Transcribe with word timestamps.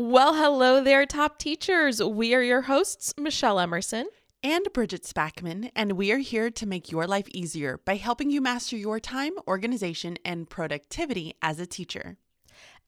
Well, 0.00 0.34
hello 0.34 0.80
there, 0.80 1.04
top 1.06 1.38
teachers. 1.38 2.00
We 2.00 2.32
are 2.32 2.40
your 2.40 2.62
hosts, 2.62 3.12
Michelle 3.18 3.58
Emerson. 3.58 4.06
And 4.44 4.64
Bridget 4.72 5.02
Spackman, 5.02 5.72
and 5.74 5.94
we 5.94 6.12
are 6.12 6.18
here 6.18 6.52
to 6.52 6.66
make 6.68 6.92
your 6.92 7.04
life 7.04 7.26
easier 7.34 7.80
by 7.84 7.96
helping 7.96 8.30
you 8.30 8.40
master 8.40 8.76
your 8.76 9.00
time, 9.00 9.32
organization, 9.48 10.16
and 10.24 10.48
productivity 10.48 11.34
as 11.42 11.58
a 11.58 11.66
teacher. 11.66 12.16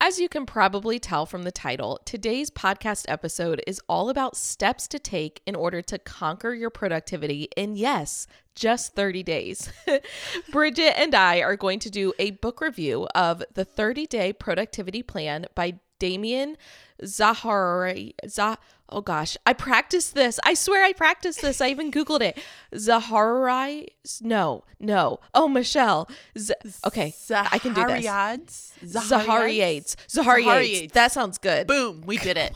As 0.00 0.20
you 0.20 0.28
can 0.28 0.46
probably 0.46 1.00
tell 1.00 1.26
from 1.26 1.42
the 1.42 1.50
title, 1.50 1.98
today's 2.04 2.48
podcast 2.48 3.06
episode 3.08 3.60
is 3.66 3.80
all 3.88 4.08
about 4.08 4.36
steps 4.36 4.86
to 4.86 5.00
take 5.00 5.42
in 5.46 5.56
order 5.56 5.82
to 5.82 5.98
conquer 5.98 6.54
your 6.54 6.70
productivity 6.70 7.48
in, 7.56 7.74
yes, 7.74 8.28
just 8.54 8.94
30 8.94 9.24
days. 9.24 9.68
Bridget 10.52 10.96
and 10.96 11.16
I 11.16 11.40
are 11.40 11.56
going 11.56 11.80
to 11.80 11.90
do 11.90 12.12
a 12.20 12.30
book 12.30 12.60
review 12.60 13.08
of 13.16 13.42
The 13.52 13.64
30 13.64 14.06
Day 14.06 14.32
Productivity 14.32 15.02
Plan 15.02 15.46
by 15.56 15.80
Damien 16.00 16.56
Zahari. 17.04 18.14
Zah- 18.28 18.56
oh 18.88 19.00
gosh, 19.00 19.36
I 19.46 19.52
practiced 19.52 20.14
this. 20.14 20.38
I 20.44 20.54
swear 20.54 20.84
I 20.84 20.92
practiced 20.92 21.40
this. 21.40 21.60
I 21.60 21.68
even 21.68 21.90
Googled 21.90 22.22
it. 22.22 22.38
Zahari? 22.74 23.86
No, 24.20 24.64
no. 24.78 25.20
Oh, 25.34 25.48
Michelle. 25.48 26.08
Z- 26.36 26.54
okay, 26.86 27.14
I 27.30 27.58
can 27.58 27.72
do 27.74 27.86
this. 27.86 28.04
Zahariades? 28.04 28.72
Zahariades. 28.84 29.96
Zahariades. 30.08 30.92
That 30.92 31.12
sounds 31.12 31.38
good. 31.38 31.66
Boom, 31.66 32.02
we 32.04 32.18
did 32.18 32.36
it. 32.36 32.52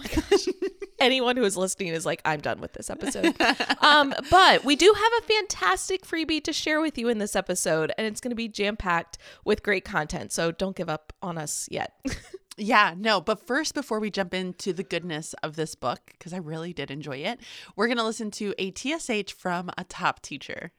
Anyone 1.00 1.36
who 1.36 1.42
is 1.42 1.56
listening 1.56 1.88
is 1.88 2.06
like, 2.06 2.22
I'm 2.24 2.40
done 2.40 2.60
with 2.60 2.72
this 2.72 2.88
episode. 2.88 3.34
um, 3.80 4.14
but 4.30 4.64
we 4.64 4.76
do 4.76 4.94
have 4.96 5.12
a 5.22 5.26
fantastic 5.26 6.06
freebie 6.06 6.42
to 6.44 6.52
share 6.52 6.80
with 6.80 6.96
you 6.96 7.08
in 7.08 7.18
this 7.18 7.34
episode, 7.36 7.92
and 7.98 8.06
it's 8.06 8.20
going 8.20 8.30
to 8.30 8.36
be 8.36 8.48
jam 8.48 8.76
packed 8.76 9.18
with 9.44 9.62
great 9.62 9.84
content. 9.84 10.32
So 10.32 10.52
don't 10.52 10.76
give 10.76 10.88
up 10.88 11.12
on 11.20 11.36
us 11.36 11.68
yet. 11.70 11.92
Yeah, 12.56 12.94
no, 12.96 13.20
but 13.20 13.46
first, 13.46 13.74
before 13.74 13.98
we 13.98 14.10
jump 14.10 14.32
into 14.32 14.72
the 14.72 14.84
goodness 14.84 15.34
of 15.42 15.56
this 15.56 15.74
book, 15.74 16.00
because 16.12 16.32
I 16.32 16.38
really 16.38 16.72
did 16.72 16.90
enjoy 16.90 17.18
it, 17.18 17.40
we're 17.74 17.86
going 17.86 17.98
to 17.98 18.04
listen 18.04 18.30
to 18.32 18.54
a 18.58 18.72
TSH 18.72 19.32
from 19.32 19.70
a 19.76 19.84
top 19.84 20.22
teacher. 20.22 20.70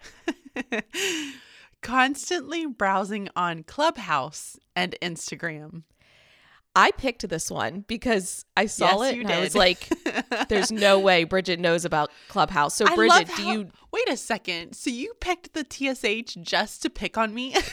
Constantly 1.81 2.65
browsing 2.65 3.29
on 3.35 3.63
Clubhouse 3.63 4.57
and 4.75 4.95
Instagram. 5.01 5.83
I 6.77 6.91
picked 6.91 7.27
this 7.29 7.49
one 7.49 7.85
because 7.87 8.43
I 8.57 8.65
saw 8.65 9.01
Yes, 9.01 9.13
it 9.13 9.19
and 9.21 9.31
I 9.31 9.39
was 9.39 9.55
like, 9.55 9.89
there's 10.49 10.71
no 10.73 10.99
way 10.99 11.23
Bridget 11.23 11.59
knows 11.59 11.85
about 11.85 12.11
Clubhouse. 12.27 12.75
So, 12.75 12.85
Bridget, 12.95 13.29
love 13.29 13.35
do 13.37 13.43
you. 13.43 13.67
Wait 13.93 14.09
a 14.09 14.17
second. 14.17 14.73
So 14.73 14.89
you 14.89 15.13
picked 15.21 15.53
the 15.53 15.63
TSH 15.63 16.35
just 16.41 16.81
to 16.81 16.89
pick 16.89 17.17
on 17.17 17.33
me? 17.33 17.55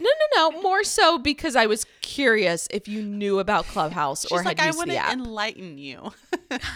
No, 0.00 0.08
no, 0.08 0.50
no. 0.50 0.62
More 0.62 0.82
so 0.82 1.18
because 1.18 1.54
I 1.54 1.66
was 1.66 1.86
curious 2.00 2.66
if 2.70 2.88
you 2.88 3.02
knew 3.02 3.38
about 3.38 3.66
Clubhouse 3.66 4.22
She's 4.22 4.32
or 4.32 4.38
had 4.42 4.46
like, 4.46 4.60
I 4.60 4.66
used 4.66 4.78
want 4.78 4.90
the 4.90 4.96
to 4.96 5.12
enlighten 5.12 5.78
you. 5.78 6.12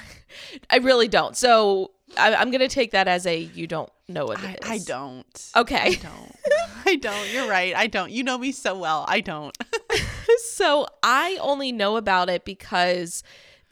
I 0.71 0.77
really 0.79 1.09
don't. 1.09 1.37
So, 1.37 1.93
I, 2.17 2.35
I'm 2.35 2.51
going 2.51 2.61
to 2.61 2.69
take 2.69 2.93
that 2.93 3.09
as 3.09 3.27
a 3.27 3.37
you 3.39 3.67
don't 3.67 3.91
know 4.09 4.27
what 4.27 4.41
I, 4.45 4.51
it 4.53 4.65
is. 4.65 4.71
I 4.71 4.79
don't. 4.79 5.51
Okay. 5.57 5.77
I 5.77 5.95
don't. 5.95 6.37
I 6.87 6.97
don't. 6.97 7.33
You're 7.33 7.49
right. 7.49 7.75
I 7.75 7.87
don't. 7.87 8.11
You 8.11 8.23
know 8.23 8.39
me 8.39 8.53
so 8.53 8.79
well. 8.79 9.05
I 9.09 9.21
don't. 9.21 9.57
so 10.45 10.87
I 11.03 11.39
only 11.41 11.73
know 11.73 11.97
about 11.97 12.29
it 12.29 12.45
because 12.45 13.23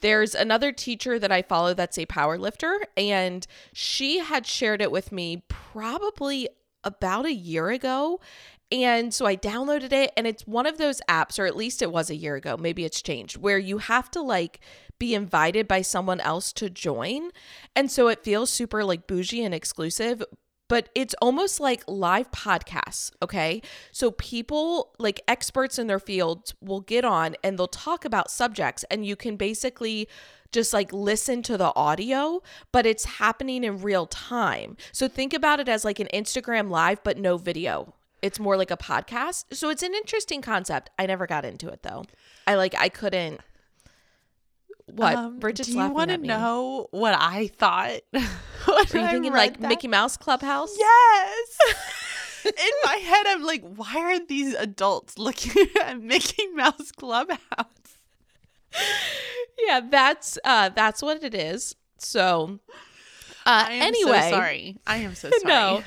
there's 0.00 0.34
another 0.34 0.72
teacher 0.72 1.18
that 1.18 1.30
I 1.30 1.42
follow 1.42 1.74
that's 1.74 1.98
a 1.98 2.06
power 2.06 2.38
lifter, 2.38 2.80
and 2.96 3.46
she 3.72 4.18
had 4.18 4.46
shared 4.46 4.82
it 4.82 4.90
with 4.90 5.12
me 5.12 5.44
probably 5.48 6.48
about 6.84 7.26
a 7.26 7.32
year 7.32 7.70
ago. 7.70 8.20
And 8.72 9.12
so 9.12 9.26
I 9.26 9.36
downloaded 9.36 9.92
it, 9.92 10.12
and 10.16 10.26
it's 10.26 10.46
one 10.46 10.64
of 10.64 10.78
those 10.78 11.02
apps, 11.06 11.38
or 11.38 11.44
at 11.44 11.56
least 11.56 11.82
it 11.82 11.92
was 11.92 12.08
a 12.08 12.16
year 12.16 12.36
ago. 12.36 12.56
Maybe 12.56 12.86
it's 12.86 13.02
changed, 13.02 13.36
where 13.36 13.58
you 13.58 13.78
have 13.78 14.10
to 14.12 14.22
like 14.22 14.60
be 14.98 15.14
invited 15.14 15.68
by 15.68 15.82
someone 15.82 16.20
else 16.20 16.54
to 16.54 16.70
join. 16.70 17.32
And 17.76 17.90
so 17.90 18.08
it 18.08 18.24
feels 18.24 18.48
super 18.48 18.82
like 18.82 19.06
bougie 19.06 19.44
and 19.44 19.52
exclusive, 19.52 20.22
but 20.68 20.88
it's 20.94 21.14
almost 21.20 21.60
like 21.60 21.84
live 21.86 22.30
podcasts, 22.30 23.10
okay? 23.20 23.60
So 23.90 24.10
people 24.12 24.94
like 24.98 25.20
experts 25.28 25.78
in 25.78 25.86
their 25.86 25.98
fields 25.98 26.54
will 26.62 26.80
get 26.80 27.04
on 27.04 27.36
and 27.44 27.58
they'll 27.58 27.66
talk 27.66 28.06
about 28.06 28.30
subjects 28.30 28.84
and 28.90 29.04
you 29.04 29.16
can 29.16 29.36
basically 29.36 30.08
just 30.50 30.72
like 30.72 30.90
listen 30.92 31.42
to 31.42 31.58
the 31.58 31.74
audio, 31.76 32.40
but 32.72 32.86
it's 32.86 33.04
happening 33.04 33.64
in 33.64 33.82
real 33.82 34.06
time. 34.06 34.78
So 34.92 35.08
think 35.08 35.34
about 35.34 35.60
it 35.60 35.68
as 35.68 35.84
like 35.84 36.00
an 36.00 36.08
Instagram 36.14 36.70
live 36.70 37.02
but 37.02 37.18
no 37.18 37.36
video. 37.36 37.92
It's 38.22 38.38
more 38.38 38.56
like 38.56 38.70
a 38.70 38.76
podcast. 38.76 39.44
So 39.52 39.68
it's 39.68 39.82
an 39.82 39.94
interesting 39.94 40.40
concept. 40.40 40.90
I 40.98 41.06
never 41.06 41.26
got 41.26 41.44
into 41.44 41.68
it 41.68 41.82
though. 41.82 42.04
I 42.46 42.54
like 42.54 42.74
I 42.78 42.88
couldn't 42.88 43.40
what? 44.86 45.14
Um, 45.14 45.38
Bridget's 45.38 45.68
do 45.68 45.78
you 45.78 45.90
want 45.90 46.10
to 46.10 46.18
know 46.18 46.88
what 46.90 47.14
I 47.18 47.48
thought? 47.48 48.00
when 48.12 48.22
Are 48.22 48.26
you 48.68 48.78
I 48.78 48.84
thinking 48.84 49.32
like 49.32 49.60
that? 49.60 49.68
Mickey 49.68 49.88
Mouse 49.88 50.16
Clubhouse? 50.16 50.74
Yes. 50.78 51.58
In 52.44 52.72
my 52.84 52.94
head, 52.96 53.24
I'm 53.28 53.44
like, 53.44 53.62
why 53.62 53.96
are 53.98 54.26
these 54.26 54.54
adults 54.54 55.16
looking 55.16 55.66
at 55.82 56.00
Mickey 56.00 56.48
Mouse 56.48 56.90
Clubhouse? 56.92 57.38
yeah, 59.66 59.80
that's 59.88 60.38
uh 60.44 60.70
that's 60.70 61.02
what 61.02 61.22
it 61.22 61.34
is. 61.34 61.74
So 61.98 62.58
uh 63.46 63.66
I 63.68 63.72
am 63.74 63.82
anyway, 63.82 64.20
so 64.22 64.30
sorry. 64.30 64.76
I 64.86 64.96
am 64.98 65.14
so 65.14 65.30
sorry. 65.30 65.44
no. 65.44 65.82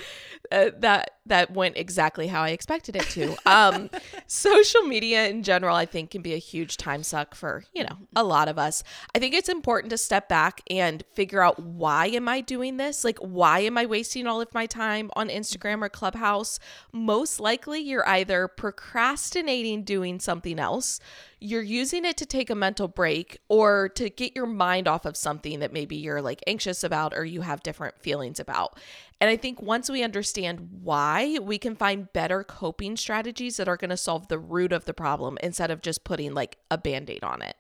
Uh, 0.56 0.72
that 0.80 1.12
that 1.26 1.52
went 1.52 1.76
exactly 1.76 2.28
how 2.28 2.42
I 2.42 2.52
expected 2.52 2.96
it 2.96 3.04
to. 3.10 3.36
Um, 3.46 3.90
social 4.28 4.84
media 4.84 5.28
in 5.28 5.44
general, 5.44 5.76
I 5.76 5.86
think, 5.86 6.12
can 6.12 6.22
be 6.22 6.34
a 6.34 6.38
huge 6.38 6.78
time 6.78 7.04
suck 7.04 7.36
for 7.36 7.66
you 7.74 7.84
know 7.84 7.98
a 8.16 8.24
lot 8.24 8.48
of 8.48 8.58
us. 8.58 8.82
I 9.14 9.20
think 9.20 9.36
it's 9.36 9.50
important 9.50 9.90
to 9.90 9.98
step 9.98 10.30
back 10.30 10.62
and 10.70 11.04
figure 11.14 11.42
out 11.42 11.60
why 11.60 12.08
am 12.08 12.30
I 12.30 12.40
doing 12.40 12.78
this? 12.78 13.04
Like, 13.04 13.18
why 13.20 13.60
am 13.60 13.78
I 13.78 13.86
wasting 13.86 14.28
all 14.28 14.40
of 14.40 14.54
my 14.54 14.66
time 14.66 15.12
on 15.18 15.28
Instagram 15.28 15.84
or 15.84 15.90
Clubhouse? 15.90 16.58
Most 16.94 17.42
likely, 17.42 17.82
you're 17.82 18.08
either 18.08 18.48
procrastinating 18.48 19.84
doing 19.84 20.22
something 20.22 20.58
else, 20.58 21.02
you're 21.40 21.62
using 21.62 22.06
it 22.06 22.18
to 22.18 22.26
take 22.26 22.50
a 22.50 22.56
mental 22.56 22.88
break, 22.88 23.40
or 23.50 23.90
to 23.90 24.10
get 24.10 24.36
your 24.36 24.46
mind 24.46 24.88
off 24.88 25.06
of 25.06 25.18
something 25.18 25.60
that 25.60 25.74
maybe 25.74 25.96
you're 25.96 26.22
like 26.22 26.42
anxious 26.48 26.84
about 26.84 27.14
or 27.16 27.26
you 27.26 27.42
have 27.42 27.64
different 27.64 28.00
feelings 28.00 28.40
about. 28.40 28.80
And 29.22 29.30
I 29.30 29.38
think 29.38 29.62
once 29.62 29.90
we 29.90 30.04
understand 30.04 30.70
why, 30.82 31.38
we 31.42 31.58
can 31.58 31.76
find 31.76 32.12
better 32.12 32.44
coping 32.44 32.98
strategies 32.98 33.58
that 33.58 33.68
are 33.68 33.78
going 33.78 33.90
to 33.90 33.98
solve 33.98 34.28
the 34.28 34.40
root 34.40 34.72
of 34.72 34.86
the 34.86 34.94
problem 34.94 35.38
instead 35.42 35.72
of 35.72 35.82
just 35.82 36.04
putting 36.04 36.34
like 36.34 36.58
a 36.70 36.78
band 36.78 37.10
aid 37.10 37.24
on 37.24 37.42
it. 37.42 37.56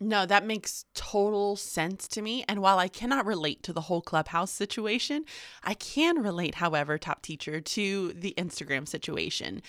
No, 0.00 0.26
that 0.26 0.46
makes 0.46 0.84
total 0.94 1.56
sense 1.56 2.06
to 2.08 2.22
me. 2.22 2.44
And 2.46 2.60
while 2.60 2.78
I 2.78 2.86
cannot 2.86 3.26
relate 3.26 3.64
to 3.64 3.72
the 3.72 3.80
whole 3.82 4.00
clubhouse 4.00 4.52
situation, 4.52 5.24
I 5.64 5.74
can 5.74 6.22
relate, 6.22 6.56
however, 6.56 6.98
top 6.98 7.20
teacher, 7.20 7.60
to 7.60 8.12
the 8.12 8.32
Instagram 8.38 8.86
situation. 8.86 9.60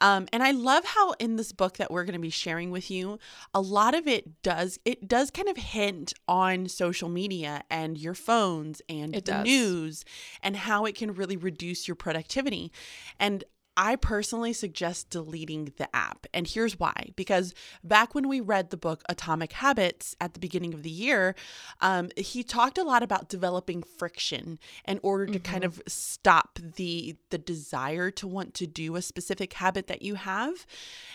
Um, 0.00 0.26
and 0.32 0.42
I 0.42 0.50
love 0.50 0.84
how 0.84 1.12
in 1.12 1.36
this 1.36 1.52
book 1.52 1.76
that 1.78 1.90
we're 1.90 2.04
going 2.04 2.14
to 2.14 2.18
be 2.18 2.30
sharing 2.30 2.70
with 2.70 2.90
you, 2.90 3.18
a 3.54 3.60
lot 3.60 3.94
of 3.94 4.06
it 4.06 4.42
does 4.42 4.78
it 4.84 5.06
does 5.08 5.30
kind 5.30 5.48
of 5.48 5.56
hint 5.56 6.12
on 6.28 6.68
social 6.68 7.08
media 7.08 7.62
and 7.70 7.96
your 7.98 8.14
phones 8.14 8.82
and 8.88 9.14
It 9.14 9.24
the 9.24 9.32
does. 9.32 9.44
news 9.44 10.04
and 10.42 10.56
how 10.56 10.84
it 10.84 10.94
can 10.94 11.14
really 11.14 11.36
reduce 11.36 11.86
your 11.88 11.94
productivity. 11.94 12.72
And 13.18 13.44
I 13.76 13.96
personally 13.96 14.52
suggest 14.52 15.10
deleting 15.10 15.72
the 15.76 15.94
app. 15.94 16.26
And 16.32 16.46
here's 16.46 16.78
why. 16.78 17.10
Because 17.16 17.54
back 17.82 18.14
when 18.14 18.28
we 18.28 18.40
read 18.40 18.70
the 18.70 18.76
book 18.76 19.02
Atomic 19.08 19.52
Habits 19.52 20.14
at 20.20 20.34
the 20.34 20.40
beginning 20.40 20.74
of 20.74 20.82
the 20.82 20.90
year, 20.90 21.34
um, 21.80 22.10
he 22.16 22.42
talked 22.42 22.78
a 22.78 22.84
lot 22.84 23.02
about 23.02 23.28
developing 23.28 23.82
friction 23.82 24.58
in 24.86 25.00
order 25.02 25.26
to 25.26 25.38
kind 25.38 25.64
of 25.64 25.82
stop 25.88 26.58
the 26.76 27.16
the 27.30 27.38
desire 27.38 28.10
to 28.10 28.26
want 28.26 28.54
to 28.54 28.66
do 28.66 28.96
a 28.96 29.02
specific 29.02 29.54
habit 29.54 29.86
that 29.86 30.02
you 30.02 30.14
have. 30.14 30.66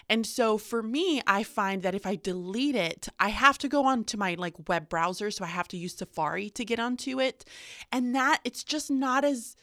And 0.10 0.26
so 0.26 0.58
for 0.58 0.82
me, 0.82 1.22
I 1.28 1.44
find 1.44 1.84
that 1.84 1.96
if 1.96 2.06
I 2.06 2.16
delete 2.16 2.76
it, 2.76 3.08
I 3.20 3.30
have 3.30 3.58
to 3.60 3.68
go 3.68 3.86
onto 3.86 4.18
my 4.18 4.36
like 4.38 4.68
web 4.68 4.90
browser. 4.90 5.32
So 5.32 5.46
I 5.46 5.48
have 5.48 5.68
to 5.70 5.78
use 5.78 5.96
Safari 5.96 6.50
to 6.52 6.66
get 6.66 6.80
onto 6.80 7.20
it. 7.20 7.46
And 7.92 8.16
that 8.16 8.40
it's 8.44 8.64
just 8.64 8.90
not 8.92 9.24
as 9.24 9.56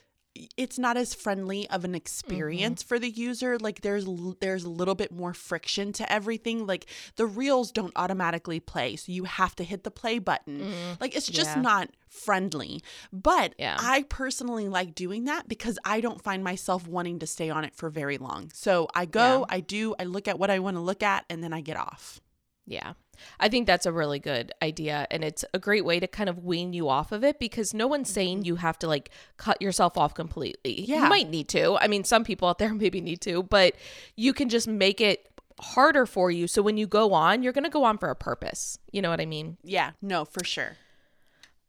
it's 0.57 0.79
not 0.79 0.97
as 0.97 1.15
friendly 1.15 1.69
of 1.71 1.85
an 1.85 1.91
mm-hmm. 1.91 1.97
experience 1.97 2.83
for 2.83 2.99
the 2.99 3.11
user 3.11 3.59
like 3.59 3.81
there's 3.81 4.07
there's 4.41 4.65
a 4.65 4.71
little 4.71 4.95
bit 4.95 5.13
more 5.13 5.35
friction 5.35 5.93
to 5.93 6.11
everything 6.13 6.67
like 6.67 6.87
the 7.17 7.27
reels 7.27 7.73
don't 7.73 7.93
automatically 7.97 8.61
play 8.61 8.97
so 8.97 9.13
you 9.13 9.25
have 9.25 9.55
to 9.57 9.65
hit 9.65 9.85
the 9.85 9.91
play 9.91 10.19
button 10.19 10.61
mm, 10.61 11.01
like 11.01 11.17
it's 11.17 11.27
just 11.27 11.57
Yeah. 11.57 11.63
not 11.63 11.91
friendly 12.09 12.83
but 13.13 13.55
Yeah. 13.59 13.77
i 13.81 14.03
personally 14.09 14.69
like 14.69 14.95
doing 14.95 15.25
that 15.25 15.49
because 15.49 15.79
i 15.85 16.01
don't 16.01 16.23
find 16.23 16.43
myself 16.43 16.87
wanting 16.87 17.19
to 17.21 17.27
stay 17.27 17.51
on 17.51 17.65
it 17.65 17.75
for 17.75 17.91
very 17.91 18.19
long 18.19 18.51
so 18.55 18.89
i 18.95 19.05
go 19.05 19.41
Yeah. 19.49 19.57
i 19.57 19.61
do 19.61 19.95
i 19.99 20.05
look 20.05 20.29
at 20.29 20.39
what 20.39 20.51
i 20.51 20.59
want 20.59 20.77
to 20.77 20.81
look 20.81 21.03
at 21.03 21.25
and 21.29 21.43
then 21.43 21.53
i 21.53 21.61
get 21.61 21.77
off 21.77 22.21
Yeah. 22.67 22.95
I 23.41 23.49
think 23.49 23.67
that's 23.67 23.87
a 23.87 23.93
really 23.93 24.19
good 24.19 24.53
idea. 24.63 25.07
And 25.11 25.25
it's 25.25 25.45
a 25.55 25.59
great 25.59 25.85
way 25.85 26.01
to 26.01 26.07
kind 26.07 26.29
of 26.29 26.45
wean 26.45 26.73
you 26.73 26.89
off 26.89 27.13
of 27.13 27.25
it 27.25 27.39
because 27.39 27.73
no 27.73 27.87
one's 27.87 28.11
saying 28.11 28.39
mm-hmm. 28.39 28.47
you 28.47 28.57
have 28.57 28.79
to 28.81 28.89
like 28.89 29.11
cut 29.37 29.61
yourself 29.63 29.97
off 29.97 30.15
completely. 30.15 30.83
Yeah. 30.83 31.05
You 31.05 31.09
might 31.09 31.31
need 31.31 31.49
to. 31.51 31.77
I 31.81 31.87
mean, 31.87 32.05
some 32.05 32.25
people 32.25 32.49
out 32.49 32.59
there 32.59 32.75
maybe 32.75 33.01
need 33.01 33.21
to, 33.23 33.43
but 33.43 33.75
you 34.17 34.33
can 34.33 34.49
just 34.49 34.69
make 34.69 35.01
it 35.01 35.29
harder 35.61 36.07
for 36.07 36.31
you. 36.31 36.47
So 36.47 36.63
when 36.63 36.77
you 36.77 36.87
go 36.87 37.15
on, 37.15 37.43
you're 37.43 37.53
going 37.53 37.65
to 37.65 37.71
go 37.71 37.85
on 37.85 37.99
for 37.99 38.11
a 38.11 38.17
purpose. 38.17 38.79
You 38.93 39.03
know 39.03 39.11
what 39.11 39.21
I 39.21 39.27
mean? 39.27 39.57
Yeah, 39.63 39.93
no, 40.03 40.25
for 40.25 40.45
sure. 40.45 40.77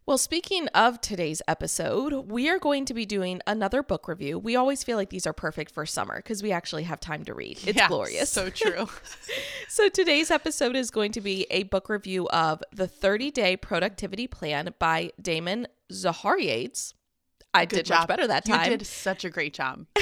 Well, 0.08 0.18
speaking 0.18 0.70
of 0.70 1.02
today's 1.02 1.42
episode, 1.50 2.32
we 2.32 2.48
are 2.50 2.60
going 2.60 2.86
to 2.86 2.94
be 2.94 3.06
doing 3.06 3.42
another 3.46 3.84
book 3.84 4.08
review. 4.08 4.40
We 4.40 4.56
always 4.56 4.82
feel 4.82 4.96
like 4.96 5.10
these 5.10 5.28
are 5.28 5.34
perfect 5.34 5.70
for 5.70 5.86
summer 5.86 6.16
because 6.16 6.42
we 6.42 6.54
actually 6.54 6.84
have 6.84 7.02
time 7.02 7.26
to 7.26 7.34
read. 7.34 7.60
It's 7.68 7.76
Yeah, 7.76 7.90
glorious. 7.90 8.30
So 8.30 8.50
true. 8.50 8.88
So 9.70 9.90
today's 9.90 10.32
episode 10.32 10.78
is 10.78 10.92
going 10.92 11.12
to 11.12 11.22
be 11.22 11.46
a 11.52 11.64
book 11.64 11.90
review 11.90 12.30
of 12.30 12.64
The 12.72 12.88
30 12.88 13.32
Day 13.32 13.58
Productivity 13.58 14.26
Plan 14.26 14.74
by 14.80 15.12
Damon 15.22 15.68
Zahariades. 15.92 16.94
I 17.54 17.66
Good 17.66 17.76
did 17.76 17.86
job. 17.88 18.00
much 18.00 18.08
better 18.08 18.28
that 18.28 18.46
time. 18.46 18.72
You 18.72 18.78
did 18.78 18.88
such 18.88 19.26
a 19.26 19.30
great 19.30 19.54
job. 19.54 19.88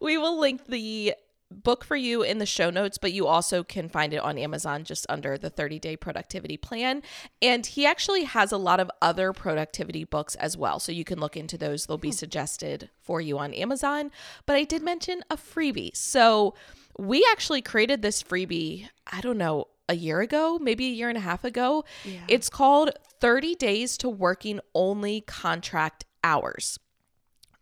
We 0.00 0.18
will 0.18 0.38
link 0.38 0.66
the 0.66 1.14
book 1.62 1.84
for 1.84 1.96
you 1.96 2.22
in 2.22 2.38
the 2.38 2.46
show 2.46 2.70
notes, 2.70 2.98
but 2.98 3.12
you 3.12 3.26
also 3.26 3.62
can 3.62 3.88
find 3.88 4.12
it 4.12 4.18
on 4.18 4.38
Amazon 4.38 4.84
just 4.84 5.06
under 5.08 5.38
the 5.38 5.50
30 5.50 5.78
day 5.78 5.96
productivity 5.96 6.56
plan. 6.56 7.02
And 7.40 7.64
he 7.64 7.86
actually 7.86 8.24
has 8.24 8.52
a 8.52 8.56
lot 8.56 8.80
of 8.80 8.90
other 9.00 9.32
productivity 9.32 10.04
books 10.04 10.34
as 10.36 10.56
well. 10.56 10.78
So 10.78 10.92
you 10.92 11.04
can 11.04 11.20
look 11.20 11.36
into 11.36 11.56
those. 11.56 11.86
They'll 11.86 11.98
be 11.98 12.08
hmm. 12.08 12.14
suggested 12.14 12.90
for 13.00 13.20
you 13.20 13.38
on 13.38 13.54
Amazon. 13.54 14.10
But 14.46 14.56
I 14.56 14.64
did 14.64 14.82
mention 14.82 15.22
a 15.30 15.36
freebie. 15.36 15.96
So 15.96 16.54
we 16.98 17.26
actually 17.30 17.62
created 17.62 18.02
this 18.02 18.22
freebie, 18.22 18.88
I 19.10 19.20
don't 19.20 19.38
know, 19.38 19.68
a 19.88 19.94
year 19.94 20.20
ago, 20.20 20.58
maybe 20.60 20.86
a 20.86 20.92
year 20.92 21.08
and 21.08 21.18
a 21.18 21.22
half 21.22 21.44
ago. 21.44 21.84
Yeah. 22.04 22.20
It's 22.28 22.48
called 22.48 22.90
30 23.20 23.54
Days 23.56 23.98
to 23.98 24.08
Working 24.08 24.60
Only 24.74 25.20
Contract 25.22 26.04
Hours. 26.22 26.78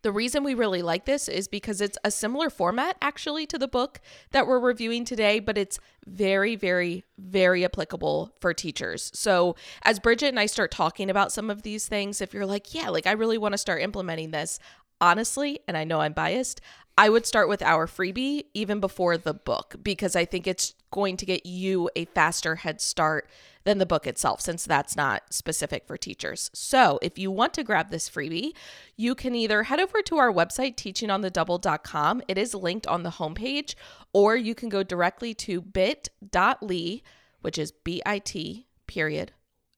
The 0.02 0.12
reason 0.12 0.42
we 0.42 0.54
really 0.54 0.82
like 0.82 1.04
this 1.04 1.28
is 1.28 1.46
because 1.46 1.80
it's 1.80 1.96
a 2.02 2.10
similar 2.10 2.50
format 2.50 2.96
actually 3.00 3.46
to 3.46 3.58
the 3.58 3.68
book 3.68 4.00
that 4.32 4.48
we're 4.48 4.58
reviewing 4.58 5.04
today, 5.04 5.38
but 5.38 5.56
it's 5.56 5.78
very, 6.06 6.56
very, 6.56 7.04
very 7.18 7.64
applicable 7.64 8.34
for 8.40 8.52
teachers. 8.52 9.12
So, 9.14 9.54
as 9.82 10.00
Bridget 10.00 10.28
and 10.28 10.40
I 10.40 10.46
start 10.46 10.72
talking 10.72 11.08
about 11.08 11.30
some 11.30 11.50
of 11.50 11.62
these 11.62 11.86
things, 11.86 12.20
if 12.20 12.34
you're 12.34 12.46
like, 12.46 12.74
yeah, 12.74 12.88
like 12.88 13.06
I 13.06 13.12
really 13.12 13.38
want 13.38 13.52
to 13.52 13.58
start 13.58 13.80
implementing 13.80 14.32
this, 14.32 14.58
honestly, 15.00 15.60
and 15.68 15.76
I 15.76 15.84
know 15.84 16.00
I'm 16.00 16.12
biased, 16.12 16.60
I 16.96 17.08
would 17.08 17.26
start 17.26 17.48
with 17.48 17.62
our 17.62 17.86
freebie 17.86 18.44
even 18.52 18.78
before 18.78 19.16
the 19.16 19.32
book 19.32 19.76
because 19.82 20.14
I 20.14 20.24
think 20.24 20.46
it's 20.46 20.74
going 20.90 21.16
to 21.16 21.26
get 21.26 21.46
you 21.46 21.88
a 21.96 22.04
faster 22.04 22.56
head 22.56 22.80
start 22.80 23.30
than 23.64 23.78
the 23.78 23.86
book 23.86 24.06
itself, 24.06 24.40
since 24.40 24.64
that's 24.64 24.96
not 24.96 25.32
specific 25.32 25.86
for 25.86 25.96
teachers. 25.96 26.50
So, 26.52 26.98
if 27.00 27.18
you 27.18 27.30
want 27.30 27.54
to 27.54 27.64
grab 27.64 27.90
this 27.90 28.10
freebie, 28.10 28.52
you 28.96 29.14
can 29.14 29.34
either 29.34 29.64
head 29.64 29.80
over 29.80 30.02
to 30.02 30.18
our 30.18 30.32
website, 30.32 30.76
teachingonthedouble.com. 30.76 32.22
It 32.28 32.38
is 32.38 32.54
linked 32.54 32.86
on 32.86 33.04
the 33.04 33.10
homepage, 33.10 33.74
or 34.12 34.36
you 34.36 34.54
can 34.54 34.68
go 34.68 34.82
directly 34.82 35.32
to 35.34 35.60
bit.ly, 35.60 37.02
which 37.40 37.56
is 37.56 37.72
bit 37.72 38.64
period 38.86 39.32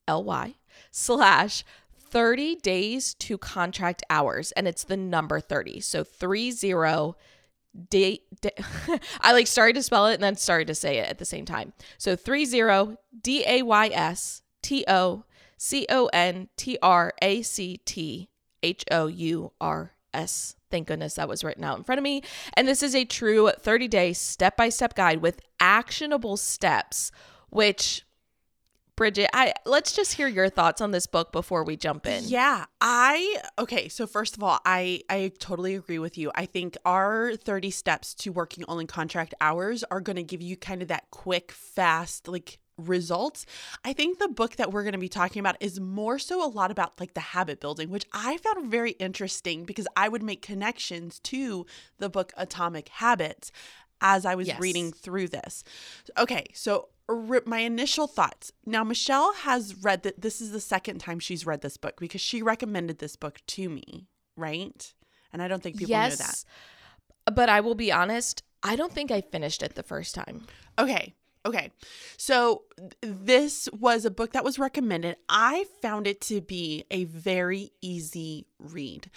ly 0.09 0.55
slash 0.91 1.65
30 2.15 2.57
days 2.57 3.13
to 3.15 3.37
contract 3.37 4.03
hours 4.09 4.53
and 4.53 4.67
it's 4.67 4.85
the 4.85 4.97
number 4.97 5.41
30 5.41 5.81
so 5.81 6.03
30 6.05 6.53
day, 7.89 8.21
day 8.41 8.51
i 9.21 9.33
like 9.33 9.47
started 9.47 9.75
to 9.75 9.83
spell 9.83 10.07
it 10.07 10.15
and 10.15 10.23
then 10.23 10.37
started 10.37 10.69
to 10.69 10.75
say 10.75 10.99
it 10.99 11.09
at 11.09 11.19
the 11.19 11.25
same 11.25 11.45
time. 11.45 11.73
So 11.99 12.17
30 12.17 12.97
d 13.21 13.45
a 13.47 13.63
y 13.63 13.89
s 13.89 14.43
t 14.63 14.85
o 14.87 15.25
c 15.59 15.87
o 15.91 16.07
n 16.07 16.49
t 16.57 16.79
r 16.83 17.13
a 17.21 17.43
c 17.43 17.81
t 17.85 18.29
h 18.63 18.85
o 18.91 19.07
u 19.07 19.53
r 19.61 19.93
s. 20.13 20.57
Thank 20.71 20.89
goodness 20.89 21.15
that 21.15 21.29
was 21.29 21.45
written 21.45 21.65
out 21.65 21.79
in 21.79 21.85
front 21.85 21.99
of 21.99 22.03
me. 22.03 22.23
And 22.55 22.67
this 22.67 22.83
is 22.83 22.95
a 22.95 23.05
true 23.05 23.51
30 23.59 23.89
day 23.89 24.13
step 24.13 24.57
by 24.57 24.69
step 24.69 24.95
guide 24.95 25.21
with 25.21 25.41
actionable 25.61 26.37
steps 26.37 27.11
which 27.51 28.05
Bridget, 28.97 29.29
I 29.35 29.53
let's 29.67 29.93
just 29.93 30.15
hear 30.15 30.29
your 30.29 30.49
thoughts 30.49 30.81
on 30.81 30.93
this 30.93 31.07
book 31.07 31.33
before 31.33 31.65
we 31.65 31.77
jump 31.77 32.07
in. 32.07 32.25
Yeah, 32.25 32.67
I 32.81 33.41
okay, 33.59 33.89
so 33.89 34.07
first 34.07 34.37
of 34.37 34.43
all, 34.43 34.61
I 34.65 35.03
I 35.11 35.33
totally 35.41 35.75
agree 35.75 35.99
with 35.99 36.17
you. 36.17 36.31
I 36.35 36.47
think 36.47 36.77
our 36.85 37.35
30 37.35 37.71
steps 37.71 38.15
to 38.17 38.31
working 38.31 38.65
only 38.69 38.87
contract 38.87 39.35
hours 39.41 39.83
are 39.91 40.01
going 40.01 40.17
to 40.17 40.23
give 40.23 40.41
you 40.43 40.57
kind 40.57 40.81
of 40.81 40.89
that 40.89 41.11
quick 41.11 41.51
fast 41.51 42.29
like 42.29 42.59
results. 42.77 43.47
I 43.85 43.93
think 43.93 44.19
the 44.19 44.29
book 44.29 44.57
that 44.57 44.73
we're 44.73 44.83
going 44.83 44.93
to 44.93 44.99
be 44.99 45.09
talking 45.09 45.41
about 45.41 45.57
is 45.61 45.81
more 45.81 46.19
so 46.19 46.45
a 46.45 46.51
lot 46.51 46.71
about 46.71 46.99
like 47.01 47.15
the 47.15 47.21
habit 47.21 47.61
building, 47.61 47.91
which 47.91 48.05
I 48.13 48.37
found 48.39 48.71
very 48.71 48.93
interesting 48.93 49.65
because 49.65 49.87
I 49.97 50.09
would 50.09 50.23
make 50.23 50.43
connections 50.43 51.19
to 51.21 51.67
the 51.99 52.09
book 52.09 52.33
Atomic 52.37 52.89
Habits 52.91 53.51
as 54.01 54.27
I 54.27 54.35
was 54.35 54.49
Yes. 54.49 54.61
reading 54.61 54.93
through 54.93 55.29
this. 55.29 55.63
Okay, 56.19 56.47
so 56.53 56.89
my 57.47 57.59
initial 57.59 58.07
thoughts. 58.07 58.53
Now, 58.65 58.85
Michelle 58.85 59.33
has 59.35 59.75
read 59.83 60.03
that. 60.05 60.21
This 60.21 60.41
is 60.41 60.53
the 60.53 60.61
second 60.61 60.99
time 60.99 61.19
she's 61.19 61.47
read 61.47 61.61
this 61.61 61.77
book 61.77 61.99
because 62.01 62.21
she 62.21 62.43
recommended 62.43 62.99
this 62.99 63.17
book 63.17 63.41
to 63.49 63.69
me, 63.69 64.07
right? 64.37 64.95
And 65.33 65.43
I 65.43 65.49
don't 65.49 65.63
think 65.63 65.77
people 65.79 65.95
know 65.95 66.03
that. 66.03 66.19
yes. 66.19 66.45
But 67.33 67.49
I 67.49 67.61
will 67.61 67.75
be 67.75 67.91
honest, 67.91 68.43
I 68.63 68.77
don't 68.77 68.93
think 68.93 69.11
I 69.11 69.21
finished 69.21 69.63
it 69.63 69.75
the 69.75 69.83
first 69.83 70.15
time. 70.15 70.47
Okay. 70.79 71.15
Okay. 71.47 71.71
So 72.17 72.63
th- 72.79 72.93
this 73.03 73.69
was 73.73 74.05
a 74.07 74.11
book 74.11 74.33
that 74.33 74.45
was 74.45 74.59
recommended. 74.59 75.17
I 75.29 75.67
found 75.83 76.07
it 76.07 76.21
to 76.23 76.41
be 76.41 76.85
a 76.91 77.05
very 77.05 77.73
easy 77.83 78.47
read. 78.59 79.11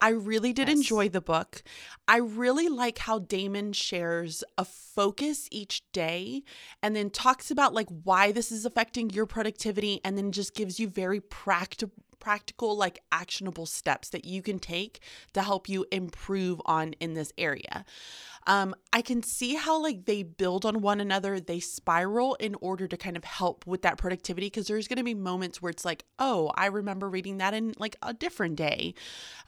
I 0.00 0.10
really 0.10 0.52
did 0.52 0.68
Yes. 0.68 0.78
enjoy 0.78 1.08
the 1.08 1.20
book. 1.20 1.62
I 2.06 2.18
really 2.18 2.68
like 2.68 2.98
how 2.98 3.18
Damon 3.18 3.72
shares 3.72 4.44
a 4.56 4.64
focus 4.64 5.48
each 5.50 5.82
day 5.92 6.42
and 6.82 6.94
then 6.94 7.10
talks 7.10 7.50
about 7.50 7.74
like 7.74 7.88
why 8.04 8.32
this 8.32 8.52
is 8.52 8.64
affecting 8.64 9.10
your 9.10 9.26
productivity 9.26 10.00
and 10.04 10.16
then 10.16 10.32
just 10.32 10.54
gives 10.54 10.78
you 10.78 10.88
very 10.88 11.20
practical 11.20 11.92
practical 12.20 12.76
like 12.76 13.00
actionable 13.12 13.66
steps 13.66 14.08
that 14.10 14.24
you 14.24 14.42
can 14.42 14.58
take 14.58 15.00
to 15.32 15.42
help 15.42 15.68
you 15.68 15.86
improve 15.90 16.60
on 16.66 16.94
in 17.00 17.14
this 17.14 17.32
area. 17.38 17.84
Um, 18.46 18.74
I 18.94 19.02
can 19.02 19.22
see 19.22 19.56
how 19.56 19.80
like 19.82 20.06
they 20.06 20.22
build 20.22 20.64
on 20.64 20.80
one 20.80 21.00
another, 21.00 21.38
they 21.38 21.60
spiral 21.60 22.34
in 22.36 22.54
order 22.62 22.88
to 22.88 22.96
kind 22.96 23.16
of 23.16 23.24
help 23.24 23.66
with 23.66 23.82
that 23.82 23.98
productivity 23.98 24.46
because 24.46 24.68
there's 24.68 24.88
going 24.88 24.96
to 24.96 25.04
be 25.04 25.12
moments 25.12 25.60
where 25.60 25.68
it's 25.68 25.84
like, 25.84 26.06
oh, 26.18 26.50
I 26.54 26.66
remember 26.66 27.10
reading 27.10 27.36
that 27.38 27.52
in 27.52 27.74
like 27.78 27.96
a 28.02 28.14
different 28.14 28.56
day, 28.56 28.94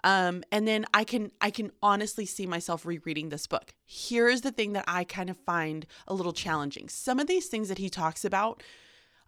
um, 0.04 0.44
and 0.52 0.68
then 0.68 0.84
I 0.92 1.04
can 1.04 1.32
I 1.40 1.50
can 1.50 1.72
honestly 1.82 2.26
see 2.26 2.46
myself 2.46 2.84
rereading 2.84 3.30
this 3.30 3.46
book. 3.46 3.72
Here's 3.86 4.42
the 4.42 4.52
thing 4.52 4.74
that 4.74 4.84
I 4.86 5.04
kind 5.04 5.30
of 5.30 5.38
find 5.38 5.86
a 6.06 6.12
little 6.12 6.34
challenging. 6.34 6.90
Some 6.90 7.18
of 7.18 7.26
these 7.26 7.46
things 7.46 7.70
that 7.70 7.78
he 7.78 7.88
talks 7.88 8.24
about. 8.24 8.62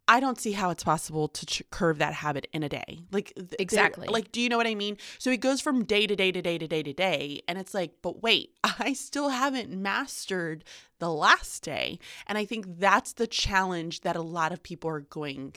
I 0.08 0.20
don't 0.20 0.40
see 0.40 0.52
how 0.52 0.70
it's 0.70 0.82
possible 0.82 1.28
to 1.28 1.46
ch- 1.46 1.62
curve 1.70 1.98
that 1.98 2.14
habit 2.14 2.48
in 2.52 2.62
a 2.62 2.68
day. 2.68 3.00
Like 3.12 3.32
Exactly. 3.58 4.08
Like, 4.08 4.32
do 4.32 4.40
you 4.40 4.48
know 4.48 4.56
what 4.56 4.66
I 4.66 4.74
mean? 4.74 4.98
So 5.18 5.30
it 5.30 5.40
goes 5.40 5.60
from 5.60 5.84
day 5.84 6.06
to 6.06 6.16
day 6.16 6.32
to 6.32 6.42
day 6.42 6.58
to 6.58 6.66
day 6.66 6.82
to 6.82 6.92
day, 6.92 7.42
and 7.46 7.58
it's 7.58 7.74
like, 7.74 7.92
but 8.02 8.22
wait, 8.22 8.56
I 8.64 8.92
still 8.94 9.30
haven't 9.30 9.70
mastered 9.70 10.64
the 10.98 11.10
last 11.10 11.62
day, 11.62 11.98
and 12.26 12.36
I 12.36 12.44
think 12.44 12.78
that's 12.78 13.12
the 13.12 13.26
challenge 13.26 14.00
that 14.00 14.16
a 14.16 14.22
lot 14.22 14.52
of 14.52 14.62
people 14.62 14.90
are 14.90 15.00
going 15.00 15.54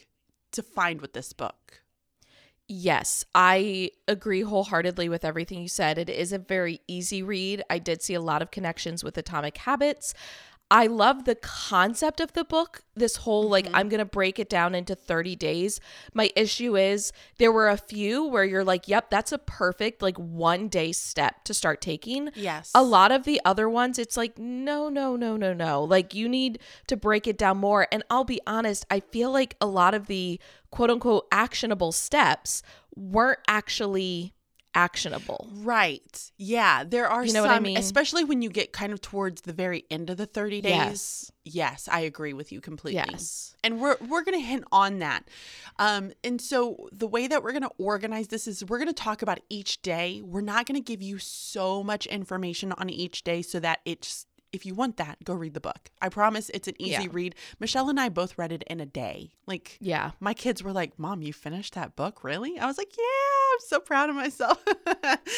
to 0.52 0.62
find 0.62 1.02
with 1.02 1.14
this 1.14 1.34
book. 1.34 1.82
Yes, 2.68 3.24
I 3.36 3.92
agree 4.08 4.42
wholeheartedly 4.42 5.08
with 5.08 5.24
everything 5.24 5.62
you 5.62 5.68
said. 5.68 6.00
It 6.00 6.10
is 6.10 6.34
a 6.34 6.40
very 6.40 6.82
easy 6.88 7.22
read. 7.22 7.64
I 7.70 7.78
did 7.78 8.02
see 8.02 8.16
a 8.16 8.22
lot 8.22 8.42
of 8.42 8.50
connections 8.50 9.04
with 9.04 9.18
Atomic 9.20 9.58
Habits. 9.58 10.16
I 10.76 10.88
love 10.88 11.24
the 11.24 11.36
concept 11.36 12.20
of 12.20 12.34
the 12.34 12.44
book. 12.44 12.84
This 12.96 13.16
whole 13.16 13.48
like 13.48 13.66
mm-hmm. 13.66 13.78
I'm 13.78 13.88
going 13.88 14.00
to 14.00 14.06
break 14.06 14.40
it 14.40 14.50
down 14.50 14.76
into 14.76 14.94
30 14.94 15.34
days. 15.38 15.80
My 16.14 16.30
issue 16.36 16.76
is 16.76 17.14
there 17.38 17.52
were 17.54 17.70
a 17.70 17.78
few 17.78 18.26
where 18.26 18.44
you're 18.44 18.66
like, 18.66 18.90
"Yep, 18.90 19.10
that's 19.10 19.32
a 19.32 19.38
perfect 19.38 20.02
like 20.02 20.18
one 20.18 20.68
day 20.68 20.92
step 20.92 21.46
to 21.46 21.54
start 21.54 21.80
taking." 21.80 22.30
Yes. 22.36 22.72
A 22.76 22.84
lot 22.84 23.14
of 23.14 23.24
the 23.24 23.40
other 23.46 23.70
ones, 23.70 23.98
it's 23.98 24.18
like, 24.18 24.38
no, 24.38 24.90
no, 24.90 25.16
no, 25.16 25.38
no, 25.38 25.54
no. 25.54 25.82
Like, 25.82 26.14
you 26.14 26.28
need 26.28 26.60
to 26.88 26.98
break 26.98 27.26
it 27.26 27.38
down 27.38 27.58
more. 27.58 27.88
And 27.90 28.04
I'll 28.10 28.26
be 28.26 28.42
honest, 28.46 28.86
I 28.92 29.00
feel 29.00 29.32
like 29.32 29.56
a 29.62 29.68
lot 29.68 29.94
of 29.94 30.08
the 30.08 30.42
quote 30.72 30.90
unquote 30.90 31.26
actionable 31.32 31.94
steps 31.94 32.64
weren't 32.98 33.40
actually 33.48 34.34
actionable. 34.76 35.50
Right. 35.54 36.32
Yeah. 36.38 36.84
There 36.84 37.08
are 37.08 37.26
You 37.26 37.34
know 37.34 37.42
some, 37.44 37.50
what 37.50 37.56
I 37.56 37.60
mean? 37.60 37.78
especially 37.78 38.24
when 38.24 38.42
you 38.42 38.50
get 38.50 38.74
kind 38.74 38.94
of 38.94 39.02
towards 39.02 39.42
the 39.42 39.54
very 39.54 39.86
end 39.90 40.10
of 40.10 40.18
the 40.18 40.26
30 40.26 40.62
days. 40.62 40.72
Yes. 40.72 41.32
Yes, 41.48 41.90
I 41.92 42.02
agree 42.02 42.34
with 42.34 42.52
you 42.52 42.60
completely. 42.60 43.04
Yes. 43.12 43.56
And 43.64 43.80
we're 43.80 43.98
we're 44.08 44.24
going 44.24 44.40
to 44.40 44.46
hint 44.46 44.66
on 44.72 45.00
that. 45.00 45.28
Um 45.80 46.12
and 46.24 46.42
so 46.42 46.90
the 46.92 47.08
way 47.08 47.28
that 47.28 47.44
we're 47.44 47.52
going 47.52 47.64
to 47.64 47.72
organize 47.78 48.28
this 48.28 48.48
is 48.48 48.66
we're 48.66 48.80
going 48.80 48.88
to 48.88 48.94
talk 48.94 49.22
about 49.22 49.40
each 49.50 49.82
day. 49.82 50.22
We're 50.24 50.42
not 50.42 50.66
going 50.66 50.80
to 50.80 50.86
give 50.86 51.02
you 51.02 51.18
so 51.20 51.84
much 51.84 52.06
information 52.08 52.72
on 52.74 52.90
each 52.90 53.24
day 53.24 53.42
so 53.42 53.60
that 53.60 53.80
it's 53.86 54.26
if 54.56 54.66
you 54.66 54.74
want 54.74 54.98
that, 54.98 55.24
go 55.24 55.34
read 55.34 55.54
the 55.54 55.60
book. 55.60 55.90
I 56.02 56.10
promise 56.10 56.50
it's 56.54 56.68
an 56.68 56.76
easy 56.80 57.04
Yeah. 57.04 57.08
read. 57.12 57.36
Michelle 57.60 57.90
and 57.90 58.00
I 58.00 58.10
both 58.10 58.38
read 58.38 58.52
it 58.52 58.64
in 58.68 58.80
a 58.80 58.86
day. 58.86 59.32
Like, 59.46 59.78
Yeah. 59.82 60.12
my 60.20 60.34
kids 60.34 60.64
were 60.64 60.72
like, 60.72 60.98
Mom, 60.98 61.22
you 61.22 61.34
finished 61.34 61.74
that 61.76 61.96
book? 61.96 62.24
Really? 62.24 62.58
I 62.58 62.66
was 62.66 62.78
like, 62.78 62.92
Yeah, 62.98 63.04
I'm 63.54 63.60
so 63.68 63.80
proud 63.80 64.10
of 64.10 64.16
myself. 64.16 64.64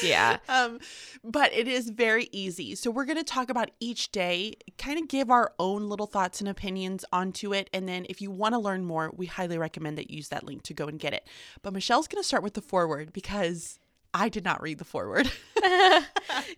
Yeah. 0.04 0.38
Um, 0.50 0.80
but 1.24 1.52
it 1.54 1.68
is 1.68 1.90
very 1.90 2.30
easy. 2.32 2.76
So 2.76 2.92
we're 2.92 3.06
going 3.06 3.18
to 3.18 3.24
talk 3.24 3.50
about 3.50 3.72
each 3.80 4.12
day, 4.12 4.54
kind 4.78 5.00
of 5.00 5.08
give 5.08 5.32
our 5.32 5.54
own 5.60 5.90
little 5.90 6.06
thoughts 6.06 6.40
and 6.40 6.48
opinions 6.50 7.04
onto 7.12 7.54
it. 7.54 7.70
And 7.74 7.88
then 7.88 8.06
if 8.10 8.22
you 8.22 8.30
want 8.30 8.54
to 8.54 8.60
learn 8.60 8.86
more, 8.86 9.12
we 9.16 9.26
highly 9.26 9.58
recommend 9.58 9.98
that 9.98 10.12
you 10.12 10.18
use 10.18 10.28
that 10.30 10.44
link 10.44 10.64
to 10.64 10.74
go 10.74 10.86
and 10.88 11.00
get 11.00 11.14
it. 11.14 11.28
But 11.64 11.74
Michelle's 11.74 12.08
going 12.08 12.22
to 12.22 12.28
start 12.28 12.44
with 12.44 12.54
the 12.54 12.62
forward 12.62 13.12
because 13.14 13.80
I 14.14 14.30
did 14.30 14.44
not 14.46 14.62
read 14.62 14.78
the 14.78 14.86
forward. 14.86 15.32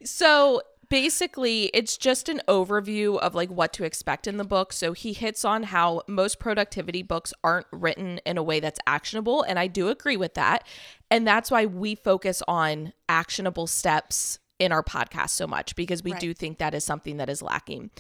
So 0.04 0.62
basically, 0.90 1.66
it's 1.74 1.98
just 1.98 2.30
an 2.30 2.42
overview 2.48 3.18
of 3.20 3.36
like 3.36 3.50
what 3.50 3.74
to 3.74 3.84
expect 3.84 4.28
in 4.28 4.38
the 4.38 4.44
book. 4.44 4.74
So 4.74 4.94
he 4.94 5.14
hits 5.14 5.46
on 5.46 5.64
how 5.64 6.02
most 6.08 6.40
productivity 6.40 7.04
books 7.04 7.34
aren't 7.44 7.68
written 7.72 8.20
in 8.26 8.38
a 8.38 8.44
way 8.44 8.60
that's 8.60 8.80
actionable. 8.88 9.44
And 9.44 9.58
I 9.60 9.68
do 9.68 9.90
agree 9.90 10.18
with 10.18 10.34
that. 10.34 10.66
And 11.12 11.26
that's 11.26 11.50
why 11.52 11.66
we 11.66 11.96
focus 11.96 12.42
on 12.48 12.94
actionable 13.08 13.68
steps 13.68 14.40
in 14.60 14.74
our 14.74 14.84
podcast 14.84 15.30
so 15.30 15.48
much 15.48 15.74
because 15.76 16.04
we 16.04 16.12
Right. 16.12 16.20
do 16.20 16.34
think 16.34 16.58
that 16.58 16.74
is 16.74 16.84
something 16.84 17.16
that 17.16 17.30
is 17.30 17.42
lacking. 17.42 17.92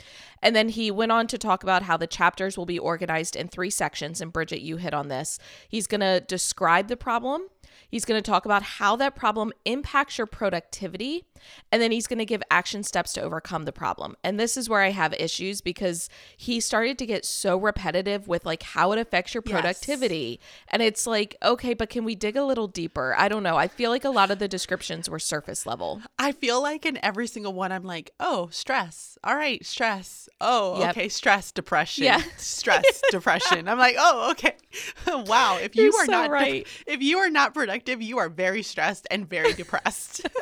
And 0.43 0.53
then 0.53 0.67
he 0.67 0.91
went 0.91 1.11
on 1.11 1.25
to 1.27 1.37
talk 1.37 1.63
about 1.63 1.83
how 1.83 1.95
the 1.95 2.05
chapters 2.05 2.57
will 2.57 2.65
be 2.65 2.77
organized 2.77 3.37
in 3.37 3.47
three 3.47 3.69
sections. 3.69 4.19
And 4.19 4.33
Bridget, 4.33 4.59
you 4.59 4.75
hit 4.75 4.93
on 4.93 5.07
this. 5.07 5.39
He's 5.69 5.87
going 5.87 6.01
to 6.01 6.19
describe 6.19 6.89
the 6.89 6.97
problem. 6.97 7.47
He's 7.89 8.05
going 8.05 8.21
to 8.21 8.31
talk 8.31 8.45
about 8.45 8.61
how 8.63 8.95
that 8.97 9.15
problem 9.15 9.51
impacts 9.65 10.17
your 10.17 10.27
productivity. 10.27 11.25
And 11.71 11.81
then 11.81 11.91
he's 11.93 12.05
going 12.05 12.19
to 12.19 12.25
give 12.25 12.43
action 12.51 12.83
steps 12.83 13.13
to 13.13 13.21
overcome 13.21 13.63
the 13.63 13.71
problem. 13.71 14.15
And 14.25 14.37
this 14.37 14.57
is 14.57 14.67
where 14.67 14.81
I 14.81 14.89
have 14.91 15.13
issues 15.13 15.61
because 15.61 16.09
he 16.35 16.59
started 16.59 16.97
to 16.99 17.05
get 17.05 17.23
so 17.23 17.55
repetitive 17.57 18.27
with 18.27 18.45
like 18.45 18.61
how 18.61 18.91
it 18.91 18.99
affects 18.99 19.33
your 19.33 19.41
Yes. 19.45 19.53
productivity. 19.53 20.39
And 20.67 20.81
it's 20.81 21.07
like, 21.07 21.37
okay, 21.41 21.73
but 21.73 21.89
can 21.89 22.03
we 22.03 22.13
dig 22.13 22.35
a 22.35 22.43
little 22.43 22.67
deeper? 22.67 23.15
I 23.17 23.29
don't 23.29 23.41
know. 23.43 23.55
I 23.55 23.69
feel 23.69 23.89
like 23.89 24.03
a 24.03 24.09
lot 24.09 24.31
of 24.31 24.39
the 24.39 24.49
descriptions 24.49 25.09
were 25.09 25.17
surface 25.19 25.65
level. 25.65 26.01
I 26.19 26.33
feel 26.33 26.61
like 26.61 26.85
in 26.85 26.99
every 27.03 27.25
single 27.27 27.53
one, 27.53 27.71
I'm 27.71 27.83
like, 27.85 28.11
oh, 28.19 28.49
stress. 28.51 29.17
All 29.23 29.35
right, 29.35 29.65
stress. 29.65 30.27
Oh, 30.41 30.79
Yep. 30.79 30.89
okay, 30.91 31.07
stress, 31.09 31.53
depression. 31.53 32.03
Yeah. 32.03 32.21
stress, 32.37 33.01
depression. 33.11 33.69
I'm 33.69 33.77
like, 33.77 33.95
oh, 33.97 34.31
okay. 34.31 34.55
wow. 35.07 35.57
If 35.57 35.75
you 35.77 35.83
You're 35.83 36.01
are 36.01 36.05
so 36.05 36.11
not 36.11 36.29
right. 36.31 36.67
if 36.85 37.01
you 37.01 37.19
are 37.19 37.29
not 37.29 37.53
productive, 37.59 38.01
you 38.01 38.17
are 38.17 38.29
very 38.29 38.63
stressed 38.63 39.07
and 39.11 39.29
very 39.29 39.53
depressed. 39.53 40.27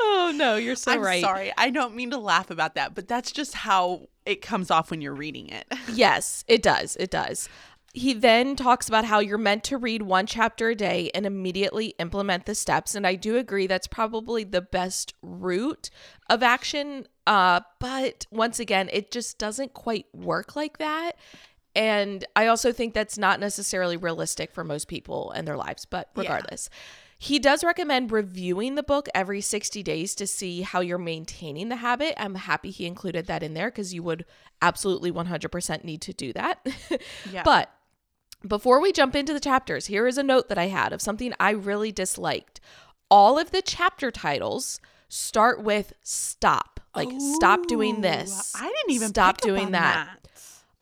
Oh, 0.00 0.32
no, 0.34 0.56
you're 0.56 0.74
so 0.74 0.92
I'm 0.92 1.02
right. 1.02 1.20
sorry. 1.20 1.52
I 1.58 1.68
don't 1.68 1.94
mean 1.94 2.10
to 2.12 2.18
laugh 2.18 2.50
about 2.50 2.76
that, 2.76 2.94
but 2.94 3.08
that's 3.08 3.30
just 3.30 3.54
how 3.54 4.08
it 4.24 4.40
comes 4.40 4.70
off 4.70 4.90
when 4.90 5.02
you're 5.02 5.14
reading 5.14 5.48
it. 5.48 5.66
Yes, 5.92 6.44
it 6.48 6.62
does. 6.62 6.96
It 6.96 7.10
does. 7.10 7.48
He 7.92 8.14
then 8.14 8.56
talks 8.56 8.88
about 8.88 9.04
how 9.04 9.18
you're 9.20 9.36
meant 9.36 9.62
to 9.64 9.76
read 9.76 10.02
one 10.02 10.26
chapter 10.26 10.70
a 10.70 10.74
day 10.74 11.10
and 11.14 11.26
immediately 11.26 11.88
implement 11.98 12.46
the 12.46 12.54
steps. 12.54 12.94
And 12.94 13.06
I 13.06 13.16
do 13.16 13.36
agree 13.36 13.66
that's 13.66 13.86
probably 13.86 14.44
the 14.44 14.62
best 14.62 15.12
route 15.22 15.90
of 16.30 16.42
action. 16.42 17.06
Uh, 17.26 17.60
but 17.80 18.26
once 18.30 18.58
again, 18.58 18.88
it 18.92 19.10
just 19.10 19.38
doesn't 19.38 19.74
quite 19.74 20.06
work 20.14 20.56
like 20.56 20.78
that. 20.78 21.12
And 21.76 22.24
I 22.36 22.46
also 22.46 22.72
think 22.72 22.94
that's 22.94 23.18
not 23.18 23.40
necessarily 23.40 23.96
realistic 23.96 24.52
for 24.52 24.62
most 24.64 24.86
people 24.88 25.32
in 25.32 25.44
their 25.44 25.56
lives. 25.56 25.84
But 25.84 26.10
Yeah. 26.14 26.22
regardless, 26.22 26.70
he 27.18 27.38
does 27.38 27.64
recommend 27.64 28.12
reviewing 28.12 28.74
the 28.74 28.82
book 28.82 29.08
every 29.14 29.40
60 29.40 29.82
days 29.82 30.14
to 30.16 30.26
see 30.26 30.62
how 30.62 30.80
you're 30.80 30.98
maintaining 30.98 31.68
the 31.68 31.76
habit. 31.76 32.14
I'm 32.16 32.34
happy 32.34 32.70
he 32.70 32.86
included 32.86 33.26
that 33.26 33.42
in 33.42 33.54
there 33.54 33.70
because 33.70 33.94
you 33.94 34.02
would 34.02 34.24
absolutely 34.60 35.10
100% 35.10 35.84
need 35.84 36.00
to 36.02 36.12
do 36.12 36.32
that. 36.34 36.66
Yeah. 37.30 37.42
But 37.44 37.70
before 38.46 38.80
we 38.80 38.92
jump 38.92 39.16
into 39.16 39.32
the 39.32 39.40
chapters, 39.40 39.86
here 39.86 40.06
is 40.06 40.18
a 40.18 40.22
note 40.22 40.48
that 40.48 40.58
I 40.58 40.66
had 40.66 40.92
of 40.92 41.00
something 41.00 41.32
I 41.40 41.50
really 41.50 41.90
disliked. 41.92 42.60
All 43.10 43.38
of 43.38 43.50
the 43.52 43.62
chapter 43.62 44.10
titles 44.10 44.80
start 45.08 45.62
with 45.62 45.94
stop. 46.02 46.80
Like 46.94 47.08
stop 47.18 47.66
doing 47.66 48.02
this. 48.02 48.52
I 48.54 48.66
didn't 48.66 48.90
even 48.90 49.08
stop 49.08 49.40
doing 49.40 49.66
on 49.66 49.72
that. 49.72 50.18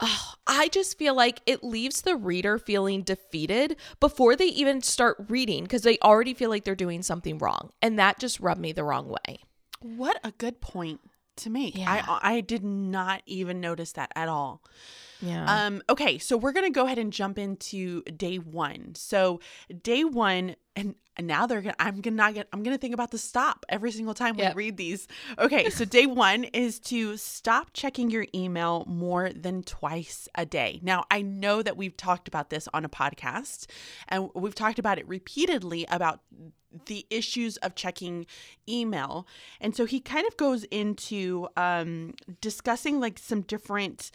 Oh, 0.04 0.35
I 0.49 0.66
just 0.68 0.99
feel 0.99 1.14
like 1.14 1.40
it 1.47 1.62
leaves 1.62 2.02
the 2.02 2.16
reader 2.16 2.59
feeling 2.59 3.02
defeated 3.02 3.76
before 4.00 4.35
they 4.35 4.47
even 4.47 4.82
start 4.82 5.16
reading 5.28 5.62
because 5.62 5.82
they 5.82 5.97
already 5.99 6.35
feel 6.35 6.50
like 6.50 6.64
they're 6.64 6.75
doing 6.75 7.02
something 7.02 7.38
wrong. 7.38 7.71
And 7.80 7.99
that 8.00 8.18
just 8.18 8.40
rubbed 8.40 8.61
me 8.61 8.73
the 8.73 8.82
wrong 8.82 9.09
way. 9.09 9.44
What 9.80 10.18
a 10.25 10.32
good 10.32 10.61
point 10.61 11.00
to 11.37 11.50
make. 11.50 11.76
Yeah. 11.76 12.04
I 12.06 12.35
I 12.35 12.40
did 12.40 12.64
not 12.64 13.23
even 13.26 13.61
notice 13.61 13.92
that 13.92 14.12
at 14.16 14.28
all. 14.28 14.62
Yeah. 15.21 15.66
Um, 15.66 15.82
okay, 15.88 16.18
so 16.18 16.37
we're 16.37 16.52
gonna 16.52 16.71
go 16.71 16.85
ahead 16.85 16.99
and 16.99 17.12
jump 17.12 17.38
into 17.38 18.02
day 18.02 18.38
one. 18.38 18.94
So 18.97 19.40
day 19.82 20.02
one, 20.02 20.56
and 20.75 20.97
now 21.21 21.47
they're 21.47 21.61
gonna 21.61 21.75
I'm 21.78 22.00
gonna 22.00 22.16
not 22.16 22.35
get 22.35 22.49
I'm 22.52 22.62
gonna 22.62 22.78
think 22.78 22.95
about 22.95 23.11
the 23.11 23.19
stop 23.19 23.64
every 23.69 23.92
single 23.92 24.14
time 24.14 24.37
Yep. 24.38 24.54
we 24.54 24.64
read 24.64 24.76
these. 24.76 25.09
Okay, 25.38 25.69
so 25.71 25.85
day 25.85 26.07
one 26.07 26.45
is 26.45 26.78
to 26.81 27.16
stop 27.16 27.71
checking 27.73 28.11
your 28.11 28.26
email 28.35 28.85
more 28.87 29.31
than 29.31 29.62
twice 29.62 30.28
a 30.35 30.47
day. 30.47 30.81
Now 30.83 31.04
I 31.11 31.23
know 31.23 31.62
that 31.62 31.76
we've 31.76 31.97
talked 31.97 32.28
about 32.28 32.50
this 32.50 32.69
on 32.73 32.85
a 32.85 32.88
podcast, 32.88 33.66
and 34.09 34.31
we've 34.35 34.54
talked 34.54 34.78
about 34.78 34.99
it 34.99 35.07
repeatedly 35.09 35.87
about 35.90 36.21
the 36.87 37.04
issues 37.11 37.59
of 37.59 37.75
checking 37.75 38.25
email. 38.66 39.26
And 39.61 39.76
so 39.76 39.85
he 39.85 40.00
kind 40.00 40.26
of 40.26 40.37
goes 40.38 40.64
into 40.64 41.47
um, 41.57 42.14
discussing 42.40 42.99
like 42.99 43.19
some 43.19 43.42
different 43.42 44.11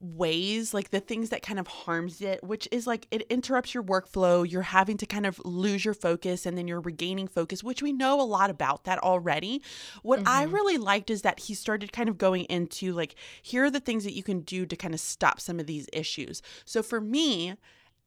ways 0.00 0.72
like 0.74 0.90
the 0.90 1.00
things 1.00 1.30
that 1.30 1.42
kind 1.42 1.58
of 1.58 1.66
harms 1.66 2.20
it 2.20 2.42
which 2.42 2.68
is 2.70 2.86
like 2.86 3.06
it 3.10 3.22
interrupts 3.30 3.74
your 3.74 3.82
workflow. 3.82 4.48
You're 4.48 4.62
having 4.62 4.96
to 4.98 5.06
kind 5.06 5.26
of 5.26 5.40
lose 5.44 5.84
your 5.84 5.94
focus 5.94 6.46
and 6.46 6.56
then 6.56 6.68
you're 6.68 6.80
regaining 6.80 7.28
focus 7.28 7.64
which 7.64 7.82
we 7.82 7.92
know 7.92 8.20
a 8.20 8.22
lot 8.22 8.50
about 8.50 8.84
that 8.84 8.98
already. 8.98 9.62
What 10.02 10.20
i 10.26 10.44
mm-hmm. 10.44 10.54
really 10.54 10.78
liked 10.78 11.10
is 11.10 11.22
that 11.22 11.40
he 11.40 11.54
started 11.54 11.92
kind 11.92 12.08
of 12.08 12.18
going 12.18 12.44
into 12.44 12.92
like 12.92 13.14
here 13.42 13.64
are 13.64 13.70
the 13.70 13.80
things 13.80 14.04
that 14.04 14.14
you 14.14 14.22
can 14.22 14.40
do 14.40 14.66
to 14.66 14.76
kind 14.76 14.94
of 14.94 15.00
stop 15.00 15.40
some 15.40 15.60
of 15.60 15.66
these 15.66 15.88
issues. 15.92 16.42
So 16.64 16.82
for 16.82 17.00
me 17.00 17.54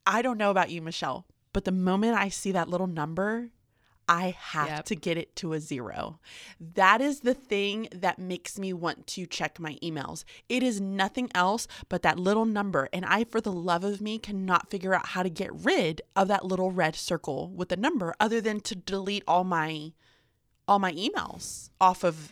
i 0.06 0.22
don't 0.22 0.38
know 0.38 0.52
about 0.52 0.70
you 0.70 0.82
michelle 0.82 1.26
but 1.54 1.66
the 1.66 1.72
moment 1.72 2.18
i 2.18 2.28
see 2.28 2.52
that 2.52 2.68
little 2.68 2.88
number 2.88 3.50
I 4.08 4.36
have 4.38 4.68
Yep. 4.68 4.86
to 4.86 4.96
get 4.96 5.18
it 5.18 5.36
to 5.38 5.54
a 5.54 5.60
zero. 5.60 6.20
That 6.60 7.02
is 7.02 7.22
the 7.22 7.34
thing 7.34 7.88
that 7.94 8.20
makes 8.20 8.60
me 8.60 8.74
want 8.74 9.08
to 9.08 9.26
check 9.26 9.60
my 9.60 9.78
emails. 9.82 10.24
It 10.50 10.62
is 10.64 10.82
nothing 10.82 11.30
else 11.34 11.68
but 11.90 12.02
that 12.04 12.20
little 12.20 12.46
number. 12.46 12.90
And 12.92 13.06
I, 13.06 13.24
for 13.24 13.40
the 13.40 13.52
love 13.52 13.84
of 13.84 14.02
me, 14.02 14.20
cannot 14.20 14.70
figure 14.70 14.94
out 14.94 15.08
how 15.08 15.24
to 15.24 15.30
get 15.30 15.54
rid 15.54 16.02
of 16.16 16.28
that 16.28 16.46
little 16.46 16.72
red 16.72 16.96
circle 16.96 17.50
with 17.50 17.70
the 17.70 17.78
number 17.78 18.14
other 18.20 18.42
than 18.42 18.60
to 18.62 18.76
delete 18.76 19.24
all 19.28 19.44
my 19.44 19.94
all 20.68 20.80
my 20.80 20.94
emails 20.94 21.70
off 21.82 22.04
of 22.04 22.32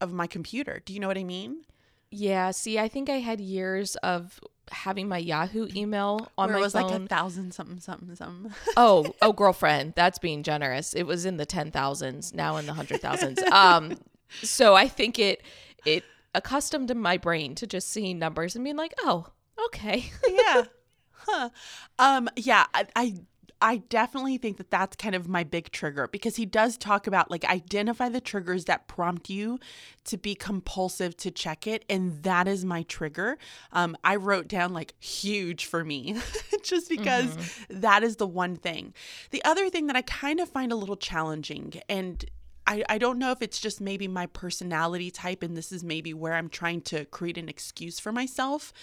of 0.00 0.12
my 0.12 0.26
computer. 0.26 0.80
Do 0.84 0.92
you 0.92 1.00
know 1.00 1.08
what 1.08 1.18
I 1.18 1.24
mean? 1.24 1.64
Yeah. 2.10 2.50
See, 2.50 2.78
I 2.78 2.88
think 2.88 3.08
I 3.10 3.18
had 3.20 3.40
years 3.40 3.96
of 3.96 4.40
having 4.70 5.08
my 5.08 5.18
Yahoo 5.18 5.68
email 5.74 6.30
on 6.36 6.48
Where 6.48 6.56
my 6.56 6.60
it 6.60 6.62
was 6.62 6.72
phone. 6.74 6.90
like 6.90 7.00
a 7.00 7.06
thousand 7.06 7.52
something 7.54 7.80
something 7.80 8.14
something. 8.14 8.52
oh, 8.76 9.14
oh, 9.22 9.32
girlfriend, 9.32 9.94
that's 9.96 10.18
being 10.18 10.42
generous. 10.42 10.94
It 10.94 11.04
was 11.04 11.24
in 11.24 11.36
the 11.36 11.46
ten 11.46 11.70
thousands, 11.70 12.34
now 12.34 12.56
in 12.56 12.66
the 12.66 12.74
hundred 12.74 13.00
thousands. 13.00 13.42
Um, 13.52 13.98
so 14.42 14.74
I 14.74 14.88
think 14.88 15.18
it 15.18 15.42
it 15.84 16.04
accustomed 16.34 16.94
my 16.94 17.16
brain 17.16 17.54
to 17.56 17.66
just 17.66 17.88
seeing 17.88 18.18
numbers 18.18 18.54
and 18.54 18.64
being 18.64 18.76
like, 18.76 18.94
oh, 19.02 19.26
okay, 19.66 20.10
yeah. 20.28 20.64
Huh. 21.12 21.50
Um 21.98 22.28
yeah, 22.36 22.66
I, 22.72 22.86
I 22.96 23.14
I 23.60 23.78
definitely 23.78 24.38
think 24.38 24.56
that 24.58 24.70
that's 24.70 24.96
kind 24.96 25.14
of 25.14 25.28
my 25.28 25.42
big 25.42 25.70
trigger 25.72 26.06
because 26.06 26.36
he 26.36 26.46
does 26.46 26.76
talk 26.76 27.06
about 27.06 27.30
like 27.30 27.44
identify 27.44 28.08
the 28.08 28.20
triggers 28.20 28.66
that 28.66 28.86
prompt 28.86 29.28
you 29.28 29.58
to 30.04 30.16
be 30.16 30.34
compulsive 30.34 31.16
to 31.18 31.30
check 31.30 31.66
it 31.66 31.84
and 31.88 32.22
that 32.22 32.46
is 32.46 32.64
my 32.64 32.82
trigger. 32.84 33.36
Um 33.72 33.96
I 34.04 34.16
wrote 34.16 34.48
down 34.48 34.72
like 34.72 34.94
huge 35.00 35.66
for 35.66 35.84
me 35.84 36.16
just 36.62 36.88
because 36.88 37.36
that 37.68 38.02
is 38.02 38.16
the 38.16 38.26
one 38.26 38.56
thing. 38.56 38.94
The 39.30 39.44
other 39.44 39.68
thing 39.70 39.88
that 39.88 39.96
I 39.96 40.02
kind 40.02 40.38
of 40.40 40.48
find 40.48 40.70
a 40.70 40.76
little 40.76 40.96
challenging 40.96 41.80
and 41.88 42.24
I, 42.68 42.84
I 42.88 42.98
don't 42.98 43.18
know 43.18 43.30
if 43.32 43.40
it's 43.40 43.58
just 43.58 43.80
maybe 43.80 44.06
my 44.06 44.26
personality 44.26 45.10
type 45.10 45.42
and 45.42 45.56
this 45.56 45.72
is 45.72 45.82
maybe 45.82 46.12
where 46.12 46.34
I'm 46.34 46.50
trying 46.50 46.82
to 46.82 47.06
create 47.06 47.38
an 47.38 47.48
excuse 47.48 47.98
for 47.98 48.12
myself. 48.12 48.74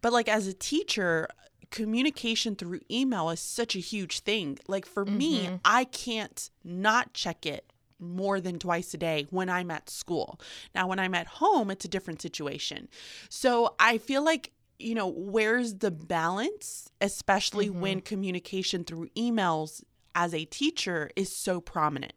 But 0.00 0.12
like 0.12 0.28
as 0.28 0.48
a 0.48 0.52
teacher, 0.52 1.28
communication 1.72 2.54
through 2.54 2.80
email 2.88 3.30
is 3.30 3.40
such 3.40 3.74
a 3.74 3.80
huge 3.80 4.20
thing. 4.20 4.58
Like 4.68 4.86
for 4.86 5.04
me, 5.04 5.46
mm-hmm. 5.46 5.56
I 5.64 5.84
can't 5.84 6.48
not 6.62 7.14
check 7.14 7.44
it 7.44 7.72
more 7.98 8.40
than 8.40 8.58
twice 8.58 8.94
a 8.94 8.98
day 8.98 9.26
when 9.30 9.48
I'm 9.48 9.70
at 9.70 9.88
school. 9.88 10.38
Now, 10.74 10.86
when 10.86 10.98
I'm 10.98 11.14
at 11.14 11.26
home, 11.26 11.70
it's 11.70 11.84
a 11.84 11.88
different 11.88 12.20
situation. 12.20 12.88
So 13.28 13.74
I 13.80 13.98
feel 13.98 14.24
like, 14.24 14.52
you 14.78 14.94
know, 14.94 15.06
where's 15.08 15.74
the 15.74 15.90
balance, 15.90 16.90
especially 17.00 17.68
mm-hmm. 17.68 17.80
when 17.80 18.00
communication 18.00 18.84
through 18.84 19.08
emails 19.16 19.82
as 20.14 20.34
a 20.34 20.44
teacher 20.44 21.10
is 21.16 21.34
so 21.34 21.60
prominent? 21.60 22.12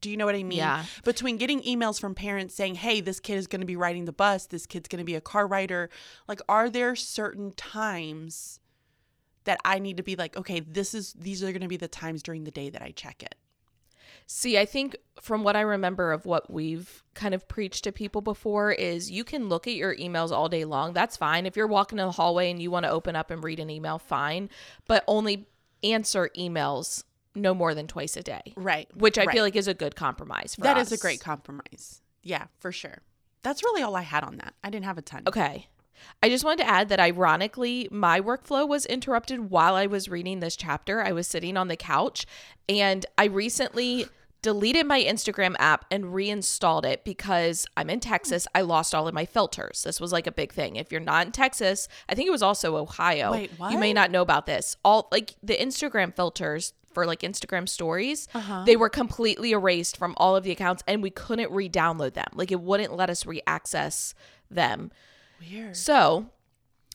Do 0.00 0.10
you 0.10 0.16
know 0.16 0.26
what 0.26 0.34
I 0.34 0.42
mean? 0.42 0.58
Yeah. 0.58 0.84
Between 1.04 1.36
getting 1.36 1.62
emails 1.62 2.00
from 2.00 2.14
parents 2.14 2.54
saying, 2.54 2.74
hey, 2.74 3.00
this 3.00 3.20
kid 3.20 3.36
is 3.36 3.46
going 3.46 3.60
to 3.60 3.66
be 3.66 3.76
riding 3.76 4.04
the 4.04 4.12
bus, 4.12 4.46
this 4.46 4.66
kid's 4.66 4.88
going 4.88 4.98
to 4.98 5.04
be 5.04 5.14
a 5.14 5.20
car 5.20 5.46
rider, 5.46 5.88
like, 6.28 6.40
are 6.48 6.68
there 6.68 6.96
certain 6.96 7.52
times 7.52 8.58
that 9.44 9.58
I 9.64 9.78
need 9.78 9.96
to 9.98 10.02
be 10.02 10.16
like, 10.16 10.36
okay, 10.36 10.60
this 10.60 10.94
is, 10.94 11.12
these 11.14 11.42
are 11.42 11.52
going 11.52 11.62
to 11.62 11.68
be 11.68 11.76
the 11.76 11.88
times 11.88 12.22
during 12.22 12.44
the 12.44 12.50
day 12.50 12.70
that 12.70 12.82
I 12.82 12.90
check 12.90 13.22
it? 13.22 13.34
See, 14.26 14.58
I 14.58 14.64
think 14.64 14.96
from 15.20 15.44
what 15.44 15.54
I 15.54 15.60
remember 15.60 16.12
of 16.12 16.24
what 16.24 16.50
we've 16.50 17.02
kind 17.12 17.34
of 17.34 17.46
preached 17.46 17.84
to 17.84 17.92
people 17.92 18.22
before 18.22 18.72
is 18.72 19.10
you 19.10 19.22
can 19.22 19.50
look 19.50 19.66
at 19.66 19.74
your 19.74 19.94
emails 19.96 20.30
all 20.30 20.48
day 20.48 20.64
long. 20.64 20.94
That's 20.94 21.16
fine. 21.16 21.44
If 21.44 21.56
you're 21.56 21.66
walking 21.66 21.98
in 21.98 22.06
the 22.06 22.12
hallway 22.12 22.50
and 22.50 22.60
you 22.60 22.70
want 22.70 22.84
to 22.84 22.90
open 22.90 23.16
up 23.16 23.30
and 23.30 23.44
read 23.44 23.60
an 23.60 23.68
email, 23.68 23.98
fine, 23.98 24.48
but 24.88 25.04
only 25.06 25.46
answer 25.82 26.30
emails 26.38 27.04
no 27.34 27.52
more 27.52 27.74
than 27.74 27.86
twice 27.86 28.16
a 28.16 28.22
day. 28.22 28.54
Right. 28.56 28.88
Which 28.96 29.18
I 29.18 29.24
right. 29.24 29.34
feel 29.34 29.44
like 29.44 29.56
is 29.56 29.68
a 29.68 29.74
good 29.74 29.94
compromise 29.94 30.54
for 30.54 30.62
That 30.62 30.78
us. 30.78 30.86
is 30.90 30.98
a 30.98 31.02
great 31.02 31.20
compromise. 31.20 32.00
Yeah, 32.22 32.46
for 32.60 32.72
sure. 32.72 33.02
That's 33.42 33.62
really 33.62 33.82
all 33.82 33.94
I 33.94 34.02
had 34.02 34.24
on 34.24 34.38
that. 34.38 34.54
I 34.64 34.70
didn't 34.70 34.86
have 34.86 34.96
a 34.96 35.02
ton. 35.02 35.24
Okay. 35.26 35.68
I 36.22 36.28
just 36.28 36.44
wanted 36.44 36.64
to 36.64 36.68
add 36.70 36.88
that 36.88 37.00
ironically, 37.00 37.88
my 37.90 38.20
workflow 38.20 38.66
was 38.68 38.86
interrupted 38.86 39.50
while 39.50 39.74
I 39.74 39.86
was 39.86 40.08
reading 40.08 40.40
this 40.40 40.56
chapter. 40.56 41.02
I 41.02 41.12
was 41.12 41.26
sitting 41.26 41.56
on 41.56 41.68
the 41.68 41.76
couch 41.76 42.26
and 42.68 43.04
I 43.18 43.26
recently 43.26 44.06
deleted 44.42 44.86
my 44.86 45.02
Instagram 45.02 45.56
app 45.58 45.86
and 45.90 46.12
reinstalled 46.14 46.84
it 46.84 47.02
because 47.04 47.64
I'm 47.78 47.88
in 47.88 47.98
Texas. 48.00 48.46
I 48.54 48.60
lost 48.60 48.94
all 48.94 49.08
of 49.08 49.14
my 49.14 49.24
filters. 49.24 49.82
This 49.84 50.00
was 50.00 50.12
like 50.12 50.26
a 50.26 50.32
big 50.32 50.52
thing. 50.52 50.76
If 50.76 50.92
you're 50.92 51.00
not 51.00 51.24
in 51.26 51.32
Texas, 51.32 51.88
I 52.10 52.14
think 52.14 52.28
it 52.28 52.30
was 52.32 52.42
also 52.42 52.76
Ohio. 52.76 53.32
Wait, 53.32 53.50
You 53.70 53.78
may 53.78 53.94
not 53.94 54.10
know 54.10 54.20
about 54.20 54.44
this. 54.44 54.76
All 54.84 55.08
like 55.10 55.34
the 55.42 55.56
Instagram 55.56 56.14
filters 56.14 56.74
for 56.92 57.06
like 57.06 57.20
Instagram 57.22 57.68
stories, 57.68 58.28
Uh-huh. 58.34 58.64
they 58.66 58.76
were 58.76 58.90
completely 58.90 59.52
erased 59.52 59.96
from 59.96 60.14
all 60.18 60.36
of 60.36 60.44
the 60.44 60.50
accounts 60.52 60.82
and 60.86 61.02
we 61.02 61.10
couldn't 61.10 61.50
re-download 61.50 62.12
them. 62.12 62.28
Like 62.34 62.52
it 62.52 62.60
wouldn't 62.60 62.94
let 62.94 63.08
us 63.10 63.24
re-access 63.26 64.14
them. 64.50 64.92
Weird. 65.50 65.76
So 65.76 66.26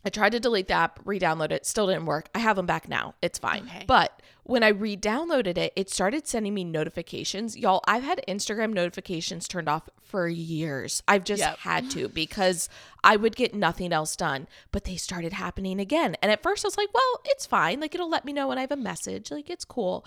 I 0.06 0.10
tried 0.10 0.32
to 0.32 0.39
delete 0.39 0.68
the 0.68 0.74
app, 0.75 1.00
re 1.06 1.20
download 1.20 1.51
it, 1.51 1.65
still 1.65 1.88
didn't 1.88 2.06
work. 2.06 2.29
I 2.34 2.39
have 2.39 2.56
them 2.56 2.65
back 2.65 2.88
now. 2.88 3.15
It's 3.22 3.38
fine. 3.39 3.63
Okay. 3.63 3.84
But 3.88 4.22
when 4.44 4.63
I 4.63 4.70
re 4.70 4.96
downloaded 4.98 5.58
it, 5.58 5.74
it 5.75 5.89
started 5.89 6.25
sending 6.27 6.53
me 6.53 6.63
notifications. 6.63 7.58
Y'all, 7.58 7.82
I've 7.88 8.03
had 8.03 8.22
Instagram 8.27 8.74
notifications 8.74 9.48
turned 9.48 9.68
off 9.70 9.89
for 10.01 10.27
years. 10.27 11.03
I've 11.08 11.24
just 11.24 11.41
Yep. 11.41 11.58
had 11.60 11.91
to 11.91 12.08
because 12.10 12.70
I 13.03 13.15
would 13.18 13.36
get 13.36 13.53
nothing 13.53 13.91
else 13.94 14.15
done. 14.15 14.48
But 14.72 14.86
they 14.86 14.96
started 14.96 15.34
happening 15.34 15.79
again. 15.79 16.15
And 16.22 16.32
at 16.32 16.41
first 16.41 16.65
I 16.65 16.68
was 16.68 16.77
like, 16.77 16.94
well, 16.94 17.22
it's 17.25 17.46
fine. 17.46 17.79
Like 17.79 17.94
it'll 17.94 18.10
let 18.10 18.25
me 18.25 18.34
know 18.34 18.48
when 18.48 18.58
I 18.58 18.62
have 18.62 18.72
a 18.72 18.75
message. 18.77 19.29
Like 19.32 19.50
it's 19.50 19.65
cool. 19.65 20.06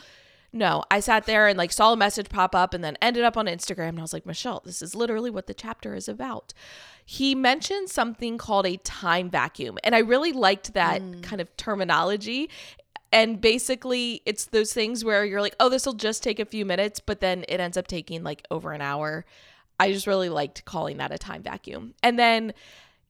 No, 0.52 0.84
I 0.90 1.00
sat 1.00 1.24
there 1.24 1.48
and 1.48 1.56
like 1.56 1.72
saw 1.72 1.94
a 1.94 1.96
message 1.96 2.28
pop 2.28 2.54
up 2.54 2.74
and 2.74 2.84
then 2.84 2.98
ended 3.00 3.24
up 3.24 3.38
on 3.38 3.46
Instagram 3.46 3.90
and 3.90 3.98
I 3.98 4.02
was 4.02 4.12
like, 4.12 4.26
Michelle, 4.26 4.60
this 4.64 4.82
is 4.82 4.94
literally 4.94 5.30
what 5.30 5.46
the 5.46 5.54
chapter 5.54 5.94
is 5.94 6.08
about. 6.08 6.52
He 7.06 7.34
mentioned 7.34 7.88
something 7.88 8.36
called 8.36 8.66
a 8.66 8.76
time 8.78 9.30
vacuum. 9.30 9.78
And 9.82 9.94
I 9.94 10.00
really 10.00 10.32
liked 10.32 10.74
that 10.74 11.00
hmm. 11.00 11.20
kind 11.22 11.40
of 11.40 11.54
terminology. 11.56 12.50
And 13.12 13.40
basically, 13.40 14.22
it's 14.24 14.46
those 14.46 14.72
things 14.72 15.04
where 15.04 15.24
you're 15.24 15.42
like, 15.42 15.56
oh, 15.60 15.68
this 15.68 15.84
will 15.84 15.92
just 15.92 16.22
take 16.22 16.38
a 16.38 16.46
few 16.46 16.64
minutes, 16.64 17.00
but 17.00 17.20
then 17.20 17.44
it 17.48 17.60
ends 17.60 17.76
up 17.76 17.86
taking 17.86 18.22
like 18.22 18.46
over 18.50 18.72
an 18.72 18.80
hour. 18.80 19.24
I 19.80 19.92
just 19.92 20.06
really 20.06 20.28
liked 20.28 20.64
calling 20.64 20.98
that 20.98 21.12
a 21.12 21.18
time 21.18 21.42
vacuum. 21.42 21.94
And 22.02 22.18
then 22.18 22.54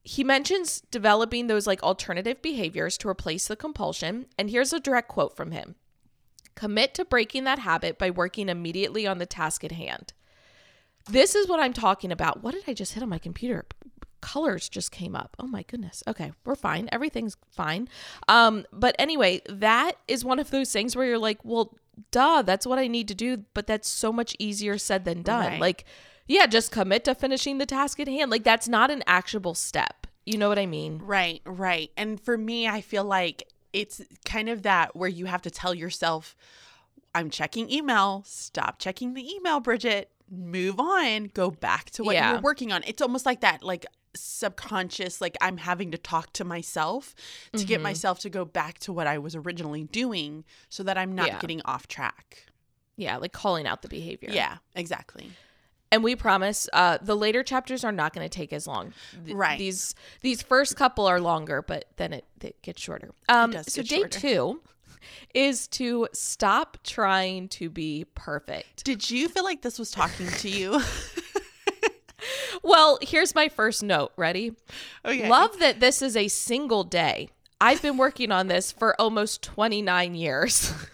he 0.03 0.23
mentions 0.23 0.81
developing 0.91 1.47
those 1.47 1.67
like 1.67 1.83
alternative 1.83 2.41
behaviors 2.41 2.97
to 2.99 3.07
replace 3.07 3.47
the 3.47 3.55
compulsion. 3.55 4.25
And 4.37 4.49
here's 4.49 4.73
a 4.73 4.79
direct 4.79 5.07
quote 5.07 5.35
from 5.35 5.51
him 5.51 5.75
Commit 6.55 6.93
to 6.95 7.05
breaking 7.05 7.43
that 7.45 7.59
habit 7.59 7.97
by 7.97 8.09
working 8.09 8.49
immediately 8.49 9.07
on 9.07 9.17
the 9.17 9.25
task 9.25 9.63
at 9.63 9.71
hand. 9.71 10.13
This 11.09 11.35
is 11.35 11.47
what 11.47 11.59
I'm 11.59 11.73
talking 11.73 12.11
about. 12.11 12.43
What 12.43 12.53
did 12.53 12.63
I 12.67 12.73
just 12.73 12.93
hit 12.93 13.03
on 13.03 13.09
my 13.09 13.17
computer? 13.17 13.65
Colors 14.21 14.69
just 14.69 14.91
came 14.91 15.15
up. 15.15 15.35
Oh 15.37 15.47
my 15.47 15.63
goodness. 15.63 16.01
Okay, 16.07 16.31
we're 16.45 16.55
fine. 16.55 16.87
Everything's 16.91 17.35
fine. 17.51 17.89
Um, 18.27 18.65
but 18.71 18.95
anyway, 18.97 19.41
that 19.49 19.93
is 20.07 20.23
one 20.23 20.39
of 20.39 20.49
those 20.51 20.71
things 20.71 20.95
where 20.95 21.05
you're 21.05 21.17
like, 21.17 21.39
well, 21.43 21.77
duh, 22.11 22.41
that's 22.41 22.65
what 22.65 22.79
I 22.79 22.87
need 22.87 23.07
to 23.09 23.15
do, 23.15 23.43
but 23.53 23.67
that's 23.67 23.89
so 23.89 24.13
much 24.13 24.35
easier 24.39 24.77
said 24.77 25.03
than 25.03 25.23
done. 25.23 25.53
Right. 25.53 25.59
Like, 25.59 25.85
yeah, 26.27 26.45
just 26.45 26.71
commit 26.71 27.03
to 27.05 27.15
finishing 27.15 27.57
the 27.57 27.65
task 27.65 27.99
at 27.99 28.07
hand. 28.07 28.31
Like 28.31 28.43
that's 28.43 28.67
not 28.67 28.89
an 28.89 29.03
actionable 29.07 29.55
step. 29.55 30.07
You 30.25 30.37
know 30.37 30.47
what 30.47 30.59
I 30.59 30.65
mean? 30.65 30.99
Right, 31.03 31.41
right. 31.45 31.91
And 31.97 32.19
for 32.19 32.37
me, 32.37 32.67
I 32.67 32.79
feel 32.79 33.03
like 33.03 33.43
it's 33.73 34.01
kind 34.25 34.47
of 34.49 34.61
that 34.63 34.95
where 34.95 35.09
you 35.09 35.25
have 35.25 35.41
to 35.43 35.51
tell 35.51 35.73
yourself, 35.73 36.35
I'm 37.15 37.29
checking 37.29 37.69
email. 37.71 38.23
Stop 38.25 38.79
checking 38.79 39.13
the 39.13 39.29
email, 39.35 39.59
Bridget. 39.59 40.09
Move 40.29 40.79
on. 40.79 41.31
Go 41.33 41.51
back 41.51 41.89
to 41.91 42.03
what 42.03 42.15
Yeah. 42.15 42.29
you 42.29 42.35
were 42.37 42.41
working 42.41 42.71
on. 42.71 42.83
It's 42.85 43.01
almost 43.01 43.25
like 43.25 43.41
that, 43.41 43.61
like 43.63 43.85
subconscious, 44.15 45.21
like 45.21 45.35
I'm 45.41 45.57
having 45.57 45.91
to 45.91 45.97
talk 45.97 46.33
to 46.33 46.43
myself 46.43 47.15
to 47.55 47.63
get 47.65 47.79
Mhm. 47.79 47.83
myself 47.83 48.19
to 48.19 48.29
go 48.29 48.45
back 48.45 48.77
to 48.79 48.93
what 48.93 49.07
I 49.07 49.17
was 49.17 49.35
originally 49.35 49.83
doing 49.85 50.43
so 50.69 50.83
that 50.83 50.97
I'm 50.97 51.13
not 51.15 51.27
Yeah. 51.27 51.39
getting 51.39 51.61
off 51.65 51.87
track. 51.87 52.45
Yeah, 52.95 53.17
like 53.17 53.31
calling 53.33 53.65
out 53.65 53.81
the 53.81 53.87
behavior. 53.87 54.29
Yeah, 54.31 54.57
exactly. 54.75 55.31
And 55.93 56.03
we 56.03 56.15
promise 56.15 56.67
uh 56.73 56.97
the 57.01 57.15
later 57.15 57.43
chapters 57.43 57.83
are 57.83 57.91
not 57.91 58.13
going 58.13 58.27
to 58.27 58.37
take 58.37 58.51
as 58.51 58.67
long 58.67 58.93
Th- 59.25 59.35
Right. 59.37 59.57
these 59.57 59.95
these 60.21 60.41
first 60.41 60.75
couple 60.75 61.05
are 61.07 61.21
longer 61.21 61.61
but 61.61 61.85
then 61.97 62.11
it, 62.13 62.25
it 62.41 62.61
gets 62.61 62.81
shorter 62.81 63.11
um 63.29 63.51
does 63.51 63.71
so 63.71 63.81
get 63.81 63.89
day 63.89 63.95
shorter. 63.99 64.19
two 64.19 64.61
is 65.33 65.67
to 65.67 66.07
stop 66.13 66.77
trying 66.83 67.47
to 67.49 67.69
be 67.69 68.05
perfect 68.15 68.83
Did 68.83 69.09
you 69.09 69.27
feel 69.29 69.43
like 69.43 69.61
this 69.61 69.77
was 69.79 69.91
talking 69.91 70.27
to 70.27 70.49
you? 70.49 70.81
well 72.63 72.97
here's 73.01 73.35
my 73.35 73.49
first 73.49 73.83
note 73.83 74.11
ready 74.15 74.53
okay. 75.05 75.29
love 75.29 75.59
that 75.59 75.79
this 75.81 76.01
is 76.01 76.15
a 76.15 76.27
single 76.29 76.83
day 76.85 77.27
i've 77.59 77.81
been 77.81 77.97
working 77.97 78.31
on 78.31 78.47
this 78.47 78.71
for 78.71 78.99
almost 78.99 79.41
29 79.41 80.15
years 80.15 80.73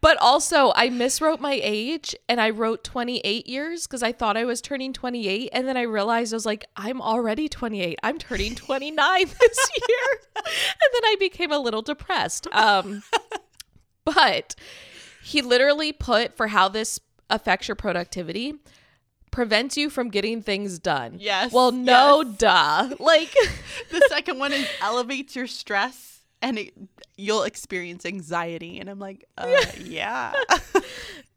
But 0.00 0.16
also, 0.20 0.72
I 0.76 0.88
miswrote 0.88 1.40
my 1.40 1.58
age 1.62 2.14
and 2.28 2.40
I 2.40 2.50
wrote 2.50 2.84
28 2.84 3.46
years 3.46 3.86
because 3.86 4.02
I 4.02 4.12
thought 4.12 4.36
I 4.36 4.44
was 4.44 4.60
turning 4.60 4.92
28. 4.92 5.48
And 5.52 5.66
then 5.66 5.76
I 5.76 5.82
realized 5.82 6.32
I 6.32 6.36
was 6.36 6.46
like, 6.46 6.64
I'm 6.76 7.00
already 7.02 7.48
28. 7.48 7.98
I'm 8.02 8.18
turning 8.18 8.54
29 8.56 9.20
this 9.26 9.70
year. 9.88 10.20
and 10.36 10.44
then 10.92 11.02
I 11.04 11.16
became 11.18 11.50
a 11.52 11.58
little 11.58 11.82
depressed. 11.82 12.46
Um, 12.52 13.02
but 14.04 14.54
he 15.22 15.42
literally 15.42 15.92
put 15.92 16.36
for 16.36 16.48
how 16.48 16.68
this 16.68 17.00
affects 17.30 17.66
your 17.68 17.74
productivity 17.74 18.54
prevents 19.32 19.76
you 19.76 19.90
from 19.90 20.08
getting 20.08 20.40
things 20.40 20.78
done. 20.78 21.16
Yes, 21.18 21.52
Well, 21.52 21.72
no, 21.72 22.22
yes. 22.22 22.36
duh. 22.38 22.88
Like, 23.00 23.34
the 23.90 24.00
second 24.08 24.38
one 24.38 24.52
is 24.52 24.66
elevates 24.80 25.34
your 25.36 25.46
stress 25.46 26.20
and 26.40 26.58
it, 26.58 26.72
you'll 27.16 27.42
experience 27.42 28.04
anxiety 28.04 28.78
and 28.78 28.88
i'm 28.90 28.98
like 28.98 29.24
uh, 29.38 29.56
yeah 29.84 30.32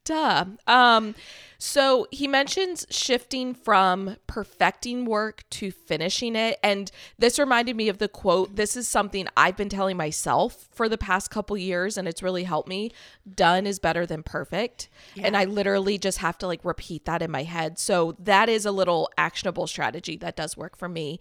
Duh. 0.10 0.46
Um, 0.66 1.14
so 1.60 2.08
he 2.10 2.28
mentions 2.28 2.88
shifting 2.90 3.54
from 3.54 4.16
perfecting 4.26 5.06
work 5.06 5.44
to 5.52 5.70
finishing 5.70 6.36
it. 6.36 6.58
And 6.64 6.90
this 7.20 7.38
reminded 7.38 7.76
me 7.76 7.90
of 7.90 8.00
the 8.00 8.08
quote. 8.08 8.56
This 8.56 8.76
is 8.76 8.90
something 8.90 9.28
I've 9.38 9.56
been 9.56 9.70
telling 9.70 9.98
myself 9.98 10.68
for 10.72 10.90
the 10.90 10.98
past 10.98 11.30
couple 11.30 11.56
years, 11.58 11.96
and 11.96 12.08
it's 12.08 12.24
really 12.24 12.46
helped 12.46 12.68
me. 12.68 12.92
Done 13.32 13.68
is 13.68 13.78
better 13.78 14.08
than 14.08 14.24
perfect. 14.24 14.90
And 15.22 15.38
I 15.38 15.46
literally 15.46 16.00
just 16.00 16.18
have 16.18 16.40
to 16.40 16.48
like 16.48 16.66
repeat 16.66 17.06
that 17.06 17.22
in 17.22 17.30
my 17.30 17.44
head. 17.44 17.78
So 17.78 18.16
that 18.18 18.50
is 18.50 18.66
a 18.66 18.72
little 18.72 19.12
actionable 19.16 19.68
strategy 19.68 20.18
that 20.18 20.36
does 20.36 20.58
work 20.58 20.76
for 20.76 20.90
me. 20.90 21.20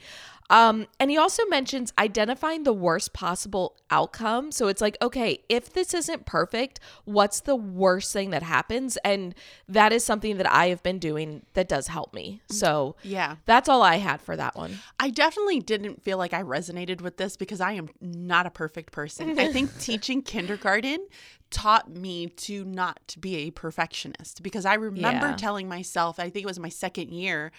Um, 0.50 0.86
and 0.98 1.10
he 1.10 1.18
also 1.18 1.44
mentions 1.46 1.92
identifying 1.98 2.62
the 2.62 2.72
worst 2.72 3.12
possible 3.12 3.76
outcome. 3.90 4.50
So 4.50 4.68
it's 4.68 4.80
like, 4.80 4.96
okay, 5.02 5.40
if 5.48 5.72
this 5.72 5.92
isn't 5.94 6.24
perfect, 6.26 6.80
what's 7.04 7.40
the 7.40 7.56
worst 7.56 8.12
thing 8.12 8.30
that 8.30 8.42
happens? 8.42 8.96
And 9.04 9.34
that 9.68 9.92
is 9.92 10.04
something 10.04 10.36
that 10.38 10.50
I 10.50 10.68
have 10.68 10.82
been 10.82 10.98
doing 10.98 11.42
that 11.54 11.68
does 11.68 11.88
help 11.88 12.14
me. 12.14 12.40
So 12.50 12.96
yeah 13.02 13.36
that's 13.46 13.68
all 13.68 13.82
I 13.82 13.96
had 13.96 14.20
for 14.20 14.36
that 14.36 14.56
one. 14.56 14.78
i 14.98 15.10
definitely 15.10 15.60
didn't 15.60 16.02
feel 16.02 16.18
like 16.18 16.32
i 16.32 16.42
resonated 16.42 17.00
with 17.00 17.16
this 17.16 17.36
because 17.36 17.60
i 17.60 17.72
am 17.72 17.88
not 18.00 18.46
a 18.46 18.50
perfect 18.50 18.92
person 18.92 19.38
i 19.38 19.52
think 19.52 19.76
teaching 19.80 20.22
kindergarten 20.22 21.06
taught 21.50 21.90
me 21.90 22.26
to 22.28 22.64
not 22.64 23.16
be 23.20 23.36
a 23.36 23.50
perfectionist 23.50 24.42
because 24.42 24.64
i 24.66 24.74
remember 24.74 25.28
Yeah. 25.28 25.36
telling 25.36 25.68
myself 25.68 26.18
i 26.18 26.30
think 26.30 26.44
it 26.44 26.46
was 26.46 26.58
my 26.58 26.68
second 26.68 27.12
year 27.12 27.52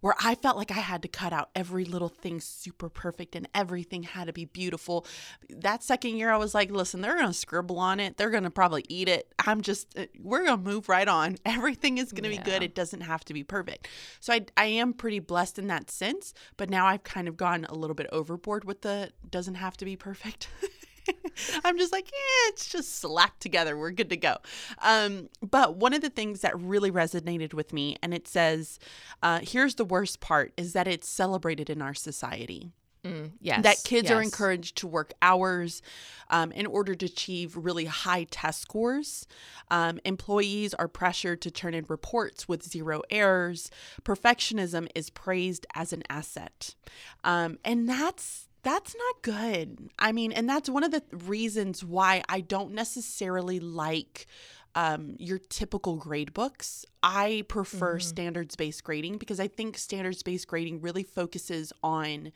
where 0.00 0.14
I 0.22 0.34
felt 0.34 0.56
like 0.56 0.70
I 0.70 0.74
had 0.74 1.02
to 1.02 1.08
cut 1.08 1.32
out 1.32 1.50
every 1.54 1.84
little 1.84 2.08
thing 2.08 2.40
super 2.40 2.88
perfect 2.88 3.34
and 3.34 3.48
everything 3.54 4.02
had 4.02 4.26
to 4.26 4.32
be 4.32 4.44
beautiful. 4.44 5.06
That 5.50 5.82
second 5.82 6.16
year, 6.16 6.30
I 6.30 6.36
was 6.36 6.54
like, 6.54 6.70
listen, 6.70 7.00
they're 7.00 7.14
going 7.16 7.26
to 7.26 7.32
scribble 7.32 7.78
on 7.78 7.98
it. 7.98 8.16
They're 8.16 8.30
going 8.30 8.44
to 8.44 8.50
probably 8.50 8.84
eat 8.88 9.08
it. 9.08 9.32
I'm 9.44 9.62
just, 9.62 9.98
uh, 9.98 10.06
we're 10.20 10.44
going 10.44 10.62
to 10.62 10.70
move 10.70 10.88
right 10.88 11.08
on. 11.08 11.36
Everything 11.46 11.98
is 11.98 12.12
going 12.12 12.24
to 12.24 12.28
be 12.30 12.38
good. 12.38 12.62
It 12.62 12.74
doesn't 12.74 13.00
have 13.00 13.24
to 13.24 13.34
be 13.34 13.42
perfect. 13.42 13.88
So 14.20 14.32
I, 14.32 14.46
I 14.56 14.66
am 14.66 14.92
pretty 14.92 15.18
blessed 15.18 15.58
in 15.58 15.66
that 15.68 15.90
sense. 15.90 16.34
But 16.56 16.70
now 16.70 16.86
I've 16.86 17.02
kind 17.04 17.26
of 17.26 17.36
gone 17.36 17.66
a 17.68 17.74
little 17.74 17.94
bit 17.94 18.06
overboard 18.12 18.64
with 18.64 18.82
the 18.82 19.12
doesn't 19.28 19.54
have 19.56 19.76
to 19.78 19.84
be 19.84 19.96
perfect. 19.96 20.48
I'm 21.64 21.78
just 21.78 21.92
like, 21.92 22.06
eh, 22.06 22.48
it's 22.48 22.68
just 22.68 22.98
slapped 22.98 23.40
together. 23.40 23.76
We're 23.76 23.90
good 23.90 24.10
to 24.10 24.16
go. 24.16 24.36
Um, 24.82 25.28
but 25.42 25.76
one 25.76 25.94
of 25.94 26.00
the 26.00 26.10
things 26.10 26.40
that 26.40 26.58
really 26.58 26.90
resonated 26.90 27.54
with 27.54 27.72
me, 27.72 27.96
and 28.02 28.12
it 28.14 28.28
says, 28.28 28.78
uh, 29.22 29.40
here's 29.42 29.76
the 29.76 29.84
worst 29.84 30.20
part, 30.20 30.52
is 30.56 30.72
that 30.72 30.88
it's 30.88 31.08
celebrated 31.08 31.70
in 31.70 31.82
our 31.82 31.94
society. 31.94 32.72
Mm, 33.06 33.32
yes. 33.40 33.62
That 33.62 33.82
kids 33.84 34.10
are 34.10 34.20
encouraged 34.20 34.78
to 34.78 34.86
work 34.86 35.12
hours 35.22 35.80
um, 36.28 36.50
in 36.52 36.66
order 36.66 36.94
to 36.94 37.06
achieve 37.06 37.56
really 37.56 37.84
high 37.84 38.24
test 38.24 38.60
scores. 38.60 39.26
Um, 39.70 40.00
employees 40.04 40.74
are 40.74 40.88
pressured 40.88 41.40
to 41.42 41.50
turn 41.50 41.74
in 41.74 41.84
reports 41.88 42.48
with 42.48 42.64
zero 42.64 43.02
errors. 43.10 43.70
Perfectionism 44.02 44.88
is 44.94 45.10
praised 45.10 45.66
as 45.74 45.92
an 45.92 46.02
asset. 46.10 46.74
Um, 47.22 47.58
and 47.64 47.88
that's 47.88 48.48
that's 48.66 48.96
not 48.96 49.22
good. 49.22 49.90
I 49.96 50.10
mean, 50.10 50.32
and 50.32 50.48
that's 50.48 50.68
one 50.68 50.82
of 50.82 50.90
the 50.90 51.00
reasons 51.12 51.84
why 51.84 52.24
I 52.28 52.40
don't 52.40 52.72
necessarily 52.72 53.60
like 53.60 54.26
um, 54.74 55.14
your 55.20 55.38
typical 55.38 55.94
grade 55.94 56.34
books. 56.34 56.84
I 57.00 57.44
prefer 57.46 58.00
standards 58.00 58.56
based 58.56 58.82
grading 58.82 59.18
because 59.18 59.38
I 59.38 59.46
think 59.46 59.78
standards 59.78 60.24
based 60.24 60.48
grading 60.48 60.80
really 60.80 61.04
focuses 61.04 61.72
on 61.84 62.32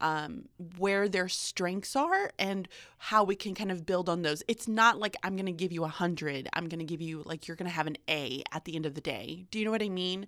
um, 0.00 0.48
where 0.78 1.08
their 1.08 1.28
strengths 1.28 1.96
are 1.96 2.30
and 2.38 2.68
how 2.98 3.24
we 3.24 3.36
can 3.36 3.54
kind 3.54 3.70
of 3.70 3.86
build 3.86 4.08
on 4.08 4.22
those. 4.22 4.42
It's 4.48 4.68
not 4.68 4.98
like 4.98 5.16
I'm 5.22 5.36
going 5.36 5.46
to 5.46 5.52
give 5.52 5.72
you 5.72 5.84
a 5.84 5.88
hundred. 5.88 6.48
I'm 6.52 6.68
going 6.68 6.78
to 6.78 6.84
give 6.84 7.00
you 7.00 7.22
like 7.24 7.46
you're 7.46 7.56
going 7.56 7.70
to 7.70 7.74
have 7.74 7.86
an 7.86 7.96
A 8.08 8.42
at 8.52 8.64
the 8.64 8.76
end 8.76 8.86
of 8.86 8.94
the 8.94 9.00
day. 9.00 9.46
Do 9.50 9.58
you 9.58 9.64
know 9.64 9.70
what 9.70 9.82
I 9.82 9.88
mean? 9.88 10.26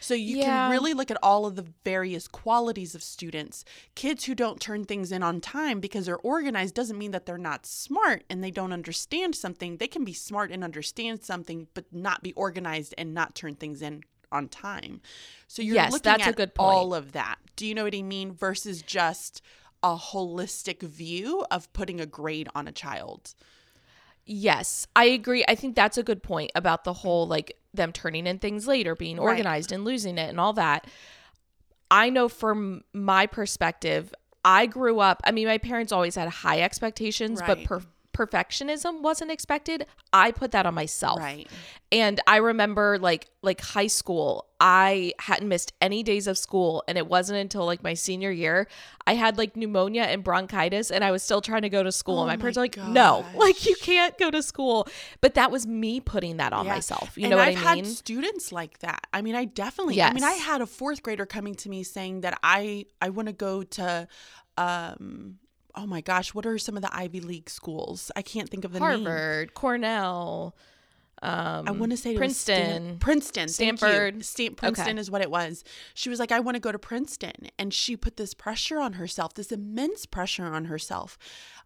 So 0.00 0.14
you 0.14 0.36
Yeah. 0.38 0.64
can 0.64 0.70
really 0.70 0.94
look 0.94 1.10
at 1.10 1.18
all 1.22 1.46
of 1.46 1.56
the 1.56 1.66
various 1.84 2.28
qualities 2.28 2.94
of 2.94 3.02
students. 3.02 3.64
Kids 3.94 4.24
who 4.24 4.34
don't 4.34 4.60
turn 4.60 4.84
things 4.84 5.12
in 5.12 5.22
on 5.22 5.40
time 5.40 5.80
because 5.80 6.06
they're 6.06 6.18
organized 6.18 6.74
doesn't 6.74 6.98
mean 6.98 7.10
that 7.10 7.26
they're 7.26 7.38
not 7.38 7.66
smart 7.66 8.24
and 8.30 8.42
they 8.42 8.50
don't 8.50 8.72
understand 8.72 9.34
something. 9.34 9.76
They 9.76 9.88
can 9.88 10.04
be 10.04 10.12
smart 10.12 10.50
and 10.50 10.62
understand 10.64 11.22
something, 11.22 11.68
but 11.74 11.84
not 11.92 12.22
be 12.22 12.32
organized 12.34 12.94
and 12.96 13.14
not 13.14 13.34
turn 13.34 13.54
things 13.54 13.82
in 13.82 14.02
on 14.32 14.48
time. 14.48 15.00
So 15.48 15.62
you're 15.62 15.74
Yes, 15.74 15.92
looking 15.92 16.04
that's 16.12 16.26
a 16.26 16.30
at 16.30 16.36
good 16.36 16.54
point. 16.54 16.68
all 16.68 16.94
of 16.94 17.12
that. 17.12 17.36
Do 17.56 17.66
you 17.66 17.74
know 17.74 17.84
what 17.84 17.94
I 17.94 18.02
mean? 18.02 18.32
Versus 18.32 18.82
just 18.82 19.42
a 19.82 19.96
holistic 19.96 20.82
view 20.82 21.44
of 21.50 21.72
putting 21.72 22.00
a 22.00 22.06
grade 22.06 22.48
on 22.54 22.68
a 22.68 22.72
child. 22.72 23.34
Yes, 24.26 24.86
I 24.94 25.06
agree. 25.06 25.44
I 25.48 25.54
think 25.54 25.74
that's 25.74 25.98
a 25.98 26.02
good 26.02 26.22
point 26.22 26.52
about 26.54 26.84
the 26.84 26.92
whole 26.92 27.26
like 27.26 27.56
them 27.74 27.92
turning 27.92 28.26
in 28.26 28.38
things 28.38 28.66
later, 28.66 28.94
being 28.94 29.16
Right. 29.16 29.32
organized 29.32 29.72
and 29.72 29.84
losing 29.84 30.18
it 30.18 30.28
and 30.28 30.38
all 30.38 30.52
that. 30.52 30.86
I 31.90 32.10
know 32.10 32.28
from 32.28 32.82
my 32.92 33.26
perspective, 33.26 34.14
I 34.44 34.66
grew 34.66 35.00
up, 35.00 35.20
I 35.24 35.32
mean, 35.32 35.48
my 35.48 35.58
parents 35.58 35.92
always 35.92 36.14
had 36.14 36.28
high 36.28 36.60
expectations, 36.62 37.40
but 37.44 37.64
per- 37.64 37.82
perfectionism 38.12 39.00
wasn't 39.02 39.30
expected. 39.30 39.86
I 40.12 40.30
put 40.32 40.50
that 40.52 40.66
on 40.66 40.74
myself. 40.74 41.18
Right. 41.20 41.46
And 41.92 42.20
I 42.26 42.36
remember 42.36 42.98
like 42.98 43.28
like 43.42 43.60
high 43.60 43.86
school, 43.86 44.46
I 44.60 45.12
hadn't 45.18 45.48
missed 45.48 45.72
any 45.80 46.02
days 46.02 46.26
of 46.26 46.36
school 46.38 46.84
and 46.86 46.98
it 46.98 47.06
wasn't 47.06 47.38
until 47.38 47.64
like 47.64 47.82
my 47.82 47.94
senior 47.94 48.30
year 48.30 48.68
I 49.06 49.14
had 49.14 49.38
like 49.38 49.56
pneumonia 49.56 50.02
and 50.02 50.22
bronchitis 50.22 50.90
and 50.90 51.02
I 51.02 51.10
was 51.10 51.22
still 51.22 51.40
trying 51.40 51.62
to 51.62 51.68
go 51.68 51.82
to 51.82 51.90
school 51.90 52.18
Oh 52.18 52.22
and 52.22 52.26
my 52.28 52.36
my 52.36 52.40
parents 52.40 52.58
are 52.58 52.62
like, 52.62 52.76
"No, 52.76 53.24
like 53.36 53.66
you 53.66 53.74
can't 53.80 54.16
go 54.18 54.30
to 54.30 54.42
school." 54.42 54.86
But 55.20 55.34
that 55.34 55.50
was 55.50 55.66
me 55.66 56.00
putting 56.00 56.36
that 56.36 56.52
on 56.52 56.66
Yeah. 56.66 56.74
myself. 56.74 57.16
You 57.16 57.24
and 57.24 57.30
know 57.32 57.36
what 57.38 57.48
I've 57.48 57.56
I 57.66 57.74
mean? 57.74 57.84
had 57.84 57.92
students 57.92 58.52
like 58.52 58.78
that. 58.80 59.06
I 59.12 59.22
mean, 59.22 59.34
I 59.34 59.46
definitely. 59.46 60.00
I 60.02 60.12
mean, 60.12 60.24
I 60.24 60.34
had 60.34 60.60
a 60.60 60.66
fourth 60.66 61.02
grader 61.02 61.26
coming 61.26 61.54
to 61.56 61.68
me 61.68 61.82
saying 61.82 62.20
that 62.20 62.38
I 62.42 62.86
I 63.00 63.08
want 63.08 63.26
to 63.28 63.32
go 63.34 63.62
to, 63.62 64.06
um, 64.56 65.38
oh 65.74 65.86
my 65.86 66.00
gosh, 66.00 66.34
what 66.34 66.46
are 66.46 66.58
some 66.58 66.76
of 66.76 66.82
the 66.82 66.94
Ivy 66.94 67.20
League 67.20 67.50
schools? 67.50 68.10
I 68.16 68.22
can't 68.22 68.48
think 68.48 68.64
of 68.64 68.72
the 68.72 68.80
name. 68.80 69.04
Harvard, 69.04 69.54
Cornell, 69.54 70.54
um 71.22 71.68
I 71.68 71.70
want 71.72 71.90
to 71.90 71.98
say 71.98 72.16
was 72.16 72.36
Stan- 72.36 72.96
Princeton. 72.98 72.98
Princeton. 72.98 73.48
Stanford. 73.48 74.24
Stan- 74.24 74.54
Princeton 74.54 74.88
Okay. 74.92 75.00
is 75.00 75.10
what 75.10 75.20
it 75.20 75.30
was. 75.30 75.64
She 75.94 76.08
was 76.08 76.18
like, 76.18 76.32
I 76.32 76.40
want 76.40 76.54
to 76.54 76.60
go 76.60 76.72
to 76.72 76.78
Princeton, 76.78 77.48
and 77.58 77.74
she 77.74 77.94
put 77.96 78.16
this 78.16 78.32
pressure 78.32 78.78
on 78.78 78.94
herself, 78.94 79.34
this 79.34 79.52
immense 79.52 80.06
pressure 80.06 80.44
on 80.46 80.64
herself, 80.66 81.18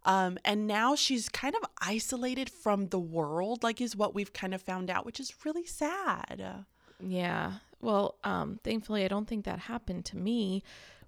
um, 0.03 0.37
and 0.43 0.67
now 0.67 0.93
she's 0.95 1.29
kind 1.29 1.55
of 1.55 1.61
isolated 1.81 2.49
from 2.49 2.87
the 2.87 2.99
world, 2.99 3.63
like 3.63 3.79
is 3.79 3.95
what 3.95 4.13
we've 4.13 4.33
kind 4.33 4.53
of 4.53 4.61
found 4.61 4.89
out, 4.89 5.05
which 5.05 5.19
is 5.21 5.33
really 5.45 5.65
sad. 5.65 6.65
Yeah. 6.99 7.53
Well, 7.81 8.15
um, 8.23 8.59
thankfully, 8.63 9.05
I 9.05 9.07
don't 9.07 9.27
think 9.27 9.45
that 9.45 9.59
happened 9.59 10.05
to 10.05 10.17
me, 10.17 10.63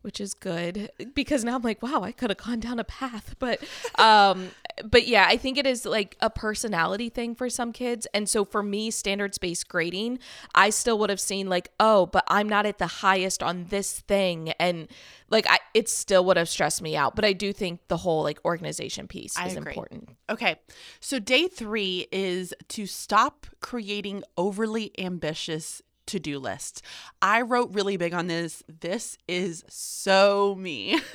which 0.08 0.22
is 0.22 0.34
good 0.34 0.89
because 1.13 1.43
now 1.43 1.56
I'm 1.56 1.62
like, 1.63 1.84
wow, 1.84 2.02
I 2.02 2.13
could 2.13 2.30
have 2.30 2.38
gone 2.38 2.62
down 2.62 2.80
a 2.80 2.86
path. 2.86 3.36
But, 3.39 3.62
um, 4.00 4.52
but 4.86 5.06
yeah, 5.06 5.26
I 5.28 5.36
think 5.36 5.58
it 5.58 5.67
is 5.67 5.86
like 5.86 6.15
a 6.22 6.30
personality 6.30 7.10
thing 7.10 7.36
for 7.36 7.50
some 7.50 7.74
kids. 7.74 8.08
And 8.13 8.30
so 8.30 8.46
for 8.46 8.63
me, 8.63 8.89
standards 8.89 9.38
based 9.38 9.67
grading, 9.67 10.20
I 10.56 10.70
still 10.70 10.98
would 11.00 11.10
have 11.10 11.20
seen 11.20 11.50
like, 11.50 11.72
oh, 11.78 12.06
but 12.06 12.24
I'm 12.30 12.48
not 12.48 12.65
at 12.65 12.78
the 12.78 12.88
highest 12.88 13.43
on 13.43 13.65
this 13.65 14.00
thing, 14.00 14.52
and 14.62 14.88
like, 15.30 15.46
I 15.50 15.60
it 15.74 15.89
still 15.89 16.24
would 16.24 16.38
have 16.38 16.48
stressed 16.48 16.82
me 16.82 16.96
out. 16.96 17.13
But 17.13 17.26
I 17.26 17.34
do 17.34 17.52
think 17.52 17.82
the 17.89 17.98
whole 17.98 18.24
like 18.24 18.39
organization 18.46 19.10
piece 19.10 19.38
I 19.38 19.48
is 19.48 19.58
agree. 19.58 19.72
important. 19.72 20.10
Okay, 20.30 20.56
so 21.02 21.20
day 21.20 21.50
three 21.50 22.08
is 22.13 22.54
to 22.70 22.86
stop 22.86 23.46
creating 23.60 24.24
overly 24.38 24.98
ambitious 24.98 25.82
to 26.08 26.20
do 26.20 26.39
lists. 26.39 26.82
I 27.22 27.41
wrote 27.41 27.74
really 27.74 27.98
big 27.98 28.13
on 28.13 28.28
this. 28.28 28.63
This 28.67 29.17
is 29.28 29.63
so 29.67 30.56
me. 30.56 31.00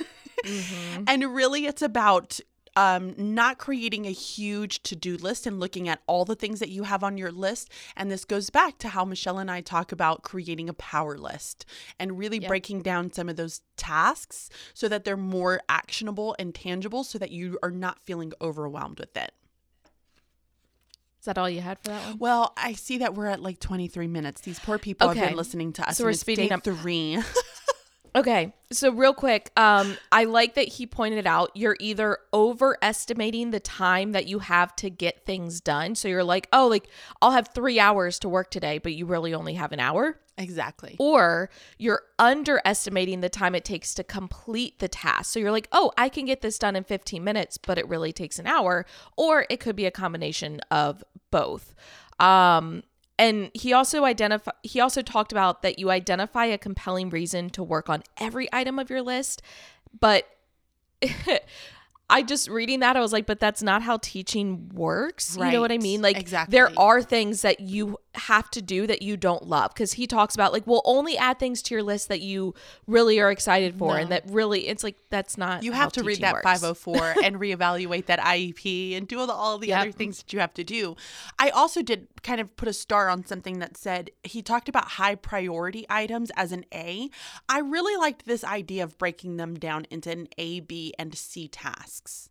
And 1.07 1.33
really, 1.33 1.67
it's 1.67 1.81
about 1.81 2.39
um, 2.75 3.13
not 3.17 3.59
creating 3.59 4.05
a 4.05 4.11
huge 4.11 4.81
to 4.83 4.95
do 4.95 5.15
list 5.15 5.45
and 5.47 5.59
looking 5.59 5.87
at 5.87 6.01
all 6.07 6.25
the 6.25 6.35
things 6.35 6.59
that 6.59 6.69
you 6.69 6.83
have 6.83 7.03
on 7.03 7.17
your 7.17 7.31
list. 7.31 7.69
And 7.95 8.11
this 8.11 8.25
goes 8.25 8.49
back 8.49 8.77
to 8.79 8.89
how 8.89 9.05
Michelle 9.05 9.37
and 9.37 9.49
I 9.49 9.61
talk 9.61 9.91
about 9.91 10.23
creating 10.23 10.67
a 10.69 10.73
power 10.73 11.17
list 11.17 11.65
and 11.99 12.17
really 12.17 12.39
Yep. 12.39 12.47
breaking 12.49 12.81
down 12.81 13.11
some 13.13 13.29
of 13.29 13.35
those 13.35 13.61
tasks 13.77 14.49
so 14.73 14.89
that 14.89 15.05
they're 15.05 15.15
more 15.15 15.61
actionable 15.69 16.35
and 16.39 16.53
tangible 16.53 17.03
so 17.03 17.17
that 17.19 17.31
you 17.31 17.57
are 17.63 17.71
not 17.71 18.01
feeling 18.01 18.33
overwhelmed 18.41 18.99
with 18.99 19.15
it. 19.15 19.31
Is 21.23 21.25
that 21.27 21.37
all 21.37 21.49
you 21.49 21.61
had 21.61 21.79
for 21.79 21.87
that 21.87 22.05
one? 22.05 22.17
Well, 22.19 22.51
I 22.57 22.73
see 22.73 22.97
that 22.97 23.13
we're 23.13 23.27
at 23.27 23.41
like 23.41 23.57
23 23.61 24.07
minutes. 24.07 24.41
These 24.41 24.59
poor 24.59 24.77
people 24.77 25.07
have 25.07 25.15
been 25.15 25.37
listening 25.37 25.71
to 25.71 25.87
us. 25.87 25.95
So 25.95 26.03
we're 26.03 26.11
speeding 26.11 26.51
up. 26.51 26.65
Three. 26.65 27.17
Okay, 28.15 28.53
so 28.71 28.91
real 28.91 29.15
quick, 29.15 29.49
um, 29.57 29.97
I 30.11 30.25
like 30.25 30.53
that 30.53 30.67
he 30.67 30.85
pointed 30.85 31.25
out 31.25 31.49
you're 31.55 31.75
either 31.79 32.19
overestimating 32.31 33.49
the 33.49 33.59
time 33.59 34.11
that 34.11 34.27
you 34.27 34.37
have 34.37 34.75
to 34.75 34.91
get 34.91 35.25
things 35.25 35.59
done. 35.59 35.95
So 35.95 36.07
you're 36.07 36.23
like, 36.23 36.47
oh, 36.53 36.67
like 36.67 36.87
I'll 37.23 37.31
have 37.31 37.49
three 37.55 37.79
hours 37.79 38.19
to 38.19 38.29
work 38.29 38.51
today, 38.51 38.77
but 38.77 38.93
you 38.93 39.07
really 39.07 39.33
only 39.33 39.55
have 39.55 39.71
an 39.71 39.79
hour. 39.79 40.19
exactly. 40.37 40.95
Or 40.99 41.49
you're 41.79 42.03
underestimating 42.19 43.21
the 43.21 43.29
time 43.29 43.55
it 43.55 43.65
takes 43.65 43.95
to 43.95 44.03
complete 44.03 44.77
the 44.77 44.87
task. 44.87 45.33
So 45.33 45.39
you're 45.39 45.51
like, 45.51 45.67
oh, 45.71 45.91
I 45.97 46.09
can 46.09 46.25
get 46.25 46.41
this 46.41 46.59
done 46.59 46.75
in 46.75 46.83
15 46.83 47.23
minutes, 47.23 47.57
but 47.57 47.79
it 47.79 47.87
really 47.87 48.13
takes 48.13 48.37
an 48.37 48.45
hour. 48.45 48.85
Or 49.17 49.47
it 49.49 49.59
could 49.59 49.75
be 49.75 49.87
a 49.87 49.91
combination 49.91 50.59
of 50.69 51.03
both. 51.33 51.73
Um, 52.19 52.83
and 53.17 53.49
he 53.53 53.73
also 53.73 54.05
identify 54.05 54.51
he 54.61 54.79
also 54.79 55.01
talked 55.01 55.31
about 55.31 55.63
that 55.63 55.79
you 55.79 55.89
identify 55.89 56.45
a 56.45 56.57
compelling 56.57 57.09
reason 57.09 57.49
to 57.51 57.63
work 57.63 57.89
on 57.89 58.03
every 58.17 58.47
item 58.53 58.79
of 58.79 58.89
your 58.89 59.01
list, 59.01 59.41
but 59.99 60.27
I 62.09 62.21
just 62.21 62.47
reading 62.49 62.81
that 62.81 62.95
I 62.95 62.99
was 62.99 63.11
like, 63.13 63.25
but 63.25 63.39
that's 63.39 63.63
not 63.63 63.81
how 63.81 63.97
teaching 63.97 64.69
works. 64.73 65.35
You 65.35 65.51
know 65.51 65.61
what 65.61 65.71
I 65.71 65.77
mean? 65.77 66.01
Like 66.01 66.19
Exactly. 66.19 66.51
there 66.51 66.69
are 66.77 67.01
things 67.01 67.41
that 67.41 67.59
you 67.59 67.97
have 68.15 68.51
to 68.51 68.61
do 68.61 68.85
that 68.85 69.01
you 69.01 69.17
don't 69.17 69.47
love 69.47 69.73
because 69.73 69.93
he 69.93 70.05
talks 70.05 70.35
about 70.35 70.53
like, 70.53 70.67
we'll 70.67 70.83
only 70.85 71.17
add 71.17 71.39
things 71.39 71.63
to 71.63 71.73
your 71.73 71.81
list 71.81 72.09
that 72.09 72.21
you 72.21 72.53
really 72.85 73.19
are 73.19 73.31
excited 73.31 73.73
for, 73.75 73.97
and 73.97 74.11
that 74.11 74.23
really 74.27 74.67
it's 74.67 74.83
like 74.83 74.95
that's 75.09 75.37
not. 75.37 75.63
You 75.63 75.71
have 75.71 75.91
to 75.93 76.03
read 76.03 76.21
that 76.21 76.33
works. 76.33 76.43
504 76.43 77.15
and 77.23 77.37
reevaluate 77.37 78.05
that 78.07 78.19
IEP 78.19 78.95
and 78.95 79.07
do 79.07 79.19
all 79.19 79.25
the, 79.25 79.33
all 79.33 79.57
the 79.57 79.67
Yep. 79.69 79.81
other 79.81 79.91
things 79.91 80.17
that 80.19 80.31
you 80.33 80.39
have 80.39 80.53
to 80.55 80.63
do. 80.63 80.95
I 81.39 81.49
also 81.49 81.81
did 81.81 82.07
kind 82.21 82.39
of 82.39 82.55
put 82.55 82.67
a 82.67 82.73
star 82.73 83.09
on 83.09 83.25
something 83.25 83.57
that 83.59 83.75
said 83.77 84.11
he 84.23 84.41
talked 84.43 84.69
about 84.69 84.83
high 84.91 85.15
priority 85.15 85.85
items 85.89 86.31
as 86.35 86.51
an 86.51 86.65
A. 86.73 87.09
I 87.49 87.59
really 87.59 87.95
liked 87.97 88.25
this 88.25 88.43
idea 88.43 88.83
of 88.83 88.97
breaking 88.99 89.37
them 89.37 89.55
down 89.55 89.87
into 89.89 90.11
an 90.11 90.27
A, 90.37 90.59
B, 90.59 90.93
and 90.99 91.15
C 91.15 91.47
tasks, 91.93 92.29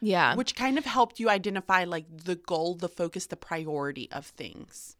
Yeah, 0.00 0.34
which 0.34 0.54
kind 0.54 0.78
of 0.78 0.84
helped 0.84 1.20
you 1.20 1.28
identify 1.28 1.84
like 1.84 2.04
the 2.24 2.36
goal, 2.36 2.74
the 2.74 2.88
focus, 2.88 3.26
the 3.26 3.36
priority 3.36 4.10
of 4.10 4.26
things. 4.26 4.96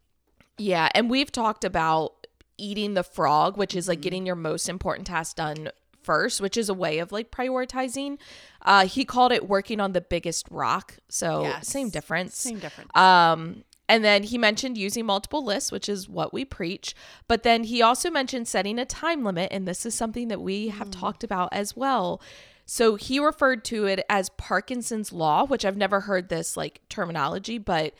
Yeah, 0.57 0.89
and 0.93 1.09
we've 1.09 1.31
talked 1.31 1.63
about 1.63 2.27
eating 2.57 2.93
the 2.93 3.03
frog, 3.03 3.57
which 3.57 3.75
is 3.75 3.87
like 3.87 4.01
getting 4.01 4.25
your 4.25 4.35
most 4.35 4.69
important 4.69 5.07
task 5.07 5.37
done 5.37 5.69
first, 6.03 6.41
which 6.41 6.57
is 6.57 6.69
a 6.69 6.73
way 6.73 6.99
of 6.99 7.11
like 7.11 7.31
prioritizing. 7.31 8.17
Uh, 8.61 8.85
he 8.85 9.03
called 9.05 9.31
it 9.31 9.49
working 9.49 9.79
on 9.79 9.93
the 9.93 10.01
biggest 10.01 10.45
rock, 10.51 10.97
so 11.09 11.41
Yes. 11.41 11.67
same 11.67 11.89
difference. 11.89 12.37
Same 12.37 12.59
difference. 12.59 12.95
Um, 12.95 13.63
and 13.89 14.03
then 14.03 14.23
he 14.23 14.37
mentioned 14.37 14.77
using 14.77 15.05
multiple 15.05 15.43
lists, 15.43 15.71
which 15.71 15.89
is 15.89 16.07
what 16.07 16.33
we 16.33 16.45
preach. 16.45 16.95
But 17.27 17.43
then 17.43 17.65
he 17.65 17.81
also 17.81 18.09
mentioned 18.09 18.47
setting 18.47 18.79
a 18.79 18.85
time 18.85 19.23
limit, 19.23 19.51
and 19.51 19.67
this 19.67 19.85
is 19.85 19.93
something 19.93 20.29
that 20.29 20.41
we 20.41 20.69
have 20.69 20.89
talked 20.89 21.23
about 21.23 21.49
as 21.51 21.75
well. 21.75 22.21
So 22.65 22.95
he 22.95 23.19
referred 23.19 23.65
to 23.65 23.85
it 23.85 24.05
as 24.09 24.29
Parkinson's 24.29 25.11
law, 25.11 25.45
which 25.45 25.65
I've 25.65 25.77
never 25.77 26.01
heard 26.01 26.29
this 26.29 26.55
like 26.55 26.81
terminology, 26.89 27.57
but 27.57 27.93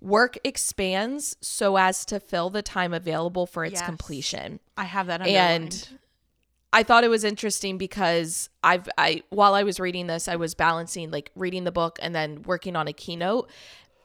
work 0.00 0.38
expands 0.44 1.36
so 1.40 1.76
as 1.76 2.04
to 2.06 2.20
fill 2.20 2.50
the 2.50 2.62
time 2.62 2.92
available 2.92 3.46
for 3.46 3.64
its 3.64 3.80
Yes. 3.80 3.86
completion. 3.86 4.60
I 4.76 4.84
have 4.84 5.06
that 5.06 5.22
And. 5.22 5.88
I 6.72 6.84
thought 6.84 7.02
it 7.02 7.08
was 7.08 7.24
interesting 7.24 7.78
because 7.78 8.48
I've 8.62 8.88
I 8.96 9.24
while 9.30 9.54
I 9.54 9.64
was 9.64 9.80
reading 9.80 10.06
this, 10.06 10.28
I 10.28 10.36
was 10.36 10.54
balancing 10.54 11.10
like 11.10 11.32
reading 11.34 11.64
the 11.64 11.72
book 11.72 11.98
and 12.00 12.14
then 12.14 12.42
working 12.42 12.76
on 12.76 12.86
a 12.86 12.92
keynote. 12.92 13.50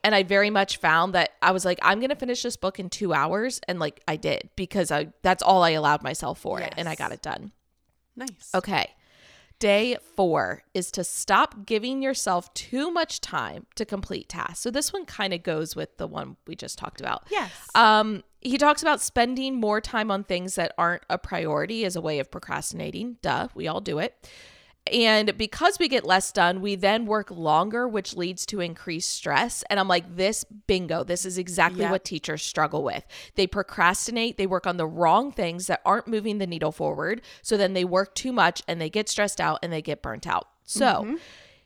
And 0.04 0.16
I 0.16 0.24
very 0.24 0.50
much 0.50 0.78
found 0.78 1.14
that 1.14 1.32
I 1.42 1.52
was 1.52 1.64
like, 1.66 1.78
I'm 1.84 2.00
gonna 2.00 2.16
finish 2.16 2.42
this 2.42 2.58
book 2.58 2.80
in 2.80 2.90
two 2.90 3.14
hours, 3.14 3.62
and 3.68 3.80
like 3.80 4.02
I 4.08 4.16
did 4.16 4.50
because 4.56 4.92
I 4.92 5.10
that's 5.22 5.44
all 5.44 5.62
I 5.64 5.72
allowed 5.72 6.02
myself 6.02 6.40
for 6.40 6.60
it, 6.60 6.74
and 6.76 6.90
I 6.90 6.96
got 6.96 7.12
it 7.12 7.22
done. 7.22 7.52
nice. 8.16 8.50
Okay. 8.56 8.96
Day 9.60 9.98
four 10.16 10.64
is 10.74 10.92
to 10.92 11.04
stop 11.04 11.66
giving 11.66 12.02
yourself 12.02 12.54
too 12.54 12.92
much 12.92 13.22
time 13.22 13.66
to 13.76 13.86
complete 13.86 14.30
tasks. 14.30 14.60
So 14.60 14.70
this 14.70 14.92
one 14.92 15.06
kind 15.06 15.34
of 15.34 15.44
goes 15.44 15.76
with 15.76 15.98
the 15.98 16.08
one 16.08 16.36
we 16.46 16.56
just 16.56 16.78
talked 16.78 17.00
about. 17.00 17.24
Yes. 17.32 17.52
Um, 17.74 18.24
he 18.42 18.58
talks 18.58 18.82
about 18.82 19.02
spending 19.02 19.56
more 19.56 19.82
time 19.82 20.12
on 20.12 20.24
things 20.24 20.56
that 20.56 20.74
aren't 20.78 21.04
a 21.10 21.18
priority 21.18 21.86
as 21.86 21.96
a 21.96 22.02
way 22.02 22.20
of 22.20 22.30
procrastinating. 22.30 23.18
Duh, 23.22 23.48
we 23.56 23.68
all 23.68 23.82
do 23.82 23.98
it. 24.00 24.30
And 24.92 25.36
because 25.36 25.80
we 25.80 25.88
get 25.88 26.06
less 26.06 26.32
done, 26.32 26.62
we 26.62 26.76
then 26.76 27.08
work 27.08 27.32
longer, 27.32 27.88
which 27.88 28.16
leads 28.16 28.46
to 28.48 28.60
increased 28.60 29.12
stress. 29.12 29.64
And 29.70 29.80
I'm 29.80 29.88
like, 29.88 30.16
this 30.16 30.44
bingo, 30.44 31.04
this 31.04 31.26
is 31.26 31.40
exactly 31.40 31.82
Yep. 31.82 31.92
what 31.92 32.06
teachers 32.06 32.44
struggle 32.44 32.84
with. 32.84 33.04
They 33.34 33.48
procrastinate, 33.48 34.38
they 34.38 34.46
work 34.46 34.68
on 34.68 34.78
the 34.78 34.86
wrong 34.86 35.32
things 35.32 35.66
that 35.68 35.82
aren't 35.86 36.08
moving 36.08 36.38
the 36.38 36.46
needle 36.46 36.72
forward. 36.72 37.24
So 37.42 37.58
then 37.58 37.74
they 37.74 37.84
work 37.84 38.14
too 38.14 38.32
much 38.32 38.62
and 38.68 38.80
they 38.80 38.90
get 38.92 39.10
stressed 39.10 39.42
out 39.42 39.60
and 39.64 39.74
they 39.74 39.82
get 39.82 40.04
burnt 40.04 40.28
out. 40.28 40.50
So, 40.64 40.86
mm-hmm. 40.86 41.16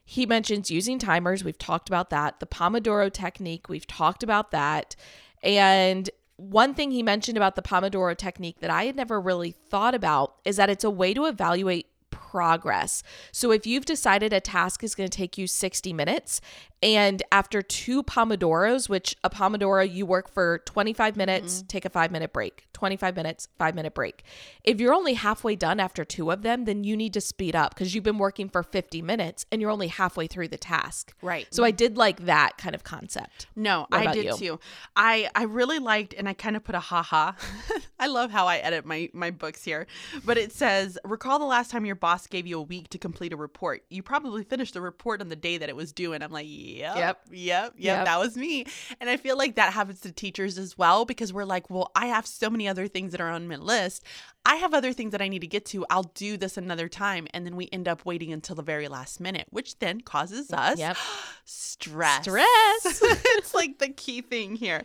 he 0.06 0.26
mentions 0.26 0.72
using 0.72 0.98
timers. 0.98 1.44
We've 1.44 1.58
talked 1.58 1.90
about 1.90 2.10
that. 2.12 2.40
The 2.40 2.46
Pomodoro 2.48 3.12
technique. 3.12 3.68
We've 3.68 3.88
talked 3.88 4.24
about 4.24 4.52
that. 4.52 4.96
And 5.44 6.10
one 6.38 6.74
thing 6.74 6.92
he 6.92 7.04
mentioned 7.04 7.38
about 7.38 7.58
the 7.58 7.62
Pomodoro 7.62 8.18
technique 8.18 8.60
that 8.62 8.70
I 8.70 8.86
had 8.86 8.96
never 8.96 9.20
really 9.20 9.52
thought 9.52 9.94
about 9.94 10.36
is 10.46 10.56
that 10.56 10.70
it's 10.70 10.86
a 10.86 10.90
way 10.90 11.14
to 11.14 11.26
evaluate 11.26 11.88
progress. 12.30 13.02
So 13.32 13.52
if 13.52 13.66
you've 13.66 13.86
decided 13.86 14.34
a 14.34 14.40
task 14.40 14.84
is 14.84 14.94
going 14.94 15.10
to 15.10 15.18
take 15.18 15.38
you 15.38 15.48
60 15.48 15.94
minutes 15.94 16.42
and 16.82 17.22
after 17.32 17.62
two 17.62 18.04
pomodoros, 18.04 18.88
which 18.88 19.16
a 19.24 19.30
pomodoro 19.30 19.92
you 19.92 20.06
work 20.06 20.32
for 20.32 20.60
25 20.60 21.18
minutes, 21.18 21.58
mm-hmm. 21.58 21.68
take 21.68 21.86
a 21.86 21.90
5 21.90 22.12
minute 22.12 22.32
break. 22.32 22.68
25 22.74 23.16
minutes, 23.18 23.50
5 23.58 23.76
minute 23.76 23.94
break. 23.94 24.24
If 24.64 24.80
you're 24.80 24.94
only 24.94 25.16
halfway 25.16 25.58
done 25.58 25.82
after 25.82 26.06
two 26.06 26.32
of 26.32 26.44
them, 26.44 26.64
then 26.64 26.86
you 26.86 26.96
need 26.96 27.14
to 27.14 27.22
speed 27.22 27.54
up 27.54 27.74
because 27.74 27.94
you've 27.94 28.06
been 28.06 28.18
working 28.18 28.48
for 28.48 28.64
50 28.64 29.02
minutes 29.02 29.46
and 29.52 29.60
you're 29.60 29.70
only 29.70 29.88
halfway 29.88 30.28
through 30.28 30.48
the 30.48 30.58
task. 30.58 31.14
Right. 31.22 31.46
So 31.54 31.66
I 31.66 31.72
did 31.72 31.98
like 31.98 32.26
that 32.26 32.58
kind 32.58 32.74
of 32.74 32.86
concept. 32.86 33.48
No, 33.58 33.86
I 33.92 34.14
did 34.14 34.26
you? 34.26 34.38
too. 34.38 34.60
I 34.96 35.30
I 35.36 35.44
really 35.44 35.80
liked, 35.80 36.14
and 36.14 36.30
I 36.30 36.34
kind 36.34 36.56
of 36.56 36.64
put 36.64 36.76
a 36.76 36.80
haha. 36.80 37.34
I 38.00 38.08
love 38.08 38.32
how 38.32 38.48
I 38.48 38.58
edit 38.58 38.86
my 38.86 39.10
my 39.12 39.32
books 39.32 39.64
here, 39.64 39.88
but 40.24 40.38
it 40.38 40.54
says, 40.54 40.98
"Recall 41.04 41.40
the 41.40 41.46
last 41.46 41.72
time 41.72 41.86
your 41.86 41.96
boss 41.96 42.19
gave 42.28 42.48
you 42.48 42.58
a 42.60 42.62
week 42.62 42.90
to 42.90 42.98
complete 42.98 43.34
a 43.34 43.38
report. 43.38 43.84
You 43.90 44.02
probably 44.04 44.44
finished 44.44 44.74
the 44.74 44.82
report 44.82 45.22
on 45.22 45.30
the 45.30 45.36
day 45.36 45.58
that 45.58 45.70
it 45.70 45.76
was 45.76 45.92
due." 45.92 46.14
And 46.14 46.24
I'm 46.24 46.32
like, 46.32 46.48
"Yep, 46.50 46.96
Yep. 46.96 46.98
yep, 46.98 47.26
yep, 47.32 47.74
Yep. 47.78 48.06
that 48.06 48.20
was 48.20 48.36
me." 48.38 48.66
And 49.00 49.10
I 49.10 49.18
feel 49.18 49.38
like 49.38 49.56
that 49.56 49.74
happens 49.74 50.02
to 50.02 50.12
teachers 50.12 50.58
as 50.58 50.78
well 50.78 51.06
because 51.06 51.32
we're 51.34 51.46
like, 51.46 51.70
"Well, 51.70 51.92
I 51.96 52.08
have 52.08 52.26
so 52.26 52.50
many 52.50 52.68
other 52.68 52.88
things 52.88 53.12
that 53.12 53.22
are 53.22 53.30
on 53.30 53.48
my 53.48 53.56
list. 53.58 54.04
I 54.46 54.56
have 54.56 54.74
other 54.74 54.94
things 54.94 55.12
that 55.12 55.22
I 55.22 55.28
need 55.28 55.40
to 55.42 55.48
get 55.48 55.66
to. 55.68 55.86
I'll 55.90 56.04
do 56.16 56.38
this 56.38 56.58
another 56.58 56.88
time." 56.88 57.28
And 57.34 57.46
then 57.46 57.56
we 57.56 57.70
end 57.72 57.88
up 57.88 58.06
waiting 58.06 58.32
until 58.34 58.56
the 58.56 58.64
very 58.64 58.88
last 58.88 59.20
minute, 59.20 59.48
which 59.50 59.80
then 59.80 60.02
causes 60.02 60.52
us 60.52 60.80
Yep. 60.80 60.98
stress. 61.46 62.24
Stress. 62.24 62.46
it's 63.38 63.54
like 63.54 63.80
the 63.80 63.90
key 63.90 64.22
thing 64.22 64.56
here. 64.56 64.84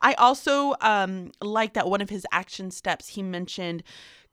I 0.00 0.14
also 0.14 0.74
um, 0.80 1.32
like 1.40 1.74
that 1.74 1.88
one 1.88 2.00
of 2.00 2.10
his 2.10 2.26
action 2.32 2.70
steps 2.70 3.08
he 3.08 3.22
mentioned 3.22 3.82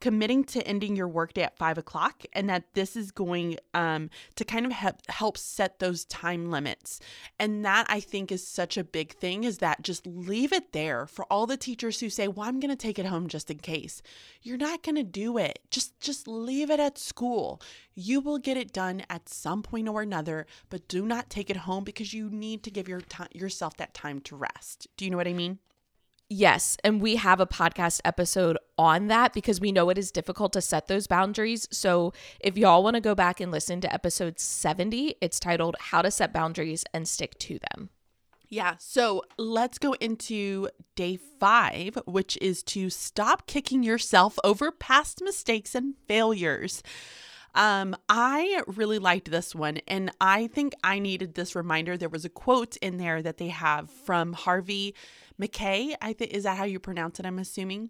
committing 0.01 0.43
to 0.43 0.67
ending 0.67 0.95
your 0.95 1.07
workday 1.07 1.43
at 1.43 1.57
five 1.57 1.77
o'clock 1.77 2.23
and 2.33 2.49
that 2.49 2.73
this 2.73 2.95
is 2.95 3.11
going 3.11 3.57
um, 3.73 4.09
to 4.35 4.43
kind 4.43 4.65
of 4.65 4.71
help, 4.71 4.97
help 5.09 5.37
set 5.37 5.79
those 5.79 6.03
time 6.05 6.51
limits. 6.51 6.99
And 7.39 7.63
that 7.63 7.85
i 7.89 7.99
think 7.99 8.31
is 8.31 8.45
such 8.45 8.77
a 8.77 8.83
big 8.83 9.13
thing 9.13 9.43
is 9.43 9.59
that 9.59 9.81
just 9.83 10.05
leave 10.05 10.51
it 10.51 10.73
there 10.73 11.05
for 11.05 11.25
all 11.31 11.45
the 11.45 11.57
teachers 11.57 11.99
who 11.99 12.09
say 12.09 12.27
well 12.27 12.47
i'm 12.47 12.59
going 12.59 12.69
to 12.69 12.75
take 12.75 12.99
it 12.99 13.05
home 13.05 13.27
just 13.27 13.49
in 13.51 13.59
case. 13.59 14.01
You're 14.41 14.57
not 14.57 14.83
going 14.83 14.95
to 14.95 15.03
do 15.03 15.37
it. 15.37 15.59
Just 15.69 15.99
just 15.99 16.27
leave 16.27 16.71
it 16.71 16.79
at 16.79 16.97
school. 16.97 17.61
You 17.93 18.19
will 18.19 18.39
get 18.39 18.57
it 18.57 18.73
done 18.73 19.03
at 19.09 19.29
some 19.29 19.61
point 19.61 19.87
or 19.87 20.01
another 20.01 20.47
but 20.69 20.87
do 20.87 21.05
not 21.05 21.29
take 21.29 21.49
it 21.49 21.57
home 21.57 21.83
because 21.83 22.13
you 22.13 22.29
need 22.29 22.63
to 22.63 22.71
give 22.71 22.87
your 22.87 23.01
time 23.01 23.27
yourself 23.33 23.77
that 23.77 23.93
time 23.93 24.19
to 24.21 24.35
rest. 24.35 24.87
Do 24.97 25.05
you 25.05 25.11
know 25.11 25.17
what 25.17 25.27
i 25.27 25.33
mean 25.33 25.59
Yes. 26.33 26.77
And 26.81 27.01
we 27.01 27.17
have 27.17 27.41
a 27.41 27.45
podcast 27.45 27.99
episode 28.05 28.57
on 28.77 29.07
that 29.07 29.33
because 29.33 29.59
we 29.59 29.73
know 29.73 29.89
it 29.89 29.97
is 29.97 30.13
difficult 30.13 30.53
to 30.53 30.61
set 30.61 30.87
those 30.87 31.05
boundaries. 31.05 31.67
So 31.71 32.13
if 32.39 32.57
y'all 32.57 32.85
want 32.85 32.95
to 32.95 33.01
go 33.01 33.13
back 33.13 33.41
and 33.41 33.51
listen 33.51 33.81
to 33.81 33.93
episode 33.93 34.39
70, 34.39 35.15
it's 35.19 35.41
titled 35.41 35.75
How 35.77 36.01
to 36.01 36.09
Set 36.09 36.31
Boundaries 36.31 36.85
and 36.93 37.05
Stick 37.05 37.37
to 37.39 37.59
Them. 37.59 37.89
Yeah, 38.47 38.75
so 38.79 39.23
let's 39.37 39.77
go 39.77 39.91
into 39.99 40.69
day 40.95 41.19
five, 41.37 41.97
which 42.05 42.37
is 42.41 42.63
to 42.63 42.89
stop 42.89 43.45
kicking 43.45 43.83
yourself 43.83 44.39
over 44.41 44.71
past 44.71 45.21
mistakes 45.21 45.75
and 45.75 45.95
failures. 46.07 46.81
Um, 47.53 47.95
I 48.07 48.61
really 48.67 48.99
liked 48.99 49.29
this 49.29 49.53
one, 49.53 49.79
and 49.87 50.11
I 50.21 50.47
think 50.47 50.73
I 50.83 50.99
needed 50.99 51.35
this 51.35 51.55
reminder. 51.55 51.97
There 51.97 52.07
was 52.07 52.23
a 52.23 52.29
quote 52.29 52.77
in 52.77 52.97
there 52.97 53.21
that 53.21 53.37
they 53.37 53.49
have 53.49 53.89
from 53.89 54.33
Harvey 54.33 54.95
Mackay. 55.41 55.95
I 56.01 56.13
think 56.13 56.31
is 56.31 56.43
that 56.43 56.57
how 56.57 56.63
you 56.63 56.79
pronounce 56.79 57.19
it? 57.19 57.25
I'm 57.25 57.39
assuming 57.39 57.89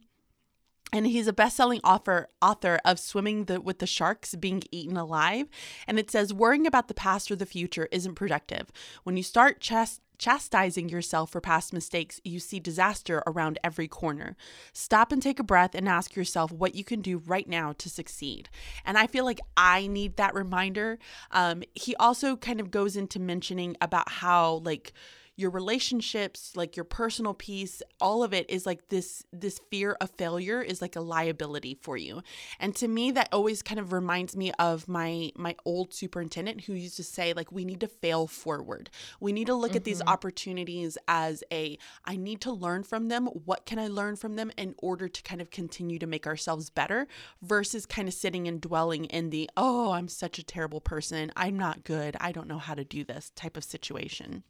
and 0.93 1.07
he's 1.07 1.27
a 1.27 1.33
best-selling 1.33 1.79
author 1.83 2.29
author 2.41 2.79
of 2.83 2.99
swimming 2.99 3.45
the, 3.45 3.61
with 3.61 3.79
the 3.79 3.87
sharks 3.87 4.35
being 4.35 4.63
eaten 4.71 4.97
alive 4.97 5.47
and 5.87 5.99
it 5.99 6.11
says 6.11 6.33
worrying 6.33 6.67
about 6.67 6.87
the 6.87 6.93
past 6.93 7.31
or 7.31 7.35
the 7.35 7.45
future 7.45 7.87
isn't 7.91 8.15
productive 8.15 8.71
when 9.03 9.15
you 9.15 9.23
start 9.23 9.61
chast- 9.61 9.99
chastising 10.17 10.89
yourself 10.89 11.31
for 11.31 11.39
past 11.39 11.71
mistakes 11.71 12.19
you 12.23 12.39
see 12.39 12.59
disaster 12.59 13.23
around 13.25 13.57
every 13.63 13.87
corner 13.87 14.35
stop 14.73 15.11
and 15.11 15.21
take 15.21 15.39
a 15.39 15.43
breath 15.43 15.75
and 15.75 15.87
ask 15.87 16.15
yourself 16.15 16.51
what 16.51 16.75
you 16.75 16.83
can 16.83 17.01
do 17.01 17.19
right 17.19 17.47
now 17.47 17.73
to 17.73 17.89
succeed 17.89 18.49
and 18.85 18.97
i 18.97 19.07
feel 19.07 19.23
like 19.23 19.39
i 19.55 19.87
need 19.87 20.17
that 20.17 20.33
reminder 20.33 20.99
um, 21.31 21.63
he 21.73 21.95
also 21.95 22.35
kind 22.35 22.59
of 22.59 22.69
goes 22.69 22.97
into 22.97 23.19
mentioning 23.19 23.77
about 23.81 24.09
how 24.09 24.55
like 24.65 24.93
your 25.41 25.49
relationships 25.49 26.55
like 26.55 26.77
your 26.77 26.83
personal 26.83 27.33
peace 27.33 27.81
all 27.99 28.23
of 28.23 28.33
it 28.33 28.47
is 28.49 28.65
like 28.65 28.87
this 28.89 29.23
this 29.33 29.59
fear 29.71 29.97
of 29.99 30.11
failure 30.11 30.61
is 30.61 30.81
like 30.81 30.95
a 30.95 31.01
liability 31.01 31.77
for 31.81 31.97
you. 31.97 32.21
And 32.59 32.75
to 32.75 32.87
me 32.87 33.11
that 33.11 33.29
always 33.31 33.61
kind 33.63 33.79
of 33.79 33.91
reminds 33.91 34.35
me 34.35 34.51
of 34.59 34.87
my 34.87 35.31
my 35.35 35.55
old 35.65 35.93
superintendent 35.93 36.61
who 36.61 36.73
used 36.73 36.97
to 36.97 37.03
say 37.03 37.33
like 37.33 37.51
we 37.51 37.65
need 37.65 37.79
to 37.79 37.87
fail 37.87 38.27
forward. 38.27 38.89
We 39.19 39.33
need 39.33 39.47
to 39.47 39.55
look 39.55 39.75
at 39.75 39.83
these 39.83 39.99
mm-hmm. 39.99 40.09
opportunities 40.09 40.97
as 41.07 41.43
a 41.51 41.77
i 42.05 42.15
need 42.15 42.41
to 42.41 42.51
learn 42.51 42.83
from 42.83 43.07
them. 43.07 43.25
What 43.25 43.65
can 43.65 43.79
i 43.79 43.87
learn 43.87 44.15
from 44.15 44.35
them 44.35 44.51
in 44.57 44.75
order 44.77 45.09
to 45.09 45.23
kind 45.23 45.41
of 45.41 45.49
continue 45.49 45.97
to 45.99 46.07
make 46.07 46.27
ourselves 46.27 46.69
better? 46.69 47.07
Versus 47.41 47.85
kind 47.85 48.07
of 48.07 48.13
sitting 48.13 48.47
and 48.47 48.61
dwelling 48.61 49.05
in 49.05 49.31
the 49.31 49.49
oh 49.57 49.91
i'm 49.91 50.07
such 50.07 50.37
a 50.37 50.43
terrible 50.43 50.81
person. 50.81 51.31
I'm 51.35 51.57
not 51.57 51.83
good. 51.83 52.15
I 52.19 52.31
don't 52.31 52.47
know 52.47 52.59
how 52.59 52.75
to 52.75 52.83
do 52.83 53.03
this 53.03 53.31
type 53.35 53.57
of 53.57 53.63
situation 53.63 54.43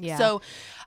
Yeah. 0.00 0.18
so 0.18 0.40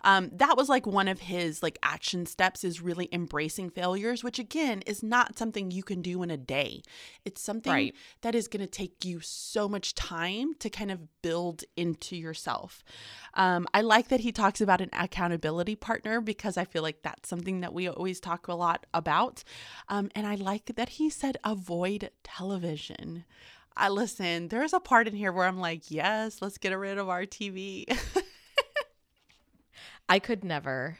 um, 0.04 0.30
that 0.34 0.56
was 0.56 0.69
like 0.69 0.86
one 0.88 1.08
of 1.08 1.19
his 1.19 1.62
like 1.63 1.78
action 1.84 2.26
steps 2.26 2.63
is 2.63 2.82
really 2.82 3.10
embracing 3.12 3.69
failures, 3.69 4.24
which 4.24 4.39
again 4.39 4.82
is 4.86 5.04
not 5.04 5.38
something 5.38 5.72
you 5.72 5.84
can 5.84 6.02
do 6.02 6.24
in 6.24 6.32
a 6.32 6.38
day. 6.38 6.82
It's 7.26 7.41
something 7.41 7.72
Right. 7.74 7.95
that 8.22 8.36
is 8.36 8.48
going 8.48 8.62
to 8.62 8.67
take 8.72 9.04
you 9.04 9.19
so 9.19 9.67
much 9.67 9.95
time 9.95 10.54
to 10.60 10.69
kind 10.69 10.91
of 10.91 11.00
build 11.22 11.63
into 11.76 12.15
yourself. 12.15 12.84
Um, 13.34 13.67
I 13.74 13.82
like 13.82 14.08
that 14.10 14.22
he 14.22 14.32
talks 14.32 14.62
about 14.62 14.82
an 14.82 14.89
accountability 14.93 15.76
partner 15.76 16.22
because 16.22 16.56
I 16.58 16.65
feel 16.65 16.82
like 16.84 17.02
that's 17.04 17.28
something 17.28 17.62
that 17.62 17.74
we 17.74 17.88
always 17.88 18.19
talk 18.19 18.48
a 18.48 18.54
lot 18.56 18.86
about. 18.93 19.43
Um, 19.89 20.10
and 20.15 20.26
I 20.26 20.36
like 20.36 20.76
that 20.76 20.89
he 20.89 21.10
said 21.10 21.38
avoid 21.43 22.10
television. 22.24 23.26
I 23.78 23.88
listen, 23.89 24.50
there's 24.50 24.74
a 24.74 24.80
part 24.80 25.08
in 25.08 25.15
here 25.15 25.32
where 25.32 25.45
I'm 25.45 25.60
like, 25.60 25.89
yes, 25.89 26.41
let's 26.41 26.58
get 26.58 26.74
rid 26.78 26.98
of 26.98 27.08
our 27.08 27.24
TV. 27.26 27.86
I 30.10 30.19
could 30.19 30.43
never. 30.43 30.98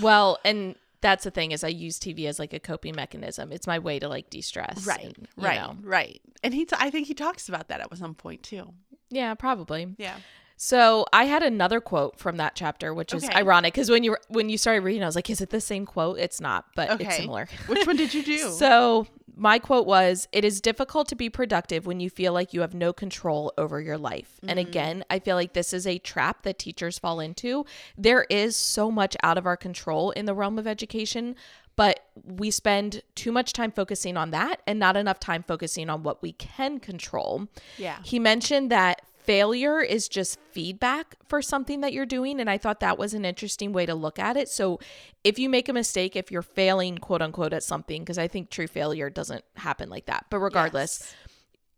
Well, 0.00 0.38
and 0.44 0.76
that's 1.00 1.24
the 1.24 1.30
thing 1.30 1.52
is 1.52 1.62
I 1.62 1.68
use 1.68 1.98
TV 1.98 2.26
as 2.26 2.38
like 2.38 2.52
a 2.52 2.60
coping 2.60 2.94
mechanism. 2.96 3.52
It's 3.52 3.66
my 3.66 3.78
way 3.78 3.98
to 3.98 4.08
like 4.08 4.30
de-stress. 4.30 4.86
Right, 4.86 5.04
and, 5.16 5.28
right, 5.36 5.60
know. 5.60 5.76
right. 5.82 6.20
And 6.42 6.54
he, 6.54 6.64
t- 6.64 6.76
I 6.78 6.90
think 6.90 7.06
he 7.06 7.14
talks 7.14 7.48
about 7.48 7.68
that 7.68 7.80
at 7.80 7.96
some 7.98 8.14
point 8.14 8.42
too. 8.42 8.72
Yeah, 9.10 9.34
probably. 9.34 9.94
Yeah. 9.98 10.16
So 10.56 11.04
I 11.12 11.24
had 11.24 11.42
another 11.42 11.80
quote 11.80 12.18
from 12.18 12.38
that 12.38 12.54
chapter, 12.54 12.94
which 12.94 13.12
is 13.12 13.24
Okay. 13.24 13.34
ironic 13.34 13.74
because 13.74 13.90
when 13.90 14.02
you 14.04 14.12
were, 14.12 14.20
when 14.28 14.48
you 14.48 14.56
started 14.56 14.80
reading, 14.84 15.02
I 15.02 15.06
was 15.06 15.14
like, 15.14 15.28
"Is 15.28 15.42
it 15.42 15.50
the 15.50 15.60
same 15.60 15.84
quote?" 15.84 16.18
It's 16.18 16.40
not, 16.40 16.64
but 16.74 16.98
it's 16.98 17.16
similar. 17.16 17.46
Which 17.66 17.86
one 17.86 17.96
did 17.96 18.14
you 18.14 18.22
do? 18.24 18.50
So 18.52 19.06
my 19.36 19.58
quote 19.58 19.86
was 19.86 20.26
It 20.32 20.44
is 20.44 20.60
difficult 20.60 21.08
to 21.08 21.14
be 21.14 21.28
productive 21.28 21.86
when 21.86 22.00
you 22.00 22.10
feel 22.10 22.32
like 22.32 22.54
you 22.54 22.62
have 22.62 22.74
no 22.74 22.92
control 22.92 23.52
over 23.58 23.80
your 23.80 23.98
life. 23.98 24.40
And 24.42 24.58
mm-hmm. 24.58 24.68
again, 24.68 25.04
I 25.10 25.18
feel 25.18 25.36
like 25.36 25.52
this 25.52 25.72
is 25.72 25.86
a 25.86 25.98
trap 25.98 26.42
that 26.42 26.58
teachers 26.58 26.98
fall 26.98 27.20
into. 27.20 27.66
There 27.96 28.26
is 28.30 28.56
so 28.56 28.90
much 28.90 29.16
out 29.22 29.38
of 29.38 29.46
our 29.46 29.56
control 29.56 30.10
in 30.12 30.24
the 30.24 30.34
realm 30.34 30.58
of 30.58 30.66
education, 30.66 31.36
but 31.76 32.00
we 32.24 32.50
spend 32.50 33.02
too 33.14 33.30
much 33.30 33.52
time 33.52 33.70
focusing 33.70 34.16
on 34.16 34.30
that 34.30 34.62
and 34.66 34.78
not 34.78 34.96
enough 34.96 35.20
time 35.20 35.44
focusing 35.46 35.90
on 35.90 36.02
what 36.02 36.22
we 36.22 36.32
can 36.32 36.80
control. 36.80 37.48
Yeah. 37.76 37.98
He 38.02 38.18
mentioned 38.18 38.70
that 38.70 39.02
failure 39.26 39.80
is 39.80 40.08
just 40.08 40.38
feedback 40.52 41.16
for 41.28 41.42
something 41.42 41.80
that 41.80 41.92
you're 41.92 42.06
doing. 42.06 42.40
And 42.40 42.48
I 42.48 42.58
thought 42.58 42.80
that 42.80 42.98
was 42.98 43.12
an 43.14 43.24
interesting 43.24 43.72
way 43.72 43.84
to 43.86 43.94
look 43.94 44.18
at 44.18 44.36
it. 44.36 44.48
So 44.48 44.78
if 45.24 45.38
you 45.38 45.48
make 45.48 45.68
a 45.68 45.72
mistake, 45.72 46.16
if 46.16 46.30
you're 46.30 46.42
failing, 46.42 46.98
quote 46.98 47.22
unquote, 47.22 47.52
at 47.52 47.62
something, 47.62 48.02
because 48.02 48.18
I 48.18 48.28
think 48.28 48.50
true 48.50 48.66
failure 48.66 49.10
doesn't 49.10 49.44
happen 49.56 49.90
like 49.90 50.06
that. 50.06 50.26
But 50.30 50.38
regardless, 50.38 51.00
Yes. 51.00 51.14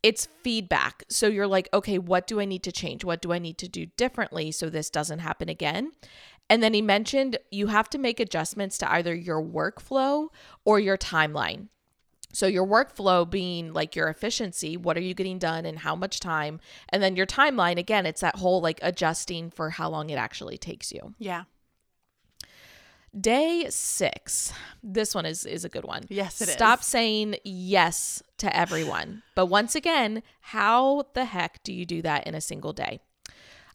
it's 0.02 0.28
feedback. 0.44 1.04
So 1.08 1.26
you're 1.26 1.46
like, 1.46 1.68
okay, 1.72 1.98
what 1.98 2.26
do 2.26 2.40
I 2.40 2.44
need 2.44 2.62
to 2.64 2.72
change? 2.72 3.04
What 3.04 3.22
do 3.22 3.32
I 3.32 3.38
need 3.38 3.58
to 3.58 3.68
do 3.68 3.86
differently 3.96 4.52
so 4.52 4.68
this 4.70 4.90
doesn't 4.90 5.20
happen 5.20 5.48
again? 5.48 5.92
And 6.50 6.62
then 6.62 6.72
he 6.72 6.82
mentioned 6.82 7.38
you 7.50 7.66
have 7.66 7.90
to 7.90 7.98
make 7.98 8.20
adjustments 8.20 8.78
to 8.78 8.90
either 8.90 9.14
your 9.14 9.42
workflow 9.42 10.28
or 10.64 10.80
your 10.80 10.96
timeline. 10.96 11.68
So 12.32 12.46
your 12.46 12.66
workflow 12.66 13.28
being 13.28 13.72
like 13.72 13.96
your 13.96 14.08
efficiency, 14.08 14.76
what 14.76 14.96
are 14.96 15.02
you 15.02 15.14
getting 15.14 15.38
done 15.38 15.64
and 15.64 15.78
how 15.78 15.94
much 15.94 16.20
time? 16.20 16.60
And 16.90 17.02
then 17.02 17.16
your 17.16 17.26
timeline, 17.26 17.78
again, 17.78 18.06
it's 18.06 18.20
that 18.20 18.36
whole 18.36 18.60
like 18.60 18.78
adjusting 18.82 19.50
for 19.50 19.70
how 19.70 19.88
long 19.88 20.10
it 20.10 20.16
actually 20.16 20.58
takes 20.58 20.92
you. 20.92 21.14
Yeah. 21.18 21.44
Day 23.18 23.66
six. 23.70 24.52
This 24.82 25.14
one 25.14 25.24
is 25.24 25.46
is 25.46 25.64
a 25.64 25.68
good 25.70 25.84
one. 25.84 26.04
Yes, 26.08 26.42
it 26.42 26.48
is. 26.48 26.54
Stop 26.54 26.82
saying 26.82 27.36
yes 27.42 28.22
to 28.36 28.54
everyone. 28.54 29.22
But 29.34 29.46
once 29.46 29.74
again, 29.74 30.22
how 30.40 31.06
the 31.14 31.24
heck 31.24 31.62
do 31.62 31.72
you 31.72 31.86
do 31.86 32.02
that 32.02 32.26
in 32.26 32.34
a 32.34 32.40
single 32.40 32.74
day? 32.74 33.00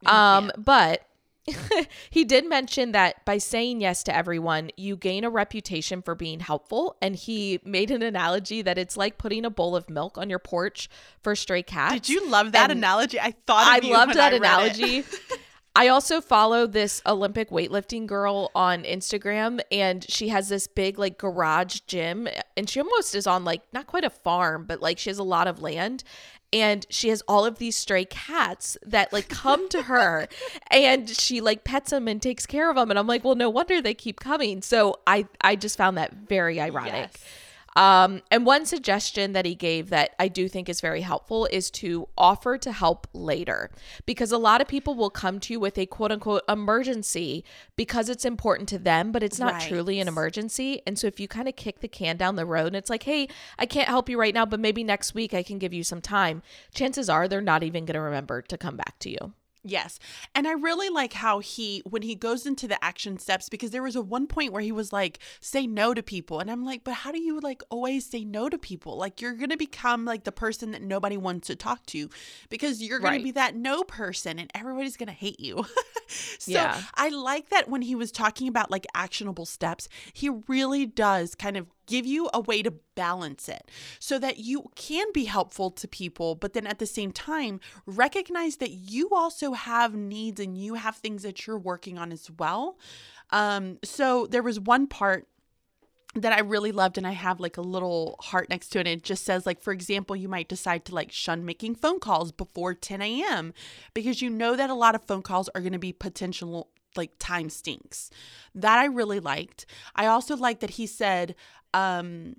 Um, 0.05 0.51
but 0.57 1.07
he 2.09 2.23
did 2.23 2.47
mention 2.47 2.91
that 2.93 3.23
by 3.25 3.37
saying 3.37 3.81
yes 3.81 4.03
to 4.03 4.15
everyone, 4.15 4.71
you 4.77 4.95
gain 4.95 5.23
a 5.23 5.29
reputation 5.29 6.01
for 6.01 6.15
being 6.15 6.39
helpful. 6.39 6.95
And 7.01 7.15
he 7.15 7.59
made 7.65 7.91
an 7.91 8.01
analogy 8.01 8.61
that 8.61 8.77
it's 8.77 8.95
like 8.95 9.17
putting 9.17 9.45
a 9.45 9.49
bowl 9.49 9.75
of 9.75 9.89
milk 9.89 10.17
on 10.17 10.29
your 10.29 10.39
porch 10.39 10.89
for 11.21 11.35
stray 11.35 11.63
cats. 11.63 11.93
Did 11.93 12.09
you 12.09 12.29
love 12.29 12.53
that 12.53 12.71
And 12.71 12.79
analogy? 12.79 13.19
I 13.19 13.33
thought 13.45 13.65
I 13.67 13.87
loved 13.87 14.13
that 14.13 14.33
I 14.33 14.37
analogy. 14.37 15.03
I 15.75 15.87
also 15.87 16.21
follow 16.21 16.67
this 16.67 17.01
Olympic 17.05 17.49
weightlifting 17.49 18.05
girl 18.05 18.51
on 18.53 18.83
Instagram 18.83 19.59
and 19.71 20.05
she 20.07 20.27
has 20.27 20.47
this 20.47 20.67
big 20.67 20.99
like 20.99 21.17
garage 21.17 21.79
gym 21.87 22.27
and 22.55 22.69
she 22.69 22.79
almost 22.79 23.15
is 23.15 23.25
on 23.25 23.43
like 23.43 23.63
not 23.73 23.87
quite 23.87 24.03
a 24.03 24.09
farm 24.11 24.65
but 24.67 24.81
like 24.81 24.99
she 24.99 25.09
has 25.09 25.17
a 25.17 25.23
lot 25.23 25.47
of 25.47 25.63
land 25.63 26.03
and 26.53 26.85
she 26.89 27.09
has 27.09 27.21
all 27.27 27.45
of 27.45 27.57
these 27.57 27.75
stray 27.75 28.05
cats 28.05 28.77
that 28.85 29.11
like 29.11 29.27
come 29.27 29.67
to 29.69 29.83
her 29.83 30.27
and 30.71 31.09
she 31.09 31.41
like 31.41 31.63
pets 31.63 31.89
them 31.89 32.07
and 32.07 32.21
takes 32.21 32.45
care 32.45 32.69
of 32.69 32.75
them 32.75 32.89
and 32.89 32.97
I'm 32.97 33.07
like 33.07 33.23
well 33.23 33.35
no 33.35 33.49
wonder 33.49 33.81
they 33.81 33.93
keep 33.95 34.19
coming 34.19 34.61
so 34.61 34.99
I 35.07 35.25
I 35.41 35.55
just 35.55 35.77
found 35.77 35.97
that 35.97 36.13
very 36.13 36.61
ironic. 36.61 36.93
Yes. 36.93 37.23
Um, 37.75 38.21
and 38.29 38.45
one 38.45 38.65
suggestion 38.65 39.33
that 39.33 39.45
he 39.45 39.55
gave 39.55 39.89
that 39.89 40.13
I 40.19 40.27
do 40.27 40.47
think 40.47 40.69
is 40.69 40.79
very 40.81 41.01
helpful 41.01 41.47
is 41.51 41.71
to 41.71 42.07
offer 42.17 42.57
to 42.59 42.71
help 42.71 43.07
later 43.13 43.71
because 44.05 44.31
a 44.31 44.37
lot 44.37 44.61
of 44.61 44.67
people 44.67 44.95
will 44.95 45.09
come 45.09 45.39
to 45.41 45.53
you 45.53 45.59
with 45.59 45.77
a 45.77 45.85
quote 45.85 46.11
unquote 46.11 46.43
emergency 46.47 47.43
because 47.75 48.09
it's 48.09 48.25
important 48.25 48.69
to 48.69 48.77
them, 48.77 49.11
but 49.11 49.23
it's 49.23 49.39
not 49.39 49.53
Right. 49.53 49.67
truly 49.69 49.99
an 49.99 50.07
emergency. 50.07 50.81
And 50.85 50.97
so 50.99 51.07
if 51.07 51.19
you 51.19 51.27
kind 51.27 51.47
of 51.47 51.55
kick 51.55 51.79
the 51.79 51.87
can 51.87 52.17
down 52.17 52.35
the 52.35 52.45
road 52.45 52.67
and 52.67 52.75
it's 52.75 52.89
like, 52.89 53.03
hey, 53.03 53.27
I 53.57 53.65
can't 53.65 53.87
help 53.89 54.09
you 54.09 54.19
right 54.19 54.33
now, 54.33 54.45
but 54.45 54.59
maybe 54.59 54.83
next 54.83 55.13
week 55.15 55.33
I 55.33 55.43
can 55.43 55.57
give 55.57 55.73
you 55.73 55.83
some 55.83 56.01
time, 56.01 56.43
chances 56.73 57.09
are 57.09 57.27
they're 57.27 57.41
not 57.41 57.63
even 57.63 57.85
going 57.85 57.95
to 57.95 58.01
remember 58.01 58.41
to 58.41 58.57
come 58.57 58.77
back 58.77 58.99
to 58.99 59.09
you. 59.09 59.33
Yes. 59.65 59.97
And 60.35 60.45
I 60.47 60.51
really 60.51 60.89
like 60.89 61.13
how 61.13 61.39
he, 61.39 61.81
when 61.89 62.01
he 62.01 62.15
goes 62.15 62.45
into 62.45 62.67
the 62.67 62.83
action 62.83 63.17
steps, 63.17 63.47
because 63.47 63.71
there 63.71 63.81
was 63.83 63.95
a 63.95 64.01
one 64.01 64.27
point 64.27 64.51
where 64.51 64.61
he 64.61 64.73
was 64.73 64.91
like, 64.91 65.19
say 65.39 65.65
no 65.65 65.93
to 65.93 66.03
people. 66.03 66.39
And 66.41 66.51
I'm 66.51 66.65
like, 66.65 66.83
but 66.83 66.95
how 66.95 67.11
do 67.13 67.19
you 67.21 67.39
like 67.39 67.63
always 67.69 68.05
say 68.05 68.25
no 68.25 68.49
to 68.49 68.57
people? 68.57 68.97
Like, 68.97 69.21
you're 69.21 69.33
going 69.35 69.51
to 69.51 69.57
become 69.57 70.03
like 70.03 70.25
the 70.25 70.31
person 70.33 70.71
that 70.71 70.81
nobody 70.81 71.15
wants 71.15 71.47
to 71.47 71.55
talk 71.55 71.85
to 71.87 72.09
because 72.49 72.81
you're 72.81 72.99
going 72.99 73.13
Right. 73.13 73.17
to 73.19 73.23
be 73.23 73.31
that 73.31 73.55
no 73.55 73.83
person 73.83 74.37
and 74.37 74.51
everybody's 74.53 74.97
going 74.97 75.07
to 75.07 75.13
hate 75.13 75.39
you. 75.39 75.65
so 76.07 76.51
Yeah. 76.51 76.81
I 76.95 77.09
like 77.09 77.49
that 77.49 77.69
when 77.69 77.83
he 77.83 77.95
was 77.95 78.11
talking 78.11 78.49
about 78.49 78.69
like 78.69 78.85
actionable 78.93 79.45
steps, 79.45 79.87
he 80.11 80.29
really 80.47 80.85
does 80.85 81.35
kind 81.35 81.55
of 81.55 81.67
give 81.85 82.05
you 82.05 82.29
a 82.33 82.39
way 82.39 82.61
to 82.61 82.71
balance 82.95 83.49
it 83.49 83.69
so 83.99 84.19
that 84.19 84.37
you 84.37 84.69
can 84.75 85.07
be 85.13 85.25
helpful 85.25 85.71
to 85.71 85.87
people, 85.87 86.35
but 86.35 86.53
then 86.53 86.67
at 86.67 86.79
the 86.79 86.85
same 86.85 87.11
time, 87.11 87.59
recognize 87.85 88.57
that 88.57 88.71
you 88.71 89.09
also 89.11 89.53
have 89.53 89.93
needs 89.93 90.39
and 90.39 90.57
you 90.57 90.75
have 90.75 90.95
things 90.95 91.23
that 91.23 91.45
you're 91.45 91.57
working 91.57 91.97
on 91.97 92.11
as 92.11 92.29
well. 92.37 92.77
Um, 93.29 93.79
so 93.83 94.27
there 94.27 94.43
was 94.43 94.59
one 94.59 94.87
part 94.87 95.27
that 96.15 96.31
I 96.31 96.41
really 96.41 96.71
loved, 96.71 96.97
and 96.97 97.07
I 97.07 97.11
have 97.11 97.39
like 97.39 97.57
a 97.57 97.61
little 97.61 98.15
heart 98.21 98.49
next 98.49 98.69
to 98.69 98.79
it. 98.79 98.87
It 98.87 99.03
just 99.03 99.25
says, 99.25 99.45
like, 99.45 99.59
for 99.59 99.73
example, 99.73 100.15
you 100.15 100.29
might 100.29 100.47
decide 100.47 100.85
to 100.85 100.95
like 100.95 101.11
shun 101.11 101.43
making 101.43 101.75
phone 101.75 101.99
calls 101.99 102.31
before 102.31 102.75
10 102.75 103.01
a.m. 103.01 103.53
because 103.93 104.21
you 104.21 104.29
know 104.29 104.55
that 104.55 104.69
a 104.69 104.75
lot 104.75 104.93
of 104.93 105.03
phone 105.03 105.23
calls 105.23 105.49
are 105.55 105.61
going 105.61 105.73
to 105.73 105.79
be 105.79 105.91
potential 105.91 106.69
like 106.95 107.13
time 107.17 107.49
stinks. 107.49 108.11
That 108.53 108.77
I 108.77 108.85
really 108.85 109.19
liked. 109.19 109.65
I 109.95 110.05
also 110.05 110.35
like 110.35 110.59
that 110.59 110.71
he 110.71 110.85
said, 110.85 111.33
um, 111.73 112.35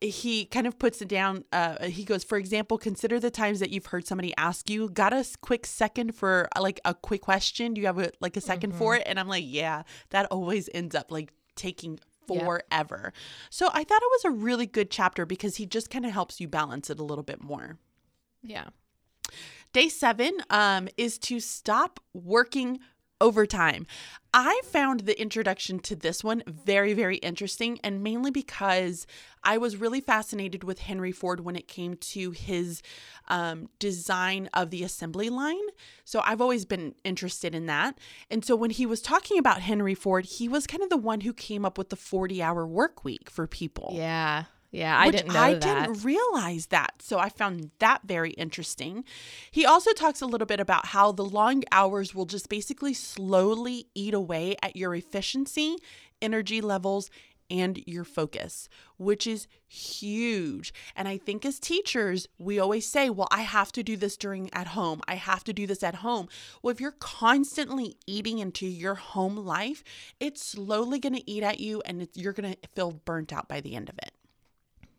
he 0.00 0.44
kind 0.44 0.66
of 0.66 0.78
puts 0.78 1.00
it 1.00 1.08
down. 1.08 1.44
Uh, 1.52 1.86
he 1.86 2.04
goes, 2.04 2.22
for 2.24 2.36
example, 2.36 2.76
consider 2.78 3.18
the 3.18 3.30
times 3.30 3.60
that 3.60 3.70
you've 3.70 3.86
heard 3.86 4.06
somebody 4.06 4.34
ask 4.36 4.68
you, 4.68 4.90
got 4.90 5.12
a 5.12 5.24
quick 5.40 5.64
second 5.66 6.14
for 6.14 6.48
uh, 6.54 6.60
like 6.60 6.80
a 6.84 6.94
quick 6.94 7.22
question? 7.22 7.74
Do 7.74 7.80
you 7.80 7.86
have 7.86 7.98
a, 7.98 8.10
like 8.20 8.36
a 8.36 8.40
2nd 8.40 8.74
for 8.74 8.94
it? 8.96 9.04
And 9.06 9.18
I'm 9.18 9.28
like, 9.28 9.44
yeah, 9.46 9.82
that 10.10 10.26
always 10.30 10.68
ends 10.74 10.94
up 10.94 11.10
like 11.10 11.32
taking 11.54 11.98
Yeah. 12.28 12.44
forever. 12.44 13.12
So 13.50 13.68
I 13.72 13.84
thought 13.84 14.02
it 14.02 14.10
was 14.10 14.24
a 14.26 14.30
really 14.30 14.66
good 14.66 14.90
chapter 14.90 15.24
because 15.24 15.56
he 15.56 15.64
just 15.64 15.88
kind 15.90 16.04
of 16.04 16.12
helps 16.12 16.40
you 16.40 16.48
balance 16.48 16.90
it 16.90 16.98
a 16.98 17.04
little 17.04 17.24
bit 17.24 17.42
more. 17.42 17.78
Yeah. 18.42 18.66
Day 19.72 19.88
seven 19.88 20.32
um, 20.50 20.88
is 20.96 21.18
to 21.20 21.40
stop 21.40 22.00
working 22.12 22.80
overtime. 23.20 23.86
I 24.34 24.60
found 24.64 25.00
the 25.00 25.18
introduction 25.18 25.78
to 25.80 25.96
this 25.96 26.22
one 26.22 26.42
very, 26.46 26.92
very 26.92 27.16
interesting, 27.16 27.78
and 27.82 28.02
mainly 28.02 28.30
because 28.30 29.06
I 29.42 29.56
was 29.56 29.76
really 29.76 30.00
fascinated 30.00 30.62
with 30.62 30.80
Henry 30.80 31.12
Ford 31.12 31.40
when 31.40 31.56
it 31.56 31.68
came 31.68 31.96
to 31.96 32.32
his 32.32 32.82
um, 33.28 33.70
design 33.78 34.50
of 34.52 34.70
the 34.70 34.82
assembly 34.82 35.30
line. 35.30 35.66
So 36.04 36.20
I've 36.24 36.40
always 36.40 36.64
been 36.66 36.94
interested 37.04 37.54
in 37.54 37.66
that. 37.66 37.98
And 38.30 38.44
so 38.44 38.54
when 38.56 38.70
he 38.70 38.84
was 38.84 39.00
talking 39.00 39.38
about 39.38 39.62
Henry 39.62 39.94
Ford, 39.94 40.26
he 40.26 40.48
was 40.48 40.66
kind 40.66 40.82
of 40.82 40.90
the 40.90 40.96
one 40.96 41.22
who 41.22 41.32
came 41.32 41.64
up 41.64 41.78
with 41.78 41.88
the 41.88 41.96
40 41.96 42.42
hour 42.42 42.66
work 42.66 43.04
week 43.04 43.30
for 43.30 43.46
people. 43.46 43.92
Yeah. 43.94 44.44
Yeah. 44.76 44.98
I 44.98 45.10
didn't 45.10 45.32
know 45.32 45.40
I 45.40 45.54
that. 45.54 45.62
didn't 45.62 46.04
realize 46.04 46.66
that. 46.66 47.00
So 47.00 47.18
I 47.18 47.28
found 47.28 47.70
that 47.78 48.02
very 48.04 48.30
interesting. 48.32 49.04
He 49.50 49.64
also 49.64 49.92
talks 49.92 50.20
a 50.20 50.26
little 50.26 50.46
bit 50.46 50.60
about 50.60 50.86
how 50.86 51.12
the 51.12 51.24
long 51.24 51.64
hours 51.72 52.14
will 52.14 52.26
just 52.26 52.48
basically 52.48 52.92
slowly 52.92 53.86
eat 53.94 54.12
away 54.12 54.56
at 54.62 54.76
your 54.76 54.94
efficiency, 54.94 55.76
energy 56.20 56.60
levels, 56.60 57.10
and 57.48 57.78
your 57.86 58.04
focus, 58.04 58.68
which 58.98 59.26
is 59.26 59.46
huge. 59.68 60.74
And 60.94 61.06
I 61.06 61.16
think 61.16 61.44
as 61.44 61.58
teachers, 61.60 62.26
we 62.38 62.58
always 62.58 62.86
say, 62.86 63.08
well, 63.08 63.28
I 63.30 63.42
have 63.42 63.70
to 63.72 63.82
do 63.82 63.96
this 63.96 64.16
during 64.16 64.52
at 64.52 64.68
home. 64.68 65.00
I 65.06 65.14
have 65.14 65.44
to 65.44 65.52
do 65.52 65.66
this 65.66 65.82
at 65.82 65.96
home. 65.96 66.28
Well, 66.60 66.72
if 66.72 66.80
you're 66.80 66.90
constantly 66.98 67.96
eating 68.06 68.40
into 68.40 68.66
your 68.66 68.96
home 68.96 69.36
life, 69.36 69.84
it's 70.18 70.42
slowly 70.42 70.98
going 70.98 71.14
to 71.14 71.30
eat 71.30 71.42
at 71.42 71.60
you 71.60 71.82
and 71.86 72.02
it's, 72.02 72.16
you're 72.16 72.32
going 72.32 72.52
to 72.52 72.68
feel 72.74 72.90
burnt 72.90 73.32
out 73.32 73.48
by 73.48 73.60
the 73.60 73.76
end 73.76 73.88
of 73.88 73.96
it. 73.98 74.12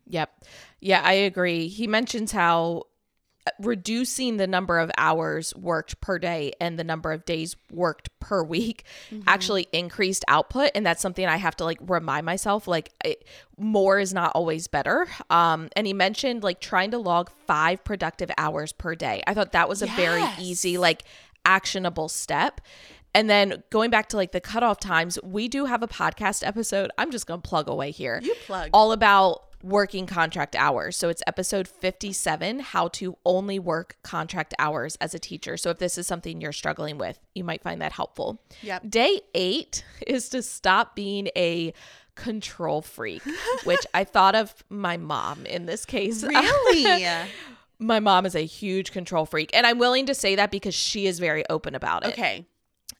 Yep. 0.08 0.44
Yeah, 0.80 1.02
I 1.04 1.12
agree. 1.12 1.68
He 1.68 1.86
mentions 1.86 2.32
how 2.32 2.84
uh, 3.46 3.50
reducing 3.60 4.36
the 4.36 4.46
number 4.46 4.78
of 4.78 4.90
hours 4.98 5.54
worked 5.56 6.00
per 6.00 6.18
day 6.18 6.52
and 6.60 6.78
the 6.78 6.84
number 6.84 7.12
of 7.12 7.24
days 7.24 7.56
worked 7.70 8.08
per 8.20 8.42
week 8.42 8.84
actually 9.26 9.66
increased 9.72 10.24
output 10.28 10.70
and 10.74 10.84
that's 10.84 11.00
something 11.00 11.24
I 11.24 11.36
have 11.36 11.56
to 11.56 11.64
like 11.64 11.78
remind 11.80 12.26
myself 12.26 12.66
like 12.68 12.92
I, 13.04 13.16
more 13.56 13.98
is 14.00 14.12
not 14.12 14.32
always 14.34 14.66
better. 14.66 15.06
Um 15.30 15.68
and 15.76 15.86
he 15.86 15.92
mentioned 15.92 16.42
like 16.42 16.60
trying 16.60 16.90
to 16.90 16.98
log 16.98 17.30
5 17.46 17.84
productive 17.84 18.30
hours 18.38 18.72
per 18.72 18.94
day. 18.94 19.22
I 19.26 19.34
thought 19.34 19.52
that 19.52 19.68
was 19.68 19.82
a 19.82 19.86
very 19.86 20.24
easy 20.38 20.76
like 20.78 21.04
actionable 21.44 22.08
step. 22.08 22.60
And 23.14 23.30
then 23.30 23.62
going 23.70 23.90
back 23.90 24.10
to 24.10 24.16
like 24.16 24.32
the 24.32 24.40
cutoff 24.40 24.78
times, 24.78 25.18
we 25.22 25.48
do 25.48 25.64
have 25.64 25.82
a 25.82 25.88
podcast 25.88 26.46
episode. 26.46 26.90
I'm 26.98 27.10
just 27.10 27.26
going 27.26 27.40
to 27.40 27.48
plug 27.48 27.68
away 27.68 27.90
here 27.90 28.20
You 28.22 28.34
plug. 28.46 28.68
all 28.74 28.92
about 28.92 29.44
working 29.62 30.06
contract 30.06 30.54
hours. 30.56 30.96
So 30.96 31.08
it's 31.08 31.22
episode 31.26 31.66
57 31.66 32.60
how 32.60 32.88
to 32.88 33.16
only 33.24 33.58
work 33.58 33.96
contract 34.02 34.54
hours 34.58 34.96
as 35.00 35.14
a 35.14 35.18
teacher. 35.18 35.56
So 35.56 35.70
if 35.70 35.78
this 35.78 35.98
is 35.98 36.06
something 36.06 36.40
you're 36.40 36.52
struggling 36.52 36.98
with, 36.98 37.18
you 37.34 37.44
might 37.44 37.62
find 37.62 37.80
that 37.82 37.92
helpful. 37.92 38.40
Yep. 38.62 38.90
Day 38.90 39.20
8 39.34 39.84
is 40.06 40.28
to 40.30 40.42
stop 40.42 40.94
being 40.94 41.28
a 41.36 41.72
control 42.14 42.82
freak, 42.82 43.22
which 43.64 43.86
I 43.94 44.04
thought 44.04 44.34
of 44.34 44.54
my 44.68 44.96
mom 44.96 45.46
in 45.46 45.66
this 45.66 45.84
case. 45.84 46.24
Really? 46.28 47.06
my 47.80 48.00
mom 48.00 48.26
is 48.26 48.34
a 48.34 48.44
huge 48.44 48.90
control 48.90 49.24
freak, 49.24 49.50
and 49.54 49.64
I'm 49.64 49.78
willing 49.78 50.06
to 50.06 50.14
say 50.14 50.34
that 50.34 50.50
because 50.50 50.74
she 50.74 51.06
is 51.06 51.20
very 51.20 51.48
open 51.48 51.76
about 51.76 52.04
it. 52.04 52.12
okay. 52.12 52.44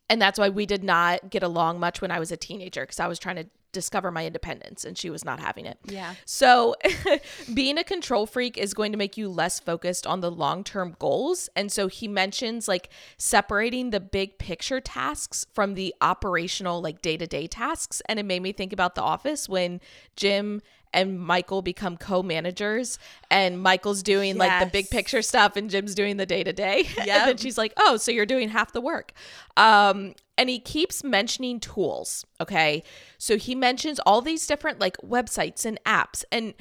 And 0.09 0.22
that's 0.22 0.38
why 0.38 0.48
we 0.48 0.64
did 0.66 0.82
not 0.82 1.30
get 1.30 1.42
along 1.42 1.80
much 1.80 2.00
when 2.00 2.11
I 2.11 2.18
was 2.18 2.32
a 2.32 2.36
teenager 2.36 2.82
because 2.82 3.00
I 3.00 3.09
was 3.09 3.18
trying 3.18 3.36
to 3.36 3.46
discover 3.72 4.10
my 4.10 4.26
independence 4.26 4.84
and 4.84 4.96
she 4.96 5.10
was 5.10 5.24
not 5.24 5.40
having 5.40 5.66
it. 5.66 5.78
Yeah. 5.84 6.14
So, 6.24 6.74
being 7.54 7.78
a 7.78 7.84
control 7.84 8.26
freak 8.26 8.56
is 8.56 8.74
going 8.74 8.92
to 8.92 8.98
make 8.98 9.16
you 9.16 9.28
less 9.28 9.60
focused 9.60 10.06
on 10.06 10.20
the 10.20 10.30
long 10.30 10.64
term 10.64 10.96
goals. 10.98 11.48
And 11.54 11.70
so, 11.70 11.88
he 11.88 12.08
mentions 12.08 12.68
like 12.68 12.90
separating 13.16 13.90
the 13.90 14.00
big 14.00 14.38
picture 14.38 14.80
tasks 14.80 15.46
from 15.52 15.74
the 15.74 15.94
operational, 16.00 16.80
like 16.80 17.02
day 17.02 17.16
to 17.16 17.26
day 17.26 17.46
tasks. 17.46 18.02
And 18.06 18.18
it 18.18 18.24
made 18.24 18.42
me 18.42 18.52
think 18.52 18.72
about 18.72 18.94
The 18.94 19.02
Office 19.02 19.48
when 19.48 19.80
Jim 20.16 20.62
and 20.92 21.20
Michael 21.20 21.62
become 21.62 21.96
co-managers 21.96 22.98
and 23.30 23.60
Michael's 23.60 24.02
doing 24.02 24.36
like 24.36 24.64
the 24.64 24.70
big 24.70 24.90
picture 24.90 25.22
stuff 25.22 25.56
and 25.56 25.68
Jim's 25.70 25.94
doing 25.94 26.16
the 26.16 26.26
day 26.26 26.42
to 26.42 26.52
day. 26.52 26.88
Yeah. 27.04 27.20
And 27.20 27.28
then 27.28 27.36
she's 27.36 27.58
like, 27.58 27.72
"Oh, 27.76 27.96
so 27.96 28.10
you're 28.10 28.26
doing 28.26 28.48
half 28.48 28.72
the 28.72 28.80
work." 28.80 29.12
Um 29.56 30.14
and 30.39 30.49
he 30.49 30.59
keeps 30.59 31.05
mentioning 31.05 31.61
tools, 31.61 32.24
okay? 32.41 32.82
So 33.18 33.36
he 33.36 33.55
mentions 33.55 33.99
all 34.01 34.22
these 34.22 34.47
different 34.47 34.80
like 34.80 34.97
websites 34.99 35.66
and 35.66 35.78
apps 35.84 36.24
and 36.32 36.55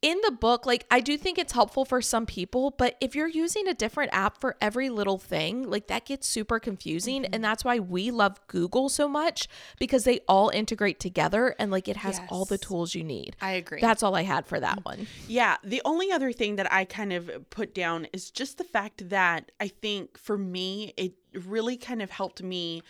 in 0.00 0.18
the 0.24 0.30
book, 0.30 0.64
like 0.64 0.86
I 0.90 1.00
do 1.00 1.18
think 1.18 1.38
it's 1.38 1.52
helpful 1.52 1.84
for 1.84 2.00
some 2.00 2.24
people, 2.24 2.72
but 2.76 2.96
if 3.00 3.16
you're 3.16 3.26
using 3.26 3.66
a 3.66 3.74
different 3.74 4.14
app 4.14 4.40
for 4.40 4.56
every 4.60 4.90
little 4.90 5.18
thing, 5.18 5.68
like 5.68 5.88
that 5.88 6.06
gets 6.06 6.26
super 6.26 6.60
confusing. 6.60 7.22
Mm-hmm. 7.22 7.34
And 7.34 7.44
that's 7.44 7.64
why 7.64 7.80
we 7.80 8.10
love 8.10 8.40
Google 8.46 8.88
so 8.88 9.08
much 9.08 9.48
because 9.78 10.04
they 10.04 10.20
all 10.28 10.50
integrate 10.50 11.00
together 11.00 11.54
and 11.58 11.72
like 11.72 11.88
it 11.88 11.96
has 11.96 12.20
all 12.28 12.44
the 12.44 12.58
tools 12.58 12.94
you 12.94 13.02
need. 13.02 13.36
I 13.40 13.52
agree. 13.52 13.80
That's 13.80 14.02
all 14.02 14.14
I 14.14 14.22
had 14.22 14.46
for 14.46 14.60
that 14.60 14.80
mm. 14.80 14.84
one. 14.84 15.06
Yeah, 15.26 15.56
the 15.64 15.82
only 15.84 16.12
other 16.12 16.32
thing 16.32 16.56
that 16.56 16.72
I 16.72 16.84
kind 16.84 17.12
of 17.12 17.50
put 17.50 17.74
down 17.74 18.06
is 18.12 18.30
just 18.30 18.58
the 18.58 18.64
fact 18.64 19.08
that 19.10 19.50
I 19.58 19.68
think 19.68 20.16
for 20.16 20.38
me, 20.38 20.94
it 20.96 21.14
really 21.34 21.76
kind 21.76 22.02
of 22.02 22.10
helped 22.10 22.42
me. 22.42 22.82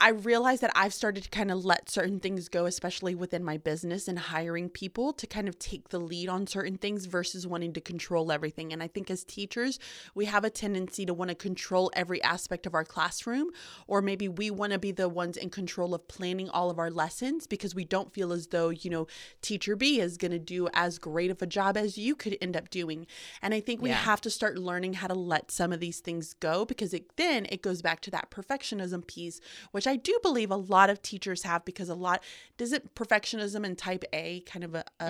I 0.00 0.08
realize 0.10 0.58
that 0.60 0.72
I've 0.74 0.92
started 0.92 1.22
to 1.24 1.30
kind 1.30 1.52
of 1.52 1.64
let 1.64 1.88
certain 1.88 2.18
things 2.18 2.48
go, 2.48 2.66
especially 2.66 3.14
within 3.14 3.44
my 3.44 3.56
business 3.58 4.08
and 4.08 4.18
hiring 4.18 4.68
people 4.68 5.12
to 5.12 5.26
kind 5.26 5.48
of 5.48 5.56
take 5.58 5.90
the 5.90 6.00
lead 6.00 6.28
on 6.28 6.48
certain 6.48 6.76
things 6.78 7.06
versus 7.06 7.46
wanting 7.46 7.72
to 7.74 7.80
control 7.80 8.32
everything. 8.32 8.72
And 8.72 8.82
I 8.82 8.88
think 8.88 9.08
as 9.08 9.22
teachers, 9.22 9.78
we 10.14 10.24
have 10.24 10.44
a 10.44 10.50
tendency 10.50 11.06
to 11.06 11.14
want 11.14 11.28
to 11.28 11.36
control 11.36 11.92
every 11.94 12.20
aspect 12.24 12.66
of 12.66 12.74
our 12.74 12.84
classroom, 12.84 13.50
or 13.86 14.02
maybe 14.02 14.28
we 14.28 14.50
want 14.50 14.72
to 14.72 14.80
be 14.80 14.90
the 14.90 15.08
ones 15.08 15.36
in 15.36 15.48
control 15.48 15.94
of 15.94 16.08
planning 16.08 16.50
all 16.50 16.70
of 16.70 16.78
our 16.80 16.90
lessons 16.90 17.46
because 17.46 17.72
we 17.74 17.84
don't 17.84 18.12
feel 18.12 18.32
as 18.32 18.48
though, 18.48 18.70
you 18.70 18.90
know, 18.90 19.06
teacher 19.42 19.76
B 19.76 20.00
is 20.00 20.16
going 20.16 20.32
to 20.32 20.38
do 20.40 20.68
as 20.74 20.98
great 20.98 21.30
of 21.30 21.40
a 21.40 21.46
job 21.46 21.76
as 21.76 21.96
you 21.96 22.16
could 22.16 22.36
end 22.42 22.56
up 22.56 22.68
doing. 22.68 23.06
And 23.40 23.54
I 23.54 23.60
think 23.60 23.80
we 23.80 23.90
Yeah. 23.90 23.96
have 23.96 24.20
to 24.22 24.30
start 24.30 24.58
learning 24.58 24.94
how 24.94 25.06
to 25.06 25.14
let 25.14 25.52
some 25.52 25.72
of 25.72 25.78
these 25.78 26.00
things 26.00 26.34
go 26.34 26.64
because 26.64 26.92
it, 26.92 27.16
then 27.16 27.46
it 27.48 27.62
goes 27.62 27.80
back 27.80 28.00
to 28.00 28.10
that 28.10 28.30
perfectionism 28.30 29.06
piece, 29.06 29.40
which 29.70 29.83
I 29.86 29.96
do 29.96 30.18
believe 30.22 30.50
a 30.50 30.56
lot 30.56 30.90
of 30.90 31.02
teachers 31.02 31.42
have 31.42 31.64
because 31.64 31.88
a 31.88 31.94
lot 31.94 32.22
doesn't 32.56 32.94
perfectionism 32.94 33.64
and 33.64 33.76
type 33.76 34.04
A 34.12 34.40
kind 34.40 34.64
of 34.64 34.74
a, 34.74 34.84
a, 35.00 35.04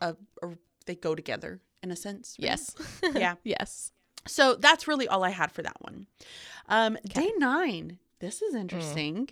a, 0.00 0.16
a 0.42 0.48
they 0.86 0.94
go 0.94 1.14
together 1.14 1.60
in 1.82 1.90
a 1.90 1.96
sense. 1.96 2.36
right? 2.40 2.46
Yes. 2.46 2.74
Yeah. 3.14 3.34
yes. 3.44 3.92
So 4.26 4.54
that's 4.56 4.86
really 4.88 5.08
all 5.08 5.24
I 5.24 5.30
had 5.30 5.52
for 5.52 5.62
that 5.62 5.76
one. 5.80 6.06
Um, 6.68 6.98
Day 7.04 7.30
nine. 7.38 7.98
This 8.20 8.42
is 8.42 8.54
interesting. 8.54 9.30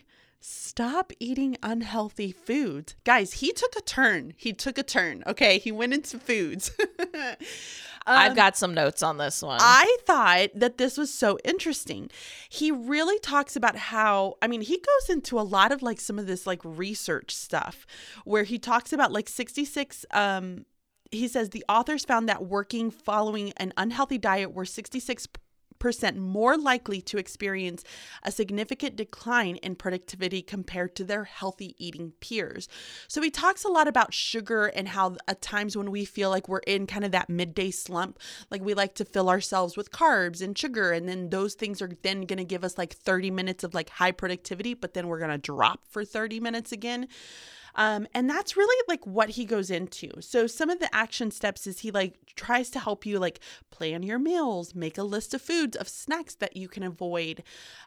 Stop 0.48 1.12
eating 1.18 1.56
unhealthy 1.60 2.30
foods. 2.30 2.94
Guys, 3.02 3.32
he 3.32 3.52
took 3.52 3.74
a 3.74 3.80
turn. 3.80 4.32
He 4.36 4.52
took 4.52 4.78
a 4.78 4.84
turn. 4.84 5.24
Okay. 5.26 5.58
He 5.58 5.72
went 5.72 5.92
into 5.92 6.20
foods. 6.20 6.70
I've 8.06 8.36
got 8.36 8.56
some 8.56 8.72
notes 8.72 9.02
on 9.02 9.16
this 9.18 9.42
one. 9.42 9.58
I 9.60 9.96
thought 10.06 10.50
that 10.54 10.78
this 10.78 10.96
was 10.96 11.12
so 11.12 11.36
interesting. 11.44 12.10
He 12.48 12.70
really 12.70 13.18
talks 13.18 13.56
about 13.56 13.74
how, 13.74 14.36
I 14.40 14.46
mean, 14.46 14.60
he 14.60 14.76
goes 14.76 15.10
into 15.10 15.40
a 15.40 15.42
lot 15.42 15.72
of 15.72 15.82
like 15.82 15.98
some 15.98 16.16
of 16.16 16.28
this 16.28 16.46
like 16.46 16.60
research 16.62 17.34
stuff 17.34 17.84
where 18.24 18.44
he 18.44 18.56
talks 18.56 18.92
about 18.92 19.10
like 19.10 19.28
66 19.28 20.06
um 20.12 20.64
he 21.12 21.28
says 21.28 21.50
the 21.50 21.64
authors 21.68 22.04
found 22.04 22.28
that 22.28 22.44
working 22.44 22.90
following 22.90 23.52
an 23.56 23.72
unhealthy 23.76 24.18
diet 24.18 24.52
were 24.52 24.64
66 24.64 25.28
percent 25.78 26.16
more 26.16 26.56
likely 26.56 27.00
to 27.02 27.18
experience 27.18 27.84
a 28.22 28.32
significant 28.32 28.96
decline 28.96 29.56
in 29.56 29.74
productivity 29.74 30.42
compared 30.42 30.94
to 30.96 31.04
their 31.04 31.24
healthy 31.24 31.74
eating 31.78 32.12
peers. 32.20 32.68
So 33.08 33.22
he 33.22 33.30
talks 33.30 33.64
a 33.64 33.68
lot 33.68 33.88
about 33.88 34.14
sugar 34.14 34.66
and 34.66 34.88
how 34.88 35.16
at 35.28 35.42
times 35.42 35.76
when 35.76 35.90
we 35.90 36.04
feel 36.04 36.30
like 36.30 36.48
we're 36.48 36.58
in 36.60 36.86
kind 36.86 37.04
of 37.04 37.12
that 37.12 37.28
midday 37.28 37.70
slump, 37.70 38.18
like 38.50 38.62
we 38.62 38.74
like 38.74 38.94
to 38.96 39.04
fill 39.04 39.28
ourselves 39.28 39.76
with 39.76 39.90
carbs 39.90 40.42
and 40.42 40.56
sugar 40.56 40.92
and 40.92 41.08
then 41.08 41.30
those 41.30 41.54
things 41.54 41.80
are 41.82 41.90
then 42.02 42.22
going 42.22 42.38
to 42.38 42.44
give 42.44 42.64
us 42.64 42.78
like 42.78 42.94
30 42.94 43.30
minutes 43.30 43.64
of 43.64 43.74
like 43.74 43.90
high 43.90 44.12
productivity, 44.12 44.74
but 44.74 44.94
then 44.94 45.08
we're 45.08 45.18
going 45.18 45.30
to 45.30 45.38
drop 45.38 45.80
for 45.88 46.04
30 46.04 46.40
minutes 46.40 46.72
again. 46.72 47.08
Um, 47.76 48.06
and 48.14 48.28
that's 48.28 48.56
really 48.56 48.84
like 48.88 49.06
what 49.06 49.30
he 49.30 49.44
goes 49.44 49.70
into. 49.70 50.10
So 50.20 50.46
some 50.46 50.70
of 50.70 50.80
the 50.80 50.92
action 50.94 51.30
steps 51.30 51.66
is 51.66 51.80
he 51.80 51.90
like 51.90 52.34
tries 52.34 52.70
to 52.70 52.80
help 52.80 53.06
you 53.06 53.18
like 53.18 53.40
plan 53.70 54.02
your 54.02 54.18
meals, 54.18 54.74
make 54.74 54.98
a 54.98 55.02
list 55.02 55.34
of 55.34 55.42
foods 55.42 55.76
of 55.76 55.88
snacks 55.88 56.34
that 56.36 56.56
you 56.56 56.68
can 56.68 56.82
avoid, 56.82 57.42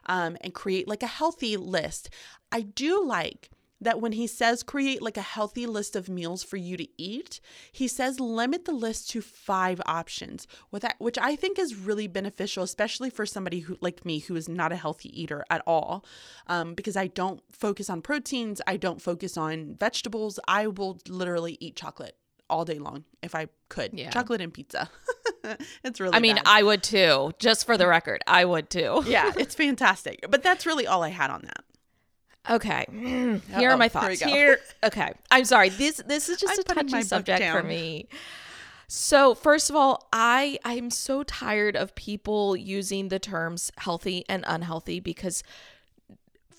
um, 0.06 0.36
and 0.40 0.54
create 0.54 0.88
like 0.88 1.02
a 1.02 1.08
healthy 1.08 1.56
list. 1.56 2.08
I 2.50 2.62
do 2.62 3.04
like 3.04 3.50
that 3.80 4.00
when 4.00 4.12
he 4.12 4.26
says 4.26 4.62
create 4.62 5.02
like 5.02 5.16
a 5.16 5.22
healthy 5.22 5.66
list 5.66 5.96
of 5.96 6.08
meals 6.08 6.42
for 6.42 6.56
you 6.56 6.76
to 6.76 6.88
eat, 6.98 7.40
he 7.72 7.88
says 7.88 8.20
limit 8.20 8.64
the 8.64 8.72
list 8.72 9.10
to 9.10 9.20
five 9.20 9.80
options, 9.86 10.46
which 10.98 11.18
I 11.18 11.36
think 11.36 11.58
is 11.58 11.74
really 11.74 12.06
beneficial, 12.06 12.62
especially 12.62 13.10
for 13.10 13.26
somebody 13.26 13.60
who 13.60 13.76
like 13.80 14.04
me 14.04 14.18
who 14.20 14.36
is 14.36 14.48
not 14.48 14.72
a 14.72 14.76
healthy 14.76 15.08
eater 15.20 15.44
at 15.50 15.62
all, 15.66 16.04
um, 16.46 16.74
because 16.74 16.96
I 16.96 17.06
don't 17.06 17.42
focus 17.50 17.88
on 17.88 18.02
proteins, 18.02 18.60
I 18.66 18.76
don't 18.76 19.00
focus 19.00 19.36
on 19.36 19.76
vegetables. 19.78 20.38
I 20.46 20.66
will 20.66 20.98
literally 21.08 21.56
eat 21.60 21.76
chocolate 21.76 22.16
all 22.50 22.64
day 22.64 22.78
long 22.78 23.04
if 23.22 23.34
I 23.34 23.48
could. 23.68 23.92
Yeah. 23.94 24.10
Chocolate 24.10 24.40
and 24.40 24.52
pizza. 24.52 24.90
it's 25.84 26.00
really. 26.00 26.14
I 26.14 26.20
mean, 26.20 26.36
bad. 26.36 26.44
I 26.46 26.62
would 26.62 26.82
too. 26.82 27.32
Just 27.38 27.64
for 27.64 27.78
the 27.78 27.86
record, 27.86 28.22
I 28.26 28.44
would 28.44 28.68
too. 28.68 29.02
yeah, 29.06 29.32
it's 29.38 29.54
fantastic. 29.54 30.26
But 30.28 30.42
that's 30.42 30.66
really 30.66 30.86
all 30.86 31.02
I 31.02 31.10
had 31.10 31.30
on 31.30 31.42
that. 31.42 31.64
Okay. 32.48 32.86
Here 32.92 33.40
Uh-oh, 33.54 33.64
are 33.64 33.76
my 33.76 33.88
thoughts. 33.88 34.20
go. 34.20 34.28
Here. 34.28 34.58
Okay. 34.84 35.12
I'm 35.30 35.44
sorry. 35.44 35.68
This 35.68 36.02
this 36.06 36.28
is 36.28 36.38
just 36.38 36.52
I'm 36.68 36.78
a 36.78 36.82
touchy 36.82 37.02
subject 37.02 37.44
for 37.44 37.62
me. 37.62 38.08
So, 38.88 39.34
first 39.34 39.70
of 39.70 39.76
all, 39.76 40.08
I 40.12 40.58
I'm 40.64 40.90
so 40.90 41.22
tired 41.22 41.76
of 41.76 41.94
people 41.94 42.56
using 42.56 43.08
the 43.08 43.18
terms 43.20 43.70
healthy 43.76 44.24
and 44.28 44.44
unhealthy 44.48 44.98
because 45.00 45.42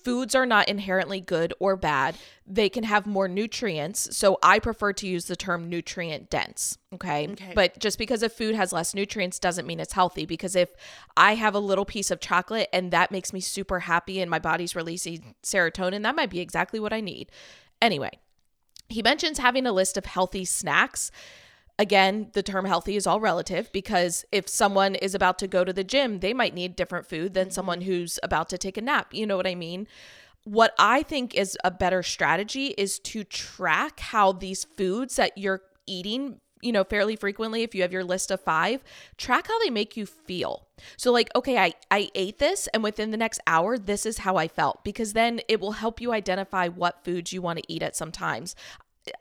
foods 0.04 0.34
are 0.34 0.46
not 0.46 0.68
inherently 0.68 1.20
good 1.20 1.54
or 1.58 1.76
bad. 1.76 2.16
They 2.46 2.68
can 2.68 2.84
have 2.84 3.06
more 3.06 3.28
nutrients. 3.28 4.16
So 4.16 4.38
I 4.42 4.58
prefer 4.58 4.92
to 4.94 5.06
use 5.06 5.26
the 5.26 5.36
term 5.36 5.68
nutrient 5.68 6.30
dense. 6.30 6.78
Okay? 6.94 7.28
Okay. 7.28 7.52
But 7.54 7.78
just 7.78 7.98
because 7.98 8.22
a 8.22 8.28
food 8.28 8.54
has 8.54 8.72
less 8.72 8.94
nutrients 8.94 9.38
doesn't 9.38 9.66
mean 9.66 9.80
it's 9.80 9.92
healthy. 9.92 10.26
Because 10.26 10.56
if 10.56 10.70
I 11.16 11.34
have 11.34 11.54
a 11.54 11.60
little 11.60 11.84
piece 11.84 12.10
of 12.10 12.20
chocolate 12.20 12.68
and 12.72 12.90
that 12.90 13.10
makes 13.10 13.32
me 13.32 13.40
super 13.40 13.80
happy 13.80 14.20
and 14.20 14.30
my 14.30 14.38
body's 14.38 14.76
releasing 14.76 15.34
serotonin, 15.42 16.02
that 16.02 16.16
might 16.16 16.30
be 16.30 16.40
exactly 16.40 16.80
what 16.80 16.92
I 16.92 17.00
need. 17.00 17.30
Anyway, 17.80 18.10
he 18.88 19.02
mentions 19.02 19.38
having 19.38 19.66
a 19.66 19.72
list 19.72 19.96
of 19.96 20.06
healthy 20.06 20.44
snacks. 20.44 21.10
Again, 21.78 22.28
the 22.32 22.42
term 22.42 22.64
healthy 22.64 22.96
is 22.96 23.06
all 23.06 23.18
relative 23.18 23.72
because 23.72 24.24
if 24.30 24.48
someone 24.48 24.94
is 24.94 25.14
about 25.14 25.38
to 25.40 25.48
go 25.48 25.64
to 25.64 25.72
the 25.72 25.82
gym, 25.82 26.20
they 26.20 26.34
might 26.34 26.54
need 26.54 26.76
different 26.76 27.06
food 27.06 27.34
than 27.34 27.46
mm-hmm. 27.46 27.54
someone 27.54 27.80
who's 27.80 28.18
about 28.22 28.48
to 28.50 28.58
take 28.58 28.76
a 28.76 28.82
nap. 28.82 29.12
You 29.12 29.26
know 29.26 29.36
what 29.36 29.46
I 29.46 29.54
mean? 29.54 29.88
What 30.44 30.74
I 30.78 31.02
think 31.02 31.34
is 31.34 31.56
a 31.64 31.70
better 31.70 32.02
strategy 32.02 32.68
is 32.76 32.98
to 33.00 33.24
track 33.24 34.00
how 34.00 34.32
these 34.32 34.64
foods 34.64 35.16
that 35.16 35.38
you're 35.38 35.62
eating, 35.86 36.40
you 36.60 36.72
know, 36.72 36.84
fairly 36.84 37.16
frequently, 37.16 37.62
if 37.62 37.74
you 37.74 37.82
have 37.82 37.92
your 37.92 38.04
list 38.04 38.30
of 38.30 38.40
five, 38.40 38.82
track 39.16 39.46
how 39.46 39.58
they 39.60 39.70
make 39.70 39.96
you 39.96 40.04
feel. 40.04 40.66
So, 40.96 41.12
like, 41.12 41.30
okay, 41.36 41.58
I, 41.58 41.74
I 41.90 42.10
ate 42.14 42.38
this, 42.38 42.68
and 42.74 42.82
within 42.82 43.12
the 43.12 43.16
next 43.16 43.40
hour, 43.46 43.78
this 43.78 44.04
is 44.04 44.18
how 44.18 44.36
I 44.36 44.48
felt, 44.48 44.82
because 44.84 45.12
then 45.12 45.40
it 45.48 45.60
will 45.60 45.72
help 45.72 46.00
you 46.00 46.12
identify 46.12 46.68
what 46.68 47.04
foods 47.04 47.32
you 47.32 47.40
want 47.40 47.60
to 47.60 47.72
eat 47.72 47.82
at 47.82 47.96
some 47.96 48.10
times. 48.10 48.56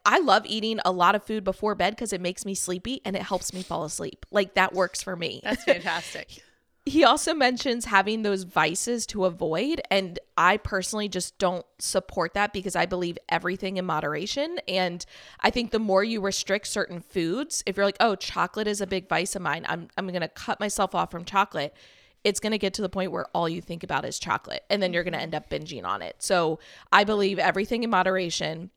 I 0.06 0.20
love 0.20 0.46
eating 0.46 0.80
a 0.86 0.92
lot 0.92 1.16
of 1.16 1.24
food 1.24 1.44
before 1.44 1.76
bed 1.76 1.96
because 1.96 2.14
it 2.14 2.22
makes 2.22 2.46
me 2.46 2.54
sleepy 2.54 3.02
and 3.06 3.16
it 3.16 3.24
helps 3.24 3.54
me 3.54 3.64
fall 3.64 3.84
asleep. 3.84 4.26
Like 4.32 4.54
that 4.56 4.74
works 4.74 5.02
for 5.02 5.16
me. 5.16 5.42
That's 5.44 5.64
fantastic. 5.66 6.44
he 6.86 7.04
also 7.04 7.34
mentions 7.34 7.86
having 7.86 8.22
those 8.22 8.44
vices 8.44 9.06
to 9.08 9.26
avoid. 9.26 9.82
And 9.90 10.20
I 10.38 10.58
personally 10.58 11.10
just 11.10 11.38
don't 11.38 11.66
support 11.80 12.34
that 12.34 12.54
because 12.54 12.76
I 12.76 12.86
believe 12.86 13.18
everything 13.30 13.78
in 13.78 13.86
moderation. 13.86 14.58
And 14.68 15.06
I 15.40 15.50
think 15.50 15.72
the 15.72 15.80
more 15.80 16.04
you 16.04 16.22
restrict 16.22 16.68
certain 16.68 17.00
foods, 17.00 17.64
if 17.66 17.78
you're 17.78 17.86
like, 17.86 17.98
oh, 18.00 18.16
chocolate 18.16 18.68
is 18.68 18.82
a 18.82 18.88
big 18.88 19.10
vice 19.10 19.36
of 19.36 19.42
mine, 19.42 19.66
I'm, 19.68 19.88
I'm 19.98 20.08
going 20.08 20.22
to 20.22 20.28
cut 20.28 20.60
myself 20.60 20.96
off 20.96 21.12
from 21.12 21.26
chocolate. 21.26 21.76
It's 22.24 22.40
going 22.40 22.52
to 22.52 22.60
get 22.60 22.76
to 22.76 22.84
the 22.84 22.90
point 22.90 23.12
where 23.12 23.26
all 23.34 23.50
you 23.50 23.62
think 23.62 23.84
about 23.84 24.06
is 24.06 24.20
chocolate. 24.20 24.64
And 24.70 24.82
then 24.82 24.94
you're 24.94 25.04
going 25.04 25.14
to 25.14 25.22
end 25.22 25.34
up 25.34 25.50
binging 25.50 25.86
on 25.86 26.04
it. 26.04 26.18
So 26.20 26.60
I 26.92 27.04
believe 27.04 27.40
everything 27.40 27.84
in 27.84 27.90
moderation. 27.90 28.70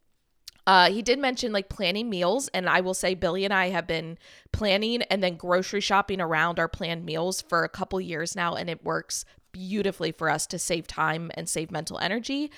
Uh, 0.66 0.90
he 0.90 1.02
did 1.02 1.18
mention 1.18 1.52
like 1.52 1.68
planning 1.68 2.08
meals, 2.08 2.48
and 2.48 2.68
I 2.68 2.80
will 2.80 2.94
say 2.94 3.14
Billy 3.14 3.44
and 3.44 3.52
I 3.52 3.68
have 3.68 3.86
been 3.86 4.18
planning 4.52 5.02
and 5.02 5.22
then 5.22 5.36
grocery 5.36 5.80
shopping 5.80 6.20
around 6.20 6.58
our 6.58 6.68
planned 6.68 7.04
meals 7.04 7.42
for 7.42 7.64
a 7.64 7.68
couple 7.68 8.00
years 8.00 8.34
now, 8.34 8.54
and 8.54 8.70
it 8.70 8.84
works 8.84 9.24
beautifully 9.52 10.10
for 10.10 10.28
us 10.28 10.46
to 10.48 10.58
save 10.58 10.86
time 10.86 11.30
and 11.34 11.48
save 11.48 11.70
mental 11.70 11.98
energy. 11.98 12.50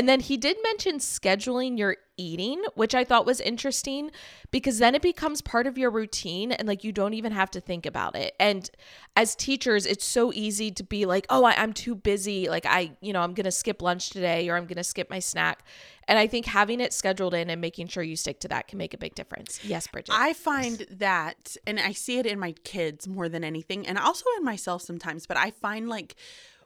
And 0.00 0.08
then 0.08 0.20
he 0.20 0.38
did 0.38 0.56
mention 0.62 0.96
scheduling 0.96 1.78
your 1.78 1.98
eating, 2.16 2.62
which 2.74 2.94
I 2.94 3.04
thought 3.04 3.26
was 3.26 3.38
interesting 3.38 4.10
because 4.50 4.78
then 4.78 4.94
it 4.94 5.02
becomes 5.02 5.42
part 5.42 5.66
of 5.66 5.76
your 5.76 5.90
routine 5.90 6.52
and 6.52 6.66
like 6.66 6.82
you 6.82 6.90
don't 6.90 7.12
even 7.12 7.32
have 7.32 7.50
to 7.50 7.60
think 7.60 7.84
about 7.84 8.16
it. 8.16 8.34
And 8.40 8.70
as 9.14 9.36
teachers, 9.36 9.84
it's 9.84 10.06
so 10.06 10.32
easy 10.32 10.70
to 10.70 10.82
be 10.82 11.04
like, 11.04 11.26
oh, 11.28 11.44
I, 11.44 11.52
am 11.62 11.74
too 11.74 11.94
busy. 11.94 12.48
Like, 12.48 12.64
I, 12.64 12.92
you 13.02 13.12
know, 13.12 13.20
I'm 13.20 13.34
going 13.34 13.44
to 13.44 13.50
skip 13.50 13.82
lunch 13.82 14.08
today 14.08 14.48
or 14.48 14.56
I'm 14.56 14.64
going 14.64 14.78
to 14.78 14.84
skip 14.84 15.10
my 15.10 15.18
snack. 15.18 15.64
And 16.08 16.18
I 16.18 16.26
think 16.26 16.46
having 16.46 16.80
it 16.80 16.94
scheduled 16.94 17.34
in 17.34 17.50
and 17.50 17.60
making 17.60 17.88
sure 17.88 18.02
you 18.02 18.16
stick 18.16 18.40
to 18.40 18.48
that 18.48 18.68
can 18.68 18.78
make 18.78 18.94
a 18.94 18.98
big 18.98 19.14
difference. 19.14 19.62
Yes, 19.62 19.86
Bridget. 19.86 20.14
I 20.16 20.32
find 20.32 20.86
that, 20.92 21.58
and 21.66 21.78
I 21.78 21.92
see 21.92 22.16
it 22.16 22.24
in 22.24 22.38
my 22.38 22.52
kids 22.64 23.06
more 23.06 23.28
than 23.28 23.44
anything, 23.44 23.86
and 23.86 23.98
also 23.98 24.24
in 24.38 24.46
myself 24.46 24.80
sometimes, 24.80 25.26
but 25.26 25.36
I 25.36 25.50
find 25.50 25.90
like, 25.90 26.16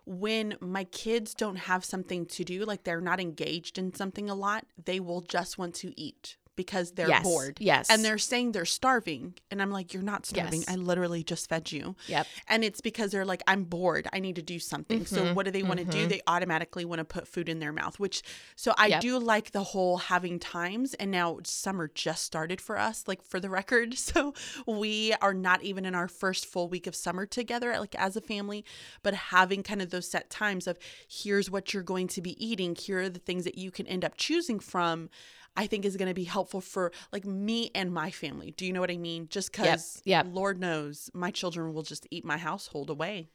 when 0.06 0.56
my 0.60 0.84
kids 0.84 1.34
don't 1.34 1.56
have 1.56 1.84
something 1.84 2.26
to 2.26 2.44
do, 2.44 2.64
like 2.64 2.84
they're 2.84 3.00
not 3.00 3.20
engaged 3.20 3.78
in 3.78 3.94
something 3.94 4.28
a 4.28 4.34
lot, 4.34 4.66
they 4.84 5.00
will 5.00 5.22
just 5.22 5.58
want 5.58 5.74
to 5.76 5.98
eat 6.00 6.36
because 6.56 6.92
they're 6.92 7.08
yes, 7.08 7.22
bored. 7.22 7.58
Yes. 7.60 7.90
And 7.90 8.04
they're 8.04 8.18
saying 8.18 8.52
they're 8.52 8.64
starving. 8.64 9.34
And 9.50 9.60
I'm 9.60 9.70
like, 9.70 9.92
you're 9.92 10.02
not 10.02 10.26
starving. 10.26 10.60
Yes. 10.60 10.70
I 10.70 10.76
literally 10.76 11.22
just 11.22 11.48
fed 11.48 11.72
you. 11.72 11.96
Yep. 12.06 12.26
And 12.48 12.64
it's 12.64 12.80
because 12.80 13.10
they're 13.10 13.24
like, 13.24 13.42
I'm 13.46 13.64
bored. 13.64 14.08
I 14.12 14.20
need 14.20 14.36
to 14.36 14.42
do 14.42 14.58
something. 14.58 15.00
Mm-hmm. 15.00 15.14
So 15.14 15.34
what 15.34 15.44
do 15.44 15.50
they 15.50 15.62
want 15.62 15.78
to 15.80 15.86
mm-hmm. 15.86 16.02
do? 16.02 16.06
They 16.06 16.20
automatically 16.26 16.84
want 16.84 17.00
to 17.00 17.04
put 17.04 17.28
food 17.28 17.48
in 17.48 17.58
their 17.58 17.72
mouth, 17.72 17.98
which, 17.98 18.22
so 18.56 18.74
I 18.76 18.86
yep. 18.86 19.00
do 19.00 19.18
like 19.18 19.52
the 19.52 19.62
whole 19.62 19.98
having 19.98 20.38
times. 20.38 20.94
And 20.94 21.10
now 21.10 21.38
summer 21.44 21.90
just 21.94 22.24
started 22.24 22.60
for 22.60 22.78
us, 22.78 23.04
like 23.06 23.22
for 23.22 23.40
the 23.40 23.50
record. 23.50 23.94
So 24.14 24.34
we 24.66 25.12
are 25.22 25.34
not 25.34 25.62
even 25.62 25.84
in 25.84 25.94
our 25.94 26.08
first 26.08 26.46
full 26.46 26.68
week 26.68 26.86
of 26.86 26.94
summer 26.94 27.26
together, 27.26 27.76
like 27.80 27.94
as 27.96 28.16
a 28.16 28.20
family, 28.20 28.64
but 29.02 29.14
having 29.14 29.62
kind 29.62 29.82
of 29.82 29.90
those 29.90 30.08
set 30.08 30.30
times 30.30 30.66
of 30.66 30.78
here's 31.08 31.50
what 31.50 31.72
you're 31.72 31.82
going 31.82 32.06
to 32.08 32.20
be 32.20 32.44
eating. 32.44 32.74
Here 32.74 33.00
are 33.00 33.08
the 33.08 33.18
things 33.18 33.44
that 33.44 33.58
you 33.58 33.70
can 33.70 33.86
end 33.86 34.04
up 34.04 34.16
choosing 34.16 34.60
from. 34.60 35.08
I 35.56 35.66
think 35.66 35.84
is 35.84 35.96
going 35.96 36.08
to 36.08 36.14
be 36.14 36.24
helpful 36.24 36.60
for 36.60 36.92
like 37.12 37.24
me 37.24 37.70
and 37.74 37.92
my 37.92 38.10
family. 38.10 38.52
Do 38.56 38.66
you 38.66 38.72
know 38.72 38.80
what 38.80 38.90
I 38.90 38.96
mean? 38.96 39.28
Just 39.28 39.52
because, 39.52 40.02
yep, 40.04 40.26
yep. 40.26 40.34
Lord 40.34 40.58
knows, 40.58 41.10
my 41.14 41.30
children 41.30 41.72
will 41.72 41.82
just 41.82 42.06
eat 42.10 42.24
my 42.24 42.38
household 42.38 42.90
away. 42.90 43.28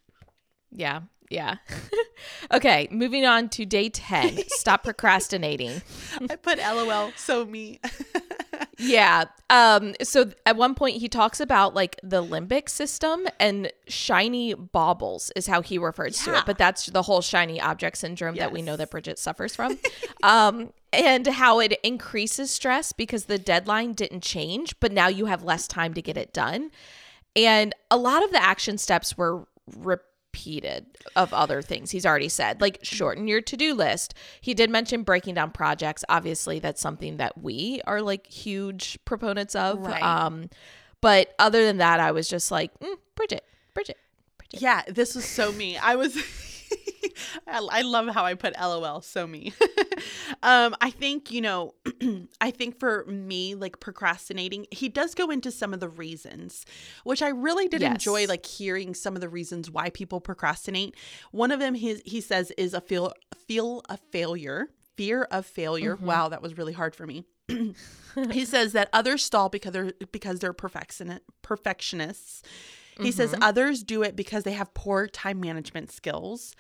Yeah, 0.72 1.02
yeah. 1.30 1.56
okay, 2.52 2.88
moving 2.92 3.26
on 3.26 3.50
to 3.50 3.66
day 3.66 3.90
10. 3.90 4.40
Stop 4.50 4.84
procrastinating. 4.84 5.82
I 6.30 6.36
put 6.36 6.58
LOL, 6.58 7.12
so 7.16 7.46
me. 7.46 7.80
yeah. 8.78 9.26
Um 9.50 9.96
so 10.04 10.32
at 10.46 10.56
one 10.56 10.76
point 10.76 10.98
he 10.98 11.08
talks 11.08 11.40
about 11.40 11.74
like 11.74 12.00
the 12.04 12.24
limbic 12.24 12.70
system 12.70 13.28
and 13.40 13.72
shiny 13.88 14.54
baubles 14.54 15.32
is 15.36 15.48
how 15.48 15.62
he 15.62 15.78
refers 15.78 16.26
yeah. 16.26 16.34
to 16.34 16.40
it, 16.40 16.46
but 16.46 16.58
that's 16.58 16.88
the 16.88 17.04
whole 17.04 17.22
shiny 17.22 17.62
object 17.62 17.98
syndrome 17.98 18.36
yes. 18.36 18.44
that 18.44 18.52
we 18.52 18.62
know 18.62 18.76
that 18.76 18.92
Bridget 18.92 19.20
suffers 19.20 19.56
from. 19.56 19.78
um 20.24 20.72
and 20.92 21.28
how 21.28 21.60
it 21.60 21.80
increases 21.84 22.52
stress 22.52 22.92
because 22.94 23.26
the 23.26 23.38
deadline 23.38 23.94
didn't 23.94 24.24
change, 24.24 24.80
but 24.80 24.92
now 24.92 25.08
you 25.08 25.26
have 25.26 25.44
less 25.44 25.68
time 25.68 25.94
to 25.94 26.02
get 26.02 26.18
it 26.18 26.34
done. 26.34 26.72
And 27.36 27.74
a 27.92 27.98
lot 27.98 28.24
of 28.24 28.32
the 28.32 28.42
action 28.42 28.78
steps 28.78 29.18
were 29.18 29.48
repeated 29.78 30.86
of 31.16 31.34
other 31.34 31.62
things 31.62 31.92
he's 31.92 32.06
already 32.06 32.30
said, 32.30 32.60
like 32.62 32.80
shorten 32.82 33.28
your 33.28 33.42
to 33.42 33.58
do 33.58 33.74
list. 33.74 34.14
He 34.42 34.54
did 34.54 34.70
mention 34.70 35.04
breaking 35.04 35.36
down 35.36 35.52
projects. 35.52 36.04
Obviously, 36.10 36.60
that's 36.60 36.82
something 36.82 37.18
that 37.18 37.42
we 37.42 37.82
are 37.86 38.02
like 38.02 38.28
huge 38.28 38.98
proponents 39.06 39.56
of. 39.56 39.80
Right. 39.80 40.02
Um, 40.02 40.50
but 41.02 41.34
other 41.40 41.66
than 41.66 41.78
that, 41.78 42.00
I 42.00 42.12
was 42.12 42.28
just 42.28 42.52
like, 42.52 42.78
mm, 42.80 42.96
Bridget, 43.16 43.46
Bridget, 43.74 43.98
Bridget. 44.38 44.62
Yeah, 44.62 44.82
this 44.88 45.16
was 45.16 45.26
so 45.26 45.52
me. 45.52 45.78
I 45.78 45.96
was. 45.96 46.18
I 47.48 47.82
love 47.82 48.08
how 48.10 48.26
I 48.26 48.34
put 48.34 48.60
LOL, 48.60 49.02
so 49.02 49.28
me. 49.28 49.54
um, 50.44 50.76
I 50.82 50.90
think, 50.90 51.32
you 51.32 51.42
know, 51.42 51.76
I 52.42 52.52
think 52.52 52.80
for 52.80 53.06
me, 53.06 53.56
like 53.56 53.80
procrastinating, 53.80 54.68
he 54.72 54.90
does 54.90 55.16
go 55.16 55.30
into 55.30 55.52
some 55.52 55.74
of 55.74 55.80
the 55.80 55.90
reasons, 55.90 56.66
which 57.04 57.22
I 57.22 57.30
really 57.30 57.68
did 57.68 57.82
yes. 57.82 57.92
enjoy, 57.92 58.26
like 58.26 58.46
hearing 58.46 58.94
some 58.94 59.16
of 59.16 59.22
the 59.22 59.30
reasons 59.30 59.70
why 59.70 59.90
people 59.90 60.22
procrastinate. 60.22 60.96
One 61.32 61.52
of 61.52 61.60
them, 61.60 61.74
he, 61.76 62.02
he 62.06 62.22
says, 62.22 62.52
is 62.58 62.74
a 62.74 62.82
feel, 62.82 63.14
feel 63.48 63.84
a 63.90 63.98
failure, 63.98 64.70
fear 64.96 65.24
of 65.32 65.46
failure. 65.46 65.96
Mm-hmm. 65.96 66.06
Wow, 66.06 66.30
that 66.30 66.42
was 66.42 66.58
really 66.58 66.74
hard 66.74 66.96
for 66.96 67.06
me. 67.06 67.26
he 68.32 68.46
says 68.46 68.74
that 68.74 68.90
others 68.94 69.24
stall 69.24 69.50
because 69.50 69.72
they're 69.72 69.94
because 70.12 70.40
they're 70.40 70.54
perfectionist 70.54 71.24
perfectionists 71.42 72.44
he 73.00 73.10
mm-hmm. 73.10 73.18
says 73.18 73.36
others 73.42 73.84
do 73.84 74.04
it 74.04 74.16
because 74.16 74.44
they 74.44 74.54
have 74.54 74.74
poor 74.74 75.08
time 75.08 75.40
management 75.40 75.92
skills. 75.92 76.56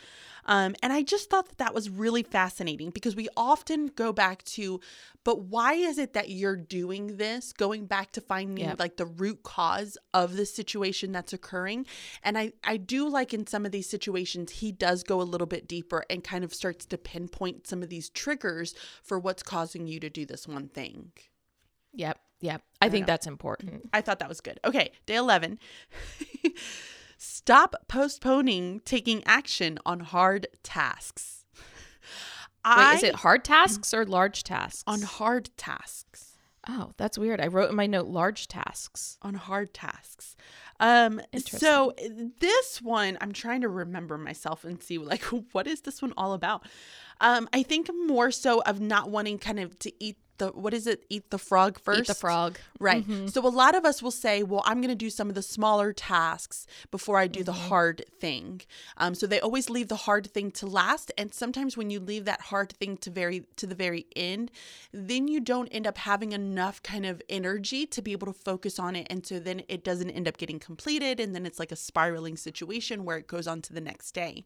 Um, 0.46 0.76
and 0.82 0.92
I 0.92 1.04
just 1.04 1.30
thought 1.30 1.48
that 1.50 1.60
that 1.60 1.76
was 1.76 1.92
really 1.92 2.24
fascinating 2.24 2.90
because 2.90 3.16
we 3.16 3.28
often 3.38 3.88
go 3.88 4.12
back 4.12 4.44
to, 4.46 4.80
but 5.24 5.44
why 5.44 5.74
is 5.74 6.00
it 6.00 6.14
that 6.14 6.30
you're 6.30 6.56
doing 6.56 7.18
this? 7.18 7.54
Going 7.54 7.86
back 7.86 8.12
to 8.14 8.22
finding 8.22 8.66
yep. 8.66 8.80
like 8.80 8.98
the 8.98 9.06
root 9.06 9.44
cause 9.44 9.96
of 10.12 10.38
the 10.38 10.48
situation 10.48 11.12
that's 11.12 11.34
occurring. 11.34 11.86
And 12.24 12.36
I, 12.36 12.54
I 12.64 12.78
do 12.78 13.08
like 13.08 13.32
in 13.32 13.46
some 13.46 13.64
of 13.64 13.72
these 13.72 13.88
situations, 13.88 14.54
he 14.54 14.72
does 14.72 15.04
go 15.04 15.22
a 15.22 15.24
little 15.24 15.46
bit 15.46 15.68
deeper 15.68 16.04
and 16.10 16.24
kind 16.24 16.44
of 16.44 16.52
starts 16.54 16.86
to 16.88 16.98
pinpoint 16.98 17.68
some 17.68 17.84
of 17.84 17.90
these 17.90 18.10
triggers 18.10 18.74
for 19.04 19.20
what's 19.20 19.44
causing 19.44 19.86
you 19.86 20.00
to 20.00 20.10
do 20.10 20.26
this 20.26 20.48
one 20.48 20.68
thing. 20.68 21.12
Yep. 21.94 22.20
Yeah, 22.42 22.58
I, 22.82 22.86
I 22.86 22.90
think 22.90 23.04
know. 23.04 23.14
that's 23.14 23.28
important. 23.28 23.90
I 23.92 24.02
thought 24.02 24.20
that 24.20 24.30
was 24.30 24.42
good. 24.42 24.60
Okay, 24.64 24.92
day 25.06 25.16
11. 25.16 25.60
Stop 27.18 27.76
postponing 27.88 28.82
taking 28.86 29.24
action 29.26 29.78
on 29.86 30.00
hard 30.00 30.48
tasks. 30.64 31.44
Wait, 31.54 31.64
I, 32.64 32.96
is 32.96 33.04
it 33.04 33.16
hard 33.16 33.44
tasks 33.44 33.94
or 33.94 34.06
large 34.06 34.44
tasks? 34.44 34.84
On 34.88 35.02
hard 35.02 35.50
tasks. 35.58 36.38
Oh, 36.68 36.92
that's 36.98 37.18
weird. 37.18 37.42
I 37.42 37.48
wrote 37.48 37.70
in 37.70 37.76
my 37.76 37.88
note 37.88 38.08
large 38.08 38.48
tasks. 38.48 39.18
On 39.22 39.34
hard 39.34 39.74
tasks. 39.74 40.36
Um 40.80 41.20
so 41.38 41.94
this 42.40 42.82
one 42.82 43.18
I'm 43.20 43.34
trying 43.34 43.62
to 43.62 43.70
remember 43.70 44.18
myself 44.18 44.64
and 44.64 44.82
see 44.82 44.98
like 44.98 45.24
what 45.52 45.68
is 45.68 45.82
this 45.82 46.02
one 46.02 46.14
all 46.16 46.34
about? 46.34 46.66
Um 47.20 47.50
I 47.52 47.64
think 47.64 47.90
more 48.08 48.32
so 48.32 48.62
of 48.62 48.80
not 48.80 49.10
wanting 49.10 49.40
kind 49.40 49.60
of 49.60 49.78
to 49.80 49.92
eat 50.04 50.18
the 50.40 50.48
what 50.48 50.74
is 50.74 50.88
it? 50.88 51.06
Eat 51.10 51.30
the 51.30 51.38
frog 51.38 51.80
first. 51.80 52.02
Eat 52.02 52.08
the 52.08 52.16
frog. 52.16 52.60
Right. 52.80 53.08
Mm-hmm. 53.08 53.28
So 53.28 53.46
a 53.46 53.50
lot 53.50 53.76
of 53.76 53.86
us 53.86 54.02
will 54.02 54.12
say, 54.12 54.44
well, 54.44 54.64
I'm 54.66 54.82
going 54.82 54.90
to 54.90 54.96
do 54.96 55.10
some 55.10 55.30
of 55.30 55.36
the 55.36 55.42
smaller 55.42 55.94
tasks 55.94 56.66
before 56.92 57.18
I 57.18 57.28
do 57.28 57.40
mm-hmm. 57.40 57.46
the 57.46 57.54
hard 57.54 58.06
thing. 58.20 58.62
Um, 58.98 59.16
so 59.16 59.28
they 59.28 59.40
always 59.40 59.70
leave 59.70 59.88
the 59.88 59.96
hard 59.96 60.28
thing 60.32 60.52
to 60.52 60.66
last, 60.66 61.12
and 61.18 61.34
sometimes 61.34 61.78
when 61.78 61.90
you 61.90 62.00
leave 62.00 62.26
that 62.26 62.42
hard 62.42 62.72
thing 62.74 62.98
to 62.98 63.10
very 63.10 63.46
to 63.58 63.68
the 63.68 63.76
very 63.76 64.08
end, 64.16 64.52
then 64.92 65.28
you 65.28 65.40
don't 65.40 65.68
end 65.68 65.86
up 65.86 65.98
having 65.98 66.32
enough 66.32 66.82
kind 66.84 67.06
of 67.06 67.22
energy 67.30 67.86
to 67.86 68.02
be 68.02 68.12
able 68.12 68.28
to 68.28 68.34
focus 68.34 68.80
on 68.80 68.96
it, 68.96 69.08
and 69.10 69.26
so 69.26 69.40
then 69.40 69.62
it 69.68 69.84
doesn't 69.84 70.10
end 70.12 70.28
up 70.28 70.38
getting 70.38 70.60
completed, 70.60 71.20
and 71.20 71.36
then 71.36 71.46
it's 71.46 71.60
like 71.60 71.72
a 71.72 71.76
spiraling 71.76 72.38
situation 72.38 73.06
where 73.06 73.18
it 73.18 73.28
goes 73.28 73.48
on 73.48 73.62
to 73.62 73.74
the 73.74 73.82
next 73.82 74.12
day. 74.12 74.44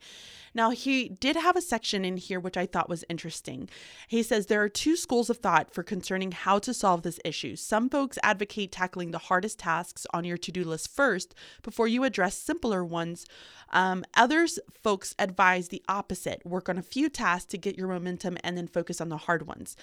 Now 0.54 0.72
he 0.72 1.10
did 1.10 1.36
have 1.36 1.56
a 1.56 1.62
section 1.62 2.06
in 2.06 2.18
here 2.18 2.40
which 2.40 2.58
I 2.58 2.66
thought 2.66 2.90
was 2.90 3.06
interesting. 3.10 3.70
He 4.08 4.24
says 4.24 4.46
there 4.46 4.62
are 4.62 4.70
two 4.70 4.96
schools 4.96 5.30
of 5.30 5.38
thought 5.38 5.74
for 5.74 5.83
concerning 5.84 6.32
how 6.32 6.60
to 6.60 6.74
solve 6.74 7.04
this 7.04 7.20
issue. 7.24 7.56
Some 7.56 7.90
folks 7.90 8.18
advocate 8.24 8.72
tackling 8.72 9.12
the 9.12 9.18
hardest 9.18 9.60
tasks 9.60 10.08
on 10.14 10.24
your 10.24 10.38
to 10.38 10.52
do 10.52 10.64
list 10.64 10.90
first 10.90 11.36
before 11.62 11.88
you 11.88 12.04
address 12.04 12.36
simpler 12.36 12.84
ones. 12.84 13.26
Um, 13.72 14.04
others 14.16 14.60
folks 14.84 15.16
advise 15.20 15.70
the 15.70 15.84
opposite 15.88 16.46
work 16.46 16.70
on 16.70 16.78
a 16.78 16.84
few 16.84 17.10
tasks 17.10 17.46
to 17.52 17.58
get 17.58 17.78
your 17.78 17.88
momentum 17.88 18.38
and 18.44 18.58
then 18.58 18.68
focus 18.68 19.02
on 19.02 19.10
the 19.10 19.18
hard 19.18 19.48
ones. 19.48 19.76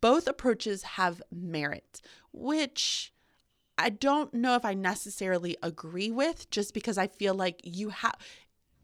Both 0.00 0.26
approaches 0.26 0.82
have 0.82 1.22
merit, 1.30 2.00
which 2.32 3.12
I 3.76 3.90
don't 3.90 4.32
know 4.32 4.54
if 4.54 4.64
I 4.64 4.74
necessarily 4.74 5.56
agree 5.62 6.10
with 6.10 6.48
just 6.50 6.74
because 6.74 6.96
I 6.96 7.08
feel 7.08 7.34
like 7.34 7.60
you 7.64 7.88
have 7.88 8.14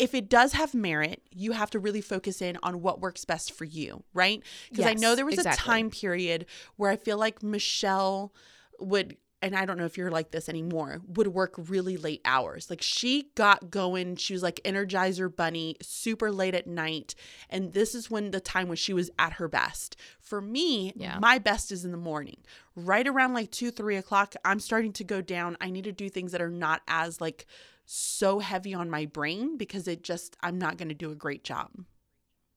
if 0.00 0.14
it 0.14 0.28
does 0.28 0.52
have 0.54 0.74
merit, 0.74 1.22
you 1.30 1.52
have 1.52 1.70
to 1.70 1.78
really 1.78 2.00
focus 2.00 2.40
in 2.40 2.58
on 2.62 2.82
what 2.82 3.00
works 3.00 3.24
best 3.24 3.52
for 3.52 3.64
you, 3.64 4.02
right? 4.14 4.42
Because 4.70 4.84
yes, 4.84 4.90
I 4.90 4.94
know 4.94 5.14
there 5.14 5.26
was 5.26 5.34
exactly. 5.34 5.62
a 5.62 5.74
time 5.74 5.90
period 5.90 6.46
where 6.76 6.90
I 6.90 6.96
feel 6.96 7.18
like 7.18 7.42
Michelle 7.42 8.32
would 8.78 9.16
and 9.42 9.56
I 9.56 9.64
don't 9.64 9.78
know 9.78 9.86
if 9.86 9.96
you're 9.96 10.10
like 10.10 10.32
this 10.32 10.48
anymore, 10.48 11.00
would 11.06 11.28
work 11.28 11.54
really 11.56 11.96
late 11.96 12.20
hours. 12.24 12.68
Like 12.68 12.82
she 12.82 13.30
got 13.34 13.70
going, 13.70 14.16
she 14.16 14.34
was 14.34 14.42
like 14.42 14.60
Energizer 14.64 15.34
Bunny, 15.34 15.76
super 15.80 16.30
late 16.30 16.54
at 16.54 16.66
night. 16.66 17.14
And 17.48 17.72
this 17.72 17.94
is 17.94 18.10
when 18.10 18.32
the 18.32 18.40
time 18.40 18.68
when 18.68 18.76
she 18.76 18.92
was 18.92 19.10
at 19.18 19.34
her 19.34 19.48
best. 19.48 19.96
For 20.20 20.42
me, 20.42 20.92
Yeah. 20.94 21.18
my 21.20 21.38
best 21.38 21.72
is 21.72 21.86
in 21.86 21.90
the 21.90 21.96
morning. 21.96 22.36
Right 22.76 23.08
around 23.08 23.32
like 23.32 23.50
two, 23.50 23.70
three 23.70 23.96
o'clock, 23.96 24.34
I'm 24.44 24.60
starting 24.60 24.92
to 24.94 25.04
go 25.04 25.22
down. 25.22 25.56
I 25.60 25.70
need 25.70 25.84
to 25.84 25.92
do 25.92 26.10
things 26.10 26.32
that 26.32 26.42
are 26.42 26.50
not 26.50 26.82
as 26.86 27.18
like 27.18 27.46
so 27.92 28.38
heavy 28.38 28.72
on 28.72 28.88
my 28.88 29.06
brain 29.06 29.56
because 29.56 29.88
it 29.88 30.04
just, 30.04 30.36
I'm 30.42 30.58
not 30.58 30.76
going 30.76 30.90
to 30.90 30.94
do 30.94 31.10
a 31.10 31.14
great 31.16 31.42
job. 31.42 31.70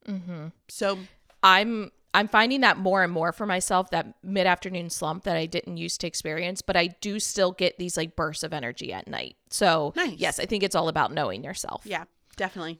Mm-hmm. 0.07 0.47
So, 0.69 0.99
I'm 1.41 1.91
I'm 2.13 2.27
finding 2.27 2.61
that 2.61 2.77
more 2.77 3.03
and 3.03 3.11
more 3.11 3.31
for 3.33 3.45
myself 3.47 3.89
that 3.89 4.13
mid 4.23 4.45
afternoon 4.45 4.89
slump 4.91 5.23
that 5.23 5.35
I 5.35 5.45
didn't 5.47 5.77
used 5.77 5.99
to 6.01 6.07
experience, 6.07 6.61
but 6.61 6.77
I 6.77 6.87
do 6.87 7.19
still 7.19 7.51
get 7.51 7.79
these 7.79 7.97
like 7.97 8.15
bursts 8.15 8.43
of 8.43 8.53
energy 8.53 8.93
at 8.93 9.07
night. 9.07 9.35
So 9.49 9.93
Nice. 9.95 10.17
yes, 10.17 10.39
I 10.39 10.45
think 10.45 10.61
it's 10.61 10.75
all 10.75 10.87
about 10.89 11.11
knowing 11.11 11.43
yourself. 11.43 11.81
yeah, 11.85 12.03
definitely. 12.35 12.79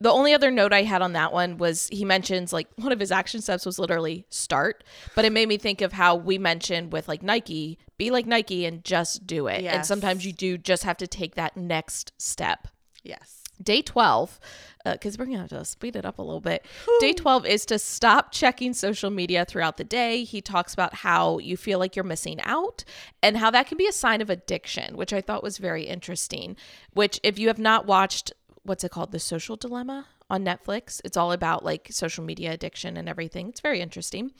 The 0.00 0.10
only 0.10 0.34
other 0.34 0.50
note 0.50 0.72
I 0.72 0.82
had 0.82 1.00
on 1.02 1.14
that 1.14 1.32
one 1.32 1.56
was 1.56 1.88
he 1.90 2.04
mentions 2.04 2.52
like 2.52 2.68
one 2.76 2.92
of 2.92 3.00
his 3.00 3.10
action 3.10 3.40
steps 3.40 3.64
was 3.64 3.78
literally 3.78 4.26
start, 4.28 4.84
but 5.14 5.24
it 5.24 5.32
made 5.32 5.48
me 5.48 5.56
think 5.56 5.80
of 5.80 5.92
how 5.92 6.16
we 6.16 6.36
mentioned 6.38 6.92
with 6.92 7.08
like 7.08 7.22
Nike, 7.22 7.78
be 7.96 8.10
like 8.10 8.26
Nike 8.26 8.66
and 8.66 8.84
just 8.84 9.26
do 9.26 9.46
it. 9.46 9.62
And 9.74 9.86
sometimes 9.86 10.26
you 10.26 10.32
do 10.32 10.58
just 10.58 10.84
have 10.84 10.98
to 10.98 11.06
take 11.06 11.34
that 11.36 11.56
next 11.56 12.12
step. 12.18 12.68
Yes. 13.02 13.42
Day 13.62 13.80
12, 13.80 14.38
uh, 14.84 14.92
because 14.92 15.16
we're 15.16 15.24
going 15.24 15.38
to 15.38 15.40
have 15.40 15.48
to 15.48 15.64
speed 15.64 15.96
it 15.96 16.04
up 16.04 16.18
a 16.18 16.22
little 16.22 16.42
bit. 16.42 16.66
Day 17.00 17.14
12 17.14 17.46
is 17.46 17.64
to 17.64 17.78
stop 17.78 18.30
checking 18.30 18.74
social 18.74 19.08
media 19.08 19.46
throughout 19.46 19.78
the 19.78 19.84
day. 19.84 20.24
He 20.24 20.42
talks 20.42 20.74
about 20.74 20.92
how 20.96 21.38
you 21.38 21.56
feel 21.56 21.78
like 21.78 21.96
you're 21.96 22.04
missing 22.04 22.38
out 22.42 22.84
and 23.22 23.38
how 23.38 23.50
that 23.52 23.66
can 23.66 23.78
be 23.78 23.86
a 23.86 23.92
sign 23.92 24.20
of 24.20 24.28
addiction, 24.28 24.94
which 24.94 25.14
I 25.14 25.22
thought 25.22 25.42
was 25.42 25.56
very 25.56 25.84
interesting. 25.84 26.54
Which, 26.92 27.18
if 27.22 27.38
you 27.38 27.48
have 27.48 27.58
not 27.58 27.86
watched, 27.86 28.30
what's 28.66 28.84
it 28.84 28.90
called? 28.90 29.12
The 29.12 29.18
Social 29.18 29.56
Dilemma 29.56 30.06
on 30.28 30.44
Netflix, 30.44 31.00
it's 31.04 31.16
all 31.16 31.30
about 31.30 31.64
like 31.64 31.88
social 31.90 32.24
media 32.24 32.52
addiction 32.52 32.96
and 32.96 33.08
everything. 33.08 33.48
It's 33.48 33.60
very 33.60 33.80
interesting. 33.80 34.32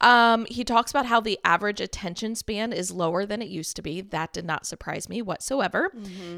Um, 0.00 0.46
he 0.48 0.64
talks 0.64 0.90
about 0.90 1.06
how 1.06 1.20
the 1.20 1.38
average 1.44 1.80
attention 1.80 2.34
span 2.34 2.72
is 2.72 2.90
lower 2.90 3.26
than 3.26 3.42
it 3.42 3.48
used 3.48 3.76
to 3.76 3.82
be. 3.82 4.00
That 4.00 4.32
did 4.32 4.46
not 4.46 4.66
surprise 4.66 5.08
me 5.08 5.20
whatsoever. 5.20 5.90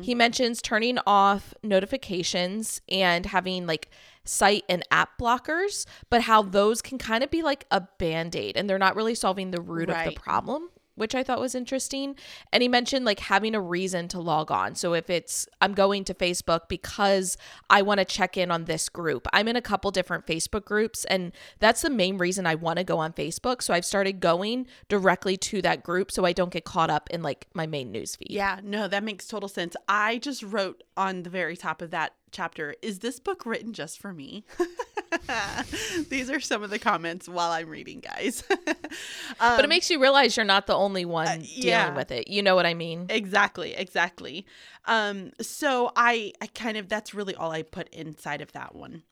He 0.02 0.14
mentions 0.14 0.60
turning 0.60 0.98
off 1.06 1.54
notifications 1.62 2.80
and 2.88 3.26
having 3.26 3.66
like 3.66 3.88
site 4.24 4.64
and 4.68 4.82
app 4.90 5.16
blockers, 5.18 5.86
but 6.10 6.22
how 6.22 6.42
those 6.42 6.82
can 6.82 6.98
kind 6.98 7.22
of 7.22 7.30
be 7.30 7.42
like 7.42 7.66
a 7.70 7.80
band 7.98 8.34
aid 8.36 8.56
and 8.56 8.68
they're 8.68 8.78
not 8.78 8.96
really 8.96 9.14
solving 9.14 9.52
the 9.52 9.60
root 9.60 9.88
of 9.90 9.96
the 10.14 10.20
problem. 10.20 10.70
Which 10.98 11.14
I 11.14 11.22
thought 11.22 11.40
was 11.40 11.54
interesting. 11.54 12.16
And 12.52 12.62
he 12.62 12.68
mentioned 12.68 13.04
like 13.04 13.20
having 13.20 13.54
a 13.54 13.60
reason 13.60 14.08
to 14.08 14.20
log 14.20 14.50
on. 14.50 14.74
So 14.74 14.94
if 14.94 15.08
it's, 15.08 15.48
I'm 15.60 15.74
going 15.74 16.04
to 16.04 16.14
Facebook 16.14 16.68
because 16.68 17.36
I 17.70 17.82
want 17.82 17.98
to 17.98 18.04
check 18.04 18.36
in 18.36 18.50
on 18.50 18.64
this 18.64 18.88
group. 18.88 19.26
I'm 19.32 19.48
in 19.48 19.56
a 19.56 19.62
couple 19.62 19.90
different 19.90 20.26
Facebook 20.26 20.64
groups, 20.64 21.04
and 21.06 21.32
that's 21.58 21.82
the 21.82 21.90
main 21.90 22.18
reason 22.18 22.46
I 22.46 22.54
want 22.54 22.78
to 22.78 22.84
go 22.84 22.98
on 22.98 23.12
Facebook. 23.12 23.62
So 23.62 23.72
I've 23.72 23.84
started 23.84 24.20
going 24.20 24.66
directly 24.88 25.36
to 25.36 25.62
that 25.62 25.82
group 25.82 26.10
so 26.10 26.24
I 26.24 26.32
don't 26.32 26.52
get 26.52 26.64
caught 26.64 26.90
up 26.90 27.08
in 27.10 27.22
like 27.22 27.46
my 27.54 27.66
main 27.66 27.92
news 27.92 28.16
feed. 28.16 28.30
Yeah, 28.30 28.60
no, 28.62 28.88
that 28.88 29.04
makes 29.04 29.26
total 29.26 29.48
sense. 29.48 29.76
I 29.88 30.18
just 30.18 30.42
wrote 30.42 30.82
on 30.96 31.22
the 31.22 31.30
very 31.30 31.56
top 31.56 31.80
of 31.80 31.90
that 31.90 32.14
chapter, 32.30 32.74
is 32.82 32.98
this 33.00 33.20
book 33.20 33.46
written 33.46 33.72
just 33.72 33.98
for 33.98 34.12
me? 34.12 34.44
These 36.08 36.30
are 36.30 36.40
some 36.40 36.62
of 36.62 36.70
the 36.70 36.78
comments 36.78 37.28
while 37.28 37.50
I'm 37.50 37.68
reading, 37.68 38.00
guys. 38.00 38.42
But 39.38 39.64
it 39.64 39.68
makes 39.68 39.90
you 39.90 40.00
realize 40.00 40.36
you're 40.36 40.44
not 40.44 40.66
the 40.66 40.74
only 40.74 41.04
one 41.04 41.26
dealing 41.40 41.40
Um, 41.40 41.42
uh, 41.42 41.46
yeah. 41.54 41.94
with 41.94 42.10
it. 42.10 42.28
You 42.28 42.42
know 42.42 42.54
what 42.56 42.66
I 42.66 42.74
mean? 42.74 43.06
exactly, 43.08 43.74
exactly. 43.74 44.46
Um, 44.86 45.32
so 45.40 45.92
I, 45.96 46.32
I 46.40 46.46
kind 46.48 46.76
of 46.76 46.88
that's 46.88 47.14
really 47.14 47.34
all 47.34 47.50
I 47.50 47.62
put 47.62 47.88
inside 47.90 48.40
of 48.40 48.52
that 48.52 48.74
one. 48.74 49.02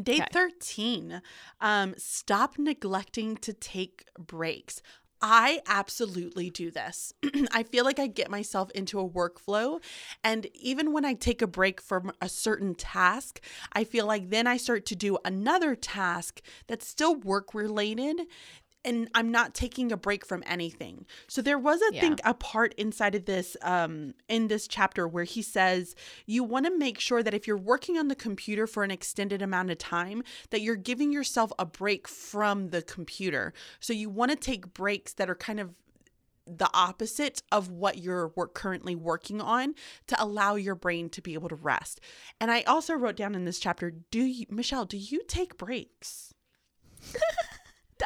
Day 0.00 0.16
Okay. 0.16 0.26
13, 0.32 1.22
um, 1.60 1.94
stop 1.96 2.58
neglecting 2.58 3.36
to 3.38 3.52
take 3.54 4.04
breaks. 4.18 4.82
I 5.22 5.60
absolutely 5.66 6.50
do 6.50 6.70
this. 6.70 7.12
I 7.52 7.62
feel 7.62 7.84
like 7.84 7.98
I 7.98 8.06
get 8.06 8.30
myself 8.30 8.70
into 8.72 9.00
a 9.00 9.08
workflow. 9.08 9.82
And 10.22 10.46
even 10.54 10.92
when 10.92 11.04
I 11.04 11.14
take 11.14 11.40
a 11.40 11.46
break 11.46 11.80
from 11.80 12.12
a 12.20 12.28
certain 12.28 12.74
task, 12.74 13.40
I 13.72 13.84
feel 13.84 14.06
like 14.06 14.30
then 14.30 14.46
I 14.46 14.56
start 14.56 14.84
to 14.86 14.96
do 14.96 15.18
another 15.24 15.74
task 15.74 16.42
that's 16.66 16.86
still 16.86 17.16
work 17.16 17.54
related. 17.54 18.22
And 18.86 19.10
I'm 19.14 19.30
not 19.32 19.52
taking 19.52 19.90
a 19.92 19.96
break 19.96 20.24
from 20.24 20.42
anything. 20.46 21.04
So 21.26 21.42
there 21.42 21.58
was, 21.58 21.80
I 21.82 21.90
Yeah. 21.92 22.00
think, 22.00 22.20
a 22.24 22.32
part 22.32 22.72
inside 22.74 23.14
of 23.16 23.24
this, 23.26 23.56
um, 23.62 24.14
in 24.28 24.46
this 24.48 24.68
chapter 24.68 25.08
where 25.08 25.24
he 25.24 25.42
says 25.42 25.94
you 26.24 26.44
want 26.44 26.66
to 26.66 26.78
make 26.78 27.00
sure 27.00 27.22
that 27.22 27.34
if 27.34 27.46
you're 27.46 27.58
working 27.58 27.98
on 27.98 28.08
the 28.08 28.14
computer 28.14 28.66
for 28.66 28.84
an 28.84 28.90
extended 28.92 29.42
amount 29.42 29.70
of 29.70 29.78
time, 29.78 30.22
that 30.50 30.60
you're 30.60 30.76
giving 30.76 31.12
yourself 31.12 31.52
a 31.58 31.66
break 31.66 32.06
from 32.06 32.68
the 32.70 32.80
computer. 32.80 33.52
So 33.80 33.92
you 33.92 34.08
want 34.08 34.30
to 34.30 34.36
take 34.36 34.72
breaks 34.72 35.12
that 35.14 35.28
are 35.28 35.34
kind 35.34 35.60
of 35.60 35.74
the 36.46 36.70
opposite 36.72 37.42
of 37.50 37.70
what 37.70 37.98
you're 37.98 38.28
work, 38.36 38.54
currently 38.54 38.94
working 38.94 39.40
on 39.40 39.74
to 40.06 40.22
allow 40.22 40.54
your 40.54 40.76
brain 40.76 41.10
to 41.10 41.20
be 41.20 41.34
able 41.34 41.48
to 41.48 41.56
rest. 41.56 42.00
And 42.40 42.52
I 42.52 42.62
also 42.62 42.94
wrote 42.94 43.16
down 43.16 43.34
in 43.34 43.44
this 43.44 43.58
chapter, 43.58 43.90
do 44.12 44.22
you, 44.22 44.46
Michelle, 44.48 44.84
do 44.84 44.96
you 44.96 45.22
take 45.26 45.56
breaks? 45.58 46.32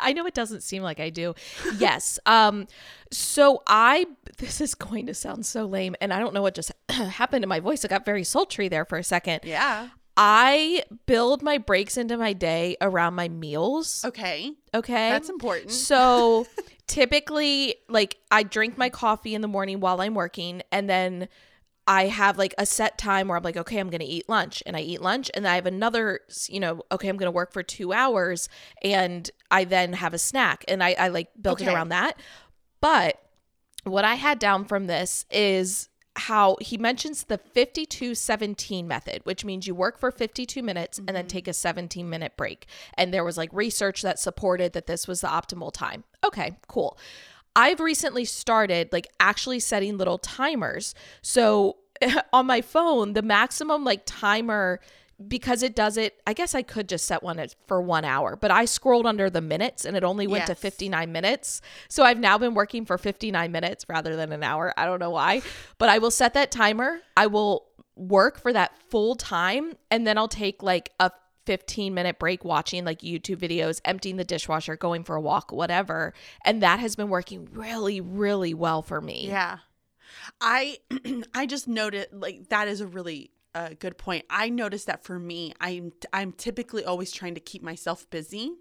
I 0.01 0.13
know 0.13 0.27
it 0.27 0.35
doesn't 0.35 0.63
seem 0.63 0.83
like 0.83 1.01
I 1.01 1.11
do. 1.11 1.35
Yes. 1.79 2.19
Um 2.27 2.67
so 3.11 3.63
I 3.67 4.07
this 4.39 4.61
is 4.61 4.75
going 4.75 5.07
to 5.07 5.15
sound 5.15 5.45
so 5.45 5.65
lame 5.65 5.97
and 6.01 6.13
I 6.13 6.21
don't 6.21 6.33
know 6.33 6.43
what 6.43 6.55
just 6.55 6.71
happened 6.89 7.43
to 7.43 7.49
my 7.49 7.59
voice. 7.61 7.85
It 7.85 7.89
got 7.89 8.05
very 8.05 8.23
sultry 8.25 8.69
there 8.69 8.85
for 8.85 8.99
a 8.99 9.05
second. 9.05 9.41
Yeah. 9.43 9.89
I 10.17 10.85
build 11.07 11.43
my 11.43 11.59
breaks 11.59 11.97
into 11.97 12.17
my 12.17 12.35
day 12.35 12.77
around 12.81 13.15
my 13.15 13.29
meals. 13.29 14.05
Okay. 14.05 14.53
Okay. 14.75 15.11
That's 15.11 15.31
important. 15.31 15.71
So 15.71 16.47
typically, 16.87 17.77
like, 17.89 18.19
I 18.31 18.43
drink 18.43 18.77
my 18.77 18.91
coffee 18.91 19.35
in 19.35 19.41
the 19.41 19.49
morning 19.49 19.81
while 19.81 20.01
I'm 20.01 20.15
working, 20.15 20.63
and 20.71 20.91
then 20.91 21.29
I 21.87 22.07
have 22.07 22.39
like 22.39 22.55
a 22.59 22.67
set 22.67 22.99
time 22.99 23.29
where 23.29 23.37
I'm 23.37 23.43
like, 23.43 23.57
okay, 23.57 23.79
I'm 23.79 23.91
going 23.91 24.01
to 24.01 24.07
eat 24.07 24.29
lunch, 24.29 24.63
and 24.67 24.77
I 24.77 24.81
eat 24.81 25.01
lunch, 25.01 25.31
and 25.35 25.47
I 25.47 25.57
have 25.57 25.67
another, 25.67 26.21
you 26.49 26.61
know, 26.61 26.83
okay, 26.93 27.09
I'm 27.09 27.17
going 27.17 27.27
to 27.27 27.33
work 27.33 27.53
for 27.53 27.63
two 27.63 27.93
hours, 27.93 28.49
and 28.83 29.29
I 29.51 29.65
then 29.65 29.95
have 29.95 30.15
a 30.15 30.19
snack, 30.19 30.65
and 30.69 30.83
I, 30.83 30.95
I 30.99 31.09
like 31.09 31.31
built 31.41 31.61
it 31.61 31.69
around 31.69 31.89
that. 31.89 32.21
But 32.81 33.21
what 33.85 34.05
I 34.05 34.15
had 34.15 34.39
down 34.39 34.65
from 34.65 34.87
this 34.87 35.25
is 35.31 35.89
how 36.17 36.57
he 36.61 36.77
mentions 36.77 37.25
the 37.25 37.39
52 37.39 38.15
17 38.15 38.87
method, 38.87 39.23
which 39.25 39.45
means 39.45 39.67
you 39.67 39.75
work 39.75 39.99
for 39.99 40.11
52 40.11 40.63
minutes 40.63 40.99
and 40.99 41.09
then 41.09 41.17
mm-hmm. 41.17 41.29
take 41.29 41.49
a 41.49 41.53
17 41.53 42.09
minute 42.09 42.37
break. 42.37 42.67
And 42.95 43.15
there 43.15 43.25
was 43.25 43.37
like 43.37 43.51
research 43.53 44.03
that 44.03 44.19
supported 44.19 44.73
that 44.73 44.87
this 44.87 45.07
was 45.07 45.21
the 45.21 45.29
optimal 45.29 45.73
time. 45.73 46.05
Okay, 46.25 46.59
cool. 46.69 46.99
I've 47.57 47.81
recently 47.81 48.25
started 48.25 48.93
like 48.93 49.09
actually 49.19 49.61
setting 49.61 49.99
little 49.99 50.19
timers. 50.19 50.95
So 51.23 51.77
on 52.33 52.47
my 52.47 52.61
phone, 52.61 53.13
the 53.13 53.23
maximum 53.23 53.85
like 53.85 54.03
timer 54.07 54.81
because 55.29 55.63
it 55.63 55.77
does 55.77 55.97
it, 55.99 56.21
I 56.27 56.33
guess 56.33 56.55
I 56.55 56.63
could 56.63 56.89
just 56.89 57.05
set 57.05 57.23
one 57.23 57.45
for 57.67 57.83
one 57.83 58.05
hour, 58.07 58.37
but 58.37 58.51
I 58.51 58.65
scrolled 58.65 59.07
under 59.07 59.29
the 59.29 59.43
minutes 59.43 59.85
and 59.85 59.97
it 59.97 60.03
only 60.03 60.27
went 60.27 60.47
to 60.47 60.55
59 60.55 61.13
minutes. 61.13 61.61
So 61.89 62.05
I've 62.05 62.19
now 62.19 62.39
been 62.39 62.55
working 62.55 62.87
for 62.87 62.97
59 62.97 63.53
minutes 63.53 63.85
rather 63.89 64.17
than 64.17 64.33
an 64.33 64.43
hour. 64.43 64.73
I 64.79 64.87
don't 64.87 64.99
know 64.99 65.11
why, 65.11 65.43
but 65.77 65.91
I 65.91 65.99
will 65.99 66.11
set 66.11 66.35
that 66.35 66.51
timer. 66.51 67.01
I 67.17 67.27
will 67.27 67.67
work 67.97 68.41
for 68.41 68.53
that 68.53 68.73
full 68.89 69.15
time 69.15 69.75
and 69.91 70.07
then 70.07 70.17
I'll 70.17 70.29
take 70.29 70.63
like 70.63 70.91
a 70.99 71.11
15 71.47 71.95
minute 71.95 72.19
break 72.19 72.45
watching 72.45 72.85
like 72.85 73.01
YouTube 73.01 73.37
videos, 73.37 73.81
emptying 73.85 74.17
the 74.17 74.25
dishwasher, 74.25 74.77
going 74.77 75.05
for 75.05 75.17
a 75.17 75.21
walk, 75.21 75.53
whatever. 75.53 76.15
And 76.45 76.63
that 76.63 76.81
has 76.81 76.97
been 76.97 77.09
working 77.09 77.49
really, 77.53 78.01
really 78.01 78.55
well 78.55 78.83
for 78.83 79.01
me. 79.01 79.27
Yeah. 79.27 79.59
I 80.41 80.79
I 81.35 81.47
just 81.47 81.69
noted 81.69 82.09
like 82.13 82.49
that 82.49 82.69
is 82.69 82.81
a 82.81 82.87
really 82.87 83.31
uh, 83.55 83.71
good 83.79 83.99
point. 83.99 84.25
I 84.31 84.49
noticed 84.49 84.87
that 84.87 85.05
for 85.05 85.19
me, 85.19 85.55
I'm 85.61 85.93
I'm 86.13 86.33
typically 86.33 86.85
always 86.85 87.13
trying 87.13 87.35
to 87.35 87.41
keep 87.41 87.63
myself 87.63 88.09
busy. 88.11 88.53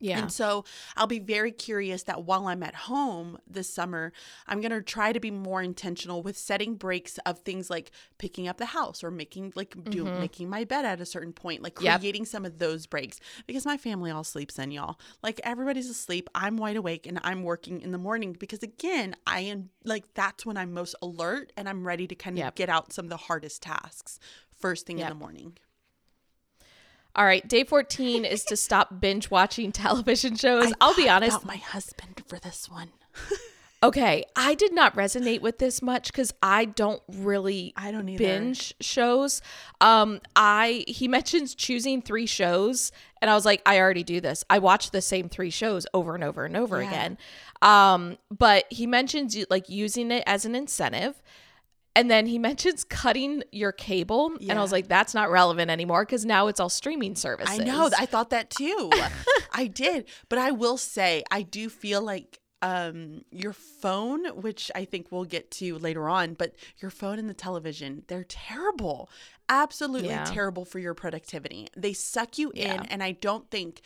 Yeah. 0.00 0.20
And 0.20 0.32
so 0.32 0.64
I'll 0.96 1.08
be 1.08 1.18
very 1.18 1.50
curious 1.50 2.04
that 2.04 2.22
while 2.24 2.46
I'm 2.46 2.62
at 2.62 2.74
home 2.74 3.38
this 3.48 3.68
summer, 3.68 4.12
I'm 4.46 4.60
going 4.60 4.70
to 4.70 4.80
try 4.80 5.12
to 5.12 5.18
be 5.18 5.30
more 5.32 5.60
intentional 5.60 6.22
with 6.22 6.38
setting 6.38 6.76
breaks 6.76 7.18
of 7.26 7.40
things 7.40 7.68
like 7.68 7.90
picking 8.16 8.46
up 8.46 8.58
the 8.58 8.66
house 8.66 9.02
or 9.02 9.10
making 9.10 9.52
like 9.56 9.74
do 9.90 10.04
making 10.04 10.48
my 10.48 10.62
bed 10.64 10.84
at 10.84 11.00
a 11.00 11.06
certain 11.06 11.32
point, 11.32 11.62
like 11.62 11.74
Mm-hmm. 11.74 11.84
Yep. 11.84 12.00
creating 12.00 12.24
some 12.26 12.44
of 12.44 12.58
those 12.58 12.86
breaks 12.86 13.18
because 13.46 13.66
my 13.66 13.76
family 13.76 14.10
all 14.10 14.24
sleeps 14.24 14.58
in, 14.58 14.70
y'all. 14.70 14.98
Like 15.22 15.40
everybody's 15.42 15.90
asleep, 15.90 16.30
I'm 16.34 16.56
wide 16.56 16.76
awake 16.76 17.06
and 17.06 17.18
I'm 17.24 17.42
working 17.42 17.80
in 17.80 17.90
the 17.92 17.98
morning 17.98 18.34
because 18.38 18.62
again, 18.62 19.16
I 19.26 19.40
am 19.40 19.70
like 19.84 20.04
that's 20.14 20.46
when 20.46 20.56
I'm 20.56 20.72
most 20.72 20.94
alert 21.02 21.52
and 21.56 21.68
I'm 21.68 21.84
ready 21.86 22.06
to 22.06 22.14
kind 22.14 22.36
of 22.36 22.44
Yep. 22.44 22.54
get 22.54 22.68
out 22.68 22.92
some 22.92 23.06
of 23.06 23.10
the 23.10 23.16
hardest 23.16 23.62
tasks 23.62 24.20
first 24.56 24.86
thing 24.86 24.98
Yep. 24.98 25.10
in 25.10 25.16
the 25.16 25.20
morning. 25.20 25.58
All 27.18 27.24
right. 27.26 27.46
Day 27.46 27.64
14 27.64 28.24
is 28.24 28.44
to 28.44 28.56
stop 28.56 29.00
binge 29.00 29.30
watching 29.30 29.72
television 29.84 30.36
shows. 30.36 30.72
I'll 30.80 30.94
be 30.94 31.02
thought 31.06 31.16
honest. 31.16 31.36
about 31.38 31.46
my 31.46 31.56
husband 31.56 32.22
for 32.26 32.38
this 32.38 32.70
one. 32.70 32.90
Okay, 33.80 34.24
I 34.34 34.56
did 34.56 34.74
not 34.74 34.96
resonate 34.96 35.40
with 35.40 35.58
this 35.58 35.80
much 35.80 36.08
because 36.10 36.34
I 36.42 36.64
don't 36.64 37.00
really 37.06 37.72
I 37.76 37.92
don't 37.92 38.08
either. 38.08 38.18
binge 38.18 38.74
shows. 38.80 39.40
Um, 39.80 40.20
I 40.34 40.82
he 40.88 41.06
mentions 41.06 41.54
choosing 41.54 42.02
three 42.02 42.26
shows, 42.26 42.90
and 43.22 43.30
I 43.30 43.36
was 43.36 43.44
like, 43.44 43.62
I 43.64 43.78
already 43.78 44.02
do 44.02 44.20
this. 44.20 44.42
I 44.50 44.58
watch 44.58 44.90
the 44.90 45.00
same 45.00 45.28
three 45.28 45.50
shows 45.50 45.86
over 45.94 46.16
and 46.16 46.24
over 46.24 46.44
and 46.44 46.56
over 46.56 46.82
Yeah. 46.82 46.88
again. 46.88 47.18
Um, 47.62 48.18
but 48.36 48.64
he 48.68 48.84
mentions 48.88 49.36
like 49.48 49.68
using 49.68 50.10
it 50.10 50.24
as 50.26 50.44
an 50.44 50.56
incentive. 50.56 51.22
And 51.98 52.10
then 52.10 52.26
he 52.26 52.38
mentions 52.50 52.84
cutting 52.84 53.42
your 53.52 53.72
cable, 53.72 54.32
and 54.40 54.52
I 54.52 54.62
was 54.62 54.72
like, 54.72 54.88
"That's 54.88 55.14
not 55.14 55.30
relevant 55.30 55.70
anymore 55.70 56.04
because 56.06 56.24
now 56.24 56.46
it's 56.46 56.60
all 56.60 56.68
streaming 56.68 57.16
services." 57.16 57.58
I 57.60 57.64
know. 57.64 57.90
I 57.98 58.06
thought 58.06 58.30
that 58.30 58.50
too. 58.50 58.90
I 59.52 59.66
did. 59.66 60.06
But 60.28 60.38
I 60.38 60.52
will 60.52 60.76
say, 60.78 61.24
I 61.30 61.42
do 61.42 61.68
feel 61.68 62.00
like 62.02 62.38
um 62.60 63.22
your 63.30 63.52
phone 63.52 64.26
which 64.42 64.68
i 64.74 64.84
think 64.84 65.12
we'll 65.12 65.22
get 65.24 65.48
to 65.48 65.78
later 65.78 66.08
on 66.08 66.34
but 66.34 66.56
your 66.78 66.90
phone 66.90 67.16
and 67.20 67.30
the 67.30 67.34
television 67.34 68.02
they're 68.08 68.24
terrible 68.24 69.08
absolutely 69.48 70.08
Yeah. 70.08 70.24
terrible 70.24 70.64
for 70.64 70.80
your 70.80 70.92
productivity 70.92 71.68
they 71.76 71.92
suck 71.92 72.36
you 72.36 72.50
in 72.50 72.62
Yeah. 72.82 72.82
and 72.90 73.00
i 73.00 73.12
don't 73.12 73.48
think 73.48 73.82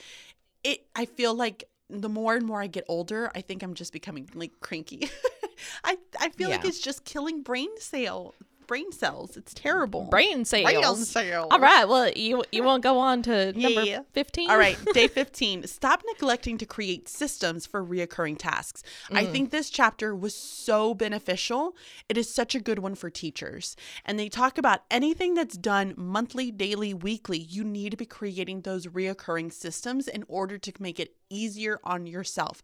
it 0.65 0.87
i 0.97 1.05
feel 1.05 1.35
like 1.35 1.65
the 1.91 2.09
more 2.09 2.35
and 2.35 2.47
more 2.47 2.63
i 2.63 2.67
get 2.67 2.85
older 2.89 3.31
i 3.35 3.43
think 3.43 3.63
i'm 3.63 3.75
just 3.75 3.93
becoming 3.93 4.27
like 4.33 4.53
cranky 4.61 5.11
i 5.85 5.97
i 6.21 6.29
feel 6.31 6.51
like 6.51 6.65
it's 6.65 6.81
just 6.81 7.05
killing 7.05 7.43
brain 7.43 7.71
cell 7.79 8.35
brain 8.69 8.93
cells 8.93 9.37
it's 9.37 9.53
terrible 9.53 10.05
brain 10.05 10.45
sales. 10.47 10.71
Brain 10.73 10.97
cells. 11.05 11.49
All 11.51 11.59
right. 11.59 11.85
Well, 11.87 12.11
you 12.15 12.43
you 12.53 12.63
won't 12.69 12.83
go 12.83 12.99
on 12.99 13.21
to 13.23 13.53
number 13.53 13.83
Yeah. 13.83 14.01
fifteen. 14.13 14.49
All 14.49 14.57
right, 14.57 14.79
day 14.95 15.09
15. 15.21 15.67
Stop 15.67 16.03
neglecting 16.07 16.57
to 16.59 16.65
create 16.65 17.07
systems 17.09 17.67
for 17.67 17.85
reoccurring 17.85 18.39
tasks. 18.39 18.83
I 19.11 19.25
Mm. 19.25 19.33
think 19.33 19.51
this 19.51 19.69
chapter 19.69 20.15
was 20.15 20.35
so 20.35 20.95
beneficial. 20.95 21.77
It 22.09 22.17
is 22.17 22.33
such 22.33 22.55
a 22.55 22.61
good 22.61 22.79
one 22.79 22.95
for 22.95 23.11
teachers. 23.11 23.77
And 24.07 24.19
they 24.19 24.29
talk 24.31 24.57
about 24.57 24.85
anything 24.91 25.35
that's 25.35 25.57
done 25.59 25.93
monthly, 25.97 26.51
daily, 26.51 26.95
weekly. 26.95 27.39
You 27.39 27.65
need 27.65 27.91
to 27.91 27.97
be 27.97 28.07
creating 28.07 28.63
those 28.63 28.87
reoccurring 28.87 29.53
systems 29.53 30.09
in 30.09 30.25
order 30.29 30.57
to 30.57 30.73
make 30.79 30.99
it 31.01 31.17
easier 31.29 31.79
on 31.85 32.07
yourself. 32.07 32.63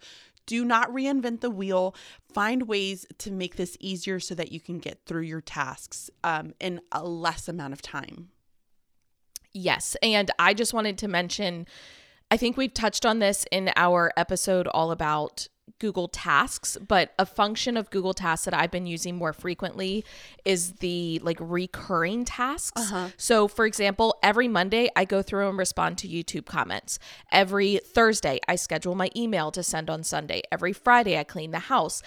Do 0.48 0.64
not 0.64 0.90
reinvent 0.90 1.42
the 1.42 1.50
wheel. 1.50 1.94
Find 2.32 2.66
ways 2.66 3.06
to 3.18 3.30
make 3.30 3.56
this 3.56 3.76
easier 3.80 4.18
so 4.18 4.34
that 4.34 4.50
you 4.50 4.60
can 4.60 4.78
get 4.78 5.02
through 5.04 5.22
your 5.22 5.42
tasks 5.42 6.08
um, 6.24 6.54
in 6.58 6.80
a 6.90 7.04
less 7.06 7.48
amount 7.48 7.74
of 7.74 7.82
time. 7.82 8.30
Yes. 9.52 9.94
And 10.02 10.30
I 10.38 10.54
just 10.54 10.72
wanted 10.72 10.96
to 10.98 11.08
mention 11.08 11.66
I 12.30 12.36
think 12.36 12.56
we've 12.56 12.74
touched 12.74 13.06
on 13.06 13.18
this 13.18 13.46
in 13.50 13.70
our 13.76 14.12
episode 14.16 14.66
all 14.68 14.90
about 14.90 15.48
Google 15.78 16.08
Tasks, 16.08 16.76
but 16.86 17.12
a 17.18 17.26
function 17.26 17.76
of 17.76 17.90
Google 17.90 18.14
Tasks 18.14 18.44
that 18.44 18.54
I've 18.54 18.70
been 18.70 18.86
using 18.86 19.16
more 19.16 19.32
frequently 19.32 20.04
is 20.44 20.74
the 20.74 21.20
like 21.22 21.38
recurring 21.40 22.24
tasks. 22.24 22.80
Uh-huh. 22.80 23.08
So, 23.16 23.48
for 23.48 23.66
example, 23.66 24.16
every 24.22 24.48
Monday 24.48 24.88
I 24.96 25.04
go 25.04 25.22
through 25.22 25.48
and 25.48 25.58
respond 25.58 25.98
to 25.98 26.08
YouTube 26.08 26.46
comments. 26.46 26.98
Every 27.32 27.78
Thursday 27.78 28.40
I 28.48 28.56
schedule 28.56 28.94
my 28.94 29.10
email 29.16 29.50
to 29.52 29.62
send 29.62 29.90
on 29.90 30.02
Sunday. 30.02 30.42
Every 30.50 30.72
Friday 30.72 31.18
I 31.18 31.24
clean 31.24 31.50
the 31.50 31.58
house. 31.58 32.02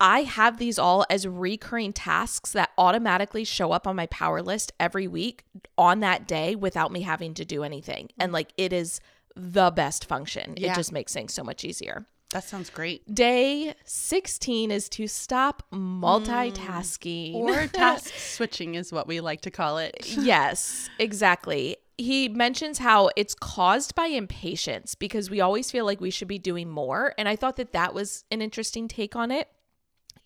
I 0.00 0.22
have 0.22 0.56
these 0.56 0.78
all 0.78 1.04
as 1.10 1.28
recurring 1.28 1.92
tasks 1.92 2.52
that 2.52 2.70
automatically 2.78 3.44
show 3.44 3.72
up 3.72 3.86
on 3.86 3.96
my 3.96 4.06
power 4.06 4.40
list 4.40 4.72
every 4.80 5.06
week 5.06 5.44
on 5.76 6.00
that 6.00 6.26
day 6.26 6.56
without 6.56 6.90
me 6.90 7.02
having 7.02 7.34
to 7.34 7.44
do 7.44 7.62
anything. 7.62 8.08
And 8.18 8.32
like 8.32 8.52
it 8.56 8.72
is 8.72 9.00
the 9.36 9.70
best 9.70 10.06
function. 10.06 10.54
Yeah. 10.56 10.72
It 10.72 10.76
just 10.76 10.90
makes 10.90 11.12
things 11.12 11.34
so 11.34 11.44
much 11.44 11.64
easier. 11.64 12.06
That 12.30 12.44
sounds 12.44 12.70
great. 12.70 13.12
Day 13.12 13.74
16 13.84 14.70
is 14.70 14.88
to 14.90 15.08
stop 15.08 15.64
multitasking. 15.72 17.34
Mm. 17.34 17.36
Or 17.36 17.66
task 17.72 18.14
switching 18.16 18.76
is 18.76 18.92
what 18.92 19.08
we 19.08 19.20
like 19.20 19.40
to 19.42 19.50
call 19.50 19.78
it. 19.78 20.06
yes, 20.06 20.88
exactly. 20.98 21.76
He 21.98 22.28
mentions 22.28 22.78
how 22.78 23.10
it's 23.16 23.34
caused 23.34 23.94
by 23.94 24.06
impatience 24.06 24.94
because 24.94 25.28
we 25.28 25.40
always 25.40 25.70
feel 25.70 25.84
like 25.84 26.00
we 26.00 26.10
should 26.10 26.28
be 26.28 26.38
doing 26.38 26.70
more. 26.70 27.14
And 27.18 27.28
I 27.28 27.36
thought 27.36 27.56
that 27.56 27.72
that 27.72 27.94
was 27.94 28.24
an 28.30 28.40
interesting 28.40 28.88
take 28.88 29.16
on 29.16 29.30
it. 29.30 29.48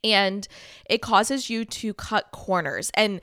And 0.05 0.47
it 0.89 1.01
causes 1.01 1.49
you 1.49 1.65
to 1.65 1.95
cut 1.95 2.31
corners. 2.31 2.91
And 2.93 3.23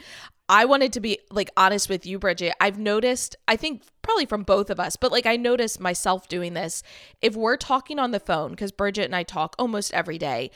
I 0.51 0.65
wanted 0.65 0.91
to 0.93 0.99
be 0.99 1.17
like 1.31 1.49
honest 1.55 1.87
with 1.87 2.05
you, 2.05 2.19
Bridget. 2.19 2.53
I've 2.59 2.77
noticed, 2.77 3.37
I 3.47 3.55
think 3.55 3.83
probably 4.01 4.25
from 4.25 4.43
both 4.43 4.69
of 4.69 4.81
us, 4.81 4.97
but 4.97 5.09
like 5.09 5.25
I 5.25 5.37
noticed 5.37 5.79
myself 5.79 6.27
doing 6.27 6.53
this. 6.53 6.83
If 7.21 7.37
we're 7.37 7.55
talking 7.55 7.99
on 7.99 8.11
the 8.11 8.19
phone, 8.19 8.51
because 8.51 8.73
Bridget 8.73 9.05
and 9.05 9.15
I 9.15 9.23
talk 9.23 9.55
almost 9.57 9.93
every 9.93 10.17
day, 10.17 10.51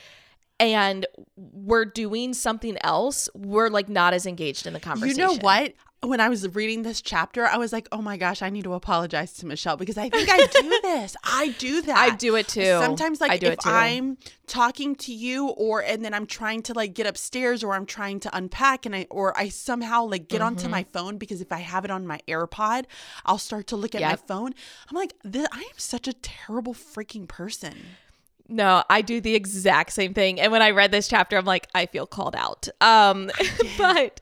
and 0.60 1.06
we're 1.36 1.86
doing 1.86 2.34
something 2.34 2.76
else, 2.82 3.30
we're 3.34 3.70
like 3.70 3.88
not 3.88 4.12
as 4.12 4.26
engaged 4.26 4.66
in 4.66 4.74
the 4.74 4.80
conversation. 4.80 5.18
You 5.18 5.26
know 5.28 5.36
what? 5.36 5.72
When 6.06 6.20
I 6.20 6.28
was 6.28 6.54
reading 6.54 6.82
this 6.82 7.00
chapter, 7.02 7.46
I 7.46 7.56
was 7.56 7.72
like, 7.72 7.88
oh 7.90 8.00
my 8.00 8.16
gosh, 8.16 8.40
I 8.40 8.48
need 8.48 8.64
to 8.64 8.74
apologize 8.74 9.32
to 9.38 9.46
Michelle 9.46 9.76
because 9.76 9.98
I 9.98 10.08
think 10.08 10.28
I 10.30 10.46
do 10.46 10.80
this. 10.82 11.16
I 11.24 11.48
do 11.58 11.82
that. 11.82 11.96
I 11.98 12.14
do 12.14 12.36
it 12.36 12.46
too. 12.46 12.62
Sometimes, 12.62 13.20
like, 13.20 13.32
I 13.32 13.38
do 13.38 13.46
if 13.48 13.52
it 13.54 13.60
too. 13.60 13.70
I'm 13.70 14.16
talking 14.46 14.94
to 14.96 15.12
you, 15.12 15.48
or 15.48 15.82
and 15.82 16.04
then 16.04 16.14
I'm 16.14 16.26
trying 16.26 16.62
to 16.62 16.74
like 16.74 16.94
get 16.94 17.06
upstairs, 17.06 17.64
or 17.64 17.74
I'm 17.74 17.86
trying 17.86 18.20
to 18.20 18.36
unpack, 18.36 18.86
and 18.86 18.94
I 18.94 19.06
or 19.10 19.36
I 19.36 19.48
somehow 19.48 20.04
like 20.04 20.28
get 20.28 20.36
Mm-hmm. 20.40 20.46
onto 20.46 20.68
my 20.68 20.84
phone 20.84 21.18
because 21.18 21.40
if 21.40 21.50
I 21.50 21.58
have 21.58 21.84
it 21.84 21.90
on 21.90 22.06
my 22.06 22.20
AirPod, 22.28 22.84
I'll 23.24 23.38
start 23.38 23.66
to 23.68 23.76
look 23.76 23.94
at 23.94 24.02
my 24.02 24.16
phone. 24.16 24.54
I'm 24.88 24.94
like, 24.96 25.14
this, 25.24 25.46
I 25.50 25.58
am 25.60 25.78
such 25.78 26.06
a 26.06 26.12
terrible 26.12 26.74
freaking 26.74 27.26
person. 27.26 27.74
No, 28.48 28.84
I 28.88 29.02
do 29.02 29.20
the 29.20 29.34
exact 29.34 29.92
same 29.92 30.14
thing. 30.14 30.38
And 30.40 30.52
when 30.52 30.62
I 30.62 30.70
read 30.70 30.92
this 30.92 31.08
chapter, 31.08 31.36
I'm 31.36 31.44
like, 31.44 31.66
I 31.74 31.86
feel 31.86 32.06
called 32.06 32.36
out. 32.36 32.68
Um, 32.80 33.28
but 33.78 34.20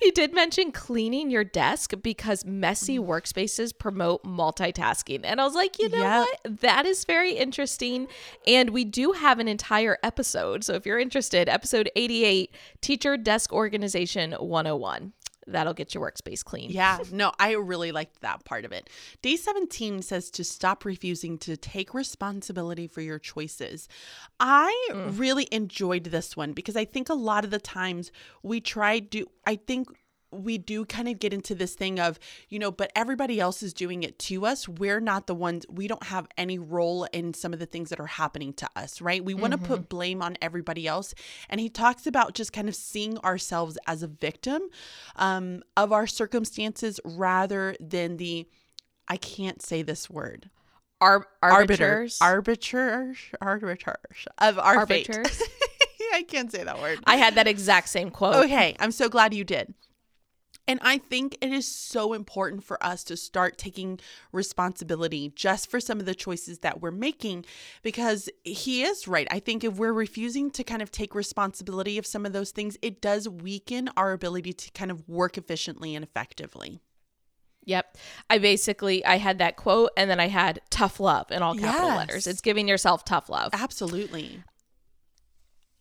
he 0.00 0.10
did 0.10 0.32
mention 0.34 0.72
cleaning 0.72 1.30
your 1.30 1.44
desk 1.44 1.92
because 2.02 2.44
messy 2.44 2.98
Mm. 2.98 3.06
workspaces 3.06 3.76
promote 3.76 4.22
multitasking. 4.24 5.20
And 5.24 5.40
I 5.40 5.44
was 5.44 5.54
like, 5.54 5.78
you 5.78 5.88
know 5.88 5.98
Yep. 5.98 6.26
what? 6.44 6.60
That 6.60 6.86
is 6.86 7.04
very 7.04 7.32
interesting. 7.34 8.08
And 8.46 8.70
we 8.70 8.84
do 8.84 9.12
have 9.12 9.38
an 9.38 9.48
entire 9.48 9.98
episode. 10.02 10.64
So 10.64 10.74
if 10.74 10.84
you're 10.86 10.98
interested, 10.98 11.48
episode 11.48 11.90
88 11.96 12.50
Teacher 12.80 13.16
Desk 13.16 13.52
Organization 13.52 14.32
101. 14.32 15.12
That'll 15.46 15.74
get 15.74 15.94
your 15.94 16.08
workspace 16.08 16.44
clean. 16.44 16.70
Yeah, 16.70 16.98
no, 17.10 17.32
I 17.38 17.52
really 17.52 17.92
liked 17.92 18.20
that 18.20 18.44
part 18.44 18.64
of 18.64 18.72
it. 18.72 18.88
Day 19.22 19.36
17 19.36 20.02
says 20.02 20.30
to 20.32 20.44
stop 20.44 20.84
refusing 20.84 21.38
to 21.38 21.56
take 21.56 21.94
responsibility 21.94 22.86
for 22.86 23.00
your 23.00 23.18
choices. 23.18 23.88
I 24.38 24.88
mm. 24.90 25.18
really 25.18 25.48
enjoyed 25.50 26.04
this 26.04 26.36
one 26.36 26.52
because 26.52 26.76
I 26.76 26.84
think 26.84 27.08
a 27.08 27.14
lot 27.14 27.44
of 27.44 27.50
the 27.50 27.58
times 27.58 28.12
we 28.42 28.60
try 28.60 29.00
to, 29.00 29.26
I 29.46 29.56
think 29.56 29.88
we 30.32 30.58
do 30.58 30.84
kind 30.84 31.08
of 31.08 31.18
get 31.18 31.32
into 31.32 31.54
this 31.54 31.74
thing 31.74 32.00
of, 32.00 32.18
you 32.48 32.58
know, 32.58 32.70
but 32.70 32.90
everybody 32.96 33.38
else 33.38 33.62
is 33.62 33.72
doing 33.72 34.02
it 34.02 34.18
to 34.20 34.46
us. 34.46 34.68
We're 34.68 35.00
not 35.00 35.26
the 35.26 35.34
ones, 35.34 35.66
we 35.68 35.86
don't 35.86 36.04
have 36.04 36.26
any 36.36 36.58
role 36.58 37.04
in 37.12 37.34
some 37.34 37.52
of 37.52 37.58
the 37.58 37.66
things 37.66 37.90
that 37.90 38.00
are 38.00 38.06
happening 38.06 38.52
to 38.54 38.68
us, 38.76 39.00
right? 39.00 39.24
We 39.24 39.34
want 39.34 39.52
to 39.52 39.58
put 39.58 39.88
blame 39.88 40.22
on 40.22 40.36
everybody 40.40 40.86
else. 40.86 41.14
And 41.48 41.60
he 41.60 41.68
talks 41.68 42.06
about 42.06 42.34
just 42.34 42.52
kind 42.52 42.68
of 42.68 42.74
seeing 42.74 43.18
ourselves 43.18 43.78
as 43.86 44.02
a 44.02 44.08
victim 44.08 44.62
um, 45.16 45.62
of 45.76 45.92
our 45.92 46.06
circumstances 46.06 46.98
rather 47.04 47.76
than 47.78 48.16
the, 48.16 48.48
I 49.08 49.16
can't 49.16 49.62
say 49.62 49.82
this 49.82 50.08
word. 50.08 50.50
Ar- 51.00 51.26
Arbiter, 51.42 51.84
arbiters. 51.84 52.18
arbiters, 52.20 53.18
arbiters 53.40 54.26
of 54.38 54.58
our 54.58 54.86
fate. 54.86 55.10
Arbiters. 55.10 55.42
I 56.14 56.22
can't 56.22 56.52
say 56.52 56.62
that 56.64 56.80
word. 56.80 57.00
I 57.04 57.16
had 57.16 57.36
that 57.36 57.48
exact 57.48 57.88
same 57.88 58.10
quote. 58.10 58.36
Okay, 58.36 58.76
I'm 58.78 58.92
so 58.92 59.08
glad 59.08 59.34
you 59.34 59.44
did. 59.44 59.74
And 60.68 60.78
I 60.82 60.98
think 60.98 61.36
it 61.40 61.52
is 61.52 61.66
so 61.66 62.12
important 62.12 62.62
for 62.62 62.82
us 62.84 63.02
to 63.04 63.16
start 63.16 63.58
taking 63.58 63.98
responsibility 64.30 65.32
just 65.34 65.68
for 65.68 65.80
some 65.80 65.98
of 65.98 66.06
the 66.06 66.14
choices 66.14 66.60
that 66.60 66.80
we're 66.80 66.92
making 66.92 67.44
because 67.82 68.28
he 68.44 68.84
is 68.84 69.08
right. 69.08 69.26
I 69.30 69.40
think 69.40 69.64
if 69.64 69.74
we're 69.74 69.92
refusing 69.92 70.52
to 70.52 70.62
kind 70.62 70.80
of 70.80 70.92
take 70.92 71.16
responsibility 71.16 71.98
of 71.98 72.06
some 72.06 72.24
of 72.24 72.32
those 72.32 72.52
things, 72.52 72.78
it 72.80 73.00
does 73.02 73.28
weaken 73.28 73.90
our 73.96 74.12
ability 74.12 74.52
to 74.52 74.70
kind 74.70 74.92
of 74.92 75.08
work 75.08 75.36
efficiently 75.36 75.96
and 75.96 76.04
effectively. 76.04 76.80
Yep. 77.64 77.96
I 78.30 78.38
basically 78.38 79.04
I 79.04 79.18
had 79.18 79.38
that 79.38 79.56
quote 79.56 79.90
and 79.96 80.08
then 80.10 80.20
I 80.20 80.28
had 80.28 80.60
tough 80.70 81.00
love 81.00 81.30
in 81.30 81.42
all 81.42 81.54
capital 81.54 81.88
Yes. 81.88 81.96
letters. 81.96 82.26
It's 82.26 82.40
giving 82.40 82.68
yourself 82.68 83.04
tough 83.04 83.28
love. 83.28 83.50
Absolutely. 83.52 84.42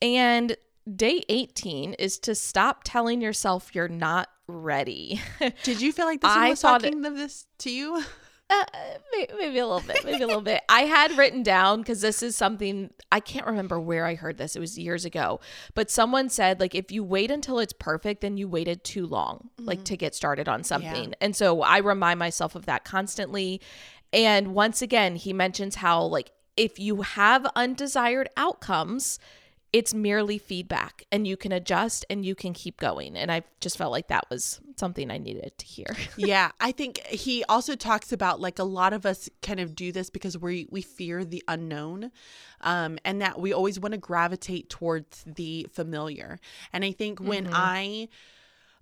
And 0.01 0.55
day 0.95 1.23
18 1.29 1.93
is 1.93 2.17
to 2.19 2.35
stop 2.35 2.81
telling 2.83 3.21
yourself 3.21 3.75
you're 3.75 3.87
not 3.87 4.29
ready. 4.51 5.21
Did 5.63 5.81
you 5.81 5.91
feel 5.91 6.05
like 6.05 6.21
this 6.21 6.31
I 6.31 6.49
was 6.49 6.61
talking 6.61 7.05
of 7.05 7.15
this 7.15 7.45
to 7.59 7.71
you? 7.71 8.03
Uh, 8.53 8.65
may- 9.13 9.27
maybe 9.37 9.59
a 9.59 9.65
little 9.65 9.79
bit, 9.87 10.03
maybe 10.03 10.21
a 10.21 10.27
little 10.27 10.41
bit. 10.41 10.61
I 10.67 10.81
had 10.81 11.17
written 11.17 11.41
down 11.41 11.79
because 11.79 12.01
this 12.01 12.21
is 12.21 12.35
something 12.35 12.89
I 13.09 13.21
can't 13.21 13.45
remember 13.45 13.79
where 13.79 14.05
I 14.05 14.15
heard 14.15 14.37
this. 14.37 14.57
It 14.57 14.59
was 14.59 14.77
years 14.77 15.05
ago, 15.05 15.39
but 15.73 15.89
someone 15.89 16.27
said 16.27 16.59
like 16.59 16.75
if 16.75 16.91
you 16.91 17.01
wait 17.01 17.31
until 17.31 17.59
it's 17.59 17.71
perfect, 17.71 18.19
then 18.19 18.35
you 18.35 18.49
waited 18.49 18.83
too 18.83 19.07
long, 19.07 19.51
like 19.57 19.85
to 19.85 19.95
get 19.95 20.13
started 20.13 20.49
on 20.49 20.65
something. 20.65 21.13
And 21.21 21.33
so 21.33 21.61
I 21.61 21.77
remind 21.77 22.19
myself 22.19 22.53
of 22.55 22.65
that 22.65 22.83
constantly. 22.83 23.61
And 24.11 24.53
once 24.53 24.81
again, 24.81 25.15
he 25.15 25.31
mentions 25.31 25.75
how 25.75 26.03
like 26.03 26.31
if 26.57 26.77
you 26.77 27.03
have 27.03 27.45
undesired 27.55 28.27
outcomes, 28.35 29.17
it's 29.73 29.93
merely 29.93 30.37
feedback 30.37 31.05
and 31.11 31.25
you 31.25 31.37
can 31.37 31.53
adjust 31.53 32.05
and 32.09 32.25
you 32.25 32.35
can 32.35 32.53
keep 32.53 32.77
going. 32.77 33.15
And 33.15 33.31
I 33.31 33.43
just 33.61 33.77
felt 33.77 33.91
like 33.91 34.09
that 34.09 34.25
was 34.29 34.59
something 34.75 35.09
I 35.09 35.17
needed 35.17 35.57
to 35.57 35.65
hear. 35.65 35.95
yeah, 36.17 36.51
I 36.59 36.73
think 36.73 36.99
he 37.07 37.45
also 37.45 37.75
talks 37.75 38.11
about 38.11 38.41
like 38.41 38.59
a 38.59 38.65
lot 38.65 38.91
of 38.91 39.05
us 39.05 39.29
kind 39.41 39.61
of 39.61 39.73
do 39.73 39.93
this 39.93 40.09
because 40.09 40.37
we 40.37 40.67
we 40.69 40.81
fear 40.81 41.23
the 41.23 41.43
unknown. 41.47 42.11
Um, 42.61 42.99
and 43.05 43.21
that 43.21 43.39
we 43.39 43.53
always 43.53 43.79
want 43.79 43.93
to 43.93 43.97
gravitate 43.97 44.69
towards 44.69 45.23
the 45.25 45.67
familiar. 45.71 46.39
And 46.73 46.85
I 46.85 46.91
think 46.91 47.19
when 47.19 47.45
mm-hmm. 47.45 47.53
I 47.55 48.07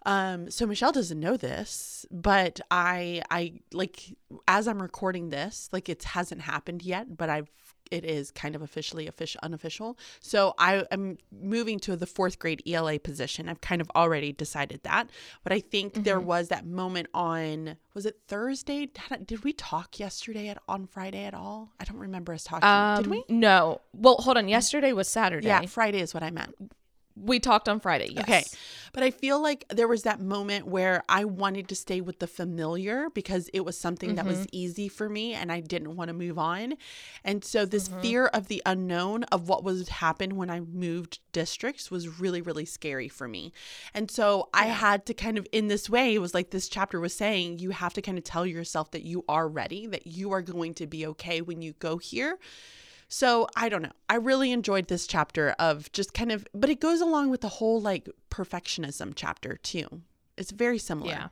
um 0.05 0.49
so 0.49 0.65
Michelle 0.65 0.91
doesn't 0.91 1.19
know 1.19 1.37
this, 1.37 2.05
but 2.09 2.59
I 2.71 3.21
I 3.29 3.59
like 3.73 4.17
as 4.47 4.67
I'm 4.67 4.81
recording 4.81 5.29
this, 5.29 5.69
like 5.71 5.87
it 5.87 6.03
hasn't 6.03 6.41
happened 6.41 6.81
yet, 6.81 7.15
but 7.15 7.29
I've 7.29 7.51
it 7.91 8.05
is 8.05 8.31
kind 8.31 8.55
of 8.55 8.61
officially 8.61 9.07
official 9.07 9.39
unofficial. 9.43 9.97
So 10.19 10.53
I 10.57 10.85
am 10.91 11.17
moving 11.31 11.79
to 11.81 11.95
the 11.95 12.05
fourth 12.05 12.39
grade 12.39 12.61
ELA 12.67 12.99
position. 12.99 13.49
I've 13.49 13.61
kind 13.61 13.81
of 13.81 13.89
already 13.95 14.31
decided 14.31 14.83
that, 14.83 15.09
but 15.43 15.53
I 15.53 15.59
think 15.59 15.93
mm-hmm. 15.93 16.03
there 16.03 16.19
was 16.19 16.49
that 16.49 16.65
moment 16.65 17.07
on 17.13 17.77
was 17.93 18.05
it 18.05 18.19
Thursday? 18.27 18.89
Did 19.25 19.43
we 19.43 19.53
talk 19.53 19.99
yesterday 19.99 20.47
at 20.47 20.57
on 20.67 20.85
Friday 20.87 21.25
at 21.25 21.33
all? 21.33 21.71
I 21.79 21.83
don't 21.83 21.97
remember 21.97 22.33
us 22.33 22.43
talking. 22.43 22.67
Um, 22.67 23.03
Did 23.03 23.11
we? 23.11 23.23
No. 23.27 23.81
Well, 23.93 24.15
hold 24.15 24.37
on. 24.37 24.47
Yesterday 24.47 24.93
was 24.93 25.07
Saturday. 25.07 25.47
Yeah, 25.47 25.65
Friday 25.65 25.99
is 25.99 26.13
what 26.13 26.23
I 26.23 26.31
meant. 26.31 26.55
We 27.21 27.39
talked 27.39 27.67
on 27.67 27.79
Friday. 27.79 28.09
Yes. 28.11 28.23
Okay. 28.23 28.43
But 28.91 29.03
I 29.03 29.11
feel 29.11 29.41
like 29.41 29.65
there 29.69 29.87
was 29.87 30.03
that 30.03 30.19
moment 30.19 30.67
where 30.67 31.03
I 31.07 31.25
wanted 31.25 31.67
to 31.69 31.75
stay 31.75 32.01
with 32.01 32.19
the 32.19 32.27
familiar 32.27 33.09
because 33.11 33.49
it 33.53 33.61
was 33.61 33.77
something 33.77 34.09
mm-hmm. 34.09 34.15
that 34.15 34.25
was 34.25 34.39
mm-hmm. 34.39 34.49
easy 34.51 34.87
for 34.87 35.09
me 35.09 35.33
and 35.33 35.51
I 35.51 35.59
didn't 35.59 35.95
want 35.95 36.09
to 36.09 36.13
move 36.13 36.39
on. 36.39 36.75
And 37.23 37.43
so 37.43 37.65
this 37.65 37.89
mm-hmm. 37.89 38.01
fear 38.01 38.25
of 38.27 38.47
the 38.47 38.61
unknown 38.65 39.23
of 39.25 39.47
what 39.47 39.63
would 39.63 39.89
happen 39.89 40.35
when 40.35 40.49
I 40.49 40.61
moved 40.61 41.19
districts 41.31 41.91
was 41.91 42.19
really, 42.19 42.41
really 42.41 42.65
scary 42.65 43.09
for 43.09 43.27
me. 43.27 43.53
And 43.93 44.09
so 44.09 44.49
yeah. 44.53 44.61
I 44.61 44.65
had 44.67 45.05
to 45.07 45.13
kind 45.13 45.37
of, 45.37 45.47
in 45.51 45.67
this 45.67 45.89
way, 45.89 46.15
it 46.15 46.19
was 46.19 46.33
like 46.33 46.49
this 46.49 46.69
chapter 46.69 46.99
was 46.99 47.13
saying, 47.13 47.59
you 47.59 47.71
have 47.71 47.93
to 47.93 48.01
kind 48.01 48.17
of 48.17 48.23
tell 48.23 48.45
yourself 48.45 48.91
that 48.91 49.03
you 49.03 49.23
are 49.29 49.47
ready, 49.47 49.85
that 49.87 50.07
you 50.07 50.31
are 50.31 50.41
going 50.41 50.73
to 50.75 50.87
be 50.87 51.05
okay 51.07 51.41
when 51.41 51.61
you 51.61 51.73
go 51.79 51.97
here 51.97 52.39
so 53.09 53.47
I 53.55 53.69
don't 53.69 53.81
know. 53.81 53.91
I 54.07 54.15
really 54.15 54.51
enjoyed 54.51 54.87
this 54.87 55.07
chapter 55.07 55.55
of 55.59 55.91
just 55.91 56.13
kind 56.13 56.31
of, 56.31 56.47
but 56.53 56.69
it 56.69 56.79
goes 56.79 57.01
along 57.01 57.31
with 57.31 57.41
the 57.41 57.49
whole 57.49 57.81
like 57.81 58.07
perfectionism 58.29 59.13
chapter 59.15 59.57
too. 59.57 59.87
It's 60.37 60.51
very 60.51 60.77
similar. 60.77 61.09
Yeah. 61.09 61.27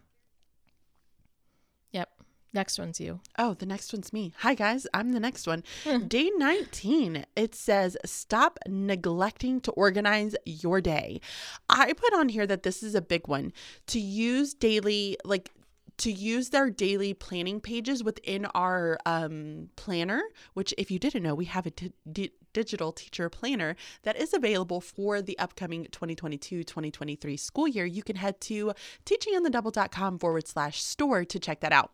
Yep. 1.91 2.09
Next 2.51 2.79
one's 2.79 2.99
you. 2.99 3.19
Oh, 3.37 3.53
the 3.53 3.67
next 3.67 3.93
one's 3.93 4.11
me. 4.11 4.33
Hi, 4.39 4.55
guys. 4.55 4.87
I'm 4.91 5.11
the 5.11 5.19
next 5.19 5.45
one. 5.45 5.63
Hmm. 5.83 6.07
day 6.07 6.31
19, 6.35 7.25
it 7.35 7.53
says, 7.53 7.95
Stop 8.03 8.57
neglecting 8.67 9.61
to 9.61 9.71
organize 9.71 10.35
your 10.45 10.81
day. 10.81 11.21
I 11.69 11.93
put 11.93 12.13
on 12.13 12.29
here 12.29 12.47
that 12.47 12.63
this 12.63 12.81
is 12.81 12.95
a 12.95 13.01
big 13.01 13.27
one 13.27 13.53
to 13.87 13.99
use 13.99 14.55
daily, 14.55 15.17
like 15.23 15.51
to 15.97 16.11
use 16.11 16.49
their 16.49 16.69
daily 16.69 17.13
planning 17.13 17.59
pages 17.59 18.03
within 18.03 18.45
our 18.53 18.97
um, 19.05 19.69
planner, 19.75 20.21
which, 20.53 20.73
if 20.77 20.91
you 20.91 20.99
didn't 20.99 21.23
know, 21.23 21.35
we 21.35 21.45
have 21.45 21.65
a 21.65 21.71
t- 21.71 21.93
d- 22.11 22.31
digital 22.53 22.91
teacher 22.91 23.29
planner 23.29 23.75
that 24.03 24.17
is 24.17 24.33
available 24.33 24.81
for 24.81 25.21
the 25.21 25.37
upcoming 25.39 25.85
2022 25.91 26.63
2023 26.63 27.37
school 27.37 27.67
year. 27.67 27.85
You 27.85 28.03
can 28.03 28.15
head 28.15 28.39
to 28.41 28.73
teachingonthedouble.com 29.05 30.19
forward 30.19 30.47
slash 30.47 30.81
store 30.81 31.25
to 31.25 31.39
check 31.39 31.59
that 31.61 31.71
out. 31.71 31.91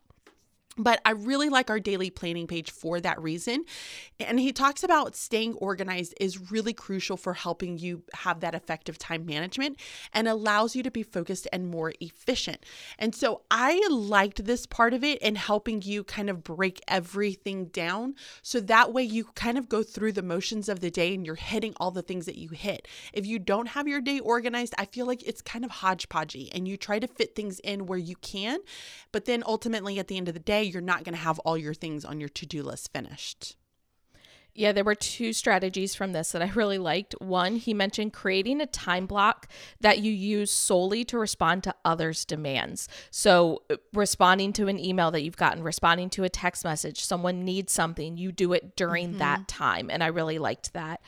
But 0.76 1.00
I 1.04 1.10
really 1.10 1.48
like 1.48 1.70
our 1.70 1.78
daily 1.78 2.10
planning 2.10 2.46
page 2.46 2.70
for 2.70 3.00
that 3.00 3.20
reason. 3.22 3.64
And 4.18 4.40
he 4.40 4.52
talks 4.52 4.82
about 4.82 5.14
staying 5.14 5.54
organized 5.54 6.14
is 6.20 6.50
really 6.50 6.72
crucial 6.72 7.16
for 7.16 7.34
helping 7.34 7.78
you 7.78 8.02
have 8.12 8.40
that 8.40 8.54
effective 8.54 8.98
time 8.98 9.24
management 9.24 9.78
and 10.12 10.26
allows 10.26 10.74
you 10.74 10.82
to 10.82 10.90
be 10.90 11.04
focused 11.04 11.46
and 11.52 11.68
more 11.68 11.92
efficient. 12.00 12.64
And 12.98 13.14
so 13.14 13.42
I 13.50 13.86
liked 13.88 14.44
this 14.44 14.66
part 14.66 14.94
of 14.94 15.04
it 15.04 15.18
in 15.18 15.36
helping 15.36 15.82
you 15.82 16.02
kind 16.02 16.28
of 16.28 16.42
break 16.42 16.80
everything 16.88 17.66
down. 17.66 18.14
So 18.42 18.60
that 18.60 18.92
way 18.92 19.04
you 19.04 19.24
kind 19.34 19.58
of 19.58 19.68
go 19.68 19.82
through 19.82 20.12
the 20.12 20.22
motions 20.22 20.68
of 20.68 20.80
the 20.80 20.90
day 20.90 21.14
and 21.14 21.24
you're 21.24 21.36
hitting 21.36 21.74
all 21.76 21.92
the 21.92 22.02
things 22.02 22.26
that 22.26 22.36
you 22.36 22.48
hit. 22.48 22.88
If 23.12 23.26
you 23.26 23.38
don't 23.38 23.68
have 23.68 23.86
your 23.86 24.00
day 24.00 24.18
organized, 24.18 24.74
I 24.76 24.86
feel 24.86 25.06
like 25.06 25.22
it's 25.22 25.40
kind 25.40 25.64
of 25.64 25.70
hodgepodgey 25.70 26.50
and 26.52 26.66
you 26.66 26.76
try 26.76 26.98
to 26.98 27.06
fit 27.06 27.36
things 27.36 27.60
in 27.60 27.86
where 27.86 27.98
you 27.98 28.16
can. 28.16 28.58
But 29.12 29.26
then 29.26 29.44
ultimately 29.46 29.98
at 29.98 30.08
the 30.08 30.16
end 30.16 30.28
of 30.28 30.34
the 30.34 30.40
day, 30.40 30.63
you're 30.64 30.82
not 30.82 31.04
going 31.04 31.14
to 31.14 31.20
have 31.20 31.38
all 31.40 31.56
your 31.56 31.74
things 31.74 32.04
on 32.04 32.20
your 32.20 32.28
to 32.30 32.46
do 32.46 32.62
list 32.62 32.92
finished. 32.92 33.56
Yeah, 34.56 34.70
there 34.70 34.84
were 34.84 34.94
two 34.94 35.32
strategies 35.32 35.96
from 35.96 36.12
this 36.12 36.30
that 36.30 36.40
I 36.40 36.50
really 36.54 36.78
liked. 36.78 37.14
One, 37.20 37.56
he 37.56 37.74
mentioned 37.74 38.12
creating 38.12 38.60
a 38.60 38.66
time 38.66 39.06
block 39.06 39.48
that 39.80 39.98
you 39.98 40.12
use 40.12 40.52
solely 40.52 41.04
to 41.06 41.18
respond 41.18 41.64
to 41.64 41.74
others' 41.84 42.24
demands. 42.24 42.88
So, 43.10 43.62
uh, 43.68 43.76
responding 43.92 44.52
to 44.54 44.68
an 44.68 44.78
email 44.78 45.10
that 45.10 45.22
you've 45.22 45.36
gotten, 45.36 45.64
responding 45.64 46.08
to 46.10 46.24
a 46.24 46.28
text 46.28 46.64
message, 46.64 47.04
someone 47.04 47.44
needs 47.44 47.72
something, 47.72 48.16
you 48.16 48.30
do 48.30 48.52
it 48.52 48.76
during 48.76 49.10
mm-hmm. 49.10 49.18
that 49.18 49.48
time. 49.48 49.90
And 49.90 50.04
I 50.04 50.06
really 50.08 50.38
liked 50.38 50.72
that. 50.74 51.00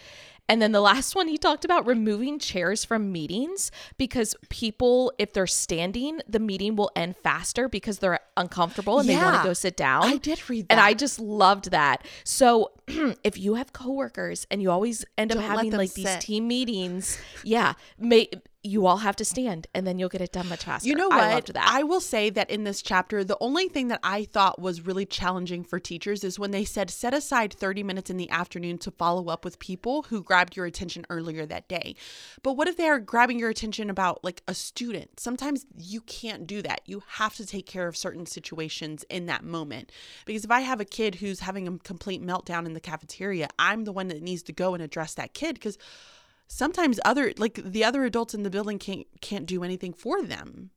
And 0.49 0.62
then 0.62 0.72
the 0.72 0.80
last 0.80 1.14
one, 1.14 1.28
he 1.28 1.38
talked 1.38 1.64
about 1.64 1.86
removing 1.86 2.38
chairs 2.38 2.84
from 2.84 3.11
meetings 3.12 3.70
because 3.99 4.34
people, 4.49 5.12
if 5.18 5.32
they're 5.32 5.47
standing, 5.47 6.20
the 6.28 6.38
meeting 6.38 6.76
will 6.76 6.90
end 6.94 7.16
faster 7.16 7.68
because 7.68 7.99
they're 7.99 8.20
uncomfortable 8.36 8.99
and 8.99 9.09
yeah, 9.09 9.18
they 9.18 9.24
want 9.24 9.36
to 9.42 9.49
go 9.49 9.53
sit 9.53 9.76
down. 9.76 10.05
I 10.05 10.16
did 10.18 10.49
read 10.49 10.68
that. 10.68 10.72
And 10.72 10.80
I 10.80 10.94
just 10.94 11.18
loved 11.18 11.70
that. 11.70 12.05
So 12.24 12.72
if 13.24 13.38
you 13.38 13.55
have 13.55 13.72
coworkers 13.72 14.47
and 14.51 14.62
you 14.62 14.70
always 14.70 15.05
end 15.18 15.30
Don't 15.30 15.42
up 15.42 15.51
having 15.51 15.72
like 15.72 15.90
sit. 15.90 16.05
these 16.05 16.16
team 16.18 16.49
meetings, 16.49 17.18
yeah, 17.42 17.74
may 17.99 18.28
you 18.67 18.87
all 18.87 18.99
have 18.99 19.17
to 19.17 19.25
stand 19.25 19.67
and 19.75 19.87
then 19.87 19.99
you'll 19.99 20.09
get 20.09 20.21
it 20.21 20.33
done 20.33 20.49
much 20.49 20.64
faster. 20.64 20.89
You 20.89 20.95
know 20.95 21.09
what? 21.09 21.21
I 21.21 21.35
loved 21.35 21.55
that. 21.55 21.69
I 21.69 21.83
will 21.83 22.01
say 22.01 22.31
that 22.31 22.51
in 22.51 22.64
this 22.64 22.83
chapter, 22.83 23.25
the 23.25 23.37
only 23.41 23.69
thing 23.69 23.89
that 23.89 24.01
I 24.03 24.25
thought 24.25 24.61
was 24.61 24.81
really 24.81 25.07
challenging 25.07 25.64
for 25.64 25.79
teachers 25.79 26.25
is 26.25 26.39
when 26.39 26.51
they 26.51 26.64
said 26.64 26.91
set 26.91 27.14
aside 27.14 27.53
30 27.53 27.83
minutes 27.83 28.11
in 28.11 28.17
the 28.17 28.31
afternoon 28.31 28.79
to 28.79 28.91
follow 28.91 29.29
up 29.29 29.45
with 29.45 29.59
people 29.59 30.03
who 30.05 30.23
grabbed 30.23 30.57
your 30.57 30.67
attention 30.67 31.07
earlier 31.11 31.47
that 31.47 31.69
day. 31.69 31.95
But 32.43 32.55
what 32.55 32.69
if 32.69 32.77
they 32.77 32.89
are 32.89 32.99
grabbing 32.99 33.39
your 33.39 33.51
attention 33.51 33.91
about 33.91 34.23
like 34.25 34.43
a 34.49 34.55
student? 34.55 35.21
Sometimes 35.21 35.67
you 35.77 36.01
can't 36.03 36.47
do 36.47 36.62
that. 36.62 36.81
You 36.87 37.03
have 37.09 37.35
to 37.37 37.47
take 37.47 37.67
care 37.67 37.89
of 37.89 37.97
certain 37.97 38.27
situations 38.27 39.05
in 39.09 39.27
that 39.27 39.45
moment. 39.45 39.93
Because 40.25 40.45
if 40.45 40.51
I 40.51 40.61
have 40.61 40.81
a 40.81 40.85
kid 40.85 41.17
who's 41.17 41.41
having 41.41 41.69
a 41.69 41.79
complete 41.79 42.23
meltdown 42.23 42.67
in 42.67 42.73
the 42.73 42.81
cafeteria, 42.81 43.49
I'm 43.59 43.85
the 43.85 43.93
one 43.93 44.09
that 44.09 44.23
needs 44.23 44.43
to 44.45 44.53
go 44.53 44.75
and 44.75 44.83
address 44.83 45.14
that 45.14 45.35
kid 45.35 45.55
because 45.55 45.79
sometimes 46.49 47.01
other 47.05 47.32
like 47.38 47.61
the 47.64 47.84
other 47.84 48.05
adults 48.05 48.34
in 48.34 48.42
the 48.42 48.51
building 48.51 48.78
can't 48.78 49.07
can't 49.20 49.47
do 49.47 49.64
anything 49.64 49.92
for 49.92 50.22
them. 50.22 50.70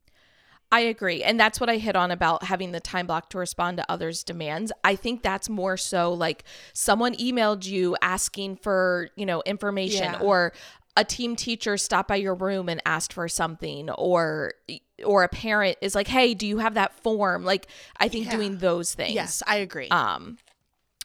I 0.72 0.80
agree. 0.80 1.24
And 1.24 1.38
that's 1.38 1.58
what 1.58 1.68
I 1.68 1.78
hit 1.78 1.96
on 1.96 2.12
about 2.12 2.44
having 2.44 2.70
the 2.70 2.78
time 2.78 3.08
block 3.08 3.28
to 3.30 3.38
respond 3.38 3.78
to 3.78 3.90
others' 3.90 4.22
demands. 4.22 4.70
I 4.84 4.94
think 4.94 5.22
that's 5.22 5.48
more 5.48 5.76
so 5.76 6.12
like 6.12 6.44
someone 6.72 7.14
emailed 7.16 7.66
you 7.66 7.96
asking 8.00 8.56
for, 8.56 9.08
you 9.16 9.26
know, 9.26 9.42
information 9.44 10.04
yeah. 10.04 10.20
or 10.20 10.52
a 10.96 11.04
team 11.04 11.34
teacher 11.34 11.76
stopped 11.76 12.08
by 12.08 12.16
your 12.16 12.34
room 12.34 12.68
and 12.68 12.80
asked 12.86 13.12
for 13.12 13.28
something 13.28 13.90
or 13.90 14.54
or 15.04 15.24
a 15.24 15.28
parent 15.28 15.76
is 15.80 15.94
like, 15.94 16.08
"Hey, 16.08 16.34
do 16.34 16.46
you 16.46 16.58
have 16.58 16.74
that 16.74 16.94
form?" 17.02 17.44
Like 17.44 17.66
I 17.98 18.08
think 18.08 18.26
yeah. 18.26 18.36
doing 18.36 18.58
those 18.58 18.94
things. 18.94 19.14
Yes, 19.14 19.42
I 19.46 19.56
agree. 19.56 19.88
Um 19.88 20.38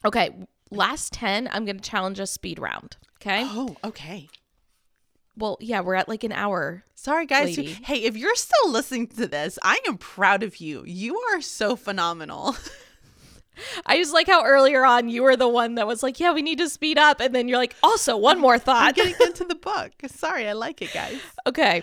okay, 0.05 0.35
last 0.71 1.13
10, 1.13 1.49
I'm 1.51 1.65
going 1.65 1.79
to 1.79 1.89
challenge 1.89 2.19
a 2.19 2.27
speed 2.27 2.59
round, 2.59 2.97
okay? 3.19 3.41
Oh, 3.43 3.75
okay. 3.83 4.29
Well, 5.37 5.57
yeah, 5.59 5.81
we're 5.81 5.95
at 5.95 6.07
like 6.07 6.23
an 6.23 6.31
hour. 6.31 6.83
Sorry, 6.95 7.25
guys. 7.25 7.57
Lady. 7.57 7.77
Hey, 7.83 8.03
if 8.03 8.15
you're 8.15 8.35
still 8.35 8.71
listening 8.71 9.07
to 9.07 9.27
this, 9.27 9.59
I 9.61 9.79
am 9.87 9.97
proud 9.97 10.43
of 10.43 10.57
you. 10.57 10.83
You 10.85 11.17
are 11.33 11.41
so 11.41 11.75
phenomenal. 11.75 12.55
I 13.85 13.97
just 13.97 14.13
like 14.13 14.27
how 14.27 14.43
earlier 14.43 14.85
on 14.85 15.07
you 15.07 15.23
were 15.23 15.37
the 15.37 15.47
one 15.47 15.75
that 15.75 15.87
was 15.87 16.03
like, 16.03 16.19
"Yeah, 16.19 16.33
we 16.33 16.41
need 16.41 16.57
to 16.59 16.69
speed 16.69 16.97
up," 16.97 17.21
and 17.21 17.33
then 17.33 17.47
you're 17.47 17.57
like, 17.57 17.75
"Also, 17.83 18.17
one 18.17 18.39
more 18.39 18.59
thought." 18.59 18.87
I'm 18.87 18.93
getting 18.93 19.15
into 19.25 19.43
the 19.47 19.55
book. 19.55 19.91
Sorry, 20.07 20.47
I 20.47 20.53
like 20.53 20.81
it, 20.81 20.93
guys. 20.93 21.19
Okay. 21.47 21.81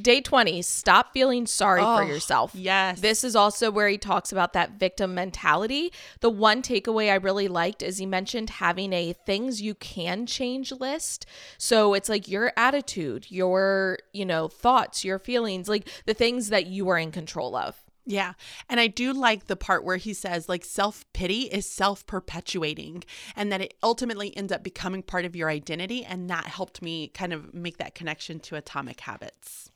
Day 0.00 0.20
20, 0.20 0.62
stop 0.62 1.12
feeling 1.12 1.46
sorry 1.46 1.82
oh, 1.84 1.98
for 1.98 2.04
yourself. 2.04 2.54
Yes. 2.54 3.00
This 3.00 3.24
is 3.24 3.36
also 3.36 3.70
where 3.70 3.88
he 3.88 3.98
talks 3.98 4.32
about 4.32 4.52
that 4.52 4.78
victim 4.78 5.14
mentality. 5.14 5.92
The 6.20 6.30
one 6.30 6.62
takeaway 6.62 7.10
I 7.10 7.16
really 7.16 7.48
liked 7.48 7.82
is 7.82 7.98
he 7.98 8.06
mentioned 8.06 8.50
having 8.50 8.92
a 8.92 9.12
things 9.12 9.60
you 9.60 9.74
can 9.74 10.26
change 10.26 10.72
list. 10.72 11.26
So 11.58 11.94
it's 11.94 12.08
like 12.08 12.28
your 12.28 12.52
attitude, 12.56 13.26
your, 13.30 13.98
you 14.12 14.24
know, 14.24 14.48
thoughts, 14.48 15.04
your 15.04 15.18
feelings, 15.18 15.68
like 15.68 15.88
the 16.06 16.14
things 16.14 16.48
that 16.48 16.66
you 16.66 16.88
are 16.88 16.98
in 16.98 17.12
control 17.12 17.56
of. 17.56 17.82
Yeah. 18.04 18.32
And 18.68 18.80
I 18.80 18.88
do 18.88 19.12
like 19.12 19.46
the 19.46 19.56
part 19.56 19.84
where 19.84 19.96
he 19.96 20.12
says, 20.12 20.48
like, 20.48 20.64
self 20.64 21.04
pity 21.12 21.42
is 21.42 21.66
self 21.66 22.04
perpetuating 22.06 23.04
and 23.36 23.52
that 23.52 23.60
it 23.60 23.74
ultimately 23.82 24.36
ends 24.36 24.52
up 24.52 24.64
becoming 24.64 25.02
part 25.02 25.24
of 25.24 25.36
your 25.36 25.48
identity. 25.48 26.04
And 26.04 26.28
that 26.28 26.46
helped 26.46 26.82
me 26.82 27.08
kind 27.08 27.32
of 27.32 27.54
make 27.54 27.78
that 27.78 27.94
connection 27.94 28.40
to 28.40 28.56
atomic 28.56 29.00
habits. 29.00 29.70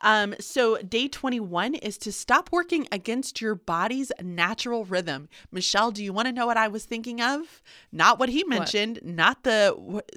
Um, 0.00 0.34
so 0.40 0.78
day 0.78 1.08
21 1.08 1.74
is 1.74 1.98
to 1.98 2.12
stop 2.12 2.50
working 2.52 2.86
against 2.92 3.40
your 3.40 3.54
body's 3.54 4.12
natural 4.22 4.84
rhythm. 4.84 5.28
Michelle, 5.50 5.90
do 5.90 6.02
you 6.04 6.12
want 6.12 6.26
to 6.26 6.32
know 6.32 6.46
what 6.46 6.56
I 6.56 6.68
was 6.68 6.84
thinking 6.84 7.20
of? 7.20 7.62
Not 7.92 8.18
what 8.18 8.28
he 8.28 8.44
mentioned, 8.44 9.00
not 9.02 9.42
the 9.44 9.74
what, 9.76 10.10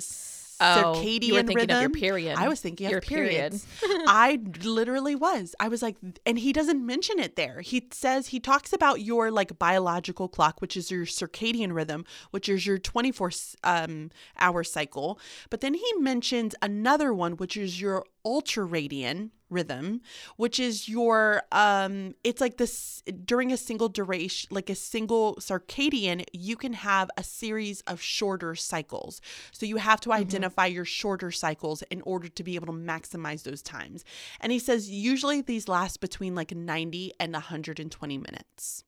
Oh, 0.63 0.93
circadian 0.95 1.23
you 1.23 1.33
were 1.33 1.39
thinking 1.39 1.55
rhythm. 1.55 1.75
of 1.77 1.81
your 1.81 1.89
period. 1.89 2.37
I 2.37 2.47
was 2.47 2.61
thinking 2.61 2.85
of 2.85 2.91
Your 2.91 2.99
of 2.99 3.05
periods. 3.05 3.65
I 3.83 4.39
literally 4.63 5.15
was. 5.15 5.55
I 5.59 5.67
was 5.67 5.81
like, 5.81 5.95
and 6.23 6.37
he 6.37 6.53
doesn't 6.53 6.85
mention 6.85 7.19
it 7.19 7.35
there. 7.35 7.61
He 7.61 7.87
says 7.91 8.27
he 8.27 8.39
talks 8.39 8.71
about 8.71 9.01
your 9.01 9.31
like 9.31 9.57
biological 9.57 10.27
clock, 10.27 10.61
which 10.61 10.77
is 10.77 10.91
your 10.91 11.05
circadian 11.05 11.73
rhythm, 11.73 12.05
which 12.29 12.47
is 12.47 12.67
your 12.67 12.77
24 12.77 13.31
um, 13.63 14.11
hour 14.37 14.63
cycle. 14.63 15.19
But 15.49 15.61
then 15.61 15.73
he 15.73 15.93
mentions 15.97 16.53
another 16.61 17.11
one, 17.11 17.37
which 17.37 17.57
is 17.57 17.81
your 17.81 18.05
ultradian 18.23 19.31
rhythm 19.51 20.01
which 20.37 20.59
is 20.59 20.89
your 20.89 21.43
um 21.51 22.15
it's 22.23 22.41
like 22.41 22.57
this 22.57 23.03
during 23.25 23.51
a 23.51 23.57
single 23.57 23.89
duration 23.89 24.47
like 24.51 24.69
a 24.69 24.75
single 24.75 25.35
circadian 25.35 26.23
you 26.33 26.55
can 26.55 26.73
have 26.73 27.09
a 27.17 27.23
series 27.23 27.81
of 27.81 28.01
shorter 28.01 28.55
cycles. 28.55 29.21
So 29.51 29.65
you 29.65 29.77
have 29.77 30.01
to 30.01 30.11
identify 30.13 30.65
your 30.67 30.85
shorter 30.85 31.31
cycles 31.31 31.81
in 31.83 32.01
order 32.03 32.27
to 32.29 32.43
be 32.43 32.55
able 32.55 32.67
to 32.67 32.73
maximize 32.73 33.43
those 33.43 33.61
times. 33.61 34.03
And 34.39 34.51
he 34.51 34.59
says 34.59 34.89
usually 34.89 35.41
these 35.41 35.67
last 35.67 36.01
between 36.01 36.35
like 36.35 36.55
90 36.55 37.13
and 37.19 37.33
120 37.33 38.17
minutes 38.17 38.83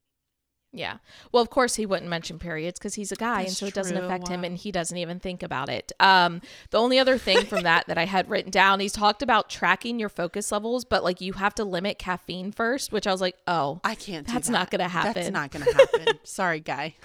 Yeah. 0.76 0.97
Well, 1.32 1.43
of 1.43 1.51
course 1.51 1.76
he 1.76 1.86
wouldn't 1.86 2.09
mention 2.09 2.39
periods 2.39 2.80
because 2.80 2.95
he's 2.95 3.11
a 3.11 3.15
guy, 3.15 3.41
and 3.41 3.47
That's 3.49 3.57
so 3.57 3.67
it 3.67 3.76
doesn't 3.76 3.95
true. 3.95 4.05
affect 4.05 4.28
him, 4.28 4.43
and 4.43 4.57
he 4.57 4.71
doesn't 4.71 4.97
even 4.97 5.19
think 5.19 5.43
about 5.43 5.69
it. 5.69 5.91
Um, 5.99 6.41
the 6.71 6.80
only 6.80 6.97
other 6.97 7.19
thing 7.19 7.45
from 7.45 7.61
that 7.61 7.86
that 7.86 7.99
I 7.99 8.05
had 8.05 8.28
written 8.28 8.49
down, 8.49 8.80
he's 8.80 8.91
talked 8.93 9.21
about 9.21 9.51
tracking 9.51 9.99
your 9.99 10.09
focus 10.09 10.51
levels, 10.51 10.84
but 10.84 11.03
like 11.03 11.21
you 11.21 11.34
have 11.34 11.53
to 11.55 11.63
limit 11.63 11.99
caffeine 11.99 12.51
first, 12.51 12.91
which 12.91 13.05
I 13.05 13.11
was 13.11 13.21
like, 13.21 13.36
oh, 13.47 13.82
i 13.84 13.93
can't 13.93 14.26
do 14.26 14.34
That's 14.34 14.47
that. 14.47 14.53
not 14.53 14.71
gonna 14.71 14.88
happen. 14.89 15.13
that's 15.13 15.30
not 15.32 15.51
gonna 15.51 15.65
happen 15.71 16.19
sorry 16.24 16.59
guy 16.59 16.95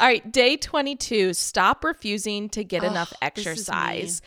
All 0.00 0.06
right, 0.06 0.30
day 0.32 0.56
22, 0.56 1.34
stop 1.34 1.84
refusing 1.84 2.48
to 2.50 2.64
get 2.64 2.82
enough 2.82 3.12
Ugh, 3.22 3.32
this 3.34 3.46
is 3.46 3.46
me. 3.46 3.52
exercise. 3.52 4.22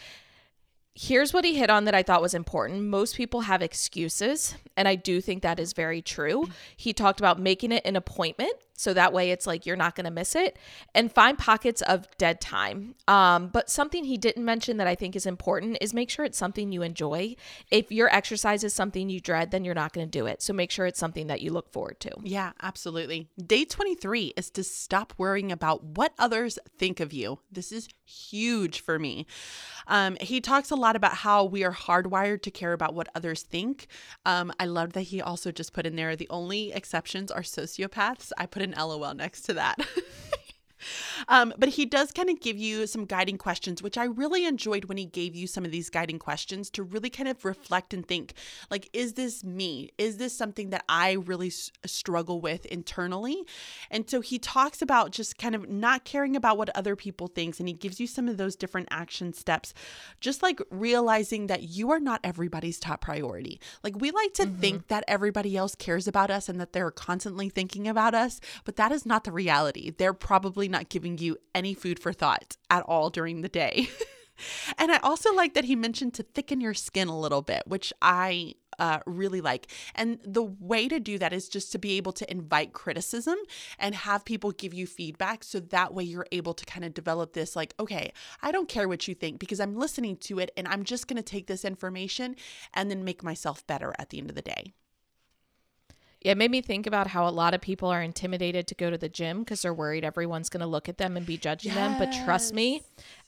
Here's 0.97 1.33
what 1.33 1.43
he 1.43 1.55
hit 1.55 1.69
on 1.69 1.83
that 1.85 1.93
I 1.93 2.03
thought 2.03 2.21
was 2.21 2.33
important. 2.33 2.83
Most 2.85 3.17
people 3.17 3.41
have 3.41 3.61
excuses, 3.61 4.55
and 4.77 4.87
I 4.87 4.95
do 4.95 5.19
think 5.19 5.43
that 5.43 5.59
is 5.59 5.73
very 5.73 6.01
true. 6.01 6.47
He 6.77 6.93
talked 6.93 7.19
about 7.19 7.37
making 7.37 7.73
it 7.73 7.85
an 7.85 7.97
appointment 7.97 8.53
so 8.76 8.93
that 8.93 9.13
way 9.13 9.32
it's 9.32 9.47
like 9.47 9.65
you're 9.65 9.76
not 9.76 9.95
going 9.95 10.05
to 10.05 10.11
miss 10.11 10.36
it 10.36 10.57
and 10.93 11.11
find 11.11 11.38
pockets 11.38 11.82
of 11.82 12.07
dead 12.17 12.41
time. 12.41 12.95
Um, 13.07 13.47
but 13.47 13.69
something 13.69 14.03
he 14.03 14.17
didn't 14.17 14.43
mention 14.43 14.78
that 14.78 14.88
I 14.88 14.95
think 14.95 15.15
is 15.15 15.26
important 15.26 15.78
is 15.82 15.93
make 15.93 16.09
sure 16.09 16.26
it's 16.26 16.38
something 16.38 16.71
you 16.71 16.82
enjoy. 16.82 17.36
If 17.71 17.91
your 17.91 18.13
exercise 18.13 18.63
is 18.63 18.73
something 18.73 19.09
you 19.09 19.19
dread, 19.19 19.51
then 19.51 19.63
you're 19.63 19.76
not 19.76 19.93
going 19.93 20.07
to 20.07 20.11
do 20.11 20.26
it. 20.26 20.41
So 20.41 20.53
make 20.53 20.71
sure 20.71 20.86
it's 20.86 20.99
something 20.99 21.28
that 21.28 21.41
you 21.41 21.51
look 21.51 21.71
forward 21.71 21.99
to. 22.01 22.11
Yeah, 22.23 22.51
absolutely. 22.61 23.30
Day 23.43 23.65
23 23.65 24.34
is 24.36 24.49
to 24.51 24.63
stop 24.63 25.13
worrying 25.17 25.51
about 25.51 25.84
what 25.84 26.13
others 26.19 26.59
think 26.78 26.99
of 26.99 27.13
you. 27.13 27.39
This 27.51 27.71
is 27.71 27.88
huge 28.05 28.82
for 28.82 28.99
me. 28.99 29.26
Um, 29.88 30.17
he 30.19 30.41
talks 30.41 30.71
a 30.71 30.76
lot 30.76 30.95
about 30.95 31.13
how 31.13 31.43
we 31.43 31.63
are 31.63 31.73
hardwired 31.73 32.41
to 32.43 32.51
care 32.51 32.73
about 32.73 32.93
what 32.93 33.07
others 33.15 33.43
think. 33.43 33.88
Um, 34.26 34.51
I 34.59 34.65
love 34.65 34.93
that 34.93 35.01
he 35.03 35.21
also 35.21 35.51
just 35.51 35.73
put 35.73 35.86
in 35.86 35.95
there 35.95 36.15
the 36.15 36.28
only 36.30 36.71
exceptions 36.71 37.32
are 37.32 37.41
sociopaths. 37.41 38.32
I 38.38 38.45
put 38.45 38.61
an 38.66 38.76
LOL 38.78 39.13
next 39.13 39.43
to 39.43 39.53
that. 39.53 39.78
Um, 41.27 41.53
but 41.57 41.69
he 41.69 41.86
does 41.86 42.11
kind 42.11 42.29
of 42.29 42.39
give 42.39 42.57
you 42.57 42.88
some 42.88 43.05
guiding 43.05 43.38
questions, 43.38 43.81
which 43.81 43.97
I 43.97 44.05
really 44.05 44.45
enjoyed 44.45 44.86
when 44.86 44.97
he 44.97 45.05
gave 45.05 45.36
you 45.36 45.47
some 45.47 45.65
of 45.65 45.71
these 45.71 45.89
guiding 45.89 46.19
questions 46.19 46.69
to 46.71 46.83
really 46.83 47.09
kind 47.09 47.29
of 47.29 47.43
reflect 47.45 47.93
and 47.93 48.05
think 48.05 48.33
like, 48.69 48.89
is 48.93 49.13
this 49.13 49.43
me? 49.43 49.91
Is 49.97 50.17
this 50.17 50.36
something 50.36 50.69
that 50.69 50.83
I 50.89 51.13
really 51.13 51.47
s- 51.47 51.71
struggle 51.86 52.41
with 52.41 52.65
internally? 52.67 53.45
And 53.89 54.09
so 54.09 54.21
he 54.21 54.39
talks 54.39 54.81
about 54.81 55.11
just 55.11 55.38
kind 55.38 55.55
of 55.55 55.69
not 55.69 56.05
caring 56.05 56.36
about 56.36 56.57
what 56.57 56.75
other 56.75 56.95
people 56.95 57.27
thinks, 57.27 57.59
and 57.59 57.67
he 57.67 57.73
gives 57.73 57.99
you 57.99 58.07
some 58.07 58.27
of 58.27 58.38
those 58.38 58.55
different 58.55 58.88
action 58.91 59.33
steps, 59.33 59.73
just 60.19 60.43
like 60.43 60.61
realizing 60.69 61.47
that 61.47 61.63
you 61.63 61.91
are 61.91 61.99
not 61.99 62.19
everybody's 62.23 62.79
top 62.79 63.01
priority. 63.01 63.59
Like 63.83 63.95
we 63.99 64.11
like 64.11 64.33
to 64.36 64.45
think 64.45 64.88
that 64.88 65.03
everybody 65.07 65.55
else 65.57 65.75
cares 65.75 66.07
about 66.07 66.31
us 66.31 66.49
and 66.49 66.59
that 66.59 66.73
they're 66.73 66.91
constantly 66.91 67.49
thinking 67.49 67.88
about 67.88 68.13
us, 68.13 68.39
but 68.63 68.75
that 68.75 68.91
is 68.91 69.05
not 69.05 69.23
the 69.23 69.31
reality. 69.31 69.91
They're 69.91 70.13
probably 70.13 70.67
not 70.76 70.89
giving 70.89 71.17
you 71.17 71.38
any 71.53 71.73
food 71.73 71.99
for 71.99 72.11
thought 72.11 72.57
at 72.69 72.84
all 72.84 73.09
during 73.09 73.41
the 73.41 73.49
day. 73.49 73.88
and 74.78 74.91
I 74.91 74.97
also 74.97 75.34
like 75.34 75.53
that 75.53 75.63
he 75.63 75.76
mentioned 75.76 76.13
to 76.15 76.23
thicken 76.23 76.59
your 76.59 76.73
skin 76.73 77.07
a 77.07 77.17
little 77.17 77.41
bit, 77.41 77.63
which 77.65 77.93
I 78.01 78.55
uh, 78.78 78.99
really 79.05 79.39
like. 79.39 79.71
And 79.95 80.19
the 80.26 80.43
way 80.43 80.89
to 80.89 80.99
do 80.99 81.17
that 81.19 81.32
is 81.32 81.47
just 81.47 81.71
to 81.71 81.80
be 81.80 81.95
able 81.95 82.11
to 82.11 82.30
invite 82.30 82.73
criticism 82.73 83.38
and 83.80 83.95
have 83.95 84.26
people 84.26 84.51
give 84.51 84.73
you 84.73 84.86
feedback. 84.86 85.45
So 85.45 85.61
that 85.61 85.93
way 85.93 86.03
you're 86.03 86.28
able 86.34 86.53
to 86.53 86.65
kind 86.65 86.84
of 86.84 86.93
develop 86.93 87.32
this 87.32 87.55
like, 87.55 87.73
okay, 87.80 88.11
I 88.41 88.51
don't 88.51 88.67
care 88.67 88.89
what 88.89 89.07
you 89.07 89.15
think 89.15 89.39
because 89.39 89.61
I'm 89.61 89.78
listening 89.78 90.17
to 90.17 90.39
it 90.39 90.51
and 90.57 90.67
I'm 90.67 90.84
just 90.84 91.07
going 91.07 91.17
to 91.17 91.23
take 91.23 91.47
this 91.47 91.63
information 91.63 92.36
and 92.73 92.91
then 92.91 93.05
make 93.05 93.23
myself 93.23 93.65
better 93.65 93.93
at 93.97 94.09
the 94.09 94.17
end 94.17 94.30
of 94.30 94.36
the 94.36 94.41
day. 94.41 94.73
Yeah, 96.26 96.32
it 96.32 96.39
made 96.39 96.49
me 96.49 96.61
think 96.61 96.88
about 96.88 97.05
how 97.05 97.28
a 97.28 97.30
lot 97.30 97.53
of 97.53 97.61
people 97.61 97.88
are 97.89 98.01
intimidated 98.01 98.65
to 98.69 98.73
go 98.73 98.89
to 98.89 98.97
the 98.97 99.07
gym 99.07 99.41
because 99.41 99.61
they're 99.61 99.76
worried 99.76 100.03
everyone's 100.03 100.49
going 100.49 100.61
to 100.61 100.65
look 100.65 100.89
at 100.89 100.97
them 100.97 101.15
and 101.17 101.23
be 101.23 101.38
judging 101.38 101.76
them. 101.76 101.99
But 101.99 102.11
trust 102.26 102.51
me, 102.51 102.82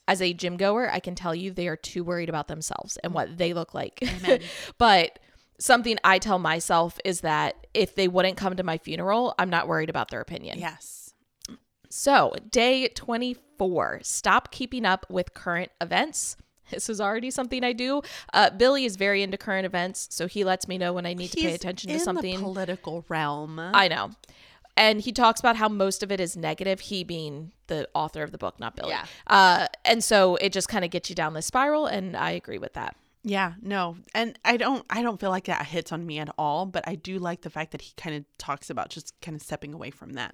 as 0.08 0.20
a 0.20 0.34
gym 0.34 0.58
goer, 0.58 0.90
I 0.92 1.00
can 1.00 1.14
tell 1.14 1.36
you 1.36 1.52
they 1.52 1.68
are 1.68 1.76
too 1.76 2.04
worried 2.04 2.28
about 2.28 2.48
themselves 2.48 2.98
and 3.04 3.14
what 3.14 3.38
they 3.38 3.54
look 3.54 3.76
like. 3.76 4.04
but 4.80 5.20
something 5.60 6.00
I 6.04 6.18
tell 6.18 6.40
myself 6.40 6.98
is 7.06 7.22
that 7.22 7.68
if 7.76 7.94
they 7.94 8.08
wouldn't 8.08 8.36
come 8.36 8.56
to 8.56 8.64
my 8.64 8.80
funeral, 8.80 9.36
I'm 9.38 9.52
not 9.52 9.68
worried 9.68 9.92
about 9.92 10.10
their 10.10 10.22
opinion. 10.22 10.58
Yes. 10.58 11.14
So, 11.92 12.34
day 12.50 12.88
24, 12.88 14.00
stop 14.02 14.50
keeping 14.50 14.86
up 14.86 15.06
with 15.08 15.36
current 15.36 15.72
events. 15.80 16.36
This 16.70 16.90
is 16.90 17.00
already 17.00 17.32
something 17.32 17.64
I 17.64 17.74
do. 17.74 18.02
Uh, 18.34 18.50
Billy 18.50 18.86
is 18.86 18.96
very 18.96 19.24
into 19.24 19.38
current 19.38 19.66
events, 19.66 20.08
so 20.12 20.28
he 20.28 20.44
lets 20.44 20.68
me 20.68 20.78
know 20.78 20.94
when 20.94 21.06
I 21.06 21.14
need 21.14 21.32
to 21.32 21.42
pay 21.42 21.54
attention 21.54 21.92
to 21.92 22.00
something. 22.00 22.38
the 22.38 22.44
political 22.44 23.06
realm. 23.10 23.60
I 23.60 23.88
know. 23.88 24.12
And 24.76 25.02
he 25.02 25.12
talks 25.12 25.40
about 25.40 25.56
how 25.56 25.70
most 25.70 26.04
of 26.04 26.12
it 26.12 26.20
is 26.20 26.38
negative, 26.38 26.80
he 26.82 27.04
being 27.04 27.52
the 27.66 27.90
author 27.96 28.22
of 28.22 28.32
the 28.32 28.38
book, 28.38 28.60
not 28.60 28.76
Billy. 28.76 28.90
Yeah. 28.90 29.06
Uh, 29.26 29.68
and 29.84 30.04
so 30.04 30.36
it 30.36 30.54
just 30.54 30.70
kind 30.70 30.86
of 30.86 30.92
gets 30.92 31.10
you 31.10 31.16
down 31.16 31.34
the 31.34 31.42
spiral, 31.42 31.88
and 31.88 32.16
I 32.16 32.32
agree 32.32 32.60
with 32.60 32.74
that. 32.74 32.96
Yeah, 33.28 33.56
no. 33.62 33.98
And 34.16 34.40
I 34.46 34.56
don't 34.56 34.86
I 34.90 35.02
don't 35.02 35.20
feel 35.20 35.32
like 35.32 35.46
that 35.46 35.66
hits 35.66 35.92
on 35.92 36.06
me 36.06 36.18
at 36.18 36.30
all, 36.38 36.66
but 36.66 36.88
I 36.88 36.96
do 36.96 37.20
like 37.20 37.42
the 37.42 37.50
fact 37.50 37.72
that 37.72 37.82
he 37.82 37.92
kind 37.98 38.16
of 38.16 38.24
talks 38.38 38.70
about 38.70 38.90
just 38.90 39.20
kind 39.22 39.36
of 39.36 39.42
stepping 39.42 39.74
away 39.74 39.92
from 39.92 40.14
that. 40.14 40.34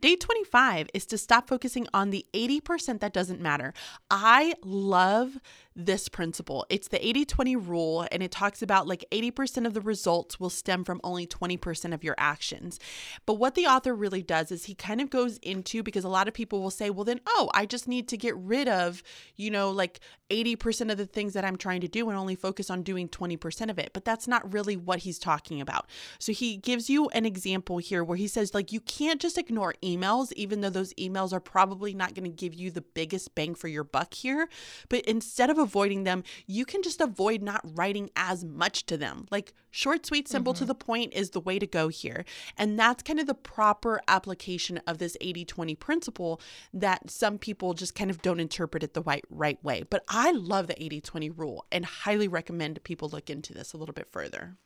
Day 0.00 0.16
25 0.16 0.88
is 0.94 1.04
to 1.06 1.18
stop 1.18 1.48
focusing 1.48 1.86
on 1.92 2.08
the 2.08 2.24
80% 2.32 3.00
that 3.00 3.12
doesn't 3.12 3.42
matter. 3.42 3.74
I 4.10 4.54
love 4.64 5.38
this 5.76 6.08
principle. 6.08 6.64
It's 6.68 6.88
the 6.88 6.98
80/20 6.98 7.56
rule 7.56 8.06
and 8.12 8.22
it 8.22 8.30
talks 8.30 8.62
about 8.62 8.86
like 8.86 9.04
80% 9.10 9.66
of 9.66 9.74
the 9.74 9.80
results 9.80 10.38
will 10.38 10.50
stem 10.50 10.84
from 10.84 11.00
only 11.02 11.26
20% 11.26 11.92
of 11.92 12.04
your 12.04 12.14
actions. 12.18 12.78
But 13.26 13.34
what 13.34 13.54
the 13.54 13.66
author 13.66 13.94
really 13.94 14.22
does 14.22 14.52
is 14.52 14.64
he 14.64 14.74
kind 14.74 15.00
of 15.00 15.10
goes 15.10 15.38
into 15.38 15.82
because 15.82 16.04
a 16.04 16.08
lot 16.08 16.28
of 16.28 16.34
people 16.34 16.62
will 16.62 16.70
say, 16.70 16.90
"Well, 16.90 17.04
then 17.04 17.20
oh, 17.26 17.50
I 17.54 17.66
just 17.66 17.88
need 17.88 18.08
to 18.08 18.16
get 18.16 18.36
rid 18.36 18.68
of, 18.68 19.02
you 19.36 19.50
know, 19.50 19.70
like 19.70 20.00
80% 20.30 20.90
of 20.90 20.96
the 20.96 21.06
things 21.06 21.34
that 21.34 21.44
I'm 21.44 21.56
trying 21.56 21.80
to 21.82 21.88
do 21.88 22.08
and 22.08 22.18
only 22.18 22.34
focus 22.34 22.70
on 22.70 22.82
doing 22.82 23.08
20% 23.08 23.70
of 23.70 23.78
it. 23.78 23.90
But 23.92 24.04
that's 24.04 24.26
not 24.26 24.52
really 24.52 24.76
what 24.76 25.00
he's 25.00 25.18
talking 25.18 25.60
about. 25.60 25.88
So 26.18 26.32
he 26.32 26.56
gives 26.56 26.88
you 26.88 27.08
an 27.10 27.26
example 27.26 27.78
here 27.78 28.02
where 28.02 28.16
he 28.16 28.26
says, 28.26 28.54
like, 28.54 28.72
you 28.72 28.80
can't 28.80 29.20
just 29.20 29.38
ignore 29.38 29.74
emails, 29.82 30.32
even 30.32 30.60
though 30.60 30.70
those 30.70 30.94
emails 30.94 31.32
are 31.32 31.40
probably 31.40 31.94
not 31.94 32.14
going 32.14 32.24
to 32.24 32.30
give 32.30 32.54
you 32.54 32.70
the 32.70 32.80
biggest 32.80 33.34
bang 33.34 33.54
for 33.54 33.68
your 33.68 33.84
buck 33.84 34.14
here. 34.14 34.48
But 34.88 35.02
instead 35.02 35.50
of 35.50 35.58
avoiding 35.64 36.04
them, 36.04 36.22
you 36.46 36.64
can 36.64 36.82
just 36.82 37.00
avoid 37.00 37.42
not 37.42 37.60
writing 37.64 38.10
as 38.14 38.44
much 38.44 38.86
to 38.86 38.96
them. 38.96 39.26
Like, 39.30 39.52
short, 39.72 40.06
sweet, 40.06 40.28
simple 40.28 40.54
to 40.54 40.64
the 40.64 40.74
point 40.74 41.12
is 41.12 41.30
the 41.30 41.40
way 41.40 41.58
to 41.58 41.66
go 41.66 41.88
here. 41.88 42.24
And 42.56 42.78
that's 42.78 43.02
kind 43.02 43.18
of 43.18 43.26
the 43.26 43.34
proper 43.34 44.00
application 44.06 44.80
of 44.86 44.98
this 44.98 45.16
80 45.20 45.44
20 45.44 45.74
principle 45.74 46.40
that 46.72 47.10
some 47.10 47.38
people 47.38 47.74
just 47.74 47.94
kind 47.94 48.10
of 48.10 48.22
don't 48.22 48.40
interpret 48.40 48.84
it 48.84 48.94
the 48.94 49.02
right, 49.02 49.24
right 49.28 49.62
way. 49.64 49.82
But 49.88 50.04
I 50.08 50.30
love 50.30 50.68
the 50.68 50.80
80 50.80 51.00
20 51.00 51.30
rule 51.30 51.64
and 51.72 51.84
highly 51.84 52.28
recommend 52.28 52.84
people 52.84 53.08
look 53.08 53.28
into 53.28 53.52
this 53.52 53.72
a 53.72 53.76
little 53.76 53.94
bit 53.94 54.08
further. 54.08 54.56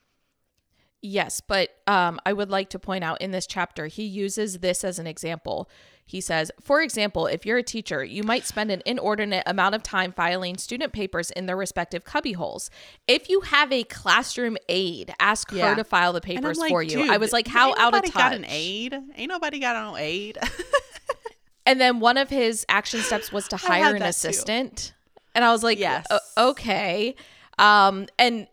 Yes, 1.01 1.39
but 1.39 1.69
um, 1.87 2.19
I 2.25 2.33
would 2.33 2.49
like 2.49 2.69
to 2.71 2.79
point 2.79 3.05
out 3.05 3.21
in 3.21 3.31
this 3.31 3.47
chapter, 3.47 3.87
he 3.87 4.03
uses 4.03 4.59
this 4.59 4.83
as 4.83 4.99
an 4.99 5.07
example. 5.07 5.69
He 6.09 6.21
says, 6.21 6.51
for 6.59 6.81
example, 6.81 7.27
if 7.27 7.45
you're 7.45 7.59
a 7.59 7.63
teacher, 7.63 8.03
you 8.03 8.23
might 8.23 8.43
spend 8.43 8.71
an 8.71 8.81
inordinate 8.83 9.43
amount 9.45 9.75
of 9.75 9.83
time 9.83 10.11
filing 10.11 10.57
student 10.57 10.91
papers 10.91 11.29
in 11.29 11.45
their 11.45 11.55
respective 11.55 12.03
cubby 12.03 12.31
holes. 12.33 12.71
If 13.07 13.29
you 13.29 13.41
have 13.41 13.71
a 13.71 13.83
classroom 13.83 14.57
aide, 14.67 15.13
ask 15.19 15.51
Yeah. 15.51 15.69
her 15.69 15.75
to 15.75 15.83
file 15.83 16.11
the 16.13 16.19
papers 16.21 16.57
like, 16.57 16.69
for 16.71 16.81
you. 16.81 17.11
I 17.11 17.17
was 17.17 17.31
like, 17.31 17.47
how 17.47 17.73
out 17.73 17.77
of 17.77 17.93
nobody 17.93 18.09
touch? 18.09 18.19
got 18.23 18.33
an 18.33 18.45
aide? 18.49 18.95
Ain't 19.17 19.29
nobody 19.29 19.59
got 19.59 19.75
no 19.75 19.97
aide. 19.97 20.39
And 21.65 21.79
then 21.79 21.99
one 21.99 22.17
of 22.17 22.31
his 22.31 22.65
action 22.67 23.01
steps 23.01 23.31
was 23.31 23.47
to 23.49 23.57
hire 23.57 23.93
an 23.93 23.99
that 23.99 24.05
too. 24.05 24.09
assistant. 24.09 24.93
And 25.35 25.45
I 25.45 25.51
was 25.51 25.63
like, 25.63 25.77
Yes. 25.77 26.07
Okay. 26.35 27.15
Um, 27.59 28.07
and 28.17 28.47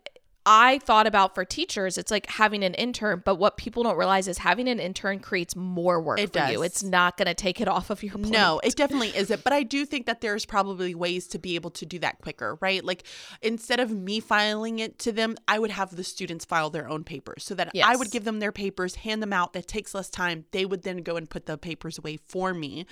I 0.49 0.79
thought 0.79 1.07
about 1.07 1.35
for 1.35 1.43
teachers, 1.43 1.97
it's 1.97 2.09
like 2.09 2.25
having 2.27 2.63
an 2.63 2.73
intern, 2.75 3.21
but 3.25 3.35
what 3.35 3.57
people 3.57 3.83
don't 3.83 3.97
realize 3.97 4.29
is 4.29 4.37
having 4.37 4.69
an 4.69 4.79
intern 4.79 5.19
creates 5.19 5.57
more 5.57 5.99
work 6.01 6.19
It 6.19 6.31
for 6.31 6.39
you. 6.49 6.59
does. 6.59 6.65
It's 6.65 6.83
not 6.83 7.17
going 7.17 7.25
to 7.25 7.33
take 7.33 7.59
it 7.59 7.67
off 7.67 7.89
of 7.89 8.01
your 8.01 8.13
plate. 8.13 8.31
No, 8.31 8.61
it 8.63 8.77
definitely 8.77 9.09
isn't. 9.13 9.43
But 9.43 9.51
I 9.51 9.63
do 9.63 9.85
think 9.85 10.05
that 10.05 10.21
there's 10.21 10.45
probably 10.45 10.95
ways 10.95 11.27
to 11.27 11.37
be 11.37 11.55
able 11.55 11.71
to 11.71 11.85
do 11.85 11.99
that 11.99 12.19
quicker, 12.19 12.57
right? 12.61 12.81
Like 12.81 13.03
instead 13.41 13.81
of 13.81 13.91
me 13.91 14.21
filing 14.21 14.79
it 14.79 14.97
to 14.99 15.11
them, 15.11 15.35
I 15.49 15.59
would 15.59 15.71
have 15.71 15.93
the 15.93 16.03
students 16.05 16.45
file 16.45 16.69
their 16.69 16.87
own 16.87 17.03
papers 17.03 17.43
so 17.43 17.53
that 17.55 17.71
I 17.83 17.97
would 17.97 18.09
give 18.09 18.23
them 18.23 18.39
their 18.39 18.53
papers, 18.53 18.95
hand 18.95 19.21
them 19.21 19.33
out. 19.33 19.51
That 19.51 19.67
takes 19.67 19.93
less 19.93 20.09
time. 20.09 20.45
They 20.51 20.63
would 20.63 20.83
then 20.83 20.99
go 20.99 21.17
and 21.17 21.29
put 21.29 21.45
the 21.45 21.57
papers 21.57 21.97
away 21.97 22.19
for 22.25 22.53
me. 22.53 22.85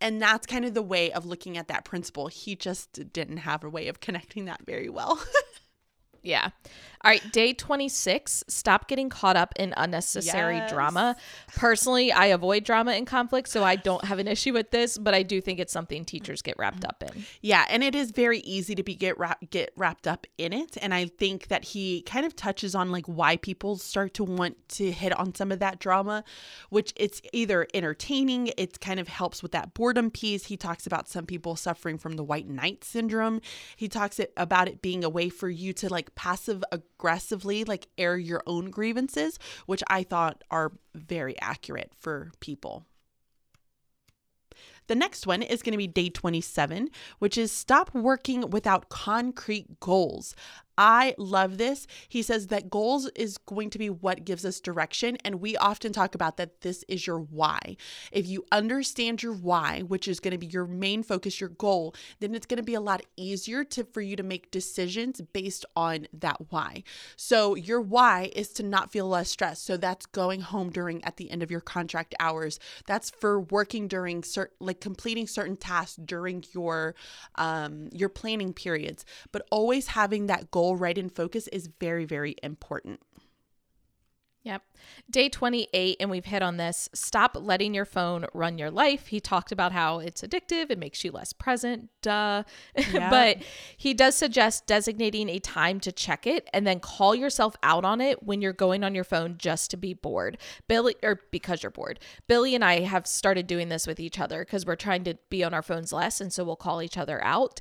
And 0.00 0.20
that's 0.20 0.44
kind 0.44 0.64
of 0.64 0.74
the 0.74 0.82
way 0.82 1.12
of 1.12 1.24
looking 1.24 1.56
at 1.56 1.68
that 1.68 1.84
principle. 1.84 2.26
He 2.26 2.56
just 2.56 3.12
didn't 3.12 3.38
have 3.38 3.62
a 3.62 3.70
way 3.70 3.86
of 3.86 4.00
connecting 4.00 4.46
that 4.46 4.66
very 4.66 4.88
well. 4.88 5.22
Yeah. 6.26 6.50
All 7.04 7.10
right, 7.10 7.32
day 7.32 7.52
26, 7.52 8.42
stop 8.48 8.88
getting 8.88 9.08
caught 9.10 9.36
up 9.36 9.52
in 9.56 9.72
unnecessary 9.76 10.56
Yes. 10.56 10.72
drama. 10.72 11.14
Personally, 11.54 12.10
I 12.10 12.26
avoid 12.26 12.64
drama 12.64 12.92
and 12.92 13.06
conflict, 13.06 13.48
so 13.48 13.62
I 13.62 13.76
don't 13.76 14.04
have 14.06 14.18
an 14.18 14.26
issue 14.26 14.52
with 14.52 14.72
this, 14.72 14.98
but 14.98 15.14
I 15.14 15.22
do 15.22 15.40
think 15.40 15.60
it's 15.60 15.72
something 15.72 16.04
teachers 16.04 16.42
get 16.42 16.58
wrapped 16.58 16.84
up 16.84 17.04
in. 17.04 17.24
Yeah, 17.42 17.64
and 17.68 17.84
it 17.84 17.94
is 17.94 18.10
very 18.10 18.40
easy 18.40 18.74
to 18.74 18.82
be 18.82 18.96
get 18.96 19.16
wrap, 19.18 19.38
get 19.50 19.72
wrapped 19.76 20.08
up 20.08 20.26
in 20.36 20.52
it, 20.52 20.76
and 20.82 20.92
I 20.92 21.06
think 21.06 21.46
that 21.46 21.66
he 21.66 22.02
kind 22.02 22.26
of 22.26 22.34
touches 22.34 22.74
on 22.74 22.90
like 22.90 23.06
why 23.06 23.36
people 23.36 23.76
start 23.76 24.14
to 24.14 24.24
want 24.24 24.56
to 24.70 24.90
hit 24.90 25.16
on 25.16 25.32
some 25.32 25.52
of 25.52 25.60
that 25.60 25.78
drama, 25.78 26.24
which 26.70 26.92
it's 26.96 27.22
either 27.32 27.68
entertaining, 27.72 28.50
it 28.56 28.80
kind 28.80 28.98
of 28.98 29.06
helps 29.06 29.44
with 29.44 29.52
that 29.52 29.74
boredom 29.74 30.10
piece. 30.10 30.46
He 30.46 30.56
talks 30.56 30.88
about 30.88 31.08
some 31.08 31.26
people 31.26 31.54
suffering 31.54 31.98
from 31.98 32.14
the 32.14 32.24
white 32.24 32.48
knight 32.48 32.82
syndrome. 32.82 33.42
He 33.76 33.86
talks 33.86 34.18
it, 34.18 34.32
about 34.36 34.66
it 34.66 34.82
being 34.82 35.04
a 35.04 35.08
way 35.10 35.28
for 35.28 35.48
you 35.48 35.72
to 35.74 35.88
like 35.88 36.15
passive 36.16 36.64
aggressively 36.72 37.64
like 37.64 37.88
air 37.96 38.16
your 38.16 38.42
own 38.46 38.70
grievances, 38.70 39.38
which 39.66 39.82
I 39.88 40.02
thought 40.02 40.42
are 40.50 40.72
very 40.94 41.38
accurate 41.40 41.92
for 41.96 42.32
people. 42.40 42.84
The 44.88 44.94
next 44.94 45.26
one 45.26 45.42
is 45.42 45.62
going 45.62 45.72
to 45.72 45.78
be 45.78 45.88
day 45.88 46.10
27, 46.10 46.90
which 47.18 47.36
is 47.36 47.50
stop 47.50 47.92
working 47.94 48.50
without 48.50 48.88
concrete 48.88 49.80
goals. 49.80 50.34
I 50.78 51.14
love 51.16 51.58
this. 51.58 51.86
He 52.08 52.22
says 52.22 52.48
that 52.48 52.70
goals 52.70 53.08
is 53.14 53.38
going 53.38 53.70
to 53.70 53.78
be 53.78 53.88
what 53.88 54.24
gives 54.24 54.44
us 54.44 54.60
direction. 54.60 55.16
And 55.24 55.40
we 55.40 55.56
often 55.56 55.92
talk 55.92 56.14
about 56.14 56.36
that 56.36 56.60
this 56.60 56.84
is 56.88 57.06
your 57.06 57.18
why. 57.18 57.76
If 58.12 58.26
you 58.26 58.44
understand 58.52 59.22
your 59.22 59.32
why, 59.32 59.80
which 59.80 60.06
is 60.06 60.20
going 60.20 60.32
to 60.32 60.38
be 60.38 60.46
your 60.46 60.66
main 60.66 61.02
focus, 61.02 61.40
your 61.40 61.50
goal, 61.50 61.94
then 62.20 62.34
it's 62.34 62.46
going 62.46 62.58
to 62.58 62.62
be 62.62 62.74
a 62.74 62.80
lot 62.80 63.02
easier 63.16 63.64
to 63.64 63.84
for 63.84 64.00
you 64.00 64.16
to 64.16 64.22
make 64.22 64.50
decisions 64.50 65.20
based 65.32 65.64
on 65.74 66.08
that 66.12 66.36
why. 66.50 66.82
So 67.16 67.54
your 67.54 67.80
why 67.80 68.30
is 68.34 68.50
to 68.54 68.62
not 68.62 68.92
feel 68.92 69.08
less 69.08 69.30
stressed. 69.30 69.64
So 69.64 69.76
that's 69.76 70.06
going 70.06 70.42
home 70.42 70.70
during 70.70 71.02
at 71.04 71.16
the 71.16 71.30
end 71.30 71.42
of 71.42 71.50
your 71.50 71.60
contract 71.60 72.14
hours. 72.20 72.58
That's 72.86 73.10
for 73.10 73.40
working 73.40 73.88
during 73.88 74.22
certain 74.22 74.56
like 74.60 74.80
completing 74.80 75.26
certain 75.26 75.56
tasks 75.56 75.96
during 75.96 76.44
your 76.52 76.94
um 77.36 77.88
your 77.92 78.08
planning 78.08 78.52
periods. 78.52 79.04
But 79.32 79.46
always 79.50 79.88
having 79.88 80.26
that 80.26 80.50
goal 80.50 80.65
right 80.74 80.96
in 80.96 81.10
focus 81.10 81.48
is 81.48 81.68
very, 81.78 82.04
very 82.04 82.36
important. 82.42 83.00
Yep. 84.46 84.62
Day 85.10 85.28
28, 85.28 85.96
and 85.98 86.08
we've 86.08 86.24
hit 86.24 86.40
on 86.40 86.56
this 86.56 86.88
stop 86.94 87.36
letting 87.36 87.74
your 87.74 87.84
phone 87.84 88.26
run 88.32 88.58
your 88.58 88.70
life. 88.70 89.08
He 89.08 89.18
talked 89.18 89.50
about 89.50 89.72
how 89.72 89.98
it's 89.98 90.22
addictive, 90.22 90.70
it 90.70 90.78
makes 90.78 91.02
you 91.02 91.10
less 91.10 91.32
present, 91.32 91.90
duh. 92.00 92.44
Yeah. 92.92 93.10
but 93.10 93.38
he 93.76 93.92
does 93.92 94.14
suggest 94.14 94.68
designating 94.68 95.28
a 95.28 95.40
time 95.40 95.80
to 95.80 95.90
check 95.90 96.28
it 96.28 96.48
and 96.52 96.64
then 96.64 96.78
call 96.78 97.12
yourself 97.16 97.56
out 97.64 97.84
on 97.84 98.00
it 98.00 98.22
when 98.22 98.40
you're 98.40 98.52
going 98.52 98.84
on 98.84 98.94
your 98.94 99.02
phone 99.02 99.34
just 99.36 99.72
to 99.72 99.76
be 99.76 99.94
bored. 99.94 100.38
Billy, 100.68 100.94
or 101.02 101.22
because 101.32 101.64
you're 101.64 101.70
bored. 101.70 101.98
Billy 102.28 102.54
and 102.54 102.64
I 102.64 102.82
have 102.82 103.08
started 103.08 103.48
doing 103.48 103.68
this 103.68 103.84
with 103.84 103.98
each 103.98 104.20
other 104.20 104.44
because 104.44 104.64
we're 104.64 104.76
trying 104.76 105.02
to 105.04 105.18
be 105.28 105.42
on 105.42 105.54
our 105.54 105.62
phones 105.62 105.92
less. 105.92 106.20
And 106.20 106.32
so 106.32 106.44
we'll 106.44 106.54
call 106.54 106.82
each 106.82 106.96
other 106.96 107.22
out. 107.24 107.60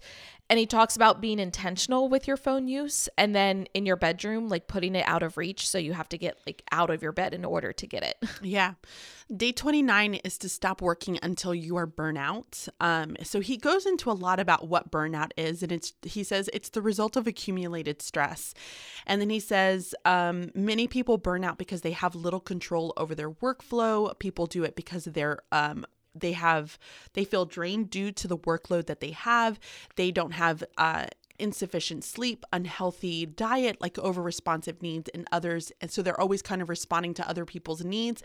And 0.50 0.60
he 0.60 0.66
talks 0.66 0.96
about 0.96 1.22
being 1.22 1.40
intentional 1.40 2.08
with 2.08 2.28
your 2.28 2.38
phone 2.38 2.68
use 2.68 3.10
and 3.18 3.34
then 3.34 3.68
in 3.74 3.86
your 3.86 3.96
bedroom, 3.96 4.48
like 4.48 4.68
putting 4.68 4.96
it 4.96 5.08
out 5.08 5.24
of 5.24 5.38
reach. 5.38 5.68
So 5.68 5.78
you 5.78 5.94
have 5.94 6.10
to 6.10 6.18
get 6.18 6.38
like 6.46 6.62
out 6.72 6.90
of 6.92 7.02
your 7.02 7.12
bed 7.12 7.34
in 7.34 7.44
order 7.44 7.74
to 7.74 7.88
get 7.88 8.04
it. 8.04 8.16
Yeah. 8.42 8.76
Day 9.36 9.52
29 9.52 10.16
is 10.16 10.38
to 10.38 10.50
stop 10.50 10.84
working 10.84 11.18
until 11.24 11.56
you 11.56 11.78
are 11.78 11.88
burnout. 11.88 12.70
Um, 12.80 13.16
so 13.24 13.40
he 13.40 13.58
goes 13.58 13.88
into 13.88 14.12
a 14.12 14.14
lot 14.14 14.40
about 14.40 14.68
what 14.68 14.92
burnout 14.92 15.32
is, 15.36 15.64
and 15.64 15.72
it's 15.72 15.94
he 16.04 16.24
says 16.24 16.48
it's 16.54 16.70
the 16.70 16.82
result 16.82 17.16
of 17.16 17.26
accumulated 17.26 18.04
stress. 18.04 18.54
And 19.08 19.20
then 19.20 19.32
he 19.32 19.40
says 19.40 19.96
um, 20.06 20.52
many 20.54 20.88
people 20.88 21.18
burn 21.18 21.44
out 21.44 21.58
because 21.58 21.82
they 21.82 21.94
have 21.94 22.14
little 22.14 22.40
control 22.40 22.94
over 22.98 23.16
their 23.16 23.32
workflow. 23.32 24.18
People 24.20 24.46
do 24.46 24.64
it 24.64 24.76
because 24.76 25.06
they're 25.06 25.40
um, 25.52 25.88
they 26.16 26.32
have 26.32 26.80
they 27.14 27.26
feel 27.26 27.46
drained 27.46 27.90
due 27.90 28.12
to 28.14 28.28
the 28.28 28.38
workload 28.38 28.86
that 28.88 29.00
they 29.02 29.12
have. 29.12 29.60
They 29.96 30.12
don't 30.12 30.32
have 30.34 30.64
uh, 30.78 31.08
insufficient 31.38 32.04
sleep, 32.04 32.46
unhealthy 32.54 33.26
diet, 33.26 33.82
like 33.82 34.00
over 34.00 34.22
responsive 34.22 34.82
needs 34.82 35.10
and 35.14 35.28
others. 35.32 35.72
And 35.82 35.92
so 35.92 36.02
they're 36.02 36.20
always 36.20 36.42
kind 36.42 36.62
of 36.62 36.70
responding 36.70 37.14
to 37.16 37.28
other 37.30 37.44
people's 37.44 37.84
needs. 37.84 38.24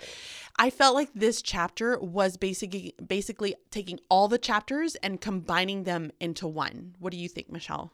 I 0.58 0.70
felt 0.70 0.94
like 0.94 1.10
this 1.14 1.42
chapter 1.42 1.98
was 1.98 2.36
basically 2.36 2.94
basically 3.04 3.56
taking 3.70 3.98
all 4.08 4.28
the 4.28 4.38
chapters 4.38 4.94
and 4.96 5.20
combining 5.20 5.82
them 5.84 6.12
into 6.20 6.46
one. 6.46 6.94
What 7.00 7.10
do 7.12 7.18
you 7.18 7.28
think, 7.28 7.50
Michelle? 7.50 7.92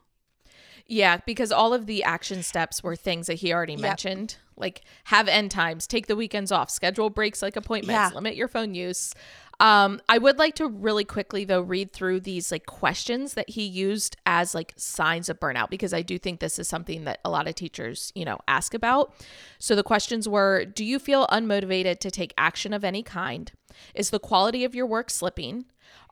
Yeah, 0.89 1.19
because 1.27 1.51
all 1.51 1.75
of 1.75 1.87
the 1.87 2.05
action 2.05 2.45
steps 2.45 2.81
were 2.83 2.95
things 2.95 3.27
that 3.27 3.35
he 3.35 3.53
already 3.53 3.77
mentioned. 3.77 4.37
Like 4.57 4.83
have 5.05 5.27
end 5.27 5.51
times, 5.51 5.87
take 5.87 6.07
the 6.07 6.15
weekends 6.15 6.53
off, 6.53 6.71
schedule 6.71 7.11
breaks 7.11 7.43
like 7.43 7.57
appointments, 7.57 7.93
Yeah. 7.93 8.11
limit 8.15 8.37
your 8.37 8.47
phone 8.49 8.73
use. 8.73 9.13
Um, 9.59 10.03
I 10.09 10.19
would 10.19 10.39
like 10.39 10.55
to 10.57 10.69
really 10.69 11.05
quickly 11.05 11.45
though 11.47 11.63
read 11.63 11.93
through 11.93 12.21
these 12.21 12.53
like 12.53 12.67
questions 12.67 13.35
that 13.35 13.49
he 13.49 13.65
used 13.65 14.17
as 14.27 14.55
like 14.55 14.75
signs 14.77 15.31
of 15.31 15.41
burnout 15.41 15.71
because 15.71 15.95
I 15.95 16.03
do 16.03 16.19
think 16.19 16.41
this 16.41 16.59
is 16.59 16.69
something 16.69 17.05
that 17.05 17.21
a 17.25 17.31
lot 17.31 17.49
of 17.49 17.55
teachers, 17.55 18.13
you 18.15 18.27
know, 18.27 18.39
ask 18.47 18.75
about. 18.75 19.15
So 19.59 19.75
the 19.75 19.83
questions 19.83 20.29
were, 20.29 20.67
do 20.67 20.85
you 20.85 20.99
feel 20.99 21.27
unmotivated 21.29 22.01
to 22.01 22.11
take 22.11 22.35
action 22.37 22.75
of 22.75 22.85
any 22.85 23.03
kind? 23.03 23.51
Is 23.95 24.11
the 24.11 24.19
quality 24.19 24.65
of 24.65 24.75
your 24.75 24.87
work 24.87 25.09
slipping? 25.09 25.65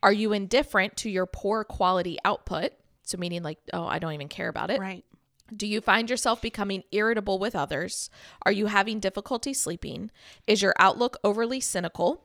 Are 0.03 0.13
you 0.13 0.33
indifferent 0.33 0.97
to 0.99 1.11
your 1.11 1.27
poor 1.27 1.65
quality 1.65 2.19
output? 2.25 2.73
So 3.03 3.19
meaning 3.19 3.43
like, 3.43 3.59
oh, 3.75 3.85
I 3.85 3.99
don't 3.99 4.15
even 4.15 4.29
care 4.29 4.49
about 4.49 4.71
it. 4.71 4.81
Right. 4.81 5.05
Do 5.55 5.67
you 5.67 5.83
find 5.83 6.09
yourself 6.09 6.41
becoming 6.41 6.85
irritable 6.93 7.39
with 7.39 7.55
others? 7.55 8.09
Are 8.47 8.53
you 8.53 8.67
having 8.67 8.99
difficulty 9.01 9.53
sleeping? 9.53 10.11
Is 10.47 10.63
your 10.63 10.75
outlook 10.79 11.19
overly 11.23 11.61
cynical? 11.61 12.25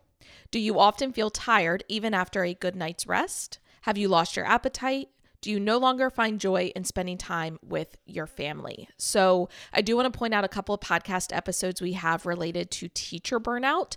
Do 0.51 0.59
you 0.59 0.79
often 0.79 1.11
feel 1.11 1.29
tired 1.29 1.83
even 1.87 2.13
after 2.13 2.43
a 2.43 2.53
good 2.53 2.75
night's 2.75 3.05
rest? 3.05 3.59
Have 3.81 3.97
you 3.97 4.07
lost 4.07 4.35
your 4.35 4.45
appetite? 4.45 5.09
Do 5.41 5.51
you 5.51 5.59
no 5.59 5.77
longer 5.77 6.09
find 6.09 6.39
joy 6.39 6.71
in 6.75 6.83
spending 6.83 7.17
time 7.17 7.59
with 7.65 7.97
your 8.05 8.27
family? 8.27 8.89
So, 8.97 9.47
I 9.71 9.81
do 9.81 9.95
want 9.95 10.11
to 10.11 10.17
point 10.17 10.33
out 10.33 10.43
a 10.43 10.49
couple 10.49 10.75
of 10.75 10.81
podcast 10.81 11.35
episodes 11.35 11.81
we 11.81 11.93
have 11.93 12.25
related 12.25 12.71
to 12.71 12.89
teacher 12.89 13.39
burnout. 13.39 13.95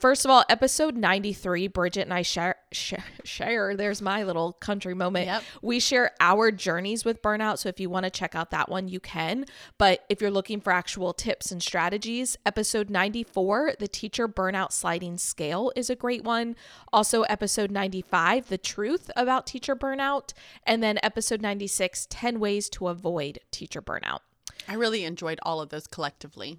First 0.00 0.24
of 0.24 0.30
all, 0.30 0.44
episode 0.48 0.96
93, 0.96 1.68
Bridget 1.68 2.00
and 2.00 2.14
I 2.14 2.22
share, 2.22 2.56
share, 2.72 3.04
share 3.22 3.76
there's 3.76 4.00
my 4.00 4.22
little 4.22 4.54
country 4.54 4.94
moment. 4.94 5.26
Yep. 5.26 5.42
We 5.60 5.78
share 5.78 6.12
our 6.20 6.50
journeys 6.50 7.04
with 7.04 7.20
burnout. 7.20 7.58
So 7.58 7.68
if 7.68 7.78
you 7.78 7.90
want 7.90 8.04
to 8.04 8.10
check 8.10 8.34
out 8.34 8.50
that 8.50 8.70
one, 8.70 8.88
you 8.88 8.98
can. 8.98 9.44
But 9.76 10.06
if 10.08 10.22
you're 10.22 10.30
looking 10.30 10.58
for 10.58 10.72
actual 10.72 11.12
tips 11.12 11.52
and 11.52 11.62
strategies, 11.62 12.38
episode 12.46 12.88
94, 12.88 13.74
the 13.78 13.88
teacher 13.88 14.26
burnout 14.26 14.72
sliding 14.72 15.18
scale 15.18 15.70
is 15.76 15.90
a 15.90 15.96
great 15.96 16.24
one. 16.24 16.56
Also, 16.94 17.24
episode 17.24 17.70
95, 17.70 18.48
the 18.48 18.56
truth 18.56 19.10
about 19.16 19.46
teacher 19.46 19.76
burnout. 19.76 20.32
And 20.66 20.82
then 20.82 20.98
episode 21.02 21.42
96, 21.42 22.06
10 22.08 22.40
ways 22.40 22.70
to 22.70 22.88
avoid 22.88 23.40
teacher 23.50 23.82
burnout. 23.82 24.20
I 24.66 24.76
really 24.76 25.04
enjoyed 25.04 25.40
all 25.42 25.60
of 25.60 25.68
those 25.68 25.86
collectively. 25.86 26.58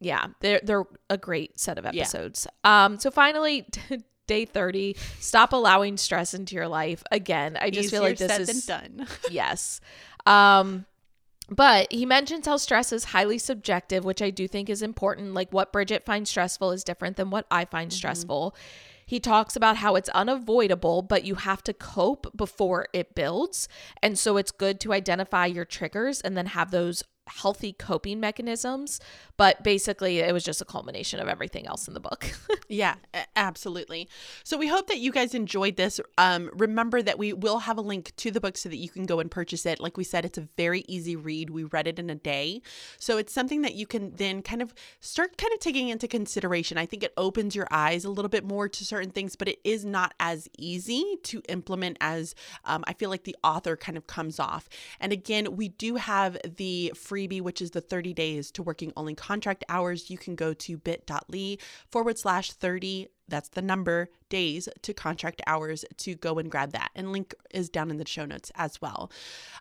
Yeah 0.00 0.28
they're 0.40 0.60
they're 0.62 0.84
a 1.10 1.18
great 1.18 1.58
set 1.58 1.78
of 1.78 1.86
episodes. 1.86 2.46
Um 2.64 2.98
so 2.98 3.10
finally 3.10 3.66
day 4.26 4.44
30 4.44 4.94
stop 5.20 5.52
allowing 5.52 5.96
stress 5.96 6.34
into 6.34 6.54
your 6.54 6.68
life 6.68 7.02
again. 7.10 7.56
I 7.60 7.70
just 7.70 7.90
feel 7.90 8.02
like 8.02 8.14
Easier 8.14 8.28
this 8.28 8.48
is 8.48 8.66
done. 8.66 9.06
yes. 9.30 9.80
Um 10.26 10.86
but 11.50 11.90
he 11.90 12.04
mentions 12.04 12.46
how 12.46 12.58
stress 12.58 12.92
is 12.92 13.04
highly 13.04 13.38
subjective 13.38 14.04
which 14.04 14.20
i 14.20 14.30
do 14.30 14.46
think 14.46 14.68
is 14.68 14.82
important. 14.82 15.34
Like 15.34 15.52
what 15.52 15.72
bridget 15.72 16.04
finds 16.04 16.30
stressful 16.30 16.72
is 16.72 16.84
different 16.84 17.16
than 17.16 17.30
what 17.30 17.46
i 17.50 17.64
find 17.64 17.92
stressful. 17.92 18.54
He 19.08 19.20
talks 19.20 19.56
about 19.56 19.78
how 19.78 19.94
it's 19.94 20.10
unavoidable, 20.10 21.00
but 21.00 21.24
you 21.24 21.36
have 21.36 21.64
to 21.64 21.72
cope 21.72 22.36
before 22.36 22.88
it 22.92 23.14
builds. 23.14 23.66
And 24.02 24.18
so 24.18 24.36
it's 24.36 24.50
good 24.50 24.80
to 24.80 24.92
identify 24.92 25.46
your 25.46 25.64
triggers 25.64 26.20
and 26.20 26.36
then 26.36 26.44
have 26.44 26.70
those 26.70 27.02
healthy 27.28 27.72
coping 27.72 28.20
mechanisms. 28.20 29.00
But 29.36 29.62
basically, 29.62 30.18
it 30.18 30.32
was 30.32 30.44
just 30.44 30.60
a 30.60 30.64
culmination 30.64 31.20
of 31.20 31.28
everything 31.28 31.66
else 31.66 31.86
in 31.86 31.94
the 31.94 32.00
book. 32.00 32.32
yeah, 32.68 32.96
absolutely. 33.36 34.08
So 34.44 34.56
we 34.56 34.66
hope 34.66 34.88
that 34.88 34.98
you 34.98 35.12
guys 35.12 35.34
enjoyed 35.34 35.76
this. 35.76 36.00
Um, 36.16 36.50
remember 36.54 37.02
that 37.02 37.18
we 37.18 37.32
will 37.32 37.60
have 37.60 37.78
a 37.78 37.82
link 37.82 38.14
to 38.16 38.30
the 38.30 38.40
book 38.40 38.56
so 38.56 38.68
that 38.68 38.76
you 38.76 38.88
can 38.88 39.06
go 39.06 39.20
and 39.20 39.30
purchase 39.30 39.64
it. 39.64 39.80
Like 39.80 39.96
we 39.96 40.04
said, 40.04 40.24
it's 40.24 40.38
a 40.38 40.48
very 40.56 40.84
easy 40.88 41.14
read. 41.16 41.50
We 41.50 41.64
read 41.64 41.86
it 41.86 41.98
in 41.98 42.10
a 42.10 42.14
day. 42.14 42.62
So 42.98 43.16
it's 43.16 43.32
something 43.32 43.62
that 43.62 43.74
you 43.74 43.86
can 43.86 44.14
then 44.16 44.42
kind 44.42 44.60
of 44.60 44.74
start 45.00 45.36
kind 45.38 45.52
of 45.52 45.60
taking 45.60 45.88
into 45.88 46.08
consideration. 46.08 46.78
I 46.78 46.86
think 46.86 47.02
it 47.02 47.12
opens 47.16 47.54
your 47.54 47.68
eyes 47.70 48.04
a 48.04 48.10
little 48.10 48.28
bit 48.28 48.44
more 48.44 48.68
to 48.68 48.84
certain 48.84 49.10
things, 49.10 49.36
but 49.36 49.48
it 49.48 49.60
is 49.64 49.84
not 49.84 50.14
as 50.18 50.48
easy 50.58 51.16
to 51.24 51.42
implement 51.48 51.96
as 52.00 52.34
um, 52.64 52.84
I 52.86 52.92
feel 52.92 53.10
like 53.10 53.24
the 53.24 53.36
author 53.44 53.76
kind 53.76 53.96
of 53.96 54.06
comes 54.06 54.40
off. 54.40 54.68
And 55.00 55.12
again, 55.12 55.56
we 55.56 55.68
do 55.68 55.96
have 55.96 56.38
the 56.56 56.92
freebie, 57.18 57.40
which 57.40 57.60
is 57.60 57.72
the 57.72 57.80
30 57.80 58.14
days 58.14 58.50
to 58.52 58.62
working 58.62 58.92
only 58.96 59.14
contract 59.14 59.64
hours. 59.68 60.10
You 60.10 60.18
can 60.18 60.34
go 60.34 60.54
to 60.54 60.76
bit.ly 60.78 61.58
forward 61.90 62.18
slash 62.18 62.52
30 62.52 63.08
that's 63.28 63.50
the 63.50 63.62
number 63.62 64.10
days 64.28 64.68
to 64.82 64.92
contract 64.92 65.42
hours 65.46 65.84
to 65.96 66.14
go 66.14 66.38
and 66.38 66.50
grab 66.50 66.72
that. 66.72 66.90
And 66.94 67.12
link 67.12 67.34
is 67.50 67.68
down 67.68 67.90
in 67.90 67.96
the 67.96 68.06
show 68.06 68.24
notes 68.24 68.52
as 68.54 68.80
well. 68.80 69.10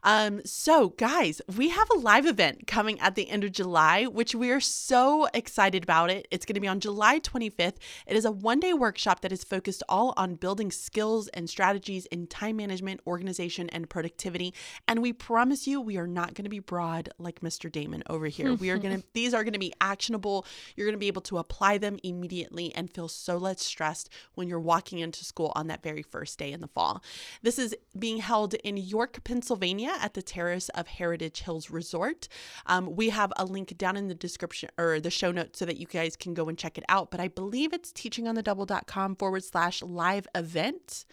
Um, 0.04 0.42
so, 0.46 0.90
guys, 0.90 1.42
we 1.56 1.70
have 1.70 1.90
a 1.90 2.00
live 2.00 2.26
event 2.26 2.68
coming 2.68 3.00
at 3.00 3.16
the 3.16 3.30
end 3.30 3.44
of 3.44 3.52
July, 3.52 4.06
which 4.06 4.36
we 4.36 4.52
are 4.52 4.60
so 4.60 5.28
excited 5.34 5.84
about 5.84 6.10
it. 6.10 6.28
It's 6.32 6.46
going 6.46 6.56
to 6.56 6.62
be 6.62 6.68
on 6.68 6.80
July 6.80 7.20
25th. 7.20 7.76
It 8.06 8.16
is 8.16 8.26
a 8.26 8.32
one 8.32 8.60
day 8.60 8.74
workshop 8.74 9.22
that 9.22 9.32
is 9.32 9.44
focused 9.44 9.84
all 9.90 10.14
on 10.18 10.36
building 10.36 10.72
skills 10.72 11.28
and 11.30 11.50
strategies 11.50 12.06
in 12.08 12.28
time 12.28 12.58
management, 12.58 13.02
organization, 13.08 13.70
and 13.70 13.90
productivity. 13.90 14.54
And 14.88 15.02
we 15.02 15.14
promise 15.14 15.68
you, 15.68 15.82
we 15.82 15.98
are 15.98 16.08
not 16.08 16.34
going 16.34 16.44
to 16.44 16.50
be 16.50 16.60
broad 16.60 17.10
like 17.18 17.42
Mr. 17.42 17.72
Damon 17.72 18.04
over 18.10 18.28
here. 18.28 18.54
we 18.54 18.70
are 18.70 18.78
going 18.80 19.02
to, 19.02 19.08
these 19.14 19.34
are 19.34 19.44
going 19.44 19.54
to 19.54 19.60
be 19.60 19.74
actionable. 19.82 20.46
You're 20.76 20.88
going 20.88 20.94
to 20.94 21.00
be 21.00 21.08
able 21.08 21.22
to 21.24 21.38
apply 21.38 21.78
them 21.78 21.98
immediately 22.04 22.74
and 22.76 22.94
feel 22.94 23.08
so 23.08 23.38
less 23.38 23.57
stressed 23.60 24.10
when 24.36 24.48
you're 24.48 24.60
walking 24.60 25.00
into 25.00 25.24
school 25.24 25.52
on 25.56 25.68
that 25.68 25.84
very 25.84 26.02
first 26.02 26.38
day 26.40 26.52
in 26.52 26.62
the 26.62 26.68
fall. 26.68 27.04
This 27.42 27.60
is 27.60 27.76
being 27.98 28.18
held 28.18 28.54
in 28.56 28.78
York, 28.78 29.24
Pennsylvania 29.24 29.96
at 30.02 30.14
the 30.14 30.22
Terrace 30.22 30.70
of 30.70 30.88
Heritage 30.88 31.42
Hills 31.42 31.70
Resort. 31.70 32.28
Um, 32.66 32.96
we 32.96 33.10
have 33.10 33.34
a 33.38 33.46
link 33.46 33.78
down 33.78 33.98
in 33.98 34.08
the 34.08 34.16
description 34.16 34.70
or 34.78 35.00
the 35.00 35.12
show 35.12 35.32
notes 35.32 35.60
so 35.60 35.66
that 35.66 35.78
you 35.78 35.88
guys 35.88 36.16
can 36.16 36.34
go 36.34 36.50
and 36.50 36.58
check 36.58 36.78
it 36.78 36.84
out. 36.90 37.12
But 37.12 37.20
I 37.20 37.28
believe 37.28 37.74
it's 37.74 37.92
teachingonthedouble.com 37.92 39.16
forward 39.16 39.44
slash 39.44 39.82
live 39.82 40.28
event 40.36 41.06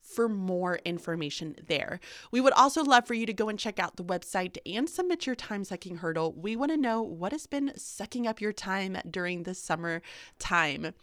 for 0.00 0.28
more 0.28 0.80
information 0.84 1.54
there. 1.66 2.00
We 2.30 2.40
would 2.40 2.52
also 2.54 2.82
love 2.82 3.06
for 3.06 3.14
you 3.14 3.26
to 3.26 3.32
go 3.32 3.48
and 3.48 3.58
check 3.58 3.78
out 3.78 3.96
the 3.96 4.04
website 4.04 4.58
and 4.66 4.88
submit 4.88 5.26
your 5.26 5.36
time 5.36 5.64
sucking 5.64 5.98
hurdle. 5.98 6.32
We 6.32 6.56
want 6.56 6.72
to 6.72 6.76
know 6.76 7.02
what 7.02 7.32
has 7.32 7.46
been 7.46 7.72
sucking 7.76 8.26
up 8.26 8.40
your 8.40 8.52
time 8.52 8.98
during 9.08 9.44
the 9.44 9.54
summer 9.54 10.02
time. 10.38 10.94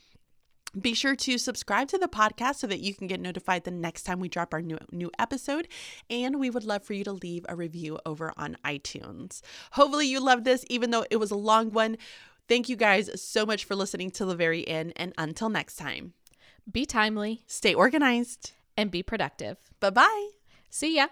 Be 0.80 0.94
sure 0.94 1.16
to 1.16 1.38
subscribe 1.38 1.88
to 1.90 1.98
the 1.98 2.08
podcast 2.08 2.56
so 2.56 2.68
that 2.68 2.82
you 2.82 2.94
can 2.94 3.08
get 3.08 3.20
notified 3.20 3.64
the 3.64 3.72
next 3.72 4.04
time 4.04 4.20
we 4.20 4.28
drop 4.28 4.54
our 4.54 4.62
new 4.62 4.78
new 4.92 5.10
episode 5.18 5.68
and 6.10 6.40
we 6.40 6.50
would 6.50 6.66
love 6.66 6.84
for 6.84 6.94
you 6.94 7.04
to 7.06 7.14
leave 7.14 7.46
a 7.50 7.56
review 7.56 8.00
over 8.06 8.34
on 8.38 8.58
iTunes. 8.66 9.42
Hopefully 9.72 10.08
you 10.08 10.20
loved 10.20 10.46
this 10.46 10.66
even 10.70 10.92
though 10.92 11.06
it 11.10 11.18
was 11.18 11.32
a 11.32 11.36
long 11.36 11.72
one. 11.72 11.98
Thank 12.48 12.70
you 12.70 12.76
guys 12.76 13.10
so 13.20 13.46
much 13.46 13.66
for 13.66 13.76
listening 13.76 14.12
to 14.12 14.26
the 14.26 14.36
very 14.36 14.68
end 14.68 14.94
and 14.96 15.14
until 15.18 15.50
next 15.50 15.78
time. 15.78 16.14
Be 16.70 16.86
timely, 16.86 17.44
stay 17.48 17.74
organized, 17.74 18.52
and 18.76 18.92
be 18.92 19.02
productive. 19.02 19.58
Bye-bye. 19.80 20.30
See 20.70 20.98
ya. 20.98 21.08